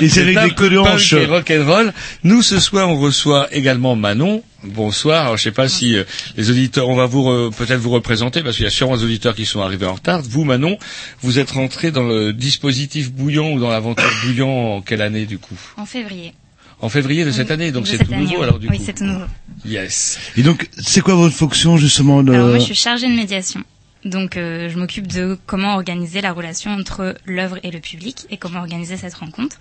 Et 0.00 0.08
c'est 0.08 0.22
avec 0.22 0.38
des 0.40 0.50
queues 0.50 0.70
de 0.70 0.78
hanche. 0.78 1.12
et 1.12 1.26
rock'n'roll. 1.26 1.92
Nous, 2.24 2.42
ce 2.42 2.58
soir, 2.60 2.88
on 2.88 2.98
reçoit 2.98 3.48
également 3.52 3.96
Manon. 3.96 4.42
Bonsoir. 4.64 5.22
Alors, 5.24 5.36
je 5.36 5.42
sais 5.42 5.50
pas 5.50 5.68
si 5.68 5.96
euh, 5.96 6.04
les 6.36 6.48
auditeurs, 6.50 6.88
on 6.88 6.94
va 6.94 7.06
vous 7.06 7.24
re- 7.24 7.52
peut-être 7.52 7.80
vous 7.80 7.90
représenter 7.90 8.42
parce 8.42 8.54
qu'il 8.56 8.64
y 8.64 8.68
a 8.68 8.70
sûrement 8.70 8.96
des 8.96 9.02
auditeurs 9.04 9.34
qui 9.34 9.44
sont 9.44 9.60
arrivés 9.60 9.86
en 9.86 9.94
retard. 9.94 10.22
Vous, 10.22 10.44
Manon, 10.44 10.78
vous 11.20 11.38
êtes 11.40 11.50
rentré 11.50 11.90
dans 11.90 12.04
le 12.04 12.32
dispositif 12.32 13.10
Bouillon 13.10 13.54
ou 13.54 13.60
dans 13.60 13.70
l'aventure 13.70 14.08
Bouillon 14.24 14.76
en 14.76 14.80
quelle 14.80 15.02
année 15.02 15.26
du 15.26 15.38
coup? 15.38 15.56
En 15.76 15.84
février. 15.86 16.32
En 16.80 16.88
février 16.88 17.24
de 17.24 17.30
cette 17.32 17.50
année, 17.52 17.70
donc 17.72 17.86
c'est 17.88 17.98
tout 17.98 18.12
année, 18.12 18.22
nouveau 18.22 18.36
oui. 18.38 18.42
alors 18.42 18.58
du 18.58 18.68
Oui, 18.68 18.78
coup. 18.78 18.82
c'est 18.86 18.92
tout 18.94 19.04
nouveau. 19.04 19.24
Yes. 19.64 20.18
Et 20.36 20.42
donc, 20.42 20.68
c'est 20.78 21.00
quoi 21.00 21.14
votre 21.14 21.34
fonction 21.34 21.76
justement 21.76 22.22
de... 22.24 22.32
Alors 22.32 22.48
moi, 22.48 22.58
je 22.58 22.64
suis 22.64 22.74
chargée 22.74 23.08
de 23.08 23.14
médiation. 23.14 23.62
Donc, 24.04 24.36
euh, 24.36 24.68
je 24.68 24.76
m'occupe 24.78 25.06
de 25.06 25.38
comment 25.46 25.74
organiser 25.74 26.20
la 26.20 26.32
relation 26.32 26.72
entre 26.72 27.14
l'œuvre 27.24 27.58
et 27.62 27.70
le 27.70 27.78
public 27.78 28.26
et 28.30 28.36
comment 28.36 28.58
organiser 28.60 28.96
cette 28.96 29.14
rencontre 29.14 29.56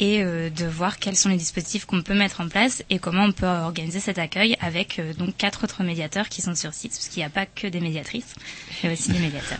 et 0.00 0.22
euh, 0.22 0.50
de 0.50 0.64
voir 0.66 0.98
quels 0.98 1.14
sont 1.16 1.28
les 1.28 1.36
dispositifs 1.36 1.84
qu'on 1.84 2.02
peut 2.02 2.14
mettre 2.14 2.40
en 2.40 2.48
place 2.48 2.82
et 2.90 2.98
comment 2.98 3.24
on 3.24 3.32
peut 3.32 3.46
organiser 3.46 4.00
cet 4.00 4.18
accueil 4.18 4.56
avec 4.60 4.98
euh, 4.98 5.12
donc 5.14 5.36
quatre 5.36 5.64
autres 5.64 5.84
médiateurs 5.84 6.28
qui 6.28 6.42
sont 6.42 6.54
sur 6.56 6.74
site 6.74 6.92
parce 6.92 7.08
qu'il 7.08 7.20
n'y 7.20 7.26
a 7.26 7.30
pas 7.30 7.46
que 7.46 7.68
des 7.68 7.80
médiatrices, 7.80 8.34
il 8.82 8.86
y 8.86 8.90
a 8.90 8.92
aussi 8.92 9.12
des 9.12 9.18
médiateurs. 9.20 9.58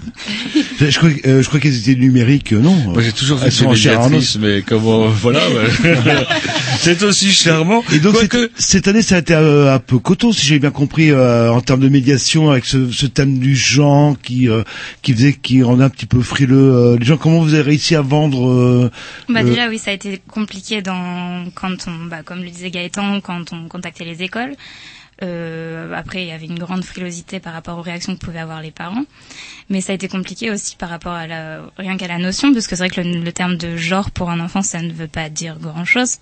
Je 0.80 0.98
crois, 0.98 1.10
que- 1.10 1.28
euh, 1.28 1.42
je 1.42 1.48
crois 1.48 1.60
qu'elles 1.60 1.78
étaient 1.78 1.94
numériques, 1.94 2.52
euh, 2.52 2.58
non? 2.60 2.74
Moi 2.74 3.02
j'ai 3.02 3.12
toujours 3.12 3.38
vu 3.38 3.48
des 3.48 3.66
médiatrices, 3.66 4.36
mais 4.38 4.62
comment 4.62 5.06
voilà, 5.08 5.40
ouais. 5.50 5.68
c'est 6.80 7.02
aussi 7.02 7.30
charmant. 7.32 7.82
Et 7.92 7.98
donc 8.00 8.16
cette, 8.16 8.36
cette 8.56 8.88
année, 8.88 9.02
ça 9.02 9.16
a 9.16 9.18
été 9.18 9.34
euh, 9.34 9.74
un 9.74 9.78
peu 9.78 9.98
coton, 9.98 10.32
si 10.32 10.44
j'ai 10.46 10.58
bien 10.58 10.70
compris, 10.70 11.10
euh, 11.10 11.50
en 11.52 11.60
termes 11.60 11.80
de 11.80 11.88
médiation, 11.88 12.50
avec 12.50 12.64
ce, 12.64 12.90
ce 12.90 13.06
thème 13.06 13.38
du 13.38 13.54
genre 13.56 14.15
qui 14.22 14.48
euh, 14.48 14.62
qui 15.02 15.12
faisait, 15.12 15.32
qui 15.32 15.62
rendait 15.62 15.84
un 15.84 15.90
petit 15.90 16.06
peu 16.06 16.20
frileux 16.20 16.72
euh, 16.72 16.96
les 16.98 17.04
gens. 17.04 17.16
Comment 17.16 17.40
vous 17.40 17.54
avez 17.54 17.62
réussi 17.62 17.94
à 17.94 18.02
vendre 18.02 18.48
euh, 18.48 18.90
Bah 19.28 19.42
déjà 19.42 19.68
oui, 19.68 19.78
ça 19.78 19.90
a 19.90 19.94
été 19.94 20.20
compliqué 20.28 20.82
dans 20.82 21.46
quand 21.54 21.86
on, 21.88 22.06
bah, 22.06 22.22
comme 22.24 22.42
le 22.42 22.50
disait 22.50 22.70
Gaëtan, 22.70 23.20
quand 23.20 23.52
on 23.52 23.68
contactait 23.68 24.04
les 24.04 24.22
écoles. 24.22 24.54
Euh, 25.22 25.92
après, 25.94 26.22
il 26.24 26.28
y 26.28 26.32
avait 26.32 26.46
une 26.46 26.58
grande 26.58 26.84
frilosité 26.84 27.40
par 27.40 27.54
rapport 27.54 27.78
aux 27.78 27.82
réactions 27.82 28.14
que 28.14 28.20
pouvaient 28.20 28.38
avoir 28.38 28.60
les 28.60 28.70
parents, 28.70 29.04
mais 29.70 29.80
ça 29.80 29.92
a 29.92 29.94
été 29.94 30.08
compliqué 30.08 30.50
aussi 30.50 30.76
par 30.76 30.90
rapport 30.90 31.12
à 31.14 31.26
la 31.26 31.62
rien 31.78 31.96
qu'à 31.96 32.06
la 32.06 32.18
notion, 32.18 32.52
parce 32.52 32.66
que 32.66 32.76
c'est 32.76 32.86
vrai 32.86 32.90
que 32.90 33.00
le, 33.00 33.20
le 33.20 33.32
terme 33.32 33.56
de 33.56 33.76
genre 33.76 34.10
pour 34.10 34.28
un 34.30 34.40
enfant, 34.40 34.60
ça 34.62 34.82
ne 34.82 34.92
veut 34.92 35.08
pas 35.08 35.30
dire 35.30 35.58
grand 35.58 35.84
chose. 35.86 36.16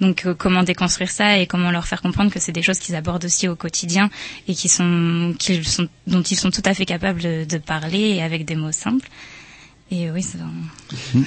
Donc, 0.00 0.26
euh, 0.26 0.34
comment 0.34 0.62
déconstruire 0.62 1.10
ça 1.10 1.38
et 1.38 1.46
comment 1.46 1.70
leur 1.70 1.86
faire 1.86 2.02
comprendre 2.02 2.30
que 2.30 2.38
c'est 2.38 2.52
des 2.52 2.62
choses 2.62 2.78
qu'ils 2.78 2.96
abordent 2.96 3.24
aussi 3.24 3.48
au 3.48 3.56
quotidien 3.56 4.10
et 4.46 4.54
qui 4.54 4.68
sont, 4.68 5.34
qu'ils 5.38 5.66
sont, 5.66 5.88
dont 6.06 6.22
ils 6.22 6.36
sont 6.36 6.50
tout 6.50 6.62
à 6.66 6.74
fait 6.74 6.84
capables 6.86 7.22
de, 7.22 7.44
de 7.44 7.58
parler 7.58 8.00
et 8.16 8.22
avec 8.22 8.44
des 8.44 8.56
mots 8.56 8.72
simples. 8.72 9.08
Et 9.90 10.10
oui, 10.10 10.22
c'est 10.22 10.38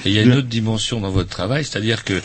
Et 0.04 0.10
il 0.10 0.12
y 0.12 0.18
a 0.18 0.22
une 0.22 0.32
autre 0.32 0.48
dimension 0.48 1.00
dans 1.00 1.10
votre 1.10 1.30
travail, 1.30 1.64
c'est-à-dire 1.64 2.04
que 2.04 2.20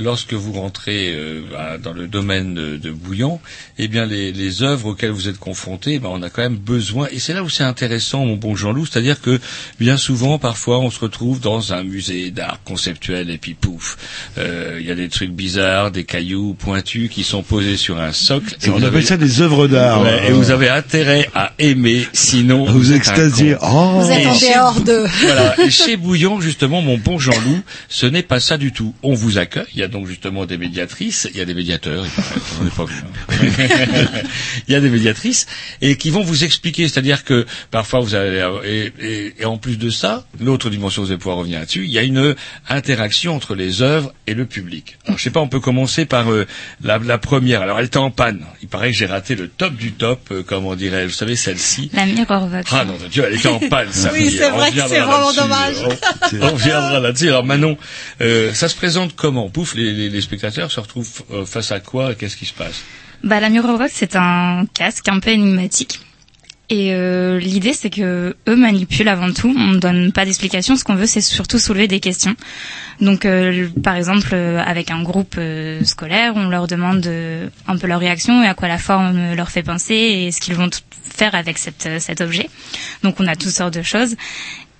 lorsque 0.00 0.32
vous 0.32 0.52
rentrez 0.52 1.14
euh, 1.14 1.78
dans 1.78 1.92
le 1.92 2.06
domaine 2.06 2.54
de, 2.54 2.76
de 2.76 2.90
Bouillon, 2.90 3.40
eh 3.78 3.88
bien 3.88 4.06
les, 4.06 4.32
les 4.32 4.62
œuvres 4.62 4.90
auxquelles 4.90 5.10
vous 5.10 5.28
êtes 5.28 5.38
confrontés, 5.38 5.98
ben, 5.98 6.08
on 6.12 6.22
a 6.22 6.30
quand 6.30 6.42
même 6.42 6.56
besoin. 6.56 7.08
Et 7.12 7.18
c'est 7.18 7.32
là 7.32 7.42
où 7.42 7.48
c'est 7.48 7.62
intéressant, 7.64 8.24
mon 8.24 8.36
bon 8.36 8.56
Jean-Loup, 8.56 8.86
c'est-à-dire 8.86 9.20
que 9.20 9.38
bien 9.78 9.96
souvent, 9.96 10.38
parfois, 10.38 10.78
on 10.80 10.90
se 10.90 11.00
retrouve 11.00 11.40
dans 11.40 11.72
un 11.72 11.84
musée 11.84 12.30
d'art 12.30 12.60
conceptuel 12.64 13.30
et 13.30 13.38
puis 13.38 13.54
pouf, 13.54 13.96
euh, 14.38 14.78
il 14.80 14.86
y 14.86 14.90
a 14.90 14.94
des 14.94 15.08
trucs 15.08 15.30
bizarres, 15.30 15.90
des 15.90 16.04
cailloux 16.04 16.54
pointus 16.54 17.10
qui 17.10 17.22
sont 17.22 17.42
posés 17.42 17.76
sur 17.76 18.00
un 18.00 18.12
socle. 18.12 18.56
Et 18.64 18.70
on 18.70 18.82
appelle 18.82 19.04
ça 19.04 19.16
des 19.16 19.40
œuvres 19.40 19.68
d'art. 19.68 20.02
Ouais, 20.02 20.28
et 20.28 20.32
vous 20.32 20.50
avez 20.50 20.68
intérêt 20.68 21.28
à 21.34 21.52
aimer, 21.58 22.06
sinon 22.12 22.64
Vous 22.64 22.88
êtes 22.92 22.94
un 22.94 22.96
extasiez. 22.96 23.56
Oh. 23.62 24.00
Vous 24.00 24.10
êtes 24.10 24.26
en 24.26 24.34
chez 24.34 24.54
dehors 24.54 24.80
de... 24.80 25.04
Voilà. 25.22 25.60
Et 25.60 25.70
chez 25.70 25.96
Bouillon, 25.96 26.40
justement, 26.40 26.82
mon 26.82 26.98
bon 26.98 27.18
Jean-Loup, 27.18 27.62
ce 27.88 28.06
n'est 28.06 28.22
pas 28.22 28.40
ça 28.40 28.56
du 28.56 28.72
tout. 28.72 28.94
On 29.02 29.14
vous 29.14 29.38
accueille 29.38 29.81
y 29.82 29.84
a 29.84 29.88
donc 29.88 30.06
justement 30.06 30.46
des 30.46 30.56
médiatrices, 30.58 31.28
il 31.32 31.38
y 31.38 31.40
a 31.40 31.44
des 31.44 31.54
médiateurs, 31.54 32.04
il 32.64 32.70
paraît, 32.70 32.92
hein. 32.94 33.36
il 34.68 34.72
y 34.72 34.76
a 34.76 34.80
des 34.80 34.90
médiatrices 34.90 35.46
et 35.80 35.96
qui 35.96 36.10
vont 36.10 36.22
vous 36.22 36.44
expliquer, 36.44 36.88
c'est-à-dire 36.88 37.24
que 37.24 37.46
parfois 37.70 38.00
vous 38.00 38.14
allez 38.14 38.46
et, 38.64 38.92
et- 39.00 39.34
et 39.40 39.44
en 39.44 39.56
plus 39.58 39.78
de 39.78 39.90
ça, 39.90 40.24
l'autre 40.40 40.70
dimension, 40.70 41.02
vous 41.02 41.08
allez 41.10 41.18
pouvoir 41.18 41.36
revenir 41.38 41.58
là-dessus, 41.60 41.84
il 41.84 41.90
y 41.90 41.98
a 41.98 42.02
une 42.02 42.34
interaction 42.68 43.34
entre 43.36 43.54
les 43.54 43.82
œuvres 43.82 44.12
et 44.26 44.34
le 44.34 44.46
public. 44.46 44.98
Alors 45.06 45.18
je 45.18 45.24
sais 45.24 45.30
pas, 45.30 45.40
on 45.40 45.48
peut 45.48 45.60
commencer 45.60 46.04
par 46.06 46.30
euh, 46.30 46.46
la, 46.82 46.98
la 46.98 47.18
première. 47.18 47.62
Alors 47.62 47.78
elle 47.78 47.86
était 47.86 47.96
en 47.98 48.10
panne. 48.10 48.44
Il 48.62 48.68
paraît 48.68 48.90
que 48.92 48.96
j'ai 48.96 49.06
raté 49.06 49.34
le 49.34 49.48
top 49.48 49.74
du 49.74 49.92
top, 49.92 50.20
euh, 50.30 50.42
comment 50.46 50.74
dirais-je, 50.74 51.06
vous 51.08 51.12
savez 51.12 51.36
celle-ci. 51.36 51.90
La 51.94 52.06
Mirrorvox. 52.06 52.70
Ah 52.72 52.84
non, 52.84 52.94
Dieu, 53.10 53.24
elle 53.26 53.34
était 53.36 53.48
en 53.48 53.58
panne. 53.58 53.88
ça. 53.92 54.10
Oui, 54.12 54.30
c'est 54.30 54.50
vrai 54.50 54.70
que 54.70 54.80
c'est 54.88 55.00
vraiment 55.00 55.32
dommage. 55.32 55.74
On, 55.84 56.36
on 56.46 56.50
reviendra 56.52 57.00
là-dessus. 57.00 57.28
Alors 57.28 57.44
Manon, 57.44 57.76
euh, 58.20 58.52
ça 58.54 58.68
se 58.68 58.76
présente 58.76 59.14
comment? 59.16 59.50
Pouf, 59.50 59.71
les, 59.74 60.20
spectateurs 60.20 60.70
se 60.70 60.80
retrouvent 60.80 61.22
euh, 61.32 61.44
face 61.44 61.72
à 61.72 61.80
quoi 61.80 62.14
Qu'est-ce 62.14 62.36
qui 62.36 62.46
se 62.46 62.54
passe? 62.54 62.82
Bah, 63.24 63.40
la 63.40 63.50
Mirrorvox, 63.50 63.92
c'est 63.92 64.16
un 64.16 64.66
casque 64.74 65.08
un 65.08 65.20
peu 65.20 65.30
énigmatique. 65.30 66.00
Et 66.72 66.94
euh, 66.94 67.38
l'idée, 67.38 67.74
c'est 67.74 67.90
que 67.90 68.34
eux 68.48 68.56
manipulent 68.56 69.08
avant 69.08 69.30
tout. 69.30 69.54
On 69.54 69.72
ne 69.72 69.78
donne 69.78 70.10
pas 70.10 70.24
d'explication. 70.24 70.74
Ce 70.74 70.84
qu'on 70.84 70.94
veut, 70.94 71.04
c'est 71.04 71.20
surtout 71.20 71.58
soulever 71.58 71.86
des 71.86 72.00
questions. 72.00 72.34
Donc, 73.02 73.26
euh, 73.26 73.68
par 73.82 73.94
exemple, 73.96 74.30
euh, 74.32 74.58
avec 74.64 74.90
un 74.90 75.02
groupe 75.02 75.34
euh, 75.36 75.84
scolaire, 75.84 76.32
on 76.34 76.48
leur 76.48 76.68
demande 76.68 77.06
un 77.66 77.76
peu 77.76 77.86
leur 77.86 78.00
réaction 78.00 78.42
et 78.42 78.46
à 78.46 78.54
quoi 78.54 78.68
la 78.68 78.78
forme 78.78 79.34
leur 79.34 79.50
fait 79.50 79.62
penser 79.62 79.94
et 79.94 80.32
ce 80.32 80.40
qu'ils 80.40 80.54
vont 80.54 80.70
faire 81.02 81.34
avec 81.34 81.58
cet 81.58 82.20
objet. 82.22 82.48
Donc, 83.02 83.20
on 83.20 83.26
a 83.26 83.36
toutes 83.36 83.50
sortes 83.50 83.74
de 83.74 83.82
choses. 83.82 84.16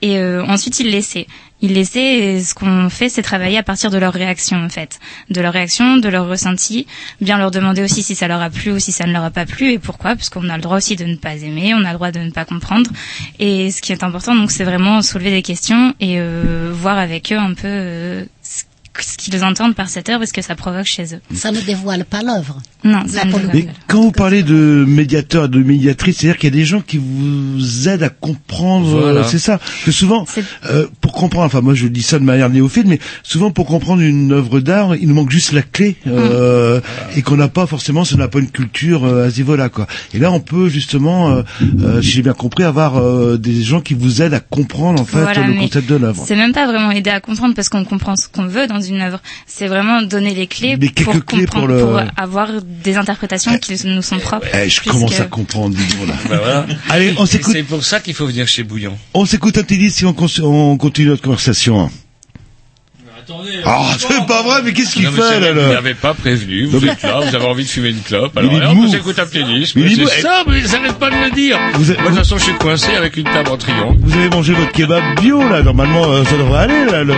Et 0.00 0.18
ensuite, 0.20 0.80
ils 0.80 0.90
laissaient. 0.90 1.26
Ils 1.62 1.72
laissaient. 1.72 2.18
Et 2.18 2.42
ce 2.42 2.54
qu'on 2.54 2.90
fait, 2.90 3.08
c'est 3.08 3.22
travailler 3.22 3.58
à 3.58 3.62
partir 3.62 3.90
de 3.90 3.98
leur 3.98 4.12
réaction, 4.12 4.58
en 4.62 4.68
fait, 4.68 4.98
de 5.30 5.40
leur 5.40 5.52
réaction, 5.52 5.96
de 5.96 6.08
leur 6.08 6.28
ressenti. 6.28 6.86
Bien 7.20 7.38
leur 7.38 7.50
demander 7.50 7.82
aussi 7.82 8.02
si 8.02 8.14
ça 8.14 8.28
leur 8.28 8.42
a 8.42 8.50
plu 8.50 8.72
ou 8.72 8.78
si 8.78 8.92
ça 8.92 9.06
ne 9.06 9.12
leur 9.12 9.24
a 9.24 9.30
pas 9.30 9.46
plu 9.46 9.70
et 9.70 9.78
pourquoi, 9.78 10.14
parce 10.16 10.28
qu'on 10.28 10.48
a 10.48 10.56
le 10.56 10.62
droit 10.62 10.76
aussi 10.76 10.96
de 10.96 11.04
ne 11.04 11.16
pas 11.16 11.34
aimer, 11.36 11.72
on 11.74 11.84
a 11.84 11.92
le 11.92 11.94
droit 11.94 12.10
de 12.10 12.20
ne 12.20 12.30
pas 12.30 12.44
comprendre. 12.44 12.90
Et 13.38 13.70
ce 13.70 13.80
qui 13.80 13.92
est 13.92 14.02
important, 14.04 14.34
donc, 14.34 14.50
c'est 14.50 14.64
vraiment 14.64 15.00
soulever 15.02 15.30
des 15.30 15.42
questions 15.42 15.94
et 16.00 16.20
euh, 16.20 16.70
voir 16.72 16.98
avec 16.98 17.32
eux 17.32 17.38
un 17.38 17.54
peu 17.54 17.68
euh, 17.68 18.24
ce 18.42 19.16
qu'ils 19.16 19.44
entendent 19.44 19.74
par 19.74 19.88
cette 19.88 20.08
œuvre 20.08 20.24
et 20.24 20.26
ce 20.26 20.32
que 20.32 20.42
ça 20.42 20.54
provoque 20.54 20.86
chez 20.86 21.14
eux. 21.14 21.20
Ça 21.34 21.50
ne 21.50 21.60
dévoile 21.60 22.04
pas 22.04 22.22
l'œuvre. 22.22 22.60
Non, 22.84 23.02
ça 23.06 23.24
ne 23.24 23.32
Mais 23.54 23.66
quand 23.86 24.00
vous 24.02 24.12
parlez 24.12 24.42
de 24.42 24.84
médiateur, 24.86 25.48
de 25.48 25.58
médiatrice, 25.62 26.18
c'est-à-dire 26.18 26.38
qu'il 26.38 26.52
y 26.52 26.52
a 26.52 26.58
des 26.58 26.64
gens 26.64 26.80
qui 26.80 26.98
vous 26.98 27.88
aident 27.88 28.02
à 28.02 28.08
comprendre. 28.08 28.86
Voilà. 29.00 29.20
euh, 29.20 29.24
C'est 29.24 29.38
ça. 29.38 29.60
Que 29.84 29.92
souvent, 29.92 30.24
euh, 30.70 30.86
pour 31.00 31.12
comprendre, 31.12 31.46
enfin 31.46 31.60
moi 31.60 31.74
je 31.74 31.86
dis 31.86 32.02
ça 32.02 32.18
de 32.18 32.24
manière 32.24 32.50
néophyte, 32.50 32.86
mais 32.86 32.98
souvent 33.22 33.50
pour 33.50 33.66
comprendre 33.66 34.02
une 34.02 34.32
œuvre 34.32 34.60
d'art, 34.60 34.96
il 34.96 35.06
nous 35.08 35.14
manque 35.14 35.30
juste 35.30 35.52
la 35.52 35.62
clé 35.62 35.96
euh, 36.06 36.80
et 37.16 37.22
qu'on 37.22 37.36
n'a 37.36 37.48
pas 37.48 37.66
forcément, 37.66 38.04
si 38.04 38.14
on 38.14 38.18
n'a 38.18 38.28
pas 38.28 38.38
une 38.40 38.50
culture 38.50 39.04
euh, 39.04 39.26
à 39.26 39.30
ce 39.30 39.36
niveau-là, 39.38 39.68
quoi. 39.68 39.86
Et 40.14 40.18
là, 40.18 40.32
on 40.32 40.40
peut 40.40 40.68
justement, 40.68 41.30
euh, 41.30 41.42
euh, 41.82 42.02
si 42.02 42.10
j'ai 42.10 42.22
bien 42.22 42.32
compris, 42.34 42.64
avoir 42.64 42.96
euh, 42.98 43.36
des 43.38 43.62
gens 43.62 43.80
qui 43.80 43.94
vous 43.94 44.22
aident 44.22 44.34
à 44.34 44.40
comprendre 44.40 45.00
en 45.00 45.04
fait 45.04 45.20
Voilà, 45.20 45.46
le 45.46 45.54
concept 45.54 45.88
de 45.88 45.96
l'œuvre. 45.96 46.24
C'est 46.26 46.36
même 46.36 46.52
pas 46.52 46.66
vraiment 46.66 46.90
aider 46.90 47.10
à 47.10 47.20
comprendre 47.20 47.54
parce 47.54 47.68
qu'on 47.68 47.84
comprend 47.84 48.16
ce 48.16 48.26
qu'on 48.28 48.46
veut 48.46 48.66
dans 48.66 48.80
une 48.80 49.00
œuvre. 49.00 49.20
C'est 49.46 49.66
vraiment 49.68 50.02
donner 50.02 50.34
les 50.34 50.46
clés 50.46 50.76
quelques 50.78 51.04
pour 51.04 51.12
clés 51.24 51.46
pour 51.46 51.60
comprendre, 51.60 51.68
le- 51.68 51.80
pour 51.80 52.00
avoir 52.16 52.48
des 52.84 52.96
interprétations 52.96 53.56
qui 53.58 53.74
nous 53.86 54.02
sont 54.02 54.18
propres. 54.18 54.46
Eh, 54.54 54.68
je 54.68 54.80
commence 54.82 55.20
à 55.20 55.24
comprendre, 55.24 55.74
dis 55.76 55.94
donc, 55.96 56.08
là. 56.08 56.14
Voilà. 56.26 56.66
Allez, 56.88 57.14
on 57.18 57.26
s'écoute. 57.26 57.52
C'est 57.52 57.62
pour 57.62 57.84
ça 57.84 58.00
qu'il 58.00 58.14
faut 58.14 58.26
venir 58.26 58.48
chez 58.48 58.62
Bouillon. 58.62 58.96
On 59.14 59.26
s'écoute 59.26 59.58
un 59.58 59.62
petit 59.62 59.78
disque 59.78 59.98
si 59.98 60.04
on, 60.06 60.12
cons- 60.12 60.28
on 60.42 60.76
continue 60.76 61.08
notre 61.08 61.22
conversation. 61.22 61.90
Ah, 63.64 63.94
c'est 63.98 64.26
pas 64.26 64.42
vrai, 64.42 64.62
mais 64.64 64.72
qu'est-ce 64.72 64.94
qu'il 64.94 65.06
fait 65.06 65.40
là, 65.40 65.52
Vous 65.52 65.72
n'avez 65.72 65.94
pas 65.94 66.12
prévenu, 66.12 66.66
vous 66.66 66.84
êtes 66.84 67.02
là, 67.02 67.20
vous 67.20 67.34
avez 67.34 67.46
envie 67.46 67.62
de 67.64 67.68
fumer 67.68 67.90
une 67.90 68.00
clope, 68.00 68.36
alors 68.36 68.52
là, 68.58 68.72
on 68.72 68.90
s'écoute 68.90 69.16
un 69.18 69.26
petit 69.26 69.44
disque. 69.44 69.76
Mais. 69.76 69.88
C'est 69.94 70.22
ça, 70.22 70.42
mais 70.46 70.58
ils 70.58 70.70
n'arrêtent 70.72 70.98
pas 70.98 71.08
de 71.08 71.14
le 71.16 71.30
dire. 71.30 71.56
Vous 71.74 71.84
Moi, 71.84 71.94
de 71.96 72.06
toute 72.08 72.14
façon, 72.16 72.38
je 72.38 72.42
suis 72.44 72.54
coincé 72.54 72.94
avec 72.94 73.16
une 73.16 73.24
table 73.24 73.50
en 73.50 73.56
triangle. 73.56 73.98
Vous 74.02 74.12
avez 74.18 74.28
mangé 74.28 74.52
votre 74.54 74.72
kebab 74.72 75.20
bio 75.20 75.38
là, 75.48 75.62
normalement 75.62 76.04
euh, 76.10 76.24
ça 76.24 76.36
devrait 76.36 76.64
aller 76.64 76.84
là. 76.90 77.04
Le... 77.04 77.14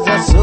presença. 0.00 0.33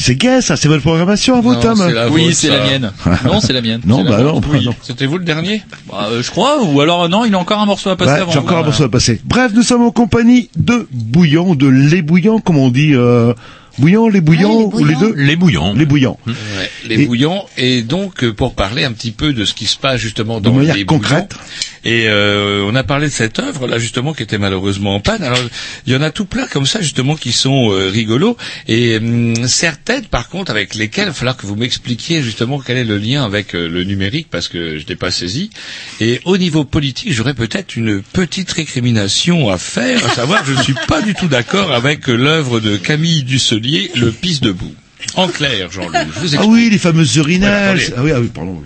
C'est 0.00 0.16
gay 0.16 0.40
ça, 0.40 0.56
c'est 0.56 0.68
votre 0.68 0.82
programmation 0.82 1.36
à 1.36 1.40
vous, 1.40 1.54
Non, 1.54 1.60
Tom 1.60 1.76
c'est 1.76 1.92
la 1.92 2.08
Oui, 2.08 2.28
c'est 2.34 2.48
la 2.50 2.60
mienne. 2.64 2.92
Non, 3.24 3.40
c'est 3.40 3.52
la 3.52 3.60
mienne. 3.60 3.80
Non, 3.84 4.04
bah 4.04 4.20
non, 4.22 4.40
Oui. 4.50 4.68
C'était 4.82 5.06
vous 5.06 5.18
le 5.18 5.24
dernier 5.24 5.62
Bah, 5.88 6.08
euh, 6.10 6.22
je 6.22 6.30
crois, 6.30 6.62
ou 6.62 6.80
alors 6.80 7.08
non, 7.08 7.24
il 7.24 7.34
a 7.34 7.38
encore 7.38 7.60
un 7.60 7.66
morceau 7.66 7.90
à 7.90 7.96
passer 7.96 8.12
Ouais, 8.12 8.18
avant. 8.20 8.32
j'ai 8.32 8.38
encore 8.38 8.58
un 8.58 8.62
morceau 8.64 8.84
à 8.84 8.90
passer. 8.90 9.20
Bref, 9.24 9.52
nous 9.54 9.62
sommes 9.62 9.82
en 9.82 9.90
compagnie 9.90 10.50
de 10.56 10.86
bouillants, 10.92 11.54
de 11.54 11.66
lait 11.66 12.02
bouillant, 12.02 12.38
comme 12.40 12.58
on 12.58 12.70
dit, 12.70 12.94
euh, 12.94 13.32
bouillant, 13.78 14.08
les 14.08 14.20
bouillants, 14.20 14.70
ou 14.72 14.84
les 14.84 14.94
deux 14.96 15.12
Les 15.16 15.36
bouillants. 15.36 15.72
Les 15.74 15.86
bouillants. 15.86 16.18
Ouais, 16.26 16.34
les 16.88 17.02
Et- 17.02 17.06
bouillons 17.06 17.44
et 17.56 17.82
donc 17.82 18.24
euh, 18.24 18.32
pour 18.32 18.54
parler 18.54 18.84
un 18.84 18.92
petit 18.92 19.12
peu 19.12 19.32
de 19.32 19.44
ce 19.44 19.54
qui 19.54 19.66
se 19.66 19.76
passe 19.76 20.00
justement 20.00 20.40
dans 20.40 20.52
manière 20.52 20.74
les 20.74 20.84
concrète. 20.84 21.28
bouillons. 21.30 21.42
Et 21.84 22.06
euh, 22.08 22.64
on 22.66 22.74
a 22.74 22.82
parlé 22.82 23.06
de 23.06 23.12
cette 23.12 23.38
œuvre 23.38 23.66
là 23.68 23.78
justement 23.78 24.12
qui 24.12 24.22
était 24.24 24.38
malheureusement 24.38 24.94
en 24.96 25.00
panne. 25.00 25.22
Alors 25.22 25.38
il 25.86 25.92
y 25.92 25.96
en 25.96 26.02
a 26.02 26.10
tout 26.10 26.24
plein 26.24 26.46
comme 26.46 26.66
ça 26.66 26.80
justement 26.80 27.14
qui 27.14 27.32
sont 27.32 27.70
euh, 27.70 27.88
rigolos 27.90 28.36
et 28.66 28.96
hum, 28.96 29.46
certaines 29.46 30.04
par 30.06 30.28
contre 30.28 30.50
avec 30.50 30.74
lesquelles 30.74 31.04
il 31.04 31.08
va 31.08 31.14
falloir 31.14 31.36
que 31.36 31.46
vous 31.46 31.54
m'expliquiez 31.56 32.22
justement 32.22 32.58
quel 32.58 32.78
est 32.78 32.84
le 32.84 32.98
lien 32.98 33.24
avec 33.24 33.54
euh, 33.54 33.68
le 33.68 33.84
numérique 33.84 34.28
parce 34.30 34.48
que 34.48 34.78
je 34.78 34.86
n'ai 34.86 34.96
pas 34.96 35.10
saisi. 35.10 35.50
Et 36.00 36.20
au 36.24 36.36
niveau 36.36 36.64
politique, 36.64 37.12
j'aurais 37.12 37.34
peut-être 37.34 37.76
une 37.76 38.02
petite 38.02 38.50
récrimination 38.50 39.50
à 39.50 39.58
faire, 39.58 40.04
à 40.04 40.10
savoir 40.10 40.44
je 40.44 40.52
ne 40.52 40.62
suis 40.62 40.74
pas 40.88 41.00
du 41.02 41.14
tout 41.14 41.28
d'accord 41.28 41.72
avec 41.72 42.06
l'œuvre 42.08 42.60
de 42.60 42.76
Camille 42.76 43.22
Dusselier, 43.22 43.90
Le 43.94 44.10
pisse 44.10 44.40
debout. 44.40 44.74
En 45.14 45.28
clair, 45.28 45.70
Jean-Loup, 45.70 45.92
je 46.14 46.20
vous 46.20 46.36
Ah 46.36 46.44
oui, 46.46 46.68
les 46.70 46.78
fameuses 46.78 47.16
urinales. 47.16 47.76
Ouais, 47.76 47.84
attendez. 47.84 47.94
ah 47.96 48.02
oui, 48.04 48.12
ah 48.14 48.20
oui, 48.20 48.30
pardon. 48.34 48.62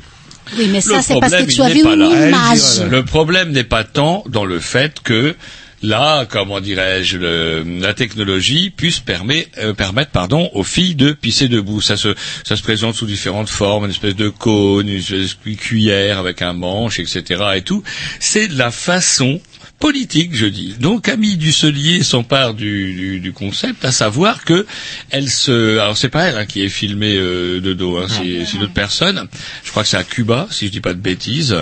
Oui, 0.58 0.68
mais 0.70 0.80
ça, 0.80 1.00
c'est 1.02 1.18
parce 1.18 1.32
que 1.34 1.42
tu 1.44 1.56
pas 1.58 1.70
une 1.70 1.98
là. 1.98 2.28
image. 2.28 2.82
Le 2.90 3.04
problème 3.04 3.52
n'est 3.52 3.64
pas 3.64 3.84
tant 3.84 4.24
dans 4.28 4.44
le 4.44 4.58
fait 4.60 5.00
que 5.02 5.34
là, 5.82 6.26
comment 6.28 6.60
dirais-je, 6.60 7.18
le- 7.18 7.64
la 7.80 7.94
technologie 7.94 8.70
puisse 8.70 9.00
permet- 9.00 9.48
euh, 9.58 9.72
permettre, 9.74 10.10
pardon, 10.10 10.50
aux 10.54 10.64
filles 10.64 10.94
de 10.94 11.12
pisser 11.12 11.48
debout. 11.48 11.80
Ça 11.80 11.96
se, 11.96 12.14
ça 12.44 12.56
se 12.56 12.62
présente 12.62 12.94
sous 12.94 13.06
différentes 13.06 13.48
formes, 13.50 13.84
une 13.84 13.90
espèce 13.90 14.16
de 14.16 14.28
cône, 14.28 14.88
une 14.88 14.98
espèce 14.98 15.36
de 15.44 15.54
cuillère 15.54 16.18
avec 16.18 16.42
un 16.42 16.52
manche, 16.52 16.98
etc. 17.00 17.42
et 17.56 17.62
tout. 17.62 17.82
C'est 18.20 18.48
de 18.48 18.56
la 18.58 18.70
façon 18.70 19.40
politique, 19.78 20.30
je 20.34 20.46
dis. 20.46 20.74
Donc 20.78 21.06
Camille 21.06 21.36
Dusselier 21.36 22.04
s'empare 22.04 22.54
du, 22.54 22.94
du, 22.94 23.18
du 23.20 23.32
concept, 23.32 23.84
à 23.84 23.90
savoir 23.90 24.44
que 24.44 24.64
elle 25.10 25.28
se, 25.28 25.78
alors 25.80 25.96
c'est 25.96 26.08
pas 26.08 26.26
elle 26.28 26.36
hein, 26.38 26.46
qui 26.46 26.62
est 26.62 26.68
filmée 26.68 27.16
euh, 27.16 27.60
de 27.60 27.72
dos, 27.72 27.96
hein, 27.98 28.06
c'est 28.08 28.44
c'est 28.44 28.56
une 28.58 28.62
autre 28.62 28.72
personne. 28.72 29.26
Je 29.64 29.70
crois 29.72 29.82
que 29.82 29.88
c'est 29.88 29.96
à 29.96 30.04
Cuba, 30.04 30.46
si 30.52 30.66
je 30.68 30.70
dis 30.72 30.80
pas 30.80 30.94
de 30.94 31.00
bêtises. 31.00 31.56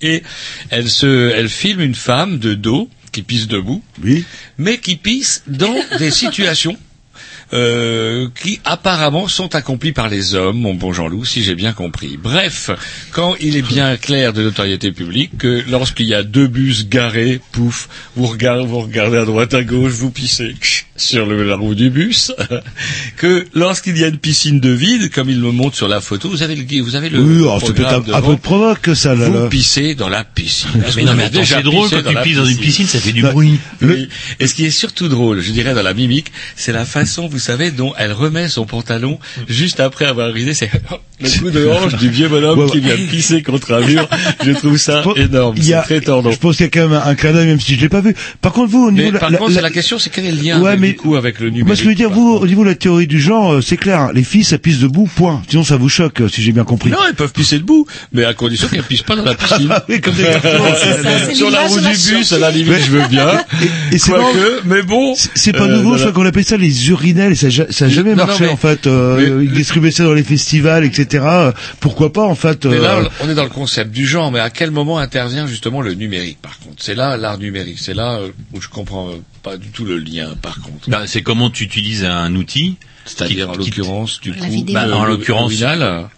Et 0.00 0.22
elle 0.70 0.88
se, 0.88 1.30
elle 1.34 1.48
filme 1.50 1.80
une 1.80 1.94
femme 1.96 2.38
de 2.38 2.54
dos 2.54 2.88
qui 3.10 3.22
pisse 3.22 3.46
debout, 3.46 3.82
oui. 4.02 4.24
mais 4.56 4.78
qui 4.78 4.96
pisse 4.96 5.42
dans 5.46 5.76
des 5.98 6.10
situations 6.22 6.76
euh, 7.52 8.28
qui 8.40 8.60
apparemment 8.64 9.28
sont 9.28 9.54
accomplies 9.54 9.92
par 9.92 10.08
les 10.08 10.34
hommes, 10.34 10.58
mon 10.58 10.74
bon 10.74 10.92
Jean-Loup, 10.92 11.24
si 11.24 11.42
j'ai 11.42 11.54
bien 11.54 11.72
compris. 11.72 12.16
Bref, 12.16 12.70
quand 13.12 13.34
il 13.40 13.56
est 13.56 13.62
bien 13.62 13.96
clair 13.96 14.32
de 14.32 14.42
notoriété 14.42 14.92
publique 14.92 15.38
que 15.38 15.64
lorsqu'il 15.68 16.06
y 16.06 16.14
a 16.14 16.22
deux 16.22 16.46
bus 16.46 16.88
garés, 16.88 17.40
pouf, 17.52 17.88
vous 18.16 18.26
regardez, 18.26 18.66
vous 18.66 18.80
regardez 18.80 19.18
à 19.18 19.24
droite 19.24 19.54
à 19.54 19.64
gauche, 19.64 19.92
vous 19.92 20.10
pissez 20.10 20.54
sur 20.96 21.26
le, 21.26 21.44
la 21.44 21.56
roue 21.56 21.74
du 21.74 21.90
bus, 21.90 22.32
que 23.16 23.46
lorsqu'il 23.54 23.96
y 23.96 24.04
a 24.04 24.08
une 24.08 24.18
piscine 24.18 24.60
de 24.60 24.70
vide, 24.70 25.10
comme 25.10 25.30
il 25.30 25.38
me 25.38 25.52
montre 25.52 25.76
sur 25.76 25.88
la 25.88 26.00
photo, 26.00 26.28
vous 26.28 26.42
avez 26.42 26.56
le, 26.56 26.82
vous 26.82 26.96
avez 26.96 27.08
le 27.08 27.20
Oui, 27.20 27.42
alors 27.42 27.60
c'est 27.60 27.72
peut-être 27.72 28.02
programme 28.02 28.24
un, 28.24 28.26
peu 28.26 28.34
de 28.34 28.40
provoque 28.40 28.90
ça, 28.94 29.14
là. 29.14 29.28
vous 29.28 29.34
là. 29.34 29.48
pissez 29.48 29.94
dans 29.94 30.08
la 30.08 30.24
piscine. 30.24 30.70
Mais 30.96 31.04
non, 31.04 31.14
mais 31.14 31.24
attends, 31.24 31.44
c'est 31.44 31.62
drôle 31.62 31.88
quand 31.88 32.02
tu 32.02 32.16
pisses 32.22 32.36
dans 32.36 32.44
une 32.44 32.58
piscine, 32.58 32.86
ça 32.86 32.98
fait 32.98 33.12
du 33.12 33.22
bruit. 33.22 33.58
Et 34.40 34.46
ce 34.46 34.54
qui 34.54 34.64
est 34.64 34.70
surtout 34.70 35.08
drôle, 35.08 35.40
je 35.40 35.50
dirais 35.52 35.74
dans 35.74 35.82
la 35.82 35.94
mimique, 35.94 36.32
c'est 36.56 36.72
la 36.72 36.84
façon, 36.84 37.28
vous 37.38 37.44
savez, 37.44 37.70
dont 37.70 37.94
elle 37.96 38.12
remet 38.12 38.48
son 38.48 38.66
pantalon 38.66 39.20
juste 39.46 39.78
après 39.78 40.06
avoir 40.06 40.28
uriné. 40.30 40.54
C'est 40.54 40.70
le 41.20 41.28
coup 41.40 41.50
de 41.50 41.66
hanche 41.68 41.94
du 41.96 42.08
vieux 42.10 42.28
bonhomme 42.28 42.58
Ouais, 42.58 42.70
qui 42.70 42.80
vient 42.80 42.96
pisser 43.10 43.42
contre 43.42 43.74
un 43.74 43.80
mur. 43.80 44.08
Je 44.44 44.52
trouve 44.52 44.76
ça 44.76 45.02
énorme. 45.16 45.54
il 45.56 45.62
y 45.64 45.66
C'est 45.68 45.74
a- 45.74 45.82
très 45.82 46.00
tordant. 46.00 46.30
Je 46.30 46.38
pense 46.38 46.56
qu'il 46.56 46.66
y 46.66 46.68
a 46.68 46.70
quand 46.70 46.88
même 46.88 47.00
un, 47.04 47.06
un 47.10 47.14
clin 47.14 47.32
d'œil, 47.32 47.46
même 47.46 47.60
si 47.60 47.74
je 47.74 47.80
l'ai 47.80 47.88
pas 47.88 48.00
vu. 48.00 48.14
Par 48.40 48.52
contre, 48.52 48.70
vous, 48.70 48.86
au 48.86 48.90
niveau 48.90 49.04
Mais 49.04 49.08
de 49.10 49.14
la, 49.14 49.20
par 49.20 49.30
la- 49.30 49.38
contre, 49.38 49.54
la- 49.54 49.60
la 49.62 49.70
question, 49.70 49.98
c'est 49.98 50.10
quel 50.10 50.26
est 50.26 50.32
le 50.32 50.42
lien 50.42 50.60
Ouais, 50.60 50.68
avec, 50.70 50.80
mais- 50.80 50.88
du 50.90 50.96
coup 50.96 51.16
avec 51.16 51.40
le 51.40 51.46
numérique 51.50 51.66
Moi, 51.66 51.76
ce 51.76 51.80
que 51.80 51.84
je 51.84 51.88
veux 51.90 51.94
dire, 51.94 52.10
vous, 52.10 52.34
au 52.34 52.46
niveau 52.46 52.62
de 52.64 52.68
la 52.68 52.74
théorie 52.74 53.06
du 53.06 53.20
genre, 53.20 53.54
euh, 53.54 53.60
c'est 53.60 53.76
clair. 53.76 54.10
Les 54.14 54.22
filles, 54.24 54.44
ça 54.44 54.58
pisse 54.58 54.78
debout, 54.78 55.08
point. 55.14 55.42
Sinon, 55.48 55.64
ça 55.64 55.76
vous 55.76 55.88
choque, 55.88 56.20
euh, 56.20 56.28
si 56.28 56.42
j'ai 56.42 56.52
bien 56.52 56.64
compris. 56.64 56.90
Non, 56.90 56.98
elles 57.08 57.14
peuvent 57.14 57.32
pisser 57.32 57.58
debout, 57.58 57.86
mais 58.12 58.24
à 58.24 58.34
condition 58.34 58.68
qu'elles 58.68 58.82
pissent 58.82 59.02
pas 59.02 59.16
dans 59.16 59.24
la 59.24 59.34
piscine. 59.34 59.68
Ah 59.70 59.84
oui, 59.88 60.00
comme 60.00 60.14
des 60.14 60.22
cartons. 60.24 60.48
c'est 60.76 61.02
ça, 61.02 61.08
c'est 61.26 61.34
Sur 61.34 61.50
la 61.50 61.66
roue 61.66 61.80
du 61.80 61.86
bus, 61.88 62.32
à 62.32 62.38
la 62.38 62.50
limite, 62.50 62.74
je 62.86 62.90
veux 62.92 63.06
bien. 63.08 63.28
Et, 63.92 63.98
Quoique, 63.98 64.62
mais 64.64 64.82
bon. 64.82 65.14
c'est- 65.34 65.52
pas 65.52 65.64
euh, 65.64 65.76
nouveau, 65.76 65.94
je 65.96 66.02
crois 66.02 66.12
qu'on 66.12 66.26
appelle 66.26 66.44
ça 66.44 66.56
les 66.56 66.88
urinelles, 66.90 67.32
et 67.32 67.34
ça, 67.34 67.46
a 67.48 67.50
ja- 67.50 67.66
ça 67.70 67.86
a 67.86 67.88
jamais 67.88 68.14
marché, 68.14 68.46
en 68.48 68.56
fait. 68.56 68.86
Euh, 68.86 69.40
ils 69.42 69.50
distribuaient 69.52 69.90
ça 69.90 70.04
dans 70.04 70.12
les 70.14 70.22
festivals, 70.22 70.84
etc. 70.84 71.07
Pourquoi 71.80 72.12
pas, 72.12 72.24
en 72.24 72.34
fait. 72.34 72.64
Mais 72.66 72.78
là, 72.78 72.96
euh, 72.96 73.08
on 73.20 73.28
est 73.28 73.34
dans 73.34 73.44
le 73.44 73.50
concept 73.50 73.90
du 73.90 74.06
genre, 74.06 74.32
mais 74.32 74.40
à 74.40 74.50
quel 74.50 74.70
moment 74.70 74.98
intervient 74.98 75.46
justement 75.46 75.80
le 75.80 75.94
numérique, 75.94 76.38
par 76.40 76.58
contre? 76.58 76.82
C'est 76.82 76.94
là 76.94 77.16
l'art 77.16 77.38
numérique, 77.38 77.78
c'est 77.78 77.94
là 77.94 78.18
euh, 78.18 78.30
où 78.52 78.60
je 78.60 78.68
comprends 78.68 79.08
euh, 79.08 79.22
pas 79.42 79.56
du 79.56 79.68
tout 79.68 79.84
le 79.84 79.98
lien, 79.98 80.34
par 80.40 80.60
contre. 80.60 80.88
Bah, 80.88 81.02
c'est 81.06 81.22
comment 81.22 81.50
tu 81.50 81.64
utilises 81.64 82.04
un 82.04 82.34
outil. 82.34 82.76
C'est-à-dire, 83.04 83.50
en 83.50 83.54
l'occurrence, 83.54 84.20
du 84.20 84.32
coup. 84.32 84.64
Bah, 84.70 84.86
en 84.94 85.04
l'occurrence, 85.06 85.52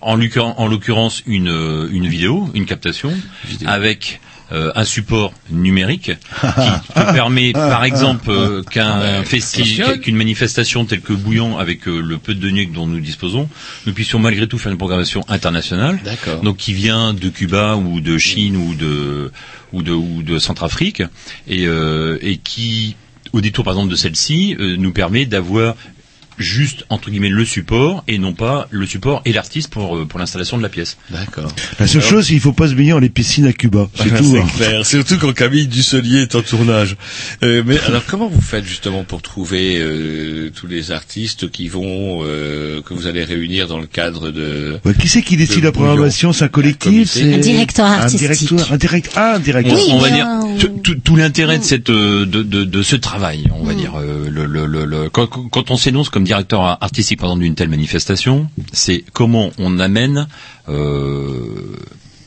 en 0.01 0.17
l'occurrence, 0.17 0.55
en 0.57 0.67
l'occurrence, 0.67 1.23
une 1.27 1.89
une 1.93 2.09
vidéo, 2.09 2.51
une 2.55 2.67
captation 2.67 3.12
Vidéo. 3.45 3.69
avec 3.69 4.21
euh, 4.52 4.72
un 4.74 4.85
support 4.85 5.32
numérique 5.51 6.12
qui 6.12 6.93
te 6.94 7.12
permet, 7.12 7.52
par 7.52 7.85
exemple, 7.85 8.31
euh, 8.31 8.62
qu'un 8.62 9.22
festival, 9.24 10.01
qu'une 10.01 10.16
manifestation 10.16 10.85
telle 10.85 11.01
que 11.01 11.12
Bouillon, 11.12 11.59
avec 11.59 11.86
euh, 11.89 12.01
le 12.01 12.18
peu 12.18 12.35
de 12.35 12.40
données 12.40 12.66
dont 12.66 12.86
nous 12.86 13.01
disposons, 13.01 13.48
nous 13.86 13.93
puissions 13.93 14.18
malgré 14.18 14.47
tout 14.47 14.59
faire 14.59 14.72
une 14.72 14.78
programmation 14.78 15.24
internationale. 15.28 16.01
D'accord. 16.05 16.40
Donc 16.43 16.56
qui 16.56 16.72
vient 16.72 17.14
de 17.14 17.28
Cuba 17.28 17.77
ou 17.77 18.01
de 18.01 18.18
Chine 18.18 18.56
ou 18.56 18.74
de 18.74 19.32
ou 19.72 19.82
de 19.82 19.93
ou 19.93 20.22
de 20.22 20.39
Centrafrique 20.39 21.02
et 21.48 21.66
euh, 21.66 22.18
et 22.20 22.39
qui 22.39 22.97
au 23.32 23.40
détour 23.40 23.64
par 23.64 23.74
exemple 23.74 23.90
de 23.90 23.97
celle-ci 23.97 24.56
euh, 24.59 24.77
nous 24.77 24.93
permet 24.93 25.27
d'avoir 25.27 25.77
juste 26.41 26.85
entre 26.89 27.11
guillemets 27.11 27.29
le 27.29 27.45
support 27.45 28.03
et 28.09 28.19
non 28.19 28.33
pas 28.33 28.67
le 28.71 28.87
support 28.87 29.23
et 29.25 29.33
l'artiste 29.33 29.71
pour 29.71 29.97
euh, 29.97 30.05
pour 30.07 30.19
l'installation 30.19 30.57
de 30.59 30.62
la 30.62 30.69
pièce. 30.69 30.97
D'accord. 31.11 31.51
La 31.79 31.87
seule 31.87 32.03
chose, 32.03 32.25
c'est 32.27 32.33
qu'il 32.33 32.41
faut 32.41 32.53
pas 32.53 32.69
se 32.69 32.75
baigner 32.75 32.91
dans 32.91 32.99
les 32.99 33.09
piscines 33.11 33.47
à 33.47 33.53
Cuba. 33.53 33.89
C'est 33.95 34.09
tout. 34.17 34.37
hein. 34.37 34.47
clair, 34.57 34.85
surtout 34.87 35.19
quand 35.19 35.33
Camille 35.33 35.67
Dusselier 35.69 36.23
est 36.23 36.35
en 36.35 36.43
tournage. 36.43 36.97
Euh, 37.43 37.62
mais 37.67 37.79
alors, 37.87 38.03
comment 38.07 38.29
vous 38.29 38.41
faites 38.41 38.65
justement 38.65 39.05
pour 39.05 39.23
trouver 39.23 39.79
euh, 39.79 40.51
tous 40.55 40.67
les 40.67 40.91
artistes 40.93 41.51
qui 41.51 41.69
vont, 41.69 42.21
euh, 42.25 42.81
que 42.83 42.95
vous 42.95 43.07
allez 43.07 43.25
réunir 43.25 43.69
dans 43.69 43.79
le 43.79 43.87
cadre 43.87 44.31
de... 44.31 44.79
Ouais, 44.85 44.95
qui 44.95 45.09
c'est 45.09 45.23
qui 45.23 45.37
décide 45.37 45.61
de 45.61 45.65
la 45.65 45.73
programmation? 45.73 46.33
C'est 46.33 46.45
un 46.45 46.49
collectif 46.49 47.11
c'est 47.11 47.35
Un 47.35 47.39
directeur 47.39 47.87
artistique. 47.87 48.23
Un 48.23 48.33
directeur, 48.33 48.73
un 48.73 48.77
direct, 48.79 49.11
ah, 49.17 49.35
un 49.37 49.39
directeur. 49.39 49.75
Oui, 49.77 49.85
on 49.91 49.99
va 49.99 50.11
dire 50.11 50.27
tout, 50.83 50.95
tout- 51.05 51.17
l'intérêt 51.17 51.59
de 51.59 51.65
cette 51.65 51.91
euh, 51.91 52.25
de, 52.25 52.43
de, 52.43 52.65
de 52.65 52.83
ce 52.83 52.97
travail, 52.97 53.49
on 53.55 53.65
va 53.65 53.75
dire 53.75 53.93
euh, 53.99 54.29
le, 54.31 54.47
le, 54.47 54.65
le, 54.67 54.85
le- 54.87 55.11
quand, 55.11 55.27
quand 55.27 55.71
on 55.71 55.77
s'énonce 55.77 56.09
comme 56.09 56.25
directeur 56.31 56.62
artistique 56.81 57.20
d'une 57.40 57.57
telle 57.57 57.69
manifestation, 57.70 58.48
c'est 58.73 59.02
comment 59.12 59.51
on 59.59 59.81
amène 59.81 60.28
euh, 60.69 61.77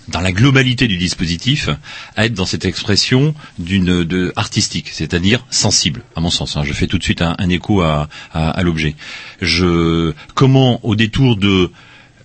dans 0.09 0.19
la 0.19 0.33
globalité 0.33 0.89
du 0.89 0.97
dispositif 0.97 1.69
à 2.17 2.25
être 2.25 2.33
dans 2.33 2.45
cette 2.45 2.65
expression 2.65 3.33
d'une 3.59 4.29
artistique, 4.35 4.89
c'est-à-dire 4.91 5.45
sensible, 5.49 6.01
à 6.17 6.19
mon 6.19 6.29
sens. 6.29 6.57
hein. 6.57 6.63
Je 6.65 6.73
fais 6.73 6.87
tout 6.87 6.97
de 6.97 7.03
suite 7.03 7.21
un, 7.21 7.47
écho 7.47 7.79
à, 7.79 8.09
l'objet. 8.61 8.95
Je 9.41 10.11
comment 10.35 10.85
au 10.85 10.95
détour 10.95 11.37
de 11.37 11.71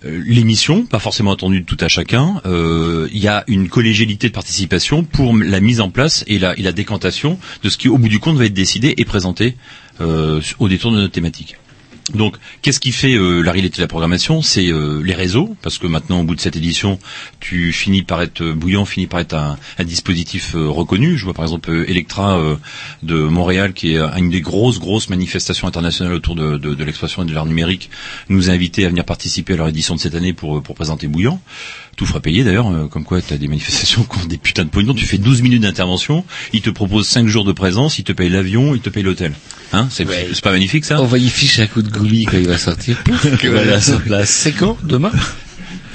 euh, 0.05 0.21
l'émission, 0.25 0.85
pas 0.85 0.99
forcément 0.99 1.31
attendue 1.31 1.61
de 1.61 1.65
tout 1.65 1.77
à 1.79 1.87
chacun. 1.87 2.41
Euh, 2.45 3.07
Il 3.13 3.19
y 3.19 3.29
a 3.29 3.45
une 3.47 3.69
collégialité 3.69 4.27
de 4.27 4.33
participation 4.33 5.05
pour 5.05 5.33
la 5.37 5.61
mise 5.61 5.79
en 5.79 5.89
place 5.89 6.25
et 6.27 6.39
la, 6.39 6.55
décantation 6.73 7.39
de 7.63 7.69
ce 7.69 7.77
qui, 7.77 7.87
au 7.87 7.97
bout 7.97 8.09
du 8.09 8.19
compte, 8.19 8.35
va 8.35 8.43
être 8.45 8.53
décidé 8.53 8.93
et 8.97 9.05
présenté 9.05 9.55
au 10.59 10.67
détour 10.69 10.91
de 10.91 10.97
notre 10.97 11.11
thématique. 11.13 11.55
Donc, 12.13 12.37
qu'est-ce 12.61 12.79
qui 12.79 12.91
fait 12.91 13.13
euh, 13.13 13.41
la 13.41 13.51
réalité 13.51 13.77
de 13.77 13.81
la 13.81 13.87
programmation? 13.87 14.41
C'est 14.41 14.67
euh, 14.67 15.01
les 15.03 15.13
réseaux, 15.13 15.55
parce 15.61 15.77
que 15.77 15.87
maintenant, 15.87 16.21
au 16.21 16.23
bout 16.23 16.35
de 16.35 16.41
cette 16.41 16.55
édition, 16.55 16.99
tu 17.39 17.71
finis 17.71 18.03
par 18.03 18.21
être 18.21 18.41
euh, 18.41 18.53
bouillant, 18.53 18.85
finis 18.85 19.07
par 19.07 19.19
être 19.19 19.35
un, 19.35 19.57
dispositif 19.83 20.55
euh, 20.55 20.67
reconnu. 20.67 21.17
Je 21.17 21.25
vois 21.25 21.33
par 21.33 21.45
exemple 21.45 21.71
Electra 21.87 22.39
de 23.03 23.15
Montréal, 23.15 23.73
qui 23.73 23.93
est 23.93 23.99
une 24.17 24.29
des 24.29 24.41
grosses 24.41 24.79
grosses 24.79 25.09
manifestations 25.09 25.67
internationales 25.67 26.13
autour 26.13 26.35
de, 26.35 26.57
de, 26.57 26.83
l'expression 26.83 27.23
et 27.23 27.25
de 27.25 27.33
l'art 27.33 27.45
numérique, 27.45 27.89
nous 28.27 28.49
a 28.49 28.53
invités 28.53 28.85
à 28.85 28.89
venir 28.89 29.05
participer 29.05 29.53
à 29.53 29.57
leur 29.57 29.67
édition 29.67 29.95
de 29.95 29.99
cette 29.99 30.15
année 30.15 30.33
pour 30.33 30.61
pour 30.61 30.75
présenter 30.75 31.07
Bouillant. 31.07 31.41
Tout 31.99 32.05
fera 32.05 32.21
payer 32.21 32.45
d'ailleurs, 32.45 32.71
euh, 32.71 32.87
comme 32.87 33.03
quoi 33.03 33.21
tu 33.21 33.33
as 33.33 33.37
des 33.37 33.49
manifestations 33.49 34.03
qui 34.03 34.19
ont 34.19 34.25
des 34.25 34.37
putains 34.37 34.63
de 34.63 34.69
pognon. 34.69 34.93
Tu 34.93 35.05
fais 35.05 35.17
12 35.17 35.41
minutes 35.41 35.63
d'intervention, 35.63 36.23
ils 36.53 36.61
te 36.61 36.69
proposent 36.69 37.09
5 37.09 37.27
jours 37.27 37.43
de 37.43 37.51
présence, 37.51 37.99
ils 37.99 38.05
te 38.05 38.13
payent 38.13 38.29
l'avion, 38.29 38.73
ils 38.73 38.79
te 38.79 38.87
payent 38.87 39.03
l'hôtel. 39.03 39.33
Hein 39.73 39.89
c'est 39.91 40.05
pas 40.05 40.51
magnifique 40.51 40.85
ça? 40.85 41.01
On 41.01 41.05
va 41.05 41.17
y 41.17 41.27
ficher 41.27 41.63
un 41.63 41.67
coup 41.67 41.81
de 41.81 41.91
goulis 41.91 42.23
quand 42.23 42.37
il 42.37 42.47
va 42.47 42.57
sortir. 42.57 43.03
que 43.41 43.47
voilà 43.49 43.81
sur 43.81 44.01
place. 44.01 44.29
C'est 44.29 44.53
quand 44.53 44.77
Demain 44.81 45.11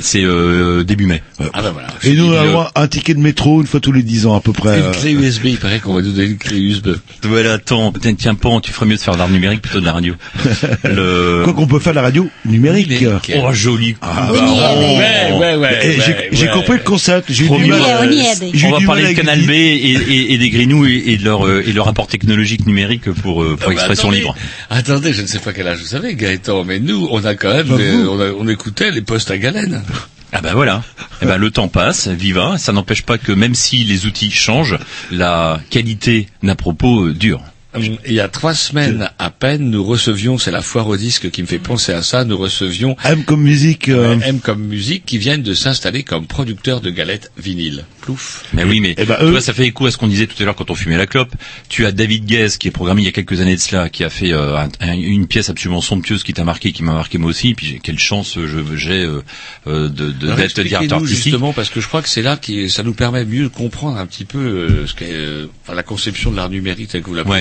C'est 0.00 0.24
euh, 0.24 0.82
début 0.84 1.06
mai. 1.06 1.22
Ah 1.52 1.62
bah 1.62 1.70
voilà. 1.72 1.88
Et 2.02 2.12
nous, 2.14 2.26
on 2.26 2.36
a 2.36 2.44
le 2.44 2.50
droit 2.50 2.72
à 2.74 2.82
un 2.82 2.88
ticket 2.88 3.14
de 3.14 3.20
métro 3.20 3.60
une 3.60 3.66
fois 3.66 3.80
tous 3.80 3.92
les 3.92 4.02
10 4.02 4.26
ans 4.26 4.36
à 4.36 4.40
peu 4.40 4.52
près. 4.52 4.78
Une 4.78 4.84
euh. 4.86 4.92
clé 4.92 5.12
USB, 5.12 5.46
il 5.46 5.56
paraît 5.58 5.78
qu'on 5.80 5.94
va 5.94 6.02
nous 6.02 6.12
donner 6.12 6.28
une 6.28 6.36
clé 6.38 6.58
USB. 6.58 6.88
Voilà, 7.22 7.54
attends, 7.54 7.92
putain, 7.92 8.14
tiens 8.14 8.34
pas, 8.34 8.48
tu 8.62 8.72
ferais 8.72 8.86
mieux 8.86 8.96
de 8.96 9.00
faire 9.00 9.14
de 9.14 9.18
l'art 9.18 9.28
numérique 9.30 9.62
plutôt 9.62 9.80
de 9.80 9.86
la 9.86 9.92
radio. 9.92 10.14
Le... 10.84 11.42
Quoi 11.44 11.52
qu'on 11.52 11.66
peut 11.66 11.78
faire 11.78 11.92
de 11.92 11.96
la 11.96 12.02
radio 12.02 12.28
numérique. 12.44 12.92
Oh, 13.36 13.52
joli. 13.52 13.96
Ah, 14.02 14.28
On 14.30 14.34
y 14.34 14.38
est, 14.38 15.32
Ouais, 15.34 15.38
ouais, 15.38 15.56
ouais. 15.56 15.58
Ouais, 15.58 16.28
j'ai 16.32 16.46
ouais. 16.46 16.52
compris 16.52 16.72
le 16.74 16.78
concept. 16.84 17.30
J'ai 17.32 17.48
du 17.48 17.64
mal. 17.66 17.80
on 18.02 18.10
y 18.10 18.20
est, 18.20 18.34
j'ai 18.52 18.66
eu 18.66 18.72
On 18.72 18.78
va 18.78 18.86
parler 18.86 19.08
de 19.08 19.12
Canal 19.16 19.40
B 19.42 19.50
et, 19.50 19.92
et, 19.92 20.32
et 20.34 20.38
des 20.38 20.50
Greenous 20.50 20.86
et, 20.86 21.02
et 21.12 21.16
de 21.16 21.24
leur 21.24 21.46
euh, 21.46 21.62
et 21.66 21.72
leur 21.72 21.88
apport 21.88 22.06
technologique 22.06 22.66
numérique 22.66 23.10
pour 23.12 23.42
euh, 23.42 23.50
pour 23.56 23.64
Ah 23.64 23.66
bah 23.66 23.72
expression 23.72 24.08
attendez, 24.08 24.18
libre. 24.20 24.36
Attendez, 24.70 25.12
je 25.12 25.22
ne 25.22 25.26
sais 25.26 25.38
pas 25.38 25.52
quel 25.52 25.68
âge 25.68 25.78
vous 25.82 25.94
avez, 25.94 26.14
Gaëtan, 26.14 26.64
mais 26.64 26.78
nous, 26.80 27.08
on 27.10 27.24
a 27.24 27.34
quand 27.34 27.52
même, 27.54 27.66
Bah, 27.66 27.76
euh, 27.78 28.02
vous. 28.04 28.08
on, 28.10 28.20
a- 28.20 28.32
on 28.38 28.48
écoutait 28.48 28.90
les 28.90 29.02
postes 29.02 29.30
à 29.30 29.38
galène. 29.38 29.82
Ah 30.32 30.40
ben 30.40 30.52
voilà. 30.54 30.82
Eh 31.22 31.26
ben 31.26 31.36
le 31.36 31.50
temps 31.50 31.68
passe, 31.68 32.08
viva. 32.08 32.58
Ça 32.58 32.72
n'empêche 32.72 33.02
pas 33.02 33.18
que 33.18 33.30
même 33.30 33.54
si 33.54 33.84
les 33.84 34.06
outils 34.06 34.32
changent, 34.32 34.78
la 35.12 35.60
qualité 35.70 36.28
n'a 36.42 36.56
propos 36.56 37.10
dure. 37.10 37.40
Hum, 37.74 37.82
Il 38.06 38.12
y 38.12 38.20
a 38.20 38.28
trois 38.28 38.54
semaines 38.54 39.10
à 39.18 39.30
peine, 39.30 39.70
nous 39.70 39.82
recevions, 39.84 40.38
c'est 40.38 40.50
la 40.50 40.62
foire 40.62 40.86
au 40.88 40.96
disque 40.96 41.30
qui 41.30 41.42
me 41.42 41.46
fait 41.46 41.58
penser 41.58 41.92
à 41.92 42.02
ça, 42.02 42.24
nous 42.24 42.36
recevions 42.36 42.96
M 43.04 43.24
comme 43.24 43.42
musique. 43.42 43.88
euh, 43.88 44.18
M 44.24 44.38
comme 44.40 44.62
musique 44.64 45.04
qui 45.04 45.18
viennent 45.18 45.42
de 45.42 45.54
s'installer 45.54 46.02
comme 46.04 46.26
producteurs 46.26 46.80
de 46.80 46.90
galettes 46.90 47.30
vinyle. 47.36 47.84
Plouf. 48.00 48.44
Mais 48.52 48.64
oui, 48.64 48.80
mais 48.80 48.94
Eh 48.98 49.04
ben, 49.06 49.16
tu 49.18 49.26
vois, 49.30 49.40
ça 49.40 49.54
fait 49.54 49.66
écho 49.66 49.86
à 49.86 49.90
ce 49.90 49.96
qu'on 49.96 50.08
disait 50.08 50.26
tout 50.26 50.40
à 50.42 50.44
l'heure 50.44 50.54
quand 50.54 50.70
on 50.70 50.74
fumait 50.74 50.96
la 50.98 51.06
clope. 51.06 51.32
Tu 51.70 51.86
as 51.86 51.92
David 51.92 52.26
Guez 52.26 52.48
qui 52.58 52.68
est 52.68 52.70
programmé 52.70 53.00
il 53.02 53.06
y 53.06 53.08
a 53.08 53.12
quelques 53.12 53.40
années 53.40 53.56
de 53.56 53.60
cela, 53.60 53.88
qui 53.88 54.04
a 54.04 54.10
fait 54.10 54.32
euh, 54.32 54.56
un- 54.58 54.68
un- 54.80 54.92
une 54.92 55.26
pièce 55.26 55.48
absolument 55.48 55.80
somptueuse 55.80 56.22
qui 56.22 56.34
t'a 56.34 56.44
marqué, 56.44 56.72
qui 56.72 56.82
m'a 56.82 56.92
marqué 56.92 57.16
moi 57.18 57.30
aussi. 57.30 57.54
Puis 57.54 57.80
quelle 57.82 57.98
chance 57.98 58.36
euh, 58.36 58.46
je- 58.46 58.76
j'ai 58.76 59.02
euh, 59.04 59.22
euh, 59.66 59.88
de 59.88 60.10
d'être 60.10 60.38
expliquez-nous 60.38 60.68
directeur 60.68 60.98
artistique. 60.98 61.24
justement 61.24 61.52
parce 61.54 61.70
que 61.70 61.80
je 61.80 61.88
crois 61.88 62.02
que 62.02 62.08
c'est 62.10 62.20
là 62.22 62.36
qui 62.36 62.68
ça 62.68 62.82
nous 62.82 62.92
permet 62.94 63.24
mieux 63.24 63.44
de 63.44 63.48
comprendre 63.48 63.96
un 63.96 64.06
petit 64.06 64.26
peu 64.26 64.38
euh, 64.38 64.86
ce 64.86 64.94
qu'est 64.94 65.08
euh, 65.10 65.46
enfin, 65.64 65.74
la 65.74 65.82
conception 65.82 66.30
de 66.30 66.36
l'art 66.36 66.50
numérique 66.50 66.88
telle 66.90 67.02
que 67.02 67.08
vous 67.08 67.14
la 67.14 67.24
Ouais. 67.26 67.40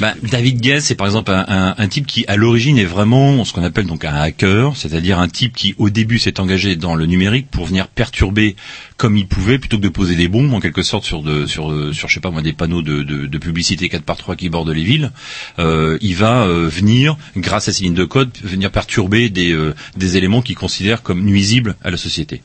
Bah, 0.00 0.14
David 0.30 0.60
Guez, 0.60 0.80
c'est 0.80 0.94
par 0.94 1.06
exemple 1.06 1.30
un, 1.30 1.44
un- 1.48 1.74
un 1.76 1.88
type 1.88 2.06
qui, 2.06 2.24
à 2.28 2.36
l'origine, 2.36 2.78
est 2.78 2.84
vraiment 2.84 3.44
ce 3.44 3.52
qu'on 3.52 3.62
appelle 3.64 3.86
donc 3.86 4.04
un 4.04 4.14
hacker, 4.14 4.76
c'est-à-dire 4.76 5.18
un 5.18 5.28
type 5.28 5.54
qui, 5.54 5.74
au 5.78 5.90
début, 5.90 6.18
s'est 6.18 6.40
engagé 6.40 6.76
dans 6.76 6.94
le 6.94 7.06
numérique 7.06 7.48
pour 7.50 7.66
venir 7.66 7.88
perturber 7.88 8.56
comme 8.98 9.16
il 9.16 9.26
pouvait, 9.26 9.58
plutôt 9.58 9.78
que 9.78 9.82
de 9.82 9.88
poser 9.88 10.14
des 10.16 10.28
bombes, 10.28 10.52
en 10.52 10.60
quelque 10.60 10.82
sorte, 10.82 11.04
sur, 11.04 11.22
sur, 11.46 11.70
euh, 11.72 11.92
sur 11.94 12.08
je 12.08 12.14
sais 12.14 12.20
pas 12.20 12.30
moi, 12.30 12.42
des 12.42 12.52
panneaux 12.52 12.82
de, 12.82 13.02
de, 13.02 13.24
de 13.26 13.38
publicité 13.38 13.88
4 13.88 14.02
par 14.02 14.16
3 14.18 14.36
qui 14.36 14.50
bordent 14.50 14.68
les 14.68 14.82
villes. 14.84 15.12
Euh, 15.58 15.96
il 16.02 16.16
va 16.16 16.42
euh, 16.42 16.68
venir, 16.68 17.16
grâce 17.36 17.68
à 17.68 17.72
ses 17.72 17.84
lignes 17.84 17.94
de 17.94 18.04
code, 18.04 18.30
venir 18.42 18.70
perturber 18.70 19.30
des, 19.30 19.52
euh, 19.52 19.74
des 19.96 20.16
éléments 20.18 20.42
qu'il 20.42 20.56
considère 20.56 21.02
comme 21.02 21.22
nuisibles 21.24 21.76
à 21.82 21.90
la 21.90 21.96
société. 21.96 22.42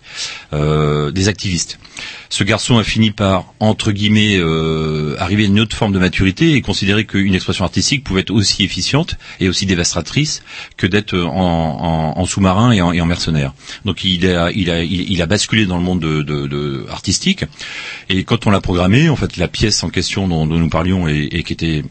Euh, 0.54 1.12
des 1.12 1.28
activistes. 1.28 1.80
Ce 2.30 2.44
garçon 2.44 2.78
a 2.78 2.84
fini 2.84 3.12
par, 3.12 3.54
entre 3.60 3.92
guillemets, 3.92 4.38
euh, 4.38 5.16
arriver 5.20 5.44
à 5.44 5.48
une 5.48 5.60
autre 5.60 5.76
forme 5.76 5.92
de 5.94 6.00
maturité 6.00 6.54
et 6.54 6.62
considérer 6.62 7.06
qu'une 7.06 7.36
expression 7.36 7.66
artistique 7.66 8.04
pouvait 8.04 8.22
être 8.22 8.32
aussi 8.32 8.64
efficiente 8.64 9.16
et 9.40 9.50
aussi 9.50 9.66
dévastatrice 9.66 10.42
que 10.78 10.88
d'être 10.88 11.18
en, 11.18 12.14
en- 12.16 12.20
en 12.20 12.26
sous-marin 12.26 12.72
et 12.72 12.82
en, 12.82 12.92
et 12.92 13.02
en 13.02 13.06
mercenaire. 13.06 13.54
Donc 13.86 14.04
il 14.04 14.28
a, 14.28 14.52
il, 14.52 14.70
a, 14.72 14.84
il, 14.84 15.12
il 15.12 15.22
a 15.22 15.26
basculé 15.26 15.66
dans 15.66 15.78
le 15.78 15.84
monde 15.84 16.00
de, 16.00 16.22
de- 16.22 16.43
de 16.48 16.86
artistique 16.90 17.46
et 18.10 18.24
quand 18.24 18.48
on 18.48 18.50
l'a 18.52 18.62
programmé, 18.62 19.10
en 19.10 19.16
fait, 19.16 19.38
la 19.38 19.48
pièce 19.48 19.84
en 19.84 19.90
question 19.90 20.28
dont, 20.28 20.46
dont 20.46 20.58
nous 20.58 20.70
parlions 20.70 21.08
et, 21.08 21.28
et 21.32 21.44
qui 21.44 21.54
était 21.54 21.84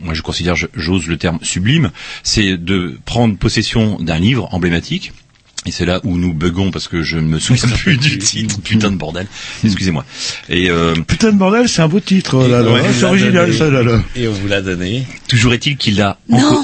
moi 0.00 0.14
je 0.14 0.22
considère, 0.22 0.54
j'ose 0.74 1.06
le 1.06 1.16
terme 1.16 1.38
sublime, 1.42 1.90
c'est 2.22 2.56
de 2.56 2.98
prendre 3.04 3.36
possession 3.38 3.98
d'un 4.00 4.18
livre 4.18 4.48
emblématique. 4.52 5.12
Et 5.64 5.72
c'est 5.72 5.84
là 5.86 6.00
où 6.04 6.16
nous 6.16 6.32
buggons 6.32 6.70
parce 6.70 6.86
que 6.86 7.02
je 7.02 7.16
ne 7.16 7.22
me 7.26 7.40
souviens 7.40 7.68
plus 7.76 7.96
du 7.96 8.18
titre, 8.18 8.60
putain 8.60 8.90
de 8.92 8.96
bordel. 8.96 9.26
Excusez-moi. 9.64 10.04
Et 10.48 10.70
euh, 10.70 10.94
Putain 11.08 11.32
de 11.32 11.38
bordel, 11.38 11.68
c'est 11.68 11.82
un 11.82 11.88
beau 11.88 11.98
titre. 11.98 12.44
Et 12.46 12.48
Là, 12.50 12.62
là. 12.62 12.70
on 12.70 12.76
vous 12.76 12.92
C'est 12.92 13.00
l'a 13.02 13.08
original, 13.08 13.46
donné. 13.46 13.58
ça. 13.58 13.70
Là, 13.70 13.82
là. 13.82 14.00
Et 14.14 14.28
on 14.28 14.32
vous 14.32 14.46
l'a 14.46 14.60
donné. 14.62 15.04
toujours 15.28 15.54
est-il 15.54 15.76
qu'il 15.76 16.00
a, 16.02 16.18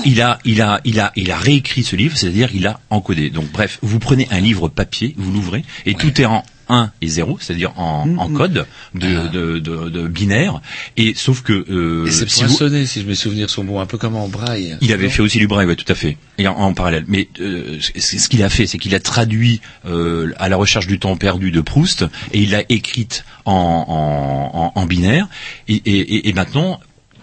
il 0.05 0.21
a, 0.21 0.39
il 0.45 0.61
a, 0.63 0.81
il 0.85 1.01
a, 1.01 1.11
il 1.17 1.31
a 1.33 1.37
réécrit 1.37 1.83
ce 1.83 1.97
livre, 1.97 2.17
c'est-à-dire 2.17 2.51
il 2.55 2.65
a 2.69 2.79
encodé. 2.91 3.31
Donc 3.31 3.51
bref, 3.51 3.79
vous 3.83 3.99
prenez 3.99 4.29
un 4.31 4.39
livre 4.39 4.69
papier, 4.69 5.15
vous 5.17 5.33
l'ouvrez 5.33 5.65
et 5.85 5.95
tout 5.95 6.21
est 6.21 6.27
en 6.27 6.45
1 6.69 6.91
et 7.01 7.09
0, 7.09 7.39
c'est-à-dire 7.41 7.73
en, 7.79 8.07
en 8.19 8.29
code 8.29 8.67
de, 8.95 9.29
de, 9.29 9.59
de, 9.59 9.89
de 9.89 10.07
binaire. 10.09 10.61
Et 10.97 11.15
sauf 11.15 11.43
que 11.43 11.53
euh, 11.71 12.07
Et 12.07 12.11
c'est 12.11 12.29
si 12.29 12.43
vous- 12.43 12.49
poinçonné, 12.49 12.87
si 12.87 13.05
mes 13.05 13.15
souvenirs 13.15 13.51
sont 13.51 13.65
bons, 13.65 13.81
un 13.81 13.87
peu 13.87 13.99
comme 13.99 14.17
en 14.17 14.29
braille. 14.29 14.77
Il 14.81 14.93
avait 14.93 15.09
fait 15.09 15.23
aussi 15.23 15.39
du 15.39 15.47
braille, 15.47 15.67
ouais, 15.67 15.77
tout 15.77 15.91
à 15.91 15.95
fait, 15.95 16.17
et 16.39 16.47
en, 16.49 16.55
en 16.55 16.75
parallèle. 16.75 17.05
Mais 17.09 17.29
euh, 17.41 17.79
ce 17.97 18.29
qu'il 18.29 18.43
a 18.43 18.49
fait, 18.49 18.67
c'est 18.67 18.79
qu'il 18.79 18.95
a 18.95 19.01
traduit 19.01 19.61
euh, 19.87 20.33
à 20.39 20.49
la 20.49 20.57
recherche 20.57 20.87
du 20.87 20.99
temps 20.99 21.17
perdu 21.17 21.51
de 21.51 21.61
Proust, 21.61 22.05
et 22.33 22.41
il 22.41 22.51
l'a 22.51 22.63
écrite 22.69 23.25
en, 23.45 23.53
en, 23.55 24.59
en, 24.59 24.81
en 24.81 24.87
binaire. 24.87 25.29
Et, 25.69 25.75
et, 25.75 25.99
et- 26.17 26.29
et 26.29 26.33
maintenant, 26.33 26.81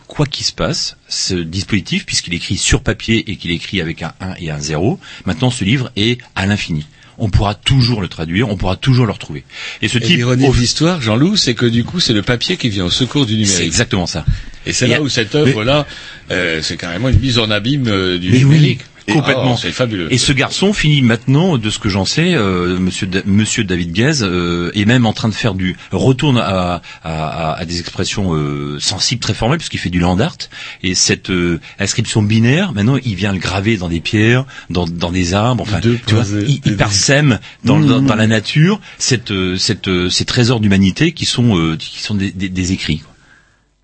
quoi 0.08 0.26
qu'il 0.26 0.46
se 0.46 0.52
passe, 0.52 0.98
ce 1.08 1.36
dispositif, 1.36 2.06
puisqu'il 2.06 2.34
écrit 2.34 2.58
sur 2.58 2.82
papier 2.82 3.30
et 3.32 3.36
qu'il 3.36 3.52
écrit 3.52 3.80
avec 3.80 4.02
un 4.02 4.14
1 4.20 4.34
et 4.40 4.50
un 4.50 4.60
0, 4.60 5.00
maintenant 5.26 5.52
ce 5.52 5.64
livre 5.64 5.92
est 5.96 6.20
à 6.36 6.46
l'infini. 6.48 6.86
On 7.22 7.30
pourra 7.30 7.54
toujours 7.56 8.02
le 8.02 8.08
traduire, 8.08 8.50
on 8.50 8.56
pourra 8.58 8.76
toujours 8.76 9.06
le 9.06 9.12
retrouver. 9.12 9.44
Et 9.82 9.88
ce 9.88 9.98
Et 9.98 10.02
type, 10.02 10.16
l'ironie 10.18 10.48
au- 10.48 10.54
de 10.54 10.58
l'histoire, 10.58 11.02
Jean-Loup, 11.02 11.36
c'est 11.36 11.54
que 11.54 11.66
du 11.66 11.84
coup, 11.84 12.00
c'est 12.00 12.14
le 12.14 12.22
papier 12.22 12.56
qui 12.58 12.70
vient 12.70 12.86
au 12.86 12.90
secours 12.90 13.26
du 13.26 13.34
c'est 13.34 13.40
numérique. 13.52 13.68
exactement 13.68 14.08
ça. 14.08 14.26
Et 14.66 14.74
c'est 14.74 14.88
là 14.88 15.02
où 15.02 15.10
cette 15.10 15.36
œuvre-là, 15.36 15.86
euh, 16.32 16.62
c'est 16.62 16.78
carrément 16.78 17.10
une 17.10 17.20
mise 17.20 17.38
en 17.40 17.50
abîme 17.52 17.88
euh, 17.88 18.18
du 18.18 18.30
Mais 18.32 18.38
oui, 18.38 18.44
numérique. 18.46 18.82
Complètement. 19.14 19.54
Oh, 19.54 19.60
c'est 19.62 19.72
fabuleux. 19.72 20.12
Et 20.14 20.18
ce 20.18 20.32
garçon 20.34 20.74
finit 20.74 21.02
maintenant, 21.02 21.58
de 21.58 21.70
ce 21.70 21.80
que 21.80 21.90
j'en 21.90 22.06
sais, 22.06 22.34
euh, 22.34 22.78
Monsieur 22.80 23.08
Da- 23.08 23.22
Monsieur 23.26 23.64
David 23.64 23.92
Guez 23.92 24.22
euh, 24.22 24.72
est 24.76 24.86
même 24.86 25.06
en 25.06 25.14
train 25.14 25.30
de 25.30 25.34
faire 25.34 25.54
du 25.54 25.76
retourne 25.92 26.38
à, 26.38 26.82
à, 26.82 26.82
à- 27.04 27.54
à 27.60 27.66
des 27.66 27.80
expressions 27.80 28.34
euh, 28.34 28.80
sensibles 28.80 29.22
très 29.22 29.34
formelles 29.34 29.58
puisqu'il 29.60 29.78
fait 29.80 29.90
du 29.90 30.00
land 30.00 30.20
art 30.20 30.36
et 30.84 30.96
cette 30.96 31.30
euh, 31.30 31.60
inscription 31.80 32.22
binaire 32.22 32.74
maintenant 32.74 32.98
il 33.04 33.16
vient 33.16 33.34
le 33.34 33.40
graver 33.40 33.78
dans 33.78 33.90
des 33.90 34.00
pierres, 34.02 34.46
dans, 34.70 34.86
dans 34.86 35.12
des 35.12 35.34
arbres, 35.34 35.64
enfin 35.64 35.80
Deux 35.80 36.00
tu 36.06 36.16
vois, 36.16 36.24
il, 36.48 36.62
il 36.66 36.78
parsème 36.78 37.40
dans, 37.64 37.80
dans, 37.80 38.02
dans 38.02 38.16
la 38.16 38.28
nature 38.28 38.80
cette, 38.98 39.32
euh, 39.32 39.58
cette, 39.58 39.88
euh, 39.88 40.10
ces 40.10 40.26
trésors 40.26 40.60
d'humanité 40.60 41.12
qui 41.14 41.26
sont 41.26 41.58
euh, 41.58 41.76
qui 41.78 42.00
sont 42.02 42.16
des, 42.16 42.32
des, 42.32 42.50
des 42.50 42.72
écrits 42.72 43.00
quoi, 43.00 43.14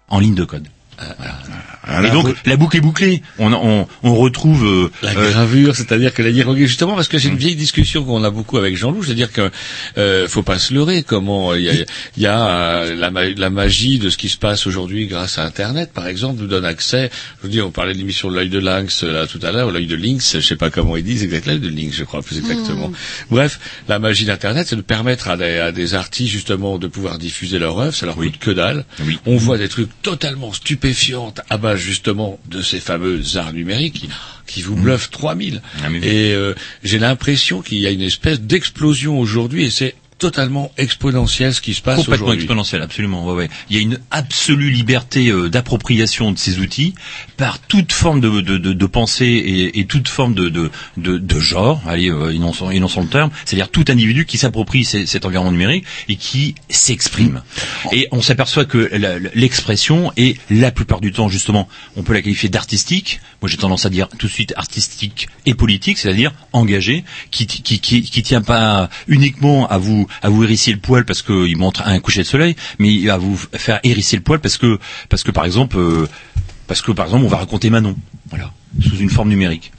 en 0.09 0.19
ligne 0.19 0.35
de 0.35 0.43
code. 0.45 0.67
Voilà. 1.17 1.35
Et 2.03 2.09
donc 2.11 2.27
la 2.45 2.55
boucle 2.57 2.77
est 2.77 2.81
bouclée. 2.81 3.21
On, 3.39 3.53
on, 3.53 3.87
on 4.03 4.15
retrouve 4.15 4.65
euh, 4.65 4.91
La 5.01 5.11
euh, 5.11 5.29
gravure, 5.31 5.75
c'est-à-dire 5.75 6.13
que 6.13 6.21
la 6.21 6.31
justement, 6.65 6.95
parce 6.95 7.07
que 7.07 7.17
c'est 7.19 7.27
une 7.29 7.37
vieille 7.37 7.55
discussion 7.55 8.03
qu'on 8.03 8.23
a 8.23 8.29
beaucoup 8.29 8.57
avec 8.57 8.75
Jean-Loup, 8.75 9.03
c'est-à-dire 9.03 9.31
que 9.31 9.49
euh, 9.97 10.27
faut 10.27 10.43
pas 10.43 10.59
se 10.59 10.73
leurrer. 10.73 11.03
Comment 11.03 11.53
il 11.53 11.63
y 11.63 11.69
a, 11.69 11.73
il 12.17 12.23
y 12.23 12.27
a, 12.27 12.47
euh, 12.47 12.95
la, 12.95 13.11
ma- 13.11 13.29
la 13.29 13.49
magie 13.49 13.99
de 13.99 14.09
ce 14.09 14.17
qui 14.17 14.29
se 14.29 14.37
passe 14.37 14.67
aujourd'hui 14.67 15.07
grâce 15.07 15.37
à 15.37 15.45
Internet, 15.45 15.91
par 15.93 16.07
exemple, 16.07 16.41
nous 16.41 16.47
donne 16.47 16.65
accès. 16.65 17.09
Je 17.37 17.43
vous 17.43 17.49
dis, 17.49 17.61
on 17.61 17.71
parlait 17.71 17.93
de 17.93 17.97
l'émission 17.99 18.29
de 18.29 18.35
l'œil 18.35 18.49
de 18.49 18.59
lynx 18.59 19.03
euh, 19.03 19.11
là 19.11 19.27
tout 19.27 19.39
à 19.43 19.51
l'heure, 19.51 19.67
ou 19.67 19.71
l'œil 19.71 19.87
de 19.87 19.95
lynx, 19.95 20.35
je 20.35 20.39
sais 20.45 20.55
pas 20.55 20.69
comment 20.69 20.97
ils 20.97 21.03
disent 21.03 21.23
exactement, 21.23 21.53
l'œil 21.59 21.71
de 21.71 21.75
lynx, 21.75 21.95
je 21.95 22.03
crois 22.03 22.21
plus 22.21 22.37
exactement. 22.37 22.91
Bref, 23.29 23.59
la 23.87 23.99
magie 23.99 24.25
d'Internet, 24.25 24.67
c'est 24.69 24.75
de 24.75 24.81
permettre 24.81 25.29
à 25.29 25.37
des, 25.37 25.57
à 25.59 25.71
des 25.71 25.93
artistes 25.93 26.31
justement 26.31 26.77
de 26.77 26.87
pouvoir 26.87 27.17
diffuser 27.17 27.59
leur 27.59 27.77
œuvre. 27.79 27.93
Ça 27.95 28.05
leur 28.05 28.15
coûte 28.15 28.37
que 28.39 28.51
dalle. 28.51 28.85
Oui. 29.05 29.19
On 29.25 29.37
voit 29.37 29.57
des 29.57 29.69
trucs 29.69 29.89
totalement 30.01 30.51
stupéfiants 30.53 31.33
à 31.49 31.57
base 31.57 31.74
justement 31.75 32.39
de 32.49 32.61
ces 32.61 32.79
fameux 32.79 33.21
arts 33.35 33.53
numériques 33.53 33.93
qui, 33.93 34.09
qui 34.47 34.61
vous 34.61 34.75
bluffent 34.75 35.09
3000. 35.11 35.61
Ah, 35.83 35.89
mais 35.89 35.99
oui. 35.99 36.07
Et 36.07 36.33
euh, 36.33 36.53
j'ai 36.83 36.99
l'impression 36.99 37.61
qu'il 37.61 37.79
y 37.79 37.87
a 37.87 37.91
une 37.91 38.01
espèce 38.01 38.41
d'explosion 38.41 39.19
aujourd'hui 39.19 39.65
et 39.65 39.69
c'est 39.69 39.95
totalement 40.25 40.71
exponentiel 40.79 41.53
ce 41.53 41.61
qui 41.61 41.75
se 41.75 41.83
passe 41.83 41.97
Complètement 41.97 42.33
exponentiel, 42.33 42.81
absolument. 42.81 43.27
Ouais, 43.27 43.33
ouais. 43.35 43.49
Il 43.69 43.75
y 43.75 43.79
a 43.79 43.81
une 43.83 43.99
absolue 44.09 44.71
liberté 44.71 45.29
euh, 45.29 45.49
d'appropriation 45.49 46.31
de 46.31 46.37
ces 46.39 46.57
outils 46.57 46.95
par 47.37 47.59
toute 47.59 47.91
forme 47.91 48.21
de, 48.21 48.41
de, 48.41 48.57
de, 48.57 48.73
de 48.73 48.85
pensée 48.87 49.25
et, 49.25 49.79
et 49.79 49.85
toute 49.85 50.07
forme 50.07 50.33
de, 50.33 50.49
de, 50.49 50.71
de, 50.97 51.19
de 51.19 51.39
genre. 51.39 51.79
Allez, 51.87 52.09
euh, 52.09 52.33
énonçons, 52.33 52.71
énonçons 52.71 53.01
le 53.01 53.07
terme. 53.07 53.29
C'est-à-dire 53.45 53.69
tout 53.69 53.85
individu 53.87 54.25
qui 54.25 54.39
s'approprie 54.39 54.83
cet 54.83 55.25
environnement 55.25 55.51
numérique 55.51 55.85
et 56.09 56.15
qui 56.15 56.55
s'exprime. 56.69 57.43
Et 57.91 58.07
on 58.11 58.23
s'aperçoit 58.23 58.65
que 58.65 58.89
l'expression 59.35 60.11
est 60.17 60.39
la 60.49 60.71
plupart 60.71 61.01
du 61.01 61.11
temps 61.11 61.29
justement, 61.29 61.67
on 61.95 62.01
peut 62.01 62.13
la 62.13 62.23
qualifier 62.23 62.49
d'artistique. 62.49 63.19
Moi, 63.43 63.49
j'ai 63.49 63.57
tendance 63.57 63.85
à 63.85 63.89
dire 63.89 64.07
tout 64.17 64.25
de 64.25 64.31
suite 64.31 64.53
artistique 64.57 65.27
et 65.45 65.53
politique, 65.53 65.99
c'est-à-dire 65.99 66.31
engagé, 66.51 67.03
qui, 67.29 67.45
qui, 67.45 67.79
qui, 67.79 68.01
qui 68.01 68.23
tient 68.23 68.41
pas 68.41 68.89
uniquement 69.07 69.67
à 69.69 69.77
vous 69.77 70.07
à 70.21 70.29
vous 70.29 70.43
hérisser 70.43 70.71
le 70.71 70.79
poil 70.79 71.05
parce 71.05 71.21
qu'il 71.21 71.57
montre 71.57 71.83
un 71.85 71.99
coucher 71.99 72.21
de 72.21 72.27
soleil, 72.27 72.55
mais 72.79 73.09
à 73.09 73.17
vous 73.17 73.37
faire 73.53 73.79
hérisser 73.83 74.17
le 74.17 74.23
poil 74.23 74.39
parce 74.39 74.57
que 74.57 74.79
parce 75.09 75.23
que 75.23 75.31
par 75.31 75.45
exemple 75.45 75.77
euh, 75.77 76.07
parce 76.67 76.81
que 76.81 76.91
par 76.91 77.05
exemple 77.05 77.25
on 77.25 77.29
va 77.29 77.37
raconter 77.37 77.69
Manon, 77.69 77.95
voilà, 78.29 78.51
sous 78.81 78.97
une 78.97 79.09
forme 79.09 79.29
numérique. 79.29 79.71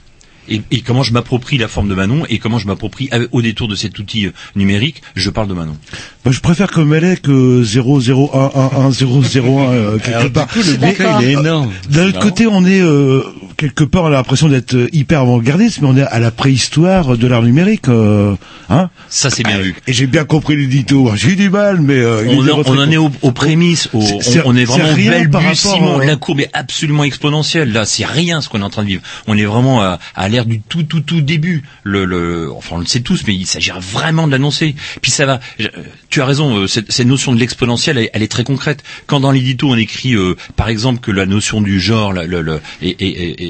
Et, 0.49 0.61
et 0.71 0.79
comment 0.79 1.03
je 1.03 1.11
m'approprie 1.11 1.57
la 1.57 1.67
forme 1.67 1.89
de 1.89 1.93
Manon 1.93 2.23
et 2.29 2.39
comment 2.39 2.57
je 2.57 2.67
m'approprie 2.67 3.09
avec- 3.11 3.27
au 3.33 3.41
détour 3.41 3.67
de 3.67 3.75
cet 3.75 3.99
outil 3.99 4.27
euh, 4.27 4.31
numérique, 4.55 5.01
je 5.13 5.29
parle 5.29 5.49
de 5.49 5.53
Manon. 5.53 5.75
Bah, 6.23 6.31
je 6.31 6.39
préfère 6.39 6.71
comme 6.71 6.93
elle 6.93 7.03
est 7.03 7.21
que 7.21 7.63
0011101 7.65 9.73
euh, 9.73 9.97
quelque 9.99 10.07
Alors, 10.09 10.23
du 10.23 10.29
part. 10.31 10.47
coup, 10.47 10.59
le 10.59 10.77
bouquin, 10.77 11.19
il 11.21 11.27
est 11.27 11.31
énorme. 11.33 11.71
D'un 11.89 12.07
autre 12.07 12.19
C'est 12.21 12.29
côté, 12.29 12.47
on 12.47 12.65
est 12.65 12.79
euh, 12.81 13.23
quelque 13.57 13.83
part, 13.83 14.03
on 14.03 14.07
a 14.07 14.11
l'impression 14.11 14.47
d'être 14.47 14.75
euh, 14.75 14.87
hyper 14.93 15.21
avant-gardiste, 15.21 15.81
mais 15.81 15.87
on 15.89 15.97
est 15.97 16.03
à 16.03 16.19
la 16.19 16.31
préhistoire 16.31 17.17
de 17.17 17.27
l'art 17.27 17.41
numérique, 17.43 17.87
euh, 17.89 18.35
hein 18.69 18.89
Ça 19.09 19.29
c'est 19.29 19.43
bien 19.43 19.57
vu. 19.59 19.75
Et 19.87 19.93
j'ai 19.93 20.07
bien 20.07 20.23
compris 20.25 20.55
l'édito. 20.55 21.11
J'ai 21.15 21.29
eu 21.31 21.35
du 21.35 21.49
mal, 21.49 21.81
mais 21.81 21.95
euh, 21.97 22.23
on, 22.29 22.39
en- 22.47 22.55
votre- 22.57 22.71
on 22.71 22.77
en 22.79 22.89
est 22.91 22.97
aux, 22.97 23.11
aux 23.21 23.31
prémices, 23.31 23.89
au- 23.93 24.01
C'est- 24.21 24.41
on, 24.45 24.49
on 24.51 24.55
est 24.55 24.65
vraiment 24.65 24.93
rien 24.93 25.11
par 25.29 25.41
rapport, 25.73 25.99
euh, 26.01 26.05
la 26.05 26.15
courbe 26.15 26.39
est 26.41 26.49
absolument 26.53 27.03
exponentielle. 27.03 27.71
Là, 27.73 27.85
c'est 27.85 28.05
rien 28.05 28.41
ce 28.41 28.49
qu'on 28.49 28.61
est 28.61 28.63
en 28.63 28.69
train 28.69 28.83
de 28.83 28.87
vivre. 28.89 29.01
On 29.27 29.37
est 29.37 29.45
vraiment 29.45 29.81
à, 29.81 29.99
à 30.15 30.29
l'ère 30.29 30.45
du 30.45 30.61
tout, 30.61 30.83
tout, 30.83 31.01
tout 31.01 31.21
début. 31.21 31.63
Le, 31.83 32.05
le, 32.05 32.51
enfin, 32.55 32.75
on 32.77 32.79
le 32.79 32.85
sait 32.85 32.99
tous, 33.01 33.23
mais 33.27 33.33
il 33.35 33.45
s'agira 33.45 33.79
vraiment 33.79 34.27
de 34.27 34.31
l'annoncer. 34.31 34.75
Puis 35.01 35.11
ça 35.11 35.25
va. 35.25 35.39
je- 35.59 35.67
tu 36.09 36.21
as 36.21 36.25
raison. 36.25 36.55
euh, 36.57 36.67
Cette, 36.67 36.91
cette 36.91 37.07
notion 37.07 37.33
de 37.33 37.39
l'exponentielle, 37.39 37.97
elle, 37.97 38.09
elle 38.13 38.23
est 38.23 38.27
très 38.31 38.43
concrète. 38.43 38.83
Quand 39.07 39.19
dans 39.19 39.31
l'édito 39.31 39.69
on 39.69 39.75
écrit, 39.77 40.13
euh, 40.15 40.35
par 40.55 40.69
exemple, 40.69 40.99
que 40.99 41.11
la 41.11 41.25
notion 41.25 41.61
du 41.61 41.79
genre 41.79 42.13
la- 42.13 42.25
le, 42.25 42.41
le- 42.41 42.61
est, 42.81 43.01
est- 43.01 43.41
est- 43.41 43.46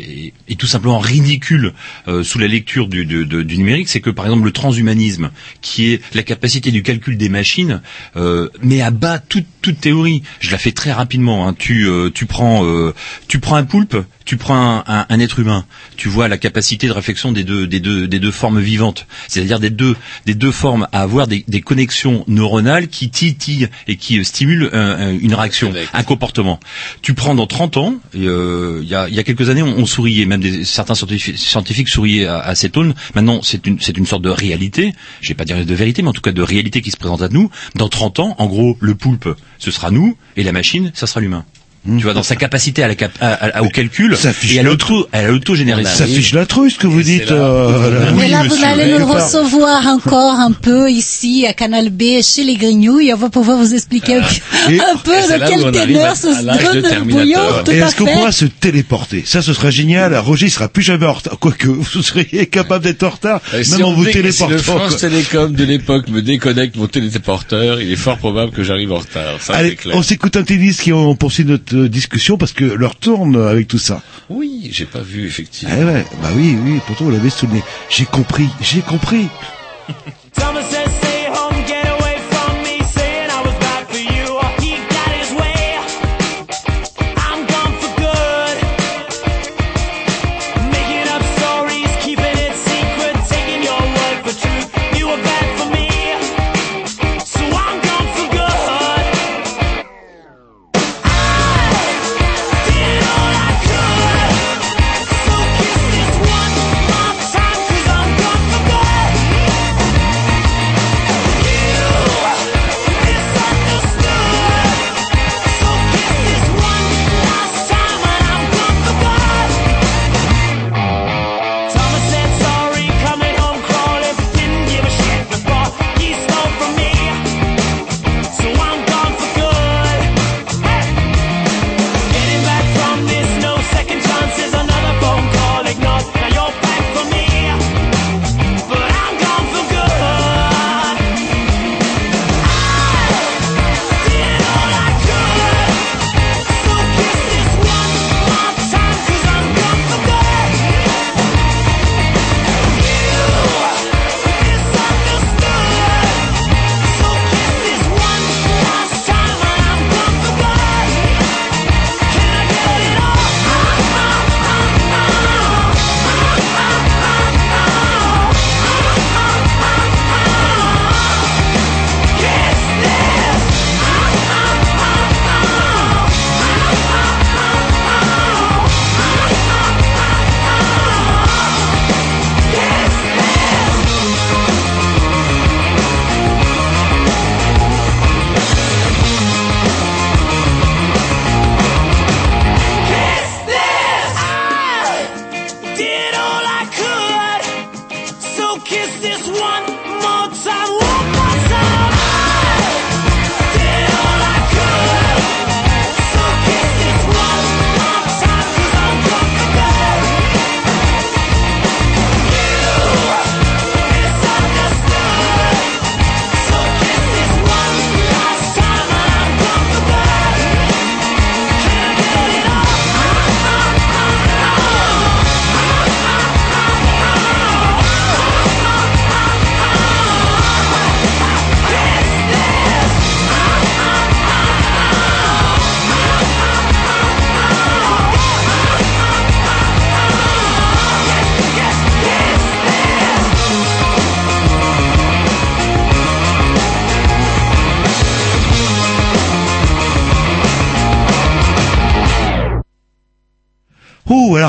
est- 0.50 0.56
tout 0.56 0.68
simplement 0.68 1.00
ridicule 1.00 1.74
euh, 2.08 2.24
sous 2.24 2.40
la 2.40 2.48
lecture 2.48 2.88
du, 2.88 3.06
du- 3.06 3.26
numérique, 3.58 3.90
c'est 3.90 4.02
que 4.02 4.10
par 4.10 4.26
exemple 4.26 4.46
le 4.46 4.52
transhumanisme, 4.52 5.32
qui 5.62 5.92
est 5.94 6.02
la 6.16 6.24
capacité 6.24 6.72
du 6.72 6.84
calcul 6.84 7.18
des 7.18 7.30
machines, 7.30 7.82
euh, 8.16 8.50
met 8.62 8.82
à 8.82 8.92
bas 8.92 9.20
toute, 9.20 9.46
toute 9.62 9.80
théorie. 9.80 10.24
Je 10.40 10.52
la 10.52 10.58
fais 10.58 10.72
très 10.72 10.92
rapidement. 10.92 11.48
hein. 11.48 11.56
Tu, 11.58 11.88
euh, 11.88 12.10
prends, 12.28 12.66
tu 13.28 13.40
prends 13.40 13.56
un 13.56 13.64
poulpe, 13.64 13.96
tu 14.28 14.36
prends 14.38 14.58
un, 14.60 14.84
un- 14.88 15.06
un 15.10 15.20
être 15.22 15.40
humain, 15.40 15.66
tu 15.96 16.10
vois 16.10 16.28
la 16.28 16.38
capacité 16.38 16.86
de 16.88 16.92
réflexion 16.92 17.32
des 17.32 17.46
deux, 17.46 17.66
des 17.66 17.80
deux, 17.80 18.08
des 18.10 18.20
deux 18.20 18.32
formes 18.32 18.60
vivantes, 18.60 19.08
c'est-à-dire 19.30 19.60
des 19.60 19.70
deux, 19.70 19.96
des 20.26 20.36
deux 20.36 20.52
formes 20.52 20.86
à 20.92 21.02
avoir 21.02 21.28
des, 21.28 21.46
des 21.48 21.62
connexions 21.62 22.26
neuronales 22.28 22.90
qui 22.90 23.10
titillent 23.10 23.70
et 23.88 23.96
qui 23.96 24.20
euh, 24.20 24.24
stimulent 24.26 24.70
un- 24.74 24.80
un- 25.08 25.18
une 25.18 25.34
réaction, 25.34 25.72
un 25.94 26.04
comportement. 26.04 26.60
Tu 27.02 27.14
prends 27.14 27.36
dans 27.36 27.48
30 27.48 27.78
ans, 27.78 27.96
euh, 28.16 28.82
il 28.84 28.90
y, 28.90 28.96
a, 28.96 29.08
il 29.08 29.16
y 29.16 29.20
a 29.20 29.24
quelques 29.24 29.50
années, 29.50 29.64
on, 29.64 29.78
on 29.78 29.86
souriait, 29.86 30.26
même 30.26 30.42
des, 30.42 30.66
certains 30.66 30.94
scientifiques, 30.96 31.38
scientifiques 31.38 31.88
souriaient 31.90 32.26
à, 32.26 32.40
à 32.40 32.54
cette 32.54 32.76
aune. 32.76 32.94
Maintenant, 33.16 33.40
c'est 33.42 33.66
une, 33.66 33.80
c'est 33.80 33.98
une 33.98 34.06
sorte 34.06 34.24
de 34.24 34.30
réalité. 34.30 34.94
Je 35.22 35.30
vais 35.30 35.36
pas 35.36 35.46
dire 35.46 35.66
de 35.66 35.74
vérité, 35.74 36.02
mais 36.02 36.10
en 36.10 36.14
tout 36.14 36.22
cas 36.22 36.34
de 36.34 36.42
réalité 36.42 36.82
qui 36.82 36.92
se 36.92 36.98
présente 36.98 37.22
à 37.22 37.30
nous. 37.30 37.50
Dans 37.76 37.88
30 37.88 38.20
ans, 38.20 38.36
en 38.40 38.48
gros, 38.48 38.78
le 38.82 38.94
poulpe, 38.94 39.30
ce 39.58 39.72
sera 39.72 39.90
nous, 39.90 40.18
et 40.36 40.44
la 40.44 40.52
machine, 40.52 40.92
ça 40.94 41.08
sera 41.08 41.22
l'humain. 41.22 41.46
Tu 41.86 42.04
vois, 42.04 42.14
dans 42.14 42.24
sa 42.24 42.36
capacité 42.36 42.84
à 42.84 42.88
la 42.90 42.96
cap- 42.96 43.12
à- 43.22 43.58
à- 43.60 43.62
au 43.62 43.70
calcul 43.70 44.14
et 44.52 44.60
à 44.60 44.64
l'auto, 44.64 45.08
à 45.14 45.22
l'autogénération. 45.24 45.90
Ça 45.98 46.06
fiche 46.06 46.34
la 46.34 46.46
trouille 46.46 46.70
ce 46.72 46.78
que 46.78 46.88
vous 46.88 47.02
dites. 47.02 47.32
euh. 47.32 48.12
Mais 48.18 48.28
là, 48.28 48.44
vous 48.44 48.58
allez 48.64 48.98
part. 48.98 49.24
recevoir 49.24 49.88
encore 49.88 50.34
un 50.34 50.52
peu 50.52 50.92
ici 50.92 51.46
à 51.48 51.54
Canal 51.54 51.90
B 51.90 52.22
chez 52.22 52.44
les 52.44 52.56
Grignoux 52.58 53.00
et 53.00 53.14
on 53.14 53.18
va 53.18 53.30
pouvoir 53.30 53.58
vous 53.58 53.74
expliquer 53.74 54.16
un 54.16 54.22
Et- 54.70 54.78
peu 55.04 55.12
de 55.12 55.48
quel 55.48 55.72
ténor 55.72 56.16
se 56.18 56.82
donne 56.82 57.04
bouillon 57.06 57.40
Et 57.72 57.78
est-ce 57.78 57.96
qu'on 57.96 58.06
pourra 58.06 58.32
se 58.34 58.46
téléporter 58.46 59.24
Ça, 59.26 59.42
ce 59.42 59.54
serait 59.54 59.72
génial. 59.72 60.14
Roger, 60.18 60.48
il 60.48 60.52
sera 60.52 60.68
plus 60.68 60.84
jamais 60.84 61.06
en 61.06 61.14
retard. 61.14 61.40
Quoique, 61.40 61.68
vous 61.68 62.02
seriez 62.02 62.48
capable 62.48 62.84
d'être 62.84 63.04
en 63.04 63.10
retard, 63.12 63.40
Euh, 63.54 63.64
si 63.64 63.72
même 63.72 63.86
en 63.86 63.90
on 63.90 63.94
vous 63.94 64.04
dé- 64.04 64.12
si 64.12 64.18
téléportant. 64.18 64.50
le 64.54 64.58
France 64.58 64.90
quoi. 64.90 65.10
Télécom 65.10 65.54
de 65.54 65.64
l'époque 65.64 66.10
me 66.10 66.22
déconnecte 66.22 66.76
mon 66.76 66.88
téléporteur, 66.88 67.80
il 67.82 67.92
est 67.92 67.96
fort 67.96 68.18
probable 68.18 68.52
que 68.52 68.64
j'arrive 68.64 68.92
en 68.92 68.98
retard. 68.98 69.38
Ça, 69.42 69.54
Allez, 69.56 69.76
clair. 69.76 69.96
on 69.96 70.02
s'écoute 70.04 70.36
un 70.36 70.44
tennis 70.44 70.82
qui 70.82 70.92
on 70.92 71.16
poursuit 71.16 71.46
notre 71.46 71.67
euh, 71.74 71.90
discussion 71.90 72.38
parce 72.38 72.54
que 72.54 72.66
l'heure 72.66 72.96
tourne 72.96 73.36
avec 73.36 73.68
tout 73.68 73.78
ça. 73.78 74.02
Oui, 74.30 74.70
j'ai 74.72 74.86
pas 74.86 75.02
vu, 75.02 75.26
effectivement. 75.26 75.76
Eh 75.80 75.84
ouais, 75.84 76.06
bah 76.22 76.30
oui, 76.36 76.58
oui, 76.64 76.80
pourtant 76.86 77.06
vous 77.06 77.12
l'avez 77.12 77.30
souligné. 77.30 77.64
J'ai 77.90 78.06
compris, 78.06 78.50
j'ai 78.62 78.82
compris. 78.82 79.28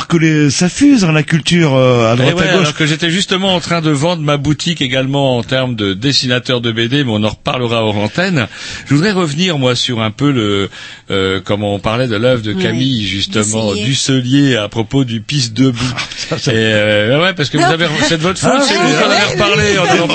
Alors 0.09 0.21
que 0.21 0.25
les, 0.25 0.51
ça 0.51 0.69
fuse 0.69 1.03
dans 1.03 1.13
la 1.13 1.23
culture 1.23 1.75
euh, 1.75 2.11
à 2.11 2.15
Eh 2.15 2.17
droite 2.17 2.37
ouais, 2.37 2.43
à 2.49 2.53
gauche. 2.53 2.61
alors 2.63 2.75
que 2.75 2.87
j'étais 2.87 3.11
justement 3.11 3.55
en 3.55 3.61
train 3.61 3.81
de 3.83 3.91
vendre 3.91 4.23
ma 4.23 4.37
boutique 4.39 4.81
également 4.81 5.37
en 5.37 5.43
termes 5.43 5.75
de 5.75 5.93
dessinateur 5.93 6.61
de 6.61 6.73
BD, 6.73 7.05
mais 7.05 7.11
on 7.13 7.23
en 7.25 7.29
reparlera 7.29 7.85
hors 7.85 7.97
antenne. 7.97 8.47
Je 8.87 8.95
voudrais 8.95 9.13
revenir 9.13 9.59
moi 9.59 9.75
sur 9.77 10.01
un 10.01 10.11
peu 10.11 10.31
le 10.33 10.71
euh, 11.11 11.41
comment 11.45 11.75
on 11.75 11.79
parlait 11.79 12.09
de 12.09 12.17
l'œuvre 12.17 12.43
de. 12.43 12.59
Camille 12.59 13.07
justement 13.07 13.75
Dusselier. 13.75 14.57
À 14.57 14.69
propos 14.69 15.05
du 15.05 15.21
pisse 15.21 15.53
debout. 15.53 15.85
Et 16.33 16.37
euh, 16.49 17.21
ouais 17.23 17.35
parce 17.35 17.51
que 17.51 17.59
vous 17.59 17.65
avez 17.65 17.87
c'est 18.03 18.17
de 18.19 18.23
votre 18.23 18.41
faute, 18.41 18.51
Ah, 18.53 18.63
c'est 18.63 18.75
oui, 18.75 18.81
vous 18.85 18.99
qui 18.99 19.05
en 19.05 19.11
avez 19.11 19.33
reparlé 19.33 19.79
en 19.79 20.09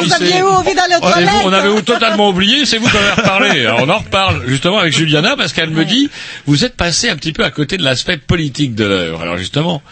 Ouais, 1.03 1.25
vous, 1.25 1.37
on 1.45 1.53
avait 1.53 1.81
totalement 1.83 2.29
oublié, 2.29 2.65
c'est 2.65 2.77
vous 2.77 2.89
qui 2.89 2.97
en 2.97 2.99
avez 2.99 3.21
reparlé. 3.21 3.59
Alors, 3.65 3.81
on 3.83 3.89
en 3.89 3.99
reparle 3.99 4.43
justement 4.47 4.79
avec 4.79 4.93
Juliana 4.93 5.35
parce 5.37 5.53
qu'elle 5.53 5.69
me 5.69 5.85
dit 5.85 6.09
vous 6.45 6.65
êtes 6.65 6.75
passé 6.75 7.09
un 7.09 7.15
petit 7.15 7.31
peu 7.33 7.43
à 7.43 7.51
côté 7.51 7.77
de 7.77 7.83
l'aspect 7.83 8.17
politique 8.17 8.75
de 8.75 8.85
l'œuvre. 8.85 9.21
Alors 9.21 9.37
justement, 9.37 9.82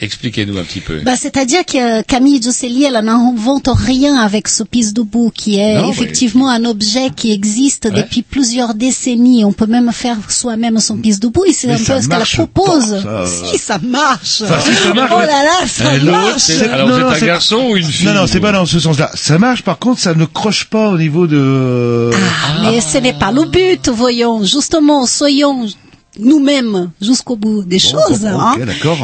expliquez-nous 0.00 0.58
un 0.58 0.62
petit 0.62 0.80
peu. 0.80 1.00
Bah, 1.00 1.14
c'est-à-dire 1.16 1.64
que 1.64 2.02
Camille 2.02 2.40
Dusselier, 2.40 2.88
elle 2.94 3.04
n'invente 3.04 3.68
rien 3.72 4.16
avec 4.16 4.48
ce 4.48 4.62
pisse 4.62 4.92
debout, 4.94 5.30
qui 5.34 5.58
est 5.58 5.74
Non, 5.76 5.84
mais- 5.86 5.90
effectivement 5.90 6.48
un 6.50 6.64
objet 6.64 7.10
qui 7.14 7.32
existe 7.32 7.86
Ouais. 7.86 7.90
depuis 8.02 8.22
plusieurs 8.22 8.74
décennies. 8.74 9.44
On 9.44 9.52
peut 9.52 9.66
même 9.66 9.90
faire 9.92 10.16
soi-même 10.28 10.78
son 10.80 10.96
pisse 10.96 11.20
debout, 11.20 11.44
et 11.46 11.52
c'est 11.52 11.70
un 11.70 11.76
peu 11.76 12.00
ce 12.00 12.08
qu'elle 12.08 12.46
propose. 12.46 12.90
pas, 12.90 13.02
ça, 13.02 13.08
euh. 13.08 13.26
Si, 13.52 13.58
ça 13.58 13.78
marche. 13.82 14.42
Enfin, 14.42 14.58
si 14.60 14.74
ça 14.74 14.94
marche, 14.94 15.12
oh 15.14 15.20
là 15.20 15.26
là, 15.26 15.66
ça 15.66 15.98
marche. 16.04 16.38
c'est- 16.38 16.68
alors, 16.68 16.98
êtes 16.98 17.04
un 17.04 17.14
c'est- 17.18 17.26
garçon 17.26 17.66
ou 17.70 17.76
une 17.76 17.84
fille 17.84 18.06
Non, 18.06 18.14
non, 18.14 18.26
c'est 18.26 18.40
pas 18.40 18.52
dans 18.52 18.66
ce 18.66 18.78
sens-là. 18.80 19.10
Ça 19.14 19.38
marche, 19.38 19.62
par 19.62 19.78
contre, 19.78 20.00
ça 20.00 20.14
ne 20.14 20.24
croche 20.24 20.64
pas 20.66 20.88
au 20.90 20.98
niveau 20.98 21.26
de... 21.26 22.10
Ah, 22.14 22.70
Mais 22.70 22.80
ce 22.80 22.98
n'est 22.98 23.12
pas 23.12 23.32
le 23.32 23.44
but, 23.44 23.88
voyons. 23.88 24.44
Justement, 24.44 25.06
soyons 25.06 25.66
nous-mêmes 26.18 26.90
jusqu'au 27.00 27.36
bout 27.36 27.62
des 27.62 27.78
choses. 27.78 28.24
ok, 28.24 28.30
hein. 28.30 28.56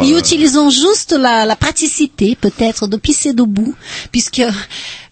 Et 0.03 0.12
euh. 0.12 0.19
utilisons 0.19 0.70
juste 0.70 1.12
la, 1.12 1.47
la 1.47 1.57
praticité, 1.57 2.36
peut-être, 2.36 2.86
de 2.86 2.97
pisser 2.97 3.32
debout, 3.32 3.74
puisque 4.12 4.43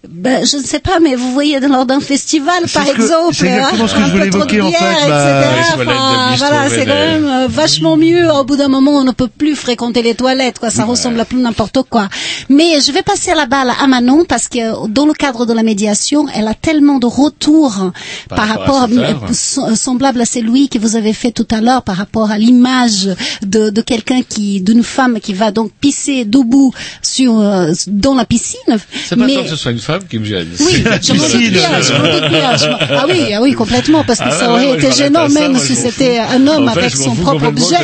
ben, 0.08 0.44
je 0.44 0.56
ne 0.56 0.62
sais 0.62 0.80
pas, 0.80 0.98
mais 1.00 1.14
vous 1.14 1.32
voyez 1.32 1.60
lors 1.60 1.86
d'un 1.86 2.00
festival, 2.00 2.62
par 2.72 2.86
ce 2.86 2.90
exemple, 2.92 3.34
c'est 3.34 3.46
exactement 3.46 3.84
hein, 3.84 3.88
ce 3.88 3.94
que 3.94 4.00
je 4.00 4.04
un 4.04 4.08
voulais 4.08 4.26
évoquer, 4.26 4.60
en 4.60 4.70
fait, 4.70 5.08
bah, 5.08 5.44
Enfin, 5.74 6.34
voilà, 6.38 6.68
c'est 6.68 6.86
quand 6.86 6.94
même 6.94 7.24
euh, 7.24 7.46
vachement 7.48 7.96
mieux. 7.96 8.28
Au 8.30 8.44
bout 8.44 8.56
d'un 8.56 8.68
moment, 8.68 8.92
on 8.92 9.04
ne 9.04 9.12
peut 9.12 9.28
plus 9.28 9.54
fréquenter 9.54 10.02
les 10.02 10.14
toilettes, 10.14 10.58
quoi. 10.58 10.70
Ça 10.70 10.84
ressemble 10.84 11.20
à 11.20 11.24
plus 11.24 11.38
n'importe 11.38 11.78
quoi. 11.88 12.08
Mais 12.48 12.80
je 12.80 12.90
vais 12.92 13.02
passer 13.02 13.32
la 13.34 13.46
balle 13.46 13.70
à 13.80 13.86
Manon 13.86 14.24
parce 14.28 14.48
que 14.48 14.88
dans 14.88 15.06
le 15.06 15.12
cadre 15.12 15.46
de 15.46 15.52
la 15.52 15.62
médiation, 15.62 16.26
elle 16.34 16.48
a 16.48 16.54
tellement 16.54 16.98
de 16.98 17.06
retours 17.06 17.92
Par 18.28 18.38
par, 18.38 18.48
rapport 18.48 18.76
à 18.78 18.80
rapport, 18.82 18.98
œuvre. 18.98 19.24
euh, 19.30 19.32
sem- 19.32 19.74
semblable 19.76 20.20
à 20.20 20.24
celui 20.24 20.68
que 20.68 20.78
vous 20.78 20.96
avez 20.96 21.12
fait 21.12 21.30
tout 21.30 21.46
à 21.50 21.60
l'heure 21.60 21.82
par 21.82 21.96
rapport 21.96 22.30
à 22.30 22.38
l'image 22.38 23.08
de, 23.42 23.70
de 23.70 23.80
quelqu'un 23.82 24.22
qui, 24.28 24.60
d'une 24.60 24.82
femme 24.82 25.20
qui 25.20 25.32
va 25.32 25.52
donc 25.52 25.70
pisser 25.80 26.24
debout 26.24 26.72
sur 27.02 27.38
euh, 27.40 27.70
dans 27.86 28.14
la 28.14 28.24
piscine. 28.24 28.58
C'est 29.06 29.16
pas 29.16 29.26
Mais 29.26 29.34
tant 29.34 29.42
que 29.44 29.48
ce 29.48 29.56
soit 29.56 29.70
une 29.72 29.78
femme 29.78 29.91
qui 30.00 30.18
me 30.18 30.24
gêne. 30.24 30.48
oui, 30.60 30.84
je 31.02 31.12
m'en 31.12 31.28
doute 31.28 31.50
bien, 31.50 31.80
je 31.80 31.92
m'en 31.92 32.20
doute 32.20 32.30
bien. 32.30 32.50
Ah 32.98 33.06
oui, 33.08 33.32
ah 33.34 33.40
oui, 33.42 33.52
complètement, 33.52 34.04
parce 34.04 34.18
que 34.18 34.24
Ah 34.26 34.30
ça 34.30 34.50
aurait 34.50 34.70
ouais, 34.70 34.78
été 34.78 34.92
gênant 34.92 35.28
même 35.28 35.56
si 35.58 35.74
c'était 35.74 36.18
un 36.18 36.46
homme 36.46 36.68
En 36.68 36.72
fait, 36.72 36.80
avec 36.80 36.96
son 36.96 37.14
fous 37.14 37.22
propre 37.22 37.46
objet. 37.46 37.76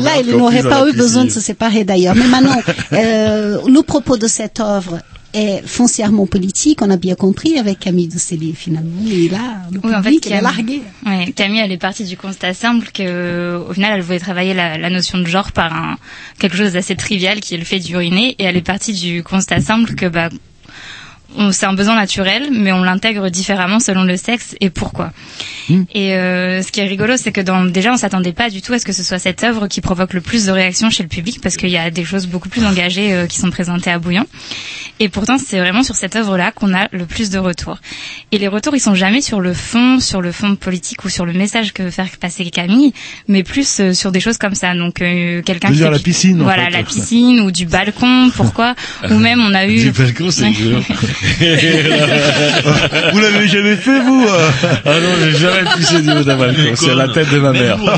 là, 0.00 0.12
il 0.24 0.36
n'aurait 0.36 0.62
pas 0.62 0.88
eu 0.88 0.92
besoin 0.92 1.24
de 1.24 1.30
se 1.30 1.40
séparer 1.40 1.84
d'ailleurs. 1.84 2.14
Mais 2.14 2.26
maintenant, 2.26 2.60
euh, 2.92 3.58
le 3.66 3.82
propos 3.82 4.16
de 4.16 4.26
cette 4.26 4.60
œuvre 4.60 4.98
est 5.34 5.62
foncièrement 5.66 6.26
politique, 6.26 6.80
on 6.80 6.88
a 6.90 6.96
bien 6.96 7.14
compris 7.14 7.58
avec 7.58 7.80
Camille 7.80 8.10
Célé 8.16 8.54
finalement. 8.56 9.02
Et 9.06 9.28
là, 9.28 9.38
le 9.70 9.78
Oui, 9.84 9.94
en 9.94 10.02
fait, 10.02 10.14
est 10.14 10.20
Camille- 10.20 10.42
larguée. 10.42 10.82
Ouais, 11.04 11.32
Camille, 11.36 11.60
elle 11.62 11.70
est 11.72 11.76
partie 11.76 12.04
du 12.04 12.16
constat 12.16 12.54
simple 12.54 12.88
que, 12.94 13.60
au 13.68 13.74
final, 13.74 13.92
elle 13.96 14.00
voulait 14.02 14.18
travailler 14.20 14.54
la, 14.54 14.78
la 14.78 14.88
notion 14.88 15.18
de 15.18 15.26
genre 15.26 15.52
par 15.52 15.70
un, 15.74 15.96
quelque 16.38 16.56
chose 16.56 16.72
d'assez 16.72 16.96
trivial 16.96 17.40
qui 17.40 17.54
est 17.54 17.58
le 17.58 17.64
fait 17.66 17.78
d'uriner, 17.78 18.36
et 18.38 18.44
elle 18.44 18.56
est 18.56 18.62
partie 18.66 18.94
du 18.94 19.22
constat 19.22 19.60
simple 19.60 19.94
que, 19.96 20.06
bah, 20.06 20.30
c'est 21.50 21.66
un 21.66 21.74
besoin 21.74 21.94
naturel, 21.96 22.48
mais 22.52 22.72
on 22.72 22.82
l'intègre 22.82 23.28
différemment 23.28 23.80
selon 23.80 24.02
le 24.04 24.16
sexe 24.16 24.54
et 24.60 24.70
pourquoi. 24.70 25.12
Et 25.94 26.14
euh, 26.14 26.62
ce 26.62 26.72
qui 26.72 26.80
est 26.80 26.86
rigolo, 26.86 27.16
c'est 27.18 27.30
que 27.32 27.42
dans, 27.42 27.64
déjà, 27.64 27.92
on 27.92 27.96
s'attendait 27.98 28.32
pas 28.32 28.48
du 28.48 28.62
tout 28.62 28.72
à 28.72 28.78
ce 28.78 28.84
que 28.86 28.92
ce 28.92 29.02
soit 29.02 29.18
cette 29.18 29.44
œuvre 29.44 29.68
qui 29.68 29.80
provoque 29.82 30.14
le 30.14 30.22
plus 30.22 30.46
de 30.46 30.50
réactions 30.52 30.88
chez 30.88 31.02
le 31.02 31.08
public, 31.10 31.40
parce 31.42 31.56
qu'il 31.56 31.68
y 31.68 31.76
a 31.76 31.90
des 31.90 32.04
choses 32.04 32.26
beaucoup 32.26 32.48
plus 32.48 32.64
engagées 32.64 33.12
euh, 33.12 33.26
qui 33.26 33.38
sont 33.38 33.50
présentées 33.50 33.90
à 33.90 33.98
Bouillon. 33.98 34.24
Et 35.00 35.08
pourtant, 35.10 35.36
c'est 35.38 35.58
vraiment 35.60 35.82
sur 35.82 35.94
cette 35.94 36.16
œuvre-là 36.16 36.50
qu'on 36.52 36.74
a 36.74 36.88
le 36.90 37.04
plus 37.04 37.28
de 37.30 37.38
retours. 37.38 37.78
Et 38.32 38.38
les 38.38 38.48
retours, 38.48 38.74
ils 38.74 38.80
sont 38.80 38.94
jamais 38.94 39.20
sur 39.20 39.40
le 39.40 39.52
fond, 39.52 40.00
sur 40.00 40.20
le 40.22 40.32
fond 40.32 40.56
politique 40.56 41.04
ou 41.04 41.08
sur 41.10 41.24
le 41.26 41.34
message 41.34 41.72
que 41.72 41.82
veut 41.84 41.90
faire 41.90 42.08
passer 42.18 42.48
Camille, 42.50 42.92
mais 43.28 43.42
plus 43.42 43.80
euh, 43.80 43.92
sur 43.92 44.10
des 44.10 44.20
choses 44.20 44.38
comme 44.38 44.54
ça. 44.54 44.74
Donc, 44.74 45.02
euh, 45.02 45.42
quelqu'un 45.42 45.68
qui 45.70 45.78
la 45.90 45.98
pi- 45.98 46.04
piscine, 46.04 46.40
en 46.40 46.44
voilà, 46.44 46.64
fait. 46.64 46.70
la 46.70 46.82
piscine 46.82 47.40
ou 47.40 47.50
du 47.50 47.66
balcon, 47.66 48.30
pourquoi 48.34 48.74
Ou 49.10 49.14
même, 49.18 49.40
on 49.40 49.52
a 49.54 49.66
eu 49.66 49.78
Du 49.78 49.90
balcon, 49.92 50.30
c'est. 50.30 50.50
Vous 53.12 53.18
l'avez 53.20 53.48
jamais 53.48 53.76
fait, 53.76 54.00
vous 54.00 54.26
euh 54.28 54.48
Ah 54.84 55.00
non, 55.00 55.08
j'ai 55.22 55.38
jamais 55.38 55.68
pissé 55.76 56.00
du 56.02 56.10
haut 56.10 56.22
d'un 56.22 56.36
balcon. 56.36 56.60
C'est 56.74 56.94
la 56.94 57.08
tête 57.08 57.30
de 57.30 57.38
ma 57.38 57.52
mère. 57.52 57.78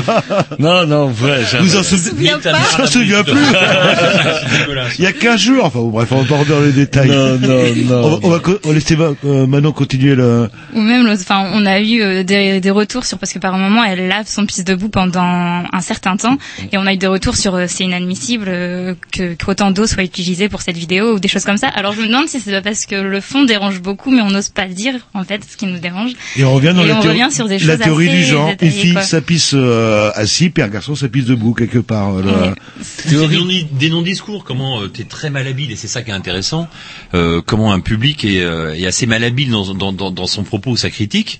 Non, 0.59 0.85
non, 0.85 1.07
vrai, 1.07 1.41
jamais. 1.49 1.63
Vous 1.65 1.77
en 1.77 1.83
souvenez 1.83 2.31
pas 2.43 2.51
Je 2.75 2.81
m'en 2.81 2.87
souviens 2.87 3.23
plus. 3.23 3.33
Il 4.99 5.03
y 5.03 5.07
a 5.07 5.13
15 5.13 5.39
jours. 5.39 5.65
Enfin, 5.65 5.79
bon, 5.79 5.89
bref, 5.89 6.09
on 6.11 6.21
va 6.21 6.37
pas 6.37 6.43
dans 6.45 6.59
les 6.61 6.71
détails. 6.71 7.09
Non, 7.09 7.37
non, 7.37 7.63
non. 7.85 8.03
On 8.03 8.09
va, 8.09 8.17
on 8.23 8.29
va 8.29 8.39
co- 8.39 8.59
on 8.63 8.67
va 8.69 8.73
laisser 8.73 8.97
euh, 8.99 9.47
Manon 9.47 9.71
continuer 9.71 10.15
le... 10.15 10.49
Ou 10.73 10.81
même, 10.81 11.07
enfin, 11.09 11.47
on 11.53 11.65
a 11.65 11.79
eu 11.79 12.01
euh, 12.01 12.23
des, 12.23 12.59
des 12.59 12.69
retours 12.69 13.05
sur 13.05 13.17
parce 13.17 13.33
que 13.33 13.39
par 13.39 13.53
un 13.55 13.57
moment 13.57 13.83
elle 13.83 14.07
lave 14.07 14.25
son 14.27 14.45
pisse 14.45 14.63
debout 14.63 14.89
pendant 14.89 15.21
un 15.71 15.81
certain 15.81 16.17
temps 16.17 16.37
et 16.71 16.77
on 16.77 16.85
a 16.85 16.93
eu 16.93 16.97
des 16.97 17.07
retours 17.07 17.35
sur 17.35 17.57
c'est 17.67 17.83
inadmissible 17.83 18.45
que 19.11 19.33
qu'autant 19.35 19.71
d'eau 19.71 19.87
soit 19.87 20.03
utilisée 20.03 20.49
pour 20.49 20.61
cette 20.61 20.77
vidéo 20.77 21.13
ou 21.15 21.19
des 21.19 21.27
choses 21.27 21.43
comme 21.45 21.57
ça. 21.57 21.67
Alors 21.69 21.93
je 21.93 22.01
me 22.01 22.07
demande 22.07 22.27
si 22.27 22.39
c'est 22.39 22.51
pas 22.51 22.61
parce 22.61 22.85
que 22.85 22.95
le 23.11 23.21
fond 23.21 23.43
dérange 23.43 23.81
beaucoup 23.81 24.09
mais 24.09 24.21
on 24.21 24.31
n'ose 24.31 24.49
pas 24.49 24.65
le 24.65 24.73
dire 24.73 24.95
en 25.13 25.23
fait 25.23 25.43
ce 25.49 25.55
qui 25.57 25.65
nous 25.67 25.77
dérange. 25.79 26.11
Et 26.37 26.43
on 26.43 26.53
revient 26.55 26.73
dans 26.75 26.83
Et 26.83 26.87
la, 26.87 26.97
on 26.97 27.01
théorie, 27.01 27.21
revient 27.23 27.33
sur 27.35 27.47
des 27.47 27.59
la 27.59 27.75
choses 27.75 27.83
théorie 27.83 28.07
assez 28.09 28.17
du 28.17 28.23
genre. 28.23 28.51
Une 28.61 28.71
fille, 28.71 28.93
quoi. 28.93 29.01
ça 29.03 29.21
pisse 29.21 29.51
euh, 29.53 30.09
assis, 30.15 30.49
puis 30.49 30.63
un 30.63 30.67
garçon, 30.69 30.95
ça 30.95 31.07
pisse 31.07 31.25
debout 31.25 31.53
quelque 31.53 31.77
part. 31.79 32.15
euh, 32.17 32.53
C'est 32.81 33.09
des 33.11 33.37
non- 33.37 33.45
des 33.71 33.89
non-discours, 33.89 34.43
comment 34.43 34.87
tu 34.87 35.01
es 35.01 35.03
très 35.05 35.29
malhabile, 35.29 35.71
et 35.71 35.75
c'est 35.75 35.87
ça 35.87 36.01
qui 36.01 36.09
est 36.11 36.13
intéressant, 36.13 36.67
euh, 37.13 37.41
comment 37.45 37.71
un 37.73 37.79
public 37.81 38.23
est, 38.25 38.41
euh, 38.41 38.73
est 38.73 38.85
assez 38.87 39.05
malhabile 39.05 39.51
dans, 39.51 39.73
dans, 39.73 39.91
dans, 39.93 40.11
dans 40.11 40.27
son 40.27 40.43
propos 40.43 40.71
ou 40.71 40.77
sa 40.77 40.89
critique, 40.89 41.39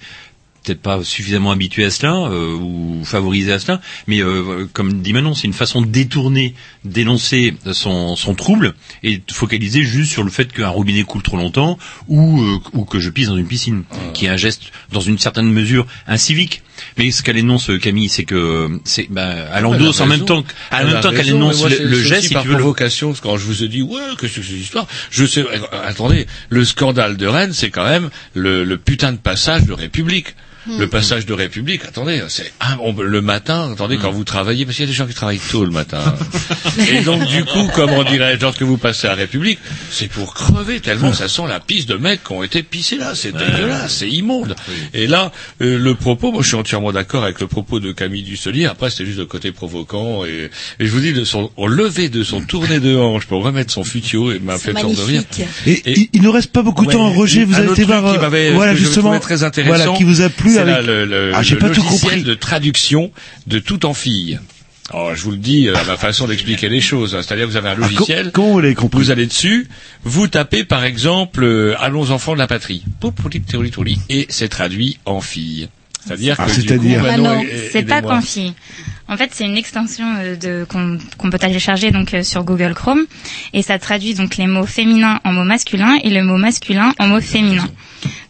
peut-être 0.64 0.82
pas 0.82 1.04
suffisamment 1.04 1.52
habitué 1.52 1.86
à 1.86 1.90
cela, 1.90 2.14
euh, 2.16 2.54
ou 2.56 3.02
favorisé 3.04 3.52
à 3.52 3.60
cela, 3.60 3.82
mais 4.08 4.22
euh, 4.22 4.68
comme 4.74 5.02
dit 5.02 5.12
Manon, 5.14 5.34
c'est 5.34 5.48
une 5.48 5.54
façon 5.54 5.82
détournée 5.82 6.54
d'énoncer 6.86 7.56
son, 7.74 8.16
son 8.16 8.36
trouble, 8.36 8.74
et 9.04 9.18
de 9.18 9.32
focaliser 9.34 9.84
juste 9.84 10.12
sur 10.12 10.24
le 10.24 10.30
fait 10.30 10.52
qu'un 10.54 10.70
robinet 10.70 11.04
coule 11.04 11.24
trop 11.24 11.38
longtemps, 11.38 11.78
ou, 12.08 12.42
euh, 12.42 12.60
ou 12.74 12.86
que 12.86 13.00
je 13.00 13.10
pisse 13.10 13.28
dans 13.28 13.38
une 13.38 13.48
piscine, 13.48 13.84
qui 14.14 14.26
est 14.26 14.30
un 14.30 14.38
geste, 14.38 14.64
dans 14.92 15.02
une 15.02 15.18
certaine 15.18 15.52
mesure, 15.52 15.88
incivique. 16.08 16.62
Mais 16.98 17.12
ce 17.12 17.22
qu'elle 17.22 17.38
énonce, 17.38 17.70
Camille, 17.82 18.10
c'est 18.10 18.24
que 18.26 18.70
c'est 18.86 19.08
bah, 19.10 19.34
elle 19.56 19.66
endosse 19.66 20.02
en 20.02 20.08
même 20.08 20.26
temps, 20.26 20.42
que- 20.44 20.52
en 20.72 20.84
même 20.86 21.02
temps 21.02 21.12
qu'elle 21.12 21.30
énonce 21.30 21.64
le, 21.70 21.86
le 21.88 22.02
geste, 22.04 22.28
si 22.28 22.34
par 22.34 22.42
tu 22.44 22.48
veux. 22.50 22.54
le- 22.56 22.60
provocation, 22.60 23.14
quand 23.22 23.38
je 23.38 23.46
vous 23.46 23.64
ai 23.64 23.68
dit, 23.68 23.82
ouais, 23.84 24.00
que 24.18 24.28
c'est 24.28 24.42
que 24.42 24.48
cette 24.48 24.58
histoire, 24.58 24.88
je 25.12 25.26
sais, 25.26 25.44
attendez, 25.86 26.26
le 26.50 26.66
scandale 26.66 27.18
de 27.18 27.28
Rennes, 27.28 27.54
c'est 27.54 27.70
quand 27.70 27.84
même 27.88 28.10
le, 28.34 28.64
le 28.64 28.78
putain 28.78 29.12
de 29.12 29.18
passage 29.18 29.64
de 29.66 29.74
République. 29.74 30.36
Le 30.68 30.88
passage 30.88 31.26
de 31.26 31.34
République, 31.34 31.84
attendez, 31.86 32.22
c'est 32.28 32.52
ah, 32.60 32.78
on- 32.82 32.94
le 32.94 33.22
matin, 33.22 33.72
attendez, 33.74 33.98
quand 33.98 34.12
vous 34.12 34.24
travaillez, 34.24 34.66
parce 34.66 34.76
qu'il 34.78 34.86
y 34.86 34.88
a 34.88 34.92
des 34.92 34.96
gens 34.96 35.08
qui 35.08 35.14
travaillent 35.14 35.40
tôt 35.40 35.66
le 35.66 35.72
matin. 35.72 36.02
Et 36.92 37.02
donc 37.02 37.26
du 37.26 37.44
coup, 37.46 37.68
comment 37.76 38.04
dirais-je, 38.04 38.42
lorsque 38.42 38.62
vous 38.62 38.78
passez 38.78 39.08
à 39.08 39.16
République, 39.16 39.60
c'est 39.90 40.08
pour 40.08 40.34
crever 40.34 40.80
tellement 40.80 41.14
ça 41.14 41.28
sent 41.28 41.44
la 41.48 41.60
pisse 41.60 41.86
de 41.88 41.96
mecs 41.96 42.24
qui 42.24 42.32
ont 42.34 42.44
été 42.44 42.62
pissés 42.64 42.98
là, 42.98 43.14
c'est 43.16 43.32
dégueulasse, 43.32 43.96
c'est 43.98 44.10
immonde. 44.10 44.56
Et 44.94 45.08
là, 45.08 45.32
euh, 45.62 45.78
le 45.80 45.96
propos, 45.96 46.32
moi 46.32 46.42
je 46.44 46.48
suis 46.50 46.58
entièrement 46.58 46.92
d'accord 46.92 47.24
avec 47.24 47.40
le 47.42 47.48
propos 47.48 47.80
de 47.80 47.92
Camille 47.92 48.24
Dusselier. 48.24 48.66
Après, 48.66 48.90
c'est 48.90 49.06
juste 49.06 49.18
le 49.20 49.26
côté 49.26 49.52
provoquant 49.52 50.26
et, 50.26 50.50
et 50.80 50.86
je 50.86 50.92
vous 50.92 51.00
dis 51.00 51.14
de 51.14 51.24
son 51.26 51.50
au 51.58 51.68
lever 51.68 52.10
de 52.10 52.24
son 52.24 52.42
tournée 52.42 52.80
de 52.80 52.96
hanche 52.96 53.26
pour 53.26 53.44
remettre 53.44 53.72
son 53.74 53.84
futio 53.84 54.32
et 54.32 54.40
m'a 54.40 54.58
fait 54.58 54.74
peur 54.74 54.90
de 54.92 55.02
rire. 55.02 55.24
Et, 55.66 55.82
il, 55.86 56.10
il 56.14 56.22
nous 56.22 56.32
reste 56.32 56.52
pas 56.52 56.62
beaucoup 56.62 56.84
de 56.86 56.90
Ouais, 56.90 56.96
temps, 56.96 57.10
Roger. 57.12 57.46
Vous 57.46 57.56
avez 57.56 57.72
été 57.72 57.84
voir, 57.84 58.06
euh, 58.06 58.52
voilà 58.54 58.76
justement, 58.76 59.20
très 59.20 59.44
intéressant. 59.44 59.76
voilà 59.76 59.98
qui 59.98 60.04
vous 60.04 60.22
a 60.22 60.30
plu 60.30 60.51
c'est 60.54 60.60
avec. 60.60 60.76
là 60.76 60.82
le, 60.82 61.06
le, 61.06 61.32
ah, 61.36 61.42
j'ai 61.44 61.56
le 61.56 61.60
pas 61.62 61.70
tout 61.70 61.82
logiciel 61.82 62.10
compris. 62.12 62.24
de 62.24 62.34
traduction 62.34 63.12
de 63.48 63.60
tout 63.60 63.86
en 63.86 63.94
fille. 63.94 64.40
Alors, 64.94 65.16
je 65.16 65.24
vous 65.24 65.32
le 65.32 65.38
dis 65.38 65.70
euh, 65.70 65.76
à 65.78 65.84
ma 65.86 65.96
façon 65.96 66.28
d'expliquer 66.28 66.68
les 66.68 66.82
choses. 66.82 67.16
hein. 67.16 67.22
C'est-à-dire, 67.22 67.48
vous 67.48 67.56
avez 67.56 67.70
un 67.70 67.74
Ah, 67.78 67.88
logiciel. 67.88 68.32
comment 68.34 68.52
vous 68.54 68.60
l'avez 68.60 68.76
compris 68.76 69.00
Vous 69.00 69.12
allez 69.12 69.26
dessus, 69.26 69.68
vous 70.04 70.28
tapez 70.28 70.66
par 70.66 70.84
exemple 70.84 71.44
euh, 71.44 71.76
Allons 71.80 72.12
enfants 72.12 72.34
de 72.34 72.40
la 72.40 72.48
patrie. 72.48 72.84
Et 74.10 74.26
c'est 74.30 74.50
traduit 74.50 74.98
en 75.06 75.22
fille. 75.22 75.70
C'est-à-dire 76.06 76.36
Ah, 76.40 76.46
que 76.48 76.52
du 76.56 76.62
c'est-à-dire 76.68 77.00
coup, 77.00 77.06
Ah 77.08 77.12
Manon, 77.18 77.36
non, 77.36 77.42
aidez- 77.42 77.70
c'est 77.72 77.84
pas 77.84 78.00
aidez-moi. 78.00 78.16
Confi. 78.18 78.54
En 79.08 79.18
fait, 79.18 79.30
c'est 79.34 79.46
une 79.46 79.56
extension 79.58 80.06
euh, 80.20 80.36
de 80.36 80.66
qu'on 80.68 80.98
qu'on 81.18 81.30
peut 81.30 81.38
télécharger 81.40 81.92
donc 81.92 82.14
euh, 82.14 82.24
sur 82.24 82.44
Google 82.44 82.74
Chrome 82.74 83.06
et 83.54 83.62
ça 83.62 83.78
traduit 83.78 84.14
donc 84.14 84.36
les 84.38 84.48
mots 84.48 84.66
féminins 84.66 85.20
en 85.24 85.32
mots 85.32 85.44
masculins 85.44 85.98
et 86.04 86.10
le 86.10 86.24
mot 86.24 86.38
masculin 86.38 86.94
en 87.00 87.08
mots 87.08 87.22
féminins. 87.22 87.70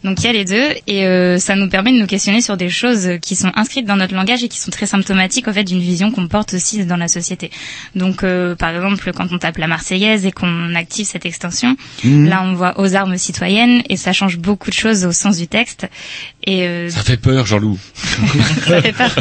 Donc 0.03 0.19
il 0.19 0.26
y 0.26 0.30
a 0.30 0.34
les 0.34 0.45
deux 0.45 0.65
et 0.88 1.06
euh, 1.06 1.38
ça 1.38 1.56
nous 1.56 1.69
permet 1.69 1.91
de 1.91 1.98
nous 1.99 2.07
questionner 2.07 2.41
sur 2.41 2.57
des 2.57 2.69
choses 2.69 3.07
qui 3.22 3.36
sont 3.36 3.52
inscrites 3.56 3.86
dans 3.86 3.95
notre 3.98 4.15
langage 4.15 4.44
et 4.44 4.48
qui 4.48 4.60
sont 4.60 4.72
très 4.72 4.88
symptomatiques 4.88 5.48
en 5.48 5.53
fait 5.53 5.64
d'une 5.64 5.80
vision 5.80 6.11
qu'on 6.11 6.28
porte 6.28 6.53
aussi 6.56 6.86
dans 6.86 6.98
la 6.98 7.07
société. 7.07 7.52
Donc 7.95 8.23
euh, 8.23 8.56
par 8.56 8.69
exemple 8.76 9.11
quand 9.15 9.28
on 9.32 9.38
tape 9.38 9.57
la 9.57 9.68
Marseillaise 9.68 10.26
et 10.26 10.32
qu'on 10.32 10.73
active 10.76 11.06
cette 11.06 11.26
extension, 11.26 11.76
Mhm. 12.03 12.28
là 12.30 12.41
on 12.44 12.53
voit 12.56 12.80
aux 12.80 12.95
armes 12.95 13.18
citoyennes 13.18 13.84
et 13.90 13.98
ça 13.98 14.11
change 14.14 14.38
beaucoup 14.38 14.69
de 14.69 14.76
choses 14.76 15.06
au 15.06 15.11
sens 15.11 15.38
du 15.38 15.48
texte. 15.48 15.88
Et 16.48 16.64
euh, 16.65 16.90
Ça 16.90 17.03
fait 17.03 17.18
peur, 17.18 17.45
Jean-Loup. 17.45 17.78
ça 18.68 18.82
fait 18.82 18.91
peur. 18.94 19.11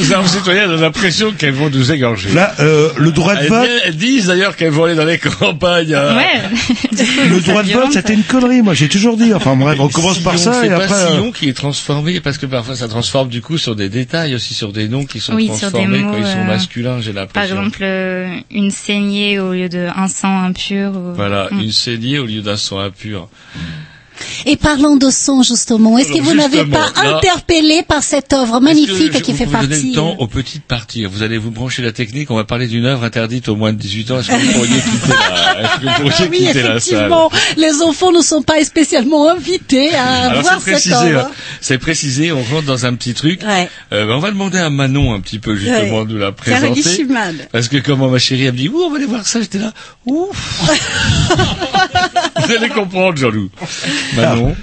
Les 0.00 0.12
armes 0.12 0.26
citoyennes 0.26 0.70
ont 0.70 0.76
l'impression 0.80 1.30
qu'elles 1.32 1.52
vont 1.54 1.70
nous 1.70 1.92
égorger. 1.92 2.30
Là, 2.32 2.52
euh, 2.58 2.88
le 2.96 3.12
droit 3.12 3.34
de 3.36 3.42
elles, 3.42 3.48
vote, 3.48 3.68
elles 3.84 3.96
disent 3.96 4.26
d'ailleurs 4.26 4.56
qu'elles 4.56 4.70
vont 4.72 4.84
aller 4.84 4.96
dans 4.96 5.04
les 5.04 5.18
campagnes. 5.38 5.94
euh, 5.94 6.16
Ouais. 6.16 6.40
le 7.30 7.40
droit 7.40 7.62
de 7.62 7.72
vote, 7.72 7.92
c'était 7.92 8.14
une 8.14 8.24
connerie. 8.24 8.62
Moi, 8.62 8.74
j'ai 8.74 8.88
toujours 8.88 9.16
dit. 9.16 9.32
Enfin 9.32 9.54
bref, 9.54 9.78
on 9.84 9.88
commence 9.88 10.18
par 10.20 10.38
ça 10.38 10.52
c'est 10.54 10.66
et 10.66 10.70
pas 10.70 10.76
après. 10.84 10.92
euh, 10.94 11.10
Sillon 11.12 11.32
qui 11.32 11.48
est 11.48 11.52
transformé 11.54 12.20
parce 12.20 12.38
que 12.38 12.46
parfois 12.46 12.76
ça 12.76 12.88
transforme 12.88 13.28
du 13.28 13.40
coup 13.42 13.58
sur 13.58 13.76
des 13.76 13.88
détails 13.88 14.34
aussi 14.34 14.54
sur 14.54 14.72
des 14.72 14.88
noms 14.88 15.04
qui 15.04 15.20
sont 15.20 15.34
Oui, 15.34 15.46
transformés 15.46 15.98
mots, 15.98 16.12
quand 16.12 16.18
ils 16.18 16.26
sont 16.26 16.38
euh, 16.38 16.44
masculins 16.44 17.00
j'ai 17.00 17.12
Par 17.12 17.22
l'impression. 17.24 17.56
exemple 17.56 17.78
euh, 17.82 18.36
une 18.50 18.70
saignée 18.70 19.38
au 19.38 19.52
lieu 19.52 19.68
de 19.68 19.88
un 19.94 20.08
sang 20.08 20.42
impur. 20.42 20.92
ou- 20.92 21.14
Voilà, 21.14 21.48
une 21.52 21.72
saignée 21.72 22.18
au 22.18 22.26
lieu 22.26 22.40
d'un 22.42 22.56
sang 22.56 22.78
impur. 22.78 23.28
Et 24.46 24.56
parlons 24.56 24.96
de 24.96 25.10
son 25.10 25.42
justement, 25.42 25.98
est-ce 25.98 26.12
que 26.12 26.20
vous 26.20 26.34
n'avez 26.34 26.64
pas 26.64 26.90
là- 27.02 27.16
interpellé 27.18 27.82
par 27.86 28.02
cette 28.02 28.32
œuvre 28.32 28.60
magnifique 28.60 29.12
que 29.12 29.18
je- 29.18 29.22
qui 29.22 29.32
vous 29.32 29.38
fait 29.38 29.44
pouvez 29.46 29.58
donner 29.58 29.68
partie 29.76 29.88
le 29.90 29.94
temps 29.94 30.16
aux 30.18 30.26
petites 30.26 30.64
parties. 30.64 31.04
Vous 31.04 31.22
allez 31.22 31.38
vous 31.38 31.50
brancher 31.50 31.82
la 31.82 31.92
technique. 31.92 32.30
On 32.30 32.36
va 32.36 32.44
parler 32.44 32.66
d'une 32.66 32.84
œuvre 32.86 33.04
interdite 33.04 33.48
aux 33.48 33.56
moins 33.56 33.72
de 33.72 33.78
18 33.78 34.10
ans. 34.10 34.20
Est-ce 34.20 34.28
que 34.28 34.34
vous 34.34 34.52
pourriez 34.52 34.80
quitter 34.80 35.08
la, 35.08 35.68
que 35.68 36.02
vous 36.02 36.10
pourriez 36.10 36.28
Oui, 36.30 36.38
quitter 36.46 36.62
la 36.62 36.68
salle 36.68 36.76
effectivement, 36.76 37.30
les 37.56 37.82
enfants 37.82 38.12
ne 38.12 38.20
sont 38.22 38.42
pas 38.42 38.62
spécialement 38.64 39.30
invités 39.30 39.94
à 39.94 40.30
Alors 40.30 40.42
voir 40.42 40.60
cette 40.62 40.86
œuvre. 40.92 41.20
hein. 41.20 41.30
c'est 41.60 41.78
précisé, 41.78 42.32
on 42.32 42.42
rentre 42.42 42.64
dans 42.64 42.86
un 42.86 42.94
petit 42.94 43.14
truc. 43.14 43.40
Ouais. 43.42 43.68
Euh, 43.92 44.06
ben, 44.06 44.14
on 44.14 44.18
va 44.20 44.30
demander 44.30 44.58
à 44.58 44.70
Manon 44.70 45.14
un 45.14 45.20
petit 45.20 45.38
peu 45.38 45.54
justement 45.56 46.00
Ouais. 46.00 46.06
de 46.06 46.16
la 46.16 46.32
présenter. 46.32 46.82
Parce 47.52 47.68
que 47.68 47.76
comment 47.78 48.08
ma 48.08 48.18
chérie 48.18 48.44
elle 48.44 48.52
me 48.52 48.58
dit, 48.58 48.68
ouh, 48.68 48.82
on 48.84 48.90
va 48.90 48.96
aller 48.96 49.06
voir 49.06 49.26
ça, 49.26 49.40
j'étais 49.40 49.58
là, 49.58 49.72
ouf. 50.06 50.62
Vous 52.46 52.52
allez 52.52 52.68
comprendre, 52.68 53.16
Jean-Loup. 53.16 53.48
Manon. 54.16 54.56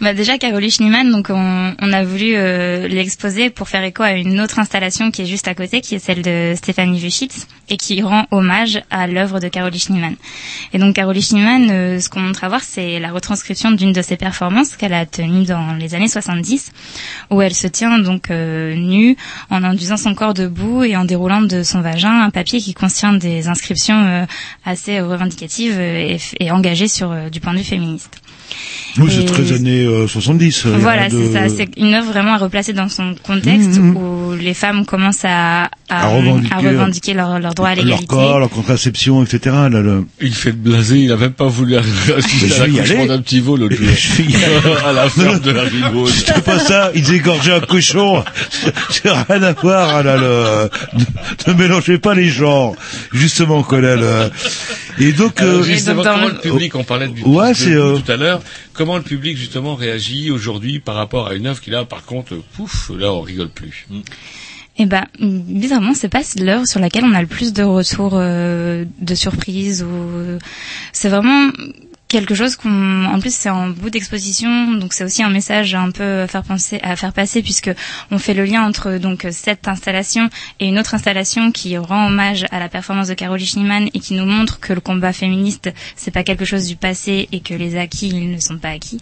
Bah 0.00 0.14
déjà 0.14 0.38
Caroline 0.38 0.70
Schneemann, 0.70 1.10
donc 1.10 1.26
on, 1.28 1.74
on 1.78 1.92
a 1.92 2.04
voulu 2.04 2.32
euh, 2.34 2.88
l'exposer 2.88 3.50
pour 3.50 3.68
faire 3.68 3.84
écho 3.84 4.02
à 4.02 4.12
une 4.12 4.40
autre 4.40 4.58
installation 4.58 5.10
qui 5.10 5.20
est 5.20 5.26
juste 5.26 5.46
à 5.46 5.54
côté, 5.54 5.82
qui 5.82 5.94
est 5.94 5.98
celle 5.98 6.22
de 6.22 6.54
Stéphanie 6.56 6.98
Vuchitz 6.98 7.46
et 7.68 7.76
qui 7.76 8.00
rend 8.00 8.24
hommage 8.30 8.80
à 8.88 9.06
l'œuvre 9.06 9.40
de 9.40 9.48
Caroline 9.48 9.78
Schneemann. 9.78 10.16
Et 10.72 10.78
donc 10.78 10.94
Caroline 10.94 11.20
Schneemann, 11.20 11.68
euh, 11.70 12.00
ce 12.00 12.08
qu'on 12.08 12.20
montre 12.20 12.44
à 12.44 12.48
voir, 12.48 12.62
c'est 12.62 12.98
la 12.98 13.12
retranscription 13.12 13.72
d'une 13.72 13.92
de 13.92 14.00
ses 14.00 14.16
performances 14.16 14.74
qu'elle 14.74 14.94
a 14.94 15.04
tenues 15.04 15.44
dans 15.44 15.74
les 15.74 15.94
années 15.94 16.08
70, 16.08 16.72
où 17.28 17.42
elle 17.42 17.54
se 17.54 17.66
tient 17.66 17.98
donc 17.98 18.30
euh, 18.30 18.74
nue 18.74 19.18
en 19.50 19.62
induisant 19.62 19.98
son 19.98 20.14
corps 20.14 20.32
debout 20.32 20.82
et 20.82 20.96
en 20.96 21.04
déroulant 21.04 21.42
de 21.42 21.62
son 21.62 21.82
vagin 21.82 22.22
un 22.22 22.30
papier 22.30 22.58
qui 22.58 22.72
contient 22.72 23.12
des 23.12 23.48
inscriptions 23.48 24.02
euh, 24.02 24.24
assez 24.64 24.98
revendicatives 25.02 25.76
euh, 25.76 26.16
et, 26.16 26.18
et 26.40 26.50
engagées 26.50 26.88
sur 26.88 27.12
euh, 27.12 27.28
du 27.28 27.40
point 27.40 27.52
de 27.52 27.58
vue 27.58 27.64
féministe. 27.64 28.18
Oui, 28.98 29.08
c'est 29.14 29.22
Et- 29.22 29.24
très 29.26 29.52
années 29.52 29.84
euh, 29.84 30.08
70. 30.08 30.66
euh, 30.66 30.76
Voilà, 30.80 31.08
de- 31.08 31.16
c'est 31.16 31.32
ça. 31.32 31.48
C'est 31.48 31.68
une 31.76 31.94
œuvre 31.94 32.08
vraiment 32.10 32.34
à 32.34 32.38
replacer 32.38 32.72
dans 32.72 32.88
son 32.88 33.14
contexte 33.22 33.78
Mhm. 33.78 33.96
où 33.96 34.32
les 34.34 34.52
femmes 34.54 34.84
commencent 34.84 35.24
à, 35.24 35.64
à, 35.88 36.06
À 36.06 36.06
revendiquer, 36.08 36.54
à 36.54 36.58
revendiquer 36.58 37.14
leur, 37.14 37.38
leur 37.38 37.54
droit 37.54 37.68
à 37.68 37.74
leur 37.76 37.84
l'égalité. 37.84 38.06
corps, 38.08 38.38
leur 38.40 38.50
contraception, 38.50 39.22
etc. 39.22 39.54
Là. 39.70 39.80
Il 40.20 40.34
fait 40.34 40.50
blaser, 40.52 40.98
il 40.98 41.12
a 41.12 41.16
même 41.16 41.32
pas 41.32 41.46
voulu 41.46 41.76
assister 41.76 42.60
à 42.60 42.62
aller. 42.82 43.06
d'un 43.06 43.20
petit 43.22 43.38
vol 43.40 43.60
l'autre 43.60 43.76
jour. 43.76 44.76
à 44.86 44.92
la 44.92 45.08
ferme 45.08 45.38
de 45.40 45.50
la 45.52 45.62
Ribaude. 45.62 46.10
C'est 46.10 46.42
pas 46.44 46.58
ça, 46.58 46.90
ils 46.94 47.12
égorgeaient 47.14 47.54
un 47.54 47.60
cochon. 47.60 48.24
C'est 48.90 49.08
rien 49.10 49.42
à 49.42 49.52
voir, 49.52 50.02
là, 50.02 50.16
le... 50.16 50.68
ne, 50.98 51.52
ne 51.52 51.58
mélangez 51.58 51.98
pas 51.98 52.14
les 52.14 52.28
genres. 52.28 52.74
Justement, 53.12 53.62
quoi, 53.62 53.80
là, 53.80 53.96
le... 53.96 54.30
Et 54.98 55.12
donc, 55.12 55.40
euh, 55.40 55.62
justement, 55.62 56.02
comment 56.02 56.26
le 56.28 56.38
public, 56.40 56.74
on 56.74 56.84
parlait 56.84 57.08
du 57.08 57.22
Ouais, 57.22 57.52
vous 57.52 57.68
euh, 57.70 57.98
tout 58.04 58.12
à 58.12 58.16
l'heure, 58.16 58.39
comment 58.72 58.96
le 58.96 59.02
public 59.02 59.36
justement 59.36 59.74
réagit 59.74 60.30
aujourd'hui 60.30 60.80
par 60.80 60.94
rapport 60.94 61.28
à 61.28 61.34
une 61.34 61.46
œuvre 61.46 61.60
qui 61.60 61.70
là, 61.70 61.84
par 61.84 62.04
contre, 62.04 62.36
pouf, 62.54 62.90
là 62.96 63.12
on 63.12 63.20
rigole 63.20 63.50
plus. 63.50 63.86
Eh 64.78 64.86
ben, 64.86 65.04
bizarrement, 65.20 65.94
c'est 65.94 66.08
pas 66.08 66.22
l'œuvre 66.38 66.66
sur 66.66 66.80
laquelle 66.80 67.04
on 67.04 67.12
a 67.12 67.20
le 67.20 67.26
plus 67.26 67.52
de 67.52 67.62
retours 67.62 68.14
euh, 68.14 68.84
de 69.00 69.14
surprise 69.14 69.82
ou 69.82 70.38
c'est 70.92 71.08
vraiment 71.08 71.50
quelque 72.10 72.34
chose 72.34 72.56
qu'on 72.56 73.04
en 73.04 73.20
plus 73.20 73.32
c'est 73.32 73.48
en 73.50 73.68
bout 73.68 73.88
d'exposition 73.88 74.72
donc 74.72 74.92
c'est 74.92 75.04
aussi 75.04 75.22
un 75.22 75.30
message 75.30 75.76
un 75.76 75.92
peu 75.92 76.22
à 76.22 76.26
faire 76.26 76.42
penser 76.42 76.80
à 76.82 76.96
faire 76.96 77.12
passer 77.12 77.40
puisque 77.40 77.70
on 78.10 78.18
fait 78.18 78.34
le 78.34 78.44
lien 78.44 78.66
entre 78.66 78.98
donc 78.98 79.28
cette 79.30 79.68
installation 79.68 80.28
et 80.58 80.66
une 80.66 80.78
autre 80.80 80.94
installation 80.94 81.52
qui 81.52 81.78
rend 81.78 82.08
hommage 82.08 82.46
à 82.50 82.58
la 82.58 82.68
performance 82.68 83.06
de 83.06 83.14
Caroline 83.14 83.46
Schneemann 83.46 83.88
et 83.94 84.00
qui 84.00 84.14
nous 84.14 84.26
montre 84.26 84.58
que 84.58 84.72
le 84.72 84.80
combat 84.80 85.12
féministe 85.12 85.72
c'est 85.94 86.10
pas 86.10 86.24
quelque 86.24 86.44
chose 86.44 86.66
du 86.66 86.74
passé 86.74 87.28
et 87.30 87.40
que 87.40 87.54
les 87.54 87.76
acquis 87.76 88.08
ils 88.08 88.32
ne 88.32 88.40
sont 88.40 88.58
pas 88.58 88.70
acquis. 88.70 88.98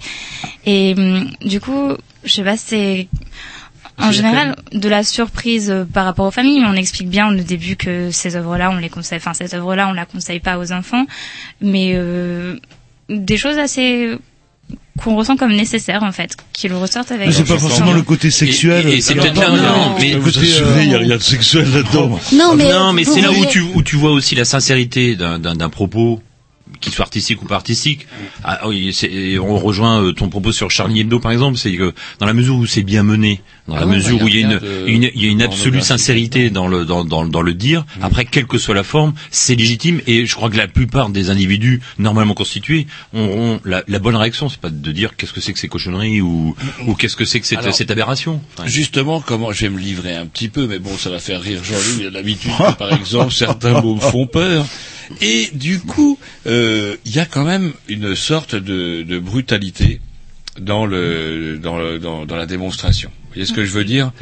Et 0.67 0.95
hum, 0.97 1.31
du 1.43 1.61
coup 1.61 1.95
je 2.25 2.33
sais 2.33 2.45
pas 2.45 2.59
c'est 2.59 3.09
en 4.01 4.13
général, 4.13 4.55
de 4.73 4.89
la 4.89 5.03
surprise 5.03 5.71
euh, 5.73 5.85
par 5.85 6.05
rapport 6.05 6.27
aux 6.27 6.31
familles, 6.31 6.63
on 6.65 6.75
explique 6.75 7.09
bien 7.09 7.33
au 7.33 7.35
début 7.35 7.75
que 7.75 8.13
ces 8.13 8.37
œuvres-là, 8.37 8.71
on 8.71 8.77
les 8.77 8.89
conseille, 8.91 9.19
enfin 9.19 9.35
cette 9.35 9.55
œuvre-là, 9.55 9.89
on 9.89 9.93
la 9.93 10.07
conseille 10.07 10.39
pas 10.39 10.57
aux 10.59 10.71
enfants, 10.71 11.05
mais 11.61 11.95
euh, 11.97 12.57
des 13.09 13.37
choses 13.37 13.59
assez 13.59 14.17
qu'on 15.03 15.15
ressent 15.17 15.37
comme 15.37 15.53
nécessaires 15.53 16.03
en 16.03 16.11
fait, 16.13 16.37
qui 16.53 16.69
le 16.69 16.77
ressortent 16.77 17.13
avec. 17.13 17.29
mais 17.29 17.33
c'est 17.33 17.45
pas 17.45 17.57
forcément 17.59 17.93
le 17.93 18.03
côté 18.03 18.31
sexuel. 18.31 18.89
Et- 18.89 18.95
et 18.97 19.01
c'est 19.01 19.15
peut-être 19.15 19.39
là, 19.41 19.49
non, 19.51 19.57
non, 19.57 19.95
mais- 19.99 20.13
le 20.15 20.19
vous 20.19 20.25
côté, 20.33 20.41
assurez, 20.41 20.81
euh, 20.81 20.83
il 20.83 20.91
y 20.91 20.95
a 20.95 20.99
rien 20.99 21.17
de 21.17 21.23
sexuel 21.23 21.71
là-dedans. 21.73 22.19
Non, 22.35 22.55
mais 22.57 22.69
non, 22.71 22.93
mais 22.93 23.05
c'est 23.05 23.21
là 23.21 23.31
où 23.31 23.47
tu, 23.47 23.61
où 23.61 23.83
tu 23.83 23.97
vois 23.97 24.11
aussi 24.11 24.35
la 24.35 24.45
sincérité 24.45 25.15
d'un- 25.15 25.39
d'un 25.39 25.55
d'un 25.55 25.69
propos 25.69 26.21
qu'il 26.81 26.93
soit 26.93 27.05
artistique 27.05 27.43
ou 27.43 27.47
pas 27.47 27.57
artistique. 27.57 28.07
Ah, 28.45 28.69
oui, 28.69 28.97
et 29.03 29.39
on 29.39 29.57
rejoint 29.59 30.03
euh, 30.03 30.13
ton 30.13 30.29
propos 30.29 30.53
sur 30.53 30.71
Charlie 30.71 31.01
Hebdo 31.01 31.19
par 31.21 31.33
exemple, 31.33 31.57
c'est 31.59 31.73
que 31.73 31.93
dans 32.19 32.27
la 32.27 32.35
mesure 32.35 32.57
où 32.57 32.67
c'est 32.67 32.83
bien 32.83 33.03
mené, 33.03 33.41
dans 33.67 33.75
Ah 33.77 33.81
la 33.81 33.87
ouais, 33.87 33.97
mesure 33.97 34.23
où 34.23 34.29
il 34.29 34.35
y 34.35 34.39
a 34.39 34.41
une, 34.41 34.47
rien 34.49 34.59
de 34.61 34.89
une- 34.89 35.11
il 35.15 35.23
y 35.23 35.27
a 35.29 35.31
une 35.31 35.43
absolue 35.43 35.81
sincérité 35.83 36.51
dans 36.51 36.69
le 36.69 36.85
dans, 36.85 37.05
dans, 37.05 37.25
dans 37.27 37.43
le 37.43 37.55
dire. 37.55 37.85
Après, 38.03 38.25
quelle 38.25 38.47
que 38.47 38.59
soit 38.59 38.75
la 38.75 38.85
forme, 38.85 39.13
c'est 39.31 39.55
légitime 39.55 40.01
et 40.07 40.27
je 40.27 40.35
crois 40.35 40.51
que 40.51 40.57
la 40.57 40.69
plupart 40.69 41.11
des 41.11 41.31
individus 41.31 41.81
normalement 41.99 42.35
constitués 42.35 42.87
auront 43.15 43.61
la, 43.65 43.83
la 43.89 43.99
bonne 43.99 44.17
réaction. 44.17 44.49
C'est 44.49 44.61
pas 44.61 44.71
de 44.71 44.93
dire 44.93 45.17
qu'est-ce 45.17 45.33
que 45.33 45.41
c'est 45.41 45.53
que 45.53 45.59
ces 45.59 45.69
cochonneries 45.69 46.21
ou 46.21 46.55
ou 46.87 46.95
qu'est-ce 46.95 47.17
que 47.17 47.25
c'est 47.25 47.41
que 47.41 47.47
cette, 47.47 47.59
Alors, 47.59 47.75
cette 47.75 47.91
aberration. 47.91 48.41
Enfin, 48.57 48.69
Justement, 48.69 49.21
comment 49.21 49.53
je 49.53 49.63
vais 49.63 49.71
me 49.71 49.79
livrer 49.79 50.15
un 50.15 50.27
petit 50.27 50.49
peu, 50.49 50.67
mais 50.67 50.79
bon, 50.79 50.97
ça 50.97 51.11
va 51.11 51.19
faire 51.19 51.41
rire 51.41 51.63
Jean-Loup. 51.65 52.01
Il 52.01 52.07
a 52.07 52.11
l'habitude 52.11 52.51
que, 52.59 52.73
par 52.75 52.93
exemple, 52.93 53.33
certains 53.33 53.81
mots 53.81 53.95
me 53.97 54.01
font 54.01 54.27
peur. 54.27 54.65
Et 55.21 55.49
du 55.55 55.81
coup, 55.81 56.19
euh, 56.47 56.97
il 57.05 57.15
y 57.15 57.19
a 57.19 57.25
quand 57.27 57.45
même 57.45 57.73
une 57.89 58.15
sorte 58.15 58.55
de, 58.55 59.03
de 59.03 59.19
brutalité 59.19 60.01
dans 60.61 60.87
le 60.87 61.59
dans, 61.59 61.79
le, 61.79 61.99
dans 61.99 62.27
dans 62.27 62.37
la 62.37 62.47
démonstration. 62.47 63.11
Vous 63.25 63.35
voyez 63.35 63.47
ce 63.47 63.53
que 63.53 63.65
je 63.65 63.73
veux 63.73 63.85
dire? 63.85 64.13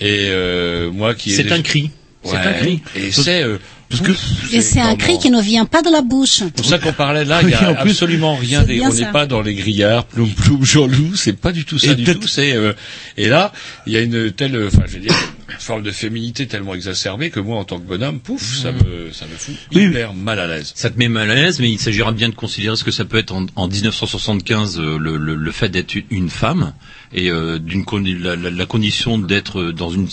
Et 0.00 0.28
euh, 0.30 0.90
moi 0.90 1.14
qui 1.14 1.30
C'est 1.30 1.44
déjà- 1.44 1.54
un 1.56 1.62
cri. 1.62 1.90
C'est 2.24 2.32
Ouais. 2.32 2.38
un 2.38 2.52
cri. 2.54 2.82
Et 2.96 3.10
c'est 3.12 3.42
euh, 3.42 3.58
parce 3.90 4.02
que 4.02 4.12
Et 4.54 4.60
c'est 4.60 4.80
un 4.80 4.96
cri 4.96 5.18
qui 5.18 5.30
ne 5.30 5.40
vient 5.40 5.64
pas 5.64 5.82
de 5.82 5.90
la 5.90 6.02
bouche. 6.02 6.28
C'est 6.40 6.52
pour 6.52 6.64
ça 6.64 6.78
qu'on 6.78 6.92
parlait 6.92 7.24
là, 7.24 7.40
il 7.42 7.48
y 7.48 7.52
Oui, 7.52 7.54
a 7.54 7.74
plus, 7.74 7.90
absolument 7.90 8.34
rien. 8.36 8.62
Des, 8.62 8.80
on 8.82 8.92
n'est 8.92 9.10
pas 9.12 9.26
dans 9.26 9.40
les 9.42 9.54
grillards, 9.54 10.04
ploum 10.06 10.30
ploum, 10.30 10.64
Jean-Loup, 10.64 11.16
c'est 11.16 11.32
pas 11.32 11.52
du 11.52 11.64
tout 11.64 11.78
ça 11.78 11.92
Et 11.92 11.94
du 11.94 12.04
tout. 12.04 12.26
C'est 12.28 12.52
euh, 12.54 12.72
et 13.16 13.28
là, 13.28 13.52
il 13.86 13.92
y 13.92 13.96
a 13.96 14.00
une 14.00 14.30
telle, 14.32 14.56
enfin, 14.66 14.82
je 14.86 14.94
veux 14.94 15.00
dire, 15.00 15.14
une 15.50 15.58
forme 15.58 15.82
de 15.82 15.90
féminité 15.90 16.46
tellement 16.46 16.74
exacerbée 16.74 17.30
que 17.30 17.40
moi, 17.40 17.56
en 17.58 17.64
tant 17.64 17.78
que 17.78 17.86
bonhomme, 17.86 18.20
pouf, 18.20 18.42
ça 18.62 18.72
me, 18.72 19.10
ça 19.12 19.24
me 19.26 19.36
fout 19.36 19.54
Oui, 19.74 19.84
hyper 19.86 20.12
mal 20.12 20.38
à 20.38 20.46
l'aise. 20.46 20.72
Ça 20.74 20.90
te 20.90 20.98
met 20.98 21.08
mal 21.08 21.30
à 21.30 21.34
l'aise, 21.34 21.58
mais 21.58 21.70
il 21.70 21.78
s'agira 21.78 22.12
bien 22.12 22.28
de 22.28 22.34
considérer 22.34 22.76
ce 22.76 22.84
que 22.84 22.90
ça 22.90 23.04
peut 23.06 23.16
être 23.18 23.32
en, 23.32 23.46
en 23.56 23.68
1975 23.68 24.78
euh, 24.78 24.98
le, 24.98 25.16
le, 25.16 25.34
le 25.34 25.50
fait 25.52 25.68
d'être 25.70 25.94
une 26.10 26.28
femme 26.30 26.74
et 27.14 27.30
euh, 27.30 27.58
d'une 27.58 27.84
condi- 27.84 28.18
la, 28.18 28.36
la- 28.36 28.50
la 28.50 28.66
condition 28.66 29.18
d'être 29.18 29.72
dans 29.72 29.88
une 29.90 30.08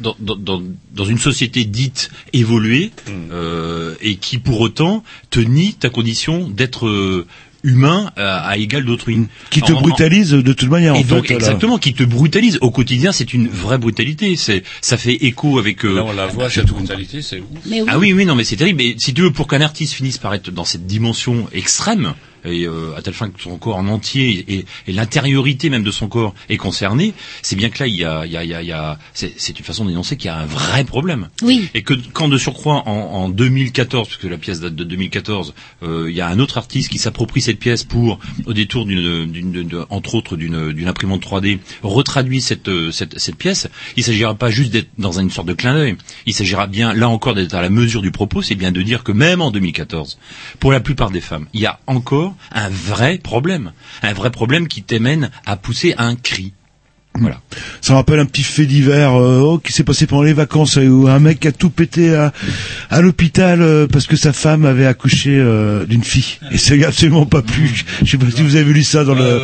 dans, 0.00 0.16
dans, 0.18 0.36
dans, 0.36 0.62
dans 0.94 1.04
une 1.04 1.18
société 1.18 1.64
dite 1.64 2.10
évoluée 2.32 2.90
Mm. 3.06 3.10
euh, 3.32 3.94
et 4.00 4.16
qui 4.16 4.38
pour 4.38 4.60
autant 4.60 5.02
te 5.30 5.40
nie 5.40 5.74
ta 5.74 5.88
condition 5.90 6.48
d'être 6.48 6.86
euh, 6.86 7.26
humain 7.64 8.10
à, 8.16 8.38
à 8.48 8.56
égal 8.56 8.84
d'autrui. 8.84 9.26
Qui 9.50 9.60
te 9.62 9.72
En- 9.72 9.76
en- 9.78 9.80
brutalise 9.80 10.30
de 10.30 10.52
toute 10.52 10.68
manière, 10.70 10.94
et 10.94 10.98
en 10.98 11.02
donc 11.02 11.26
fait. 11.26 11.34
là. 11.34 11.38
exactement, 11.40 11.78
qui 11.78 11.92
te 11.92 12.04
brutalise 12.04 12.58
au 12.60 12.70
quotidien, 12.70 13.10
c'est 13.12 13.32
une 13.34 13.48
vraie 13.48 13.78
brutalité. 13.78 14.36
C'est 14.36 14.62
ça 14.80 14.96
fait 14.96 15.14
écho 15.24 15.58
avec. 15.58 15.84
euh, 15.84 15.94
Là, 15.96 16.04
on 16.04 16.12
la 16.12 16.26
voit 16.28 16.48
cette 16.50 16.66
brutalité, 16.66 17.20
c'est 17.22 17.40
ouf. 17.40 17.46
Mais 17.66 17.82
oui. 17.82 17.88
ah 17.90 17.98
oui, 17.98 18.12
oui, 18.12 18.24
non, 18.26 18.34
mais 18.36 18.44
c'est 18.44 18.56
terrible. 18.56 18.82
Et 18.82 18.94
si 18.98 19.12
tu 19.12 19.22
veux, 19.22 19.32
pour 19.32 19.48
qu'un 19.48 19.60
artiste 19.60 19.94
finisse 19.94 20.18
par 20.18 20.34
être 20.34 20.50
dans 20.50 20.64
cette 20.64 20.86
dimension 20.86 21.48
extrême, 21.52 22.14
et 22.50 22.64
euh, 22.66 22.94
à 22.96 23.02
tel 23.02 23.14
fin 23.14 23.28
que 23.28 23.40
son 23.40 23.56
corps 23.58 23.76
en 23.76 23.86
entier 23.88 24.44
et, 24.48 24.64
et 24.86 24.92
l'intériorité 24.92 25.70
même 25.70 25.82
de 25.84 25.90
son 25.90 26.08
corps 26.08 26.34
est 26.48 26.56
concernée, 26.56 27.14
c'est 27.42 27.56
bien 27.56 27.70
que 27.70 27.78
là 27.80 27.86
il 27.86 27.94
y 27.96 28.04
a, 28.04 28.26
il 28.26 28.32
y 28.32 28.36
a, 28.36 28.44
il 28.44 28.66
y 28.66 28.72
a, 28.72 28.98
c'est, 29.14 29.32
c'est 29.36 29.58
une 29.58 29.64
façon 29.64 29.84
d'énoncer 29.84 30.16
qu'il 30.16 30.26
y 30.26 30.30
a 30.30 30.36
un 30.38 30.46
vrai 30.46 30.84
problème. 30.84 31.28
Oui. 31.42 31.68
Et 31.74 31.82
que 31.82 31.94
quand 32.12 32.28
de 32.28 32.38
surcroît 32.38 32.82
en, 32.86 32.92
en 32.92 33.28
2014, 33.28 34.08
puisque 34.08 34.24
la 34.24 34.38
pièce 34.38 34.60
date 34.60 34.74
de 34.74 34.84
2014, 34.84 35.54
euh, 35.82 36.06
il 36.10 36.16
y 36.16 36.20
a 36.20 36.28
un 36.28 36.38
autre 36.38 36.58
artiste 36.58 36.90
qui 36.90 36.98
s'approprie 36.98 37.40
cette 37.40 37.58
pièce 37.58 37.84
pour, 37.84 38.18
au 38.46 38.52
détour 38.52 38.84
d'une, 38.86 39.26
d'une, 39.30 39.52
d'une- 39.52 39.68
de- 39.68 39.86
entre 39.90 40.14
autres 40.14 40.36
d'une, 40.36 40.72
d'une 40.72 40.88
imprimante 40.88 41.22
3D, 41.24 41.58
retraduit 41.82 42.40
cette, 42.40 42.68
euh, 42.68 42.90
cette, 42.90 43.18
cette 43.18 43.36
pièce. 43.36 43.68
Il 43.96 44.04
s'agira 44.04 44.34
pas 44.34 44.50
juste 44.50 44.72
d'être 44.72 44.88
dans 44.98 45.18
une 45.18 45.30
sorte 45.30 45.48
de 45.48 45.54
clin 45.54 45.74
d'œil. 45.74 45.96
Il 46.26 46.34
s'agira 46.34 46.66
bien, 46.66 46.92
là 46.94 47.08
encore, 47.08 47.34
d'être 47.34 47.54
à 47.54 47.62
la 47.62 47.70
mesure 47.70 48.02
du 48.02 48.10
propos. 48.10 48.42
C'est 48.42 48.54
bien 48.54 48.72
de 48.72 48.82
dire 48.82 49.04
que 49.04 49.12
même 49.12 49.40
en 49.42 49.50
2014, 49.50 50.18
pour 50.60 50.72
la 50.72 50.80
plupart 50.80 51.10
des 51.10 51.20
femmes, 51.20 51.46
il 51.54 51.60
y 51.60 51.66
a 51.66 51.80
encore 51.86 52.34
un 52.52 52.68
vrai 52.68 53.18
problème, 53.18 53.72
un 54.02 54.12
vrai 54.12 54.30
problème 54.30 54.68
qui 54.68 54.82
t'amène 54.82 55.30
à 55.46 55.56
pousser 55.56 55.94
un 55.98 56.14
cri. 56.16 56.52
Voilà. 57.20 57.40
Ça 57.80 57.92
me 57.92 57.98
rappelle 57.98 58.18
un 58.20 58.24
petit 58.26 58.42
fait 58.42 58.66
divers 58.66 59.14
euh, 59.18 59.40
oh, 59.40 59.58
qui 59.58 59.72
s'est 59.72 59.84
passé 59.84 60.06
pendant 60.06 60.22
les 60.22 60.32
vacances 60.32 60.78
euh, 60.78 60.86
où 60.86 61.08
un 61.08 61.18
mec 61.18 61.44
a 61.46 61.52
tout 61.52 61.70
pété 61.70 62.14
à, 62.14 62.32
à 62.90 63.00
l'hôpital 63.00 63.60
euh, 63.62 63.86
parce 63.86 64.06
que 64.06 64.16
sa 64.16 64.32
femme 64.32 64.64
avait 64.64 64.86
accouché 64.86 65.30
euh, 65.38 65.84
d'une 65.86 66.02
fille 66.04 66.38
et 66.50 66.58
ça 66.58 66.74
lui 66.74 66.84
a 66.84 66.88
absolument 66.88 67.26
pas 67.26 67.42
plu. 67.42 67.84
Je 68.04 68.10
sais 68.10 68.18
pas 68.18 68.26
si 68.34 68.42
vous 68.42 68.56
avez 68.56 68.72
lu 68.72 68.82
ça 68.82 69.04
dans 69.04 69.14
le. 69.14 69.40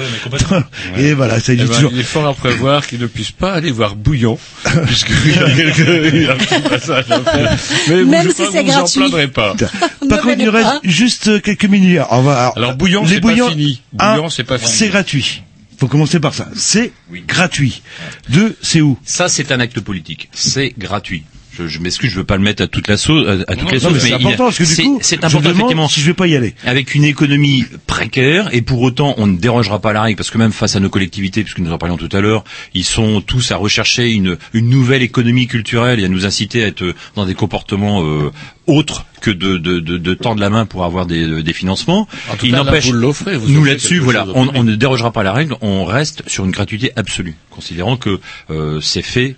Et 0.99 1.13
voilà, 1.15 1.41
ça 1.41 1.53
Eh 1.53 1.57
dit 1.57 1.65
ben, 1.65 1.75
toujours. 1.75 1.91
Il 1.93 2.01
est 2.01 2.03
fort 2.05 2.27
à 2.27 2.35
prévoir 2.35 2.87
qu'il 2.87 3.01
ne 3.01 3.07
puisse 3.07 3.31
pas 3.33 3.53
aller 3.53 3.71
voir 3.71 3.97
Bouillon, 3.97 4.39
puisqu'il 4.87 5.31
y 5.37 5.39
a 5.39 5.51
quelques, 5.51 6.13
il 6.15 6.23
y 6.23 6.27
a 6.27 6.33
un 6.33 6.37
petit 6.37 6.61
passage 6.69 7.05
à 7.11 7.21
faire. 7.21 7.57
Mais 7.89 8.03
vous, 8.03 8.11
Même 8.11 8.25
je 8.25 8.29
si 8.29 8.35
crois 8.35 8.47
que 8.47 8.53
c'est 8.53 8.63
vous 8.63 8.71
en 8.71 8.73
gratuit. 8.79 9.01
plaindrez 9.01 9.29
pas. 9.29 9.55
Par 10.09 10.21
contre, 10.21 10.37
il 10.39 10.45
nous 10.47 10.53
reste 10.53 10.69
juste 10.85 11.29
euh, 11.29 11.41
quelques 11.41 11.65
minutes. 11.65 12.01
On 12.11 12.23
va, 12.23 12.53
Alors, 12.57 12.75
Bouillon, 12.77 13.03
les 13.05 13.09
c'est 13.15 13.21
pas 13.21 13.29
bouillons- 13.29 13.51
fini. 13.51 13.81
Bouillon, 13.93 14.29
c'est 14.31 14.45
pas 14.45 14.59
fini. 14.59 14.71
C'est 14.71 14.89
gratuit. 14.89 15.43
Faut 15.79 15.89
commencer 15.89 16.21
par 16.21 16.35
ça. 16.35 16.49
C'est 16.55 16.93
gratuit. 17.27 17.83
Deux, 18.29 18.57
c'est 18.63 18.81
où? 18.81 18.99
Ça, 19.05 19.29
c'est 19.29 19.53
un 19.53 19.61
acte 19.61 19.81
politique. 19.81 20.29
C'est 20.33 20.75
gratuit. 20.79 21.25
Je, 21.57 21.69
je 21.69 21.79
m'excuse, 21.79 22.11
je 22.11 22.17
veux 22.17 22.25
pas 22.25 22.37
le 22.37 22.43
mettre 22.43 22.63
à 22.63 22.67
toute 22.67 22.89
la 22.89 22.97
sauce, 22.97 23.27
à, 23.29 23.33
à 23.33 23.55
toutes 23.57 23.65
Non, 23.65 23.71
les 23.71 23.81
non, 23.81 23.91
mais 23.93 23.99
c'est 24.01 24.13
important, 24.15 24.45
parce 24.47 24.59
que 24.59 24.65
du 24.65 24.75
c'est- 24.75 24.83
coup, 24.83 24.99
c'est 25.03 25.21
je 25.21 25.27
important 25.27 25.51
effectivement. 25.51 25.89
si 25.89 26.01
je 26.01 26.07
vais 26.07 26.15
pas 26.15 26.27
y 26.27 26.35
aller. 26.35 26.55
Avec 26.65 26.95
une 26.95 27.05
économie 27.05 27.65
précaire 27.87 28.49
et 28.53 28.61
pour 28.63 28.83
autant, 28.83 29.15
on 29.19 29.27
ne 29.27 29.37
dérogera 29.37 29.81
pas 29.81 29.91
à 29.91 29.93
la 29.93 30.03
règle 30.03 30.17
parce 30.17 30.31
que 30.31 30.39
même 30.39 30.53
face 30.53 30.75
à 30.77 30.81
nos 30.81 30.89
collectivités, 30.89 31.43
puisque 31.45 31.61
nous 31.61 31.71
en 31.73 31.79
parlions 31.79 31.97
tout 31.97 32.09
à 32.17 32.21
l'heure, 32.21 32.45
ils 32.75 32.85
sont 32.85 33.21
tous 33.21 33.53
à 33.53 33.57
rechercher 33.57 34.11
une, 34.13 34.37
une 34.53 34.69
nouvelle 34.69 35.03
économie 35.03 35.47
culturelle 35.47 36.01
et 36.01 36.05
à 36.05 36.09
nous 36.09 36.27
inciter 36.27 36.65
à 36.65 36.67
être 36.67 36.95
dans 37.15 37.25
des 37.27 37.35
comportements 37.35 38.03
euh, 38.05 38.31
autres 38.67 39.05
que 39.21 39.31
de, 39.31 39.57
de, 39.59 39.79
de, 39.81 39.97
de 39.97 40.15
tendre 40.15 40.41
la 40.41 40.51
main 40.51 40.67
pour 40.67 40.85
avoir 40.85 41.07
des, 41.07 41.43
des 41.43 41.53
financements. 41.53 42.09
En 42.31 42.37
tout 42.37 42.47
Il 42.47 42.53
n'empêche, 42.53 42.91
nous 42.91 43.65
là-dessus, 43.65 43.99
voilà, 43.99 44.27
on, 44.35 44.65
ne 44.65 44.75
dérogera 44.75 45.13
pas 45.13 45.21
à 45.21 45.25
la 45.25 45.33
règle, 45.33 45.55
on 45.61 45.85
reste 45.85 46.23
sur 46.27 46.45
une 46.45 46.51
gratuité 46.51 46.91
absolue, 46.97 47.35
considérant 47.51 47.97
que 47.97 48.21
euh, 48.51 48.81
c'est 48.81 49.03
fait 49.03 49.37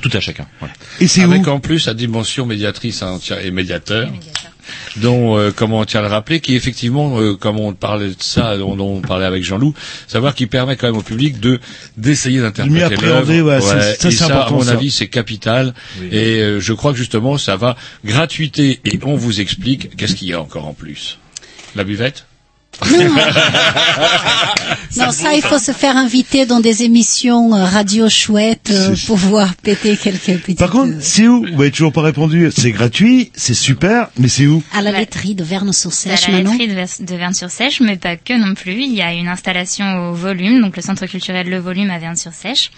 pour 0.00 0.10
tout 0.10 0.16
à 0.16 0.20
chacun. 0.20 0.46
Voilà. 0.58 0.74
Et 1.00 1.06
c'est 1.06 1.22
Avec 1.22 1.46
en 1.48 1.60
plus 1.60 1.86
la 1.86 1.94
dimension 1.94 2.46
médiatrice 2.46 3.02
hein, 3.02 3.18
et 3.42 3.50
médiateur, 3.50 4.08
dont, 4.96 5.36
euh, 5.38 5.50
comment 5.54 5.80
on 5.80 5.84
tient 5.84 6.00
à 6.00 6.02
le 6.02 6.08
rappeler, 6.08 6.40
qui 6.40 6.54
effectivement, 6.56 7.20
euh, 7.20 7.34
comme 7.34 7.60
on 7.60 7.72
parlait 7.74 8.08
de 8.08 8.14
ça, 8.18 8.56
dont, 8.56 8.76
dont 8.76 8.94
on 8.96 9.00
parlait 9.00 9.26
avec 9.26 9.44
Jean-Loup, 9.44 9.74
savoir 10.06 10.34
qu'il 10.34 10.48
permet 10.48 10.76
quand 10.76 10.86
même 10.86 10.96
au 10.96 11.02
public 11.02 11.38
de 11.40 11.60
d'essayer 11.96 12.40
d'interpréter 12.40 12.68
De 12.74 12.74
mieux 12.78 12.84
appréhender, 12.84 13.36
l'œuvre. 13.38 13.50
ouais, 13.50 13.60
c'est- 13.60 13.68
ça, 13.68 13.90
et 13.92 13.96
c'est 13.98 14.10
ça, 14.10 14.24
important, 14.26 14.54
à 14.54 14.58
mon 14.58 14.64
ça. 14.64 14.72
avis, 14.72 14.90
c'est 14.90 15.08
capital. 15.08 15.74
Et 16.10 16.40
euh, 16.40 16.60
je 16.60 16.72
crois 16.72 16.92
que 16.92 16.98
justement, 16.98 17.38
ça 17.38 17.56
va 17.56 17.76
gratuité 18.04 18.80
et 18.84 18.98
on 19.04 19.16
vous 19.16 19.40
explique 19.40 19.96
qu'est-ce 19.96 20.14
qu'il 20.14 20.28
y 20.28 20.32
a 20.32 20.40
encore 20.40 20.66
en 20.66 20.74
plus. 20.74 21.18
La 21.76 21.84
buvette? 21.84 22.26
Non, 24.96 25.10
ça, 25.10 25.34
il 25.34 25.42
faut 25.42 25.58
se 25.58 25.72
faire 25.72 25.96
inviter 25.96 26.46
dans 26.46 26.60
des 26.60 26.82
émissions 26.82 27.54
euh, 27.54 27.64
radio 27.64 28.08
chouettes 28.08 28.70
euh, 28.70 28.94
pour 29.06 29.16
voir 29.16 29.54
péter 29.56 29.96
quelques 29.96 30.40
petits. 30.40 30.54
Par 30.54 30.70
contre, 30.70 30.94
c'est 31.00 31.26
où 31.26 31.44
Vous 31.44 31.56
m'avez 31.56 31.70
toujours 31.70 31.92
pas 31.92 32.02
répondu. 32.02 32.50
C'est 32.56 32.72
gratuit, 32.72 33.30
c'est 33.34 33.54
super, 33.54 34.08
mais 34.18 34.28
c'est 34.28 34.46
où 34.46 34.62
À 34.72 34.82
la 34.82 34.92
laiterie 34.92 35.34
de 35.34 35.44
Verne-sur-Sèche, 35.44 36.28
à 36.28 36.32
la 36.32 36.38
laiterie 36.42 36.68
de, 36.68 37.14
Verne-sur-Sèche, 37.16 37.80
mais 37.80 37.96
pas 37.96 38.16
que 38.16 38.32
non 38.38 38.54
plus. 38.54 38.82
Il 38.82 38.94
y 38.94 39.02
a 39.02 39.12
une 39.12 39.28
installation 39.28 40.10
au 40.10 40.14
volume, 40.14 40.60
donc 40.60 40.76
le 40.76 40.82
centre 40.82 41.06
culturel 41.06 41.48
Le 41.48 41.58
Volume 41.58 41.90
à 41.90 41.98
Verne-sur-Sèche, 41.98 42.70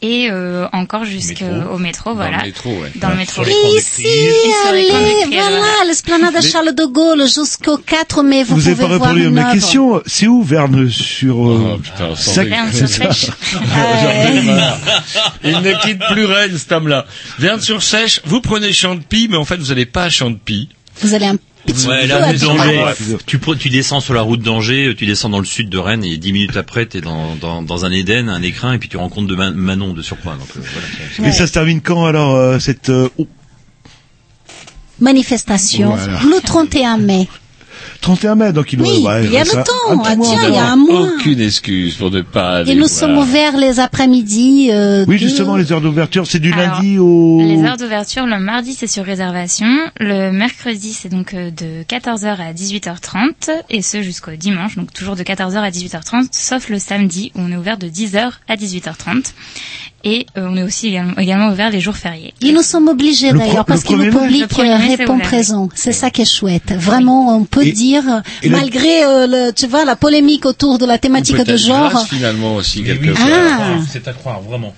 et 0.00 0.28
euh, 0.30 0.66
encore 0.72 1.04
jusqu'au 1.04 1.78
métro, 1.78 2.14
voilà. 2.14 2.38
le 2.38 2.44
métro, 2.46 2.70
ouais. 2.70 2.92
Dans 2.96 3.10
le 3.10 3.16
métro. 3.16 3.42
Ici, 3.76 4.04
allez, 4.68 4.88
voilà, 5.30 5.84
l'esplanade 5.86 6.34
de 6.34 6.40
Mais- 6.40 6.48
Charles 6.48 6.74
de 6.74 6.84
Gaulle 6.84 7.22
jusqu'au 7.26 7.76
4 7.78 8.22
mai. 8.22 8.42
Vous, 8.42 8.56
Vous 8.56 8.62
n'avez 8.62 8.74
pouvez 8.84 8.96
voir 8.98 9.14
ma 9.30 9.52
question. 9.52 10.02
C'est 10.06 10.26
où 10.26 10.42
Verne 10.42 10.88
sur 10.90 11.48
euh, 11.48 11.80
Sac- 12.16 12.48
Verne-sur-Sèche. 12.48 13.26
J'en 13.52 14.32
ai 14.32 14.42
marre. 14.42 14.78
Il 15.44 15.50
ne 15.60 15.82
quitte 15.82 16.00
plus 16.12 16.24
Rennes, 16.24 16.56
cet 16.58 16.72
homme-là. 16.72 17.06
Verne-sur-Sèche, 17.38 18.20
vous 18.24 18.40
prenez 18.40 18.72
Champy, 18.72 19.28
mais 19.30 19.36
en 19.36 19.44
fait, 19.44 19.56
vous 19.56 19.66
n'allez 19.68 19.86
pas 19.86 20.04
à 20.04 20.10
Champy. 20.10 20.68
Vous 21.00 21.14
allez 21.14 21.26
un 21.26 21.36
Ouais, 21.88 22.08
là, 22.08 22.18
droite. 22.32 22.38
d'Angers, 22.40 22.84
tu, 23.24 23.70
descends 23.70 24.00
sur 24.00 24.14
la 24.14 24.22
route 24.22 24.40
d'Angers, 24.42 24.94
tu 24.98 25.06
descends 25.06 25.28
dans 25.28 25.38
le 25.38 25.44
sud 25.44 25.68
de 25.68 25.78
Rennes 25.78 26.02
et 26.02 26.16
dix 26.16 26.32
minutes 26.32 26.56
après, 26.56 26.86
t'es 26.86 27.00
dans, 27.00 27.36
dans, 27.36 27.62
dans 27.62 27.84
un 27.84 27.92
Éden, 27.92 28.28
un 28.28 28.42
écrin, 28.42 28.72
et 28.72 28.78
puis 28.78 28.88
tu 28.88 28.96
rencontres 28.96 29.28
de 29.28 29.36
Man- 29.36 29.54
Manon 29.54 29.92
de 29.94 30.02
surcroît. 30.02 30.36
Donc, 30.36 30.48
euh, 31.24 31.30
ça 31.30 31.46
se 31.46 31.52
termine 31.52 31.80
quand 31.80 32.04
alors 32.06 32.34
euh, 32.34 32.58
cette 32.58 32.88
euh, 32.88 33.08
oh, 33.16 33.28
Manifestation 35.00 35.94
Voilà. 35.96 36.18
le 36.22 36.40
31 36.40 36.98
mai. 36.98 37.28
31 38.02 38.34
mai 38.34 38.52
donc 38.52 38.72
il 38.72 38.78
doit- 38.78 38.88
Oui, 38.88 39.02
ouais, 39.04 39.24
il 39.24 39.32
y 39.32 39.36
a 39.38 39.44
le 39.44 39.50
temps. 39.50 39.72
un 39.90 39.98
Ah, 40.04 40.14
tiens, 40.20 40.48
il 40.48 40.54
y 40.54 40.58
a 40.58 40.72
un 40.72 40.76
mois. 40.76 41.00
Aucune 41.02 41.40
excuse 41.40 41.94
pour 41.94 42.10
ne 42.10 42.20
pas 42.20 42.56
aller 42.56 42.72
Et 42.72 42.74
nous 42.74 42.80
voir. 42.80 42.90
sommes 42.90 43.16
ouverts 43.16 43.56
les 43.56 43.80
après-midi. 43.80 44.68
euh, 44.72 45.04
Oui, 45.08 45.14
de- 45.14 45.20
justement 45.20 45.56
les 45.56 45.72
heures 45.72 45.80
d'ouverture, 45.80 46.26
c'est 46.26 46.38
du 46.40 46.52
Alors, 46.52 46.74
lundi 46.74 46.98
au 46.98 47.40
Les 47.40 47.62
heures 47.62 47.76
d'ouverture, 47.76 48.26
le 48.26 48.38
mardi, 48.40 48.74
c'est 48.74 48.86
sur 48.88 49.04
réservation. 49.04 49.66
Le 50.00 50.30
mercredi, 50.32 50.92
c'est 50.92 51.08
donc 51.08 51.32
euh, 51.32 51.50
de 51.50 51.84
14h 51.88 52.40
à 52.40 52.52
18h30. 52.52 53.50
Et 53.70 53.82
ce, 53.82 54.02
jusqu'au 54.02 54.32
dimanche. 54.32 54.76
Donc 54.76 54.92
toujours 54.92 55.16
de 55.16 55.22
14h 55.22 55.58
à 55.58 55.70
18h30. 55.70 56.26
Sauf 56.32 56.68
le 56.68 56.78
samedi, 56.78 57.30
où 57.36 57.40
on 57.40 57.52
est 57.52 57.56
ouvert 57.56 57.78
de 57.78 57.86
10h 57.88 58.32
à 58.48 58.56
18h30. 58.56 59.32
Et 60.04 60.26
euh, 60.36 60.48
on 60.50 60.56
est 60.56 60.62
aussi 60.62 60.88
également, 60.88 61.16
également 61.18 61.50
ouvert 61.50 61.70
les 61.70 61.80
jours 61.80 61.96
fériés. 61.96 62.34
Et 62.42 62.52
nous 62.52 62.62
sommes 62.62 62.88
obligés 62.88 63.30
Le 63.30 63.38
d'ailleurs 63.38 63.64
parce 63.64 63.84
que 63.84 63.94
le 63.94 64.10
public 64.10 64.46
Le 64.58 64.64
euh, 64.64 64.76
répond 64.76 65.18
présent. 65.18 65.68
C'est 65.74 65.92
ça 65.92 66.10
qui 66.10 66.22
est 66.22 66.30
chouette. 66.30 66.72
Vraiment, 66.76 67.36
on 67.36 67.44
peut 67.44 67.66
Et- 67.66 67.72
dire, 67.72 68.22
et 68.42 68.48
malgré 68.48 69.04
euh, 69.04 69.26
le, 69.26 69.52
tu 69.52 69.66
vois, 69.66 69.84
la 69.84 69.96
polémique 69.96 70.44
autour 70.44 70.78
de 70.78 70.86
la 70.86 70.98
thématique 70.98 71.36
de 71.36 71.56
genre. 71.56 71.90
grâce, 71.90 72.08
finalement 72.08 72.56
aussi 72.56 72.82
quelque 72.82 73.08
oui, 73.08 73.14
part. 73.14 73.26
Ah. 73.60 73.76
c'est 73.88 74.08
à 74.08 74.12
croire, 74.12 74.40
vraiment. 74.40 74.74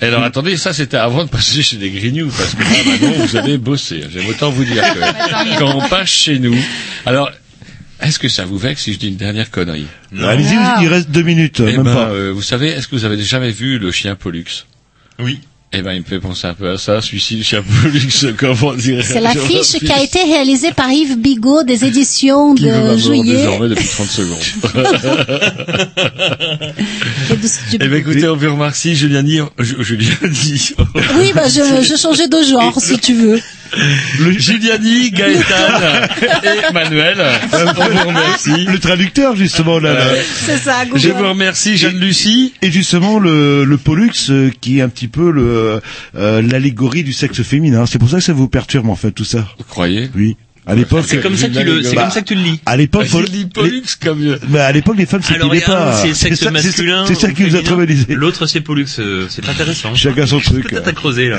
Et 0.00 0.04
alors 0.06 0.22
attendez, 0.22 0.56
ça 0.56 0.72
c'était 0.72 0.96
avant 0.96 1.24
de 1.24 1.28
passer 1.28 1.60
chez 1.62 1.76
les 1.76 1.90
Grignoux, 1.90 2.30
parce 2.36 2.54
que 2.54 2.62
là 2.62 2.68
maintenant 2.86 3.24
vous 3.26 3.36
avez 3.36 3.58
bossé. 3.58 4.04
J'aime 4.12 4.28
autant 4.28 4.50
vous 4.50 4.64
dire 4.64 4.82
que 4.82 5.58
quand 5.58 5.74
on 5.76 5.88
passe 5.88 6.08
chez 6.08 6.38
nous, 6.38 6.54
alors 7.04 7.30
est-ce 8.06 8.18
que 8.18 8.28
ça 8.28 8.44
vous 8.44 8.58
vexe 8.58 8.82
si 8.82 8.92
je 8.92 8.98
dis 8.98 9.08
une 9.08 9.16
dernière 9.16 9.50
connerie? 9.50 9.86
Allez-y, 10.22 10.56
il 10.82 10.88
reste 10.88 11.10
deux 11.10 11.22
minutes, 11.22 11.60
Eh 11.60 11.72
même 11.76 11.82
ben, 11.82 11.94
pas. 11.94 12.08
euh, 12.10 12.32
vous 12.34 12.42
savez, 12.42 12.68
est-ce 12.68 12.88
que 12.88 12.96
vous 12.96 13.04
avez 13.04 13.20
jamais 13.22 13.50
vu 13.50 13.78
le 13.78 13.90
chien 13.90 14.14
Pollux? 14.14 14.44
Oui. 15.18 15.40
Eh 15.72 15.82
ben, 15.82 15.92
il 15.94 16.00
me 16.00 16.04
fait 16.04 16.20
penser 16.20 16.46
un 16.46 16.54
peu 16.54 16.70
à 16.70 16.78
ça, 16.78 17.02
celui-ci, 17.02 17.36
le 17.38 17.42
chien 17.42 17.62
Pollux, 17.62 18.34
comment 18.38 18.72
dire 18.74 19.04
C'est 19.04 19.20
l'affiche 19.20 19.78
qui 19.80 19.90
a 19.92 20.02
été 20.02 20.22
réalisée 20.22 20.72
par 20.72 20.90
Yves 20.90 21.18
Bigot 21.18 21.64
des 21.64 21.84
éditions 21.84 22.54
qui 22.54 22.64
veut 22.66 22.70
de 22.70 22.76
m'avoir 22.76 22.98
juillet. 22.98 23.36
désormais 23.36 23.68
depuis 23.68 23.88
30 23.88 24.06
secondes. 24.08 24.38
Eh 27.72 27.78
ben, 27.88 27.94
écoutez, 27.94 28.28
on 28.28 28.36
vous 28.36 28.52
remercie, 28.52 28.94
Juliani, 28.94 29.40
Ju- 29.58 29.76
Juliani. 29.82 30.70
Oui, 31.18 31.32
bah, 31.34 31.48
je, 31.48 31.82
je 31.82 31.96
changeais 31.96 32.28
de 32.28 32.42
genre, 32.48 32.78
si 32.80 32.98
tu 32.98 33.14
veux. 33.14 33.40
Giuliani, 34.38 35.10
Gaëtan 35.10 36.06
et 36.42 36.72
Manuel. 36.72 37.22
On 37.52 37.84
vous 37.90 38.08
remercie. 38.08 38.64
Le 38.66 38.78
traducteur 38.78 39.36
justement 39.36 39.78
là. 39.78 39.94
là. 39.94 40.04
C'est 40.46 40.58
ça, 40.58 40.84
Google. 40.86 41.00
Je 41.00 41.08
vous 41.10 41.28
remercie, 41.28 41.76
Jeanne 41.76 41.98
Lucie. 41.98 42.54
Et 42.62 42.70
justement 42.70 43.18
le, 43.18 43.64
le 43.64 43.76
pollux 43.76 44.10
euh, 44.30 44.50
qui 44.60 44.78
est 44.78 44.82
un 44.82 44.88
petit 44.88 45.08
peu 45.08 45.30
le 45.30 45.80
euh, 46.16 46.42
l'allégorie 46.42 47.02
du 47.04 47.12
sexe 47.12 47.42
féminin. 47.42 47.86
C'est 47.86 47.98
pour 47.98 48.10
ça 48.10 48.18
que 48.18 48.22
ça 48.24 48.32
vous 48.32 48.48
perturbe 48.48 48.88
en 48.88 48.96
fait 48.96 49.10
tout 49.12 49.24
ça. 49.24 49.46
Vous 49.58 49.64
croyez? 49.64 50.10
Oui. 50.16 50.36
À 50.68 50.74
l'époque, 50.74 51.04
C'est 51.06 51.20
comme 51.20 51.36
ça 51.36 51.48
que 51.48 51.54
tu 51.58 51.64
le, 51.64 51.82
c'est 51.84 51.94
Bah, 51.94 52.02
comme 52.02 52.10
ça 52.10 52.20
que 52.22 52.26
tu 52.26 52.34
le 52.34 52.42
lis. 52.42 52.60
À 52.66 52.76
l'époque, 52.76 53.06
dis 53.30 53.46
Pollux 53.46 53.82
comme 54.02 54.36
bah, 54.48 54.66
à 54.66 54.72
l'époque, 54.72 54.96
les 54.98 55.06
femmes 55.06 55.22
Alors, 55.28 55.42
s'épilaient 55.52 55.64
il 55.64 55.68
y 55.68 55.72
a 55.72 55.80
un, 55.80 55.90
pas. 55.92 55.96
c'est 56.02 56.12
sexe 56.14 56.40
ça- 56.40 56.50
masculin. 56.50 57.04
C'est 57.06 57.14
ça 57.14 57.30
qui 57.30 57.44
nous 57.44 57.54
a 57.54 57.62
traumatisés. 57.62 58.14
L'autre, 58.14 58.46
c'est 58.46 58.60
Pollux. 58.60 58.84
euh, 58.98 59.26
C'est 59.28 59.48
intéressant. 59.48 59.94
Chacun 59.94 60.26
son 60.26 60.40
truc. 60.40 60.68
Peut-être 60.68 60.88
à 60.88 60.92
creuser, 60.92 61.28
là. 61.28 61.38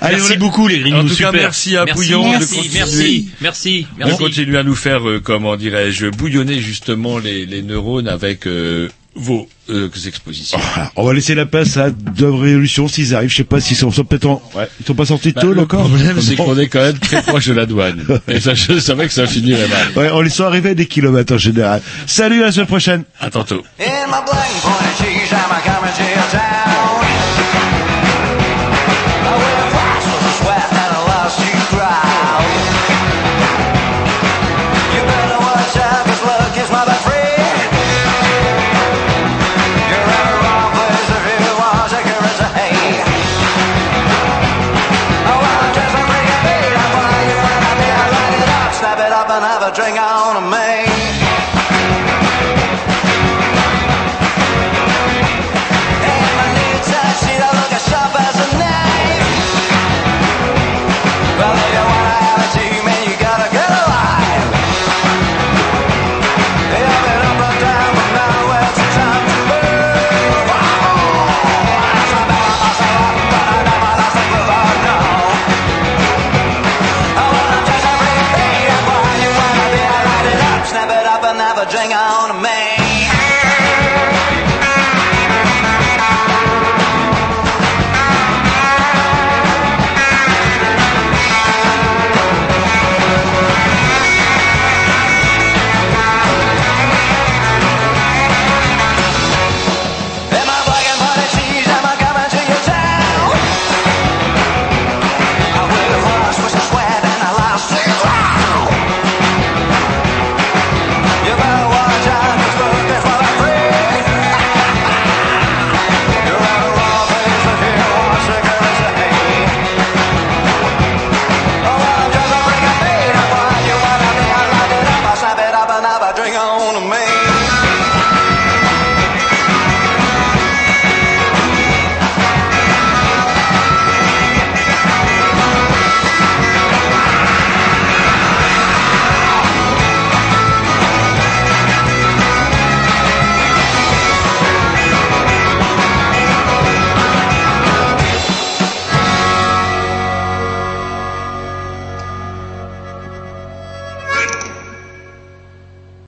Allez, 0.00 0.16
merci 0.18 0.36
beaucoup, 0.36 0.68
les 0.68 0.78
Grignoux. 0.78 0.98
En 0.98 1.04
tout 1.04 1.16
cas, 1.16 1.32
merci 1.32 1.76
à 1.76 1.84
Bouillon 1.84 2.22
de 2.26 2.30
Merci, 2.38 2.54
continuer. 2.56 2.78
merci, 2.78 3.28
merci, 3.40 3.86
On 4.02 4.16
continue 4.16 4.56
à 4.56 4.62
nous 4.62 4.76
faire, 4.76 5.08
euh, 5.08 5.20
comment 5.22 5.56
dirais-je, 5.56 6.06
bouillonner 6.06 6.60
justement 6.60 7.18
les, 7.18 7.46
les 7.46 7.62
neurones 7.62 8.06
avec 8.08 8.46
euh, 8.46 8.88
vos 9.14 9.48
euh, 9.68 9.88
expositions. 10.06 10.58
Voilà. 10.74 10.92
On 10.96 11.04
va 11.04 11.12
laisser 11.12 11.34
la 11.34 11.46
place 11.46 11.76
à 11.76 11.90
Dove 11.90 12.40
Révolution 12.40 12.88
s'ils 12.88 13.14
arrivent. 13.14 13.30
Je 13.30 13.36
sais 13.36 13.44
pas 13.44 13.60
s'ils 13.60 13.76
sont, 13.76 13.90
sont 13.90 14.04
peut-être 14.04 14.26
en... 14.26 14.42
Ouais. 14.54 14.68
Ils 14.80 14.86
sont 14.86 14.94
pas 14.94 15.06
sortis 15.06 15.30
de 15.30 15.34
Bah, 15.34 15.40
tôle 15.42 15.56
le 15.56 15.62
encore 15.62 15.88
problème, 15.88 16.20
c'est 16.22 16.36
qu'on 16.36 16.58
est 16.58 16.68
quand 16.68 16.80
même 16.80 16.98
très 16.98 17.22
proche 17.22 17.46
de 17.46 17.52
la 17.54 17.66
douane. 17.66 18.04
Et 18.28 18.40
ça, 18.40 18.54
je 18.54 18.78
savais 18.78 19.06
que 19.06 19.12
ça 19.12 19.26
finirait 19.26 19.68
mal. 19.68 19.88
Ouais, 19.96 20.10
on 20.12 20.20
les 20.20 20.30
sont 20.30 20.44
arrivés 20.44 20.70
à 20.70 20.74
des 20.74 20.86
kilomètres 20.86 21.34
en 21.34 21.38
général. 21.38 21.82
Salut, 22.06 22.42
à 22.42 22.46
la 22.46 22.52
semaine 22.52 22.66
prochaine. 22.66 23.04
À 23.20 23.30
tantôt. 23.30 23.62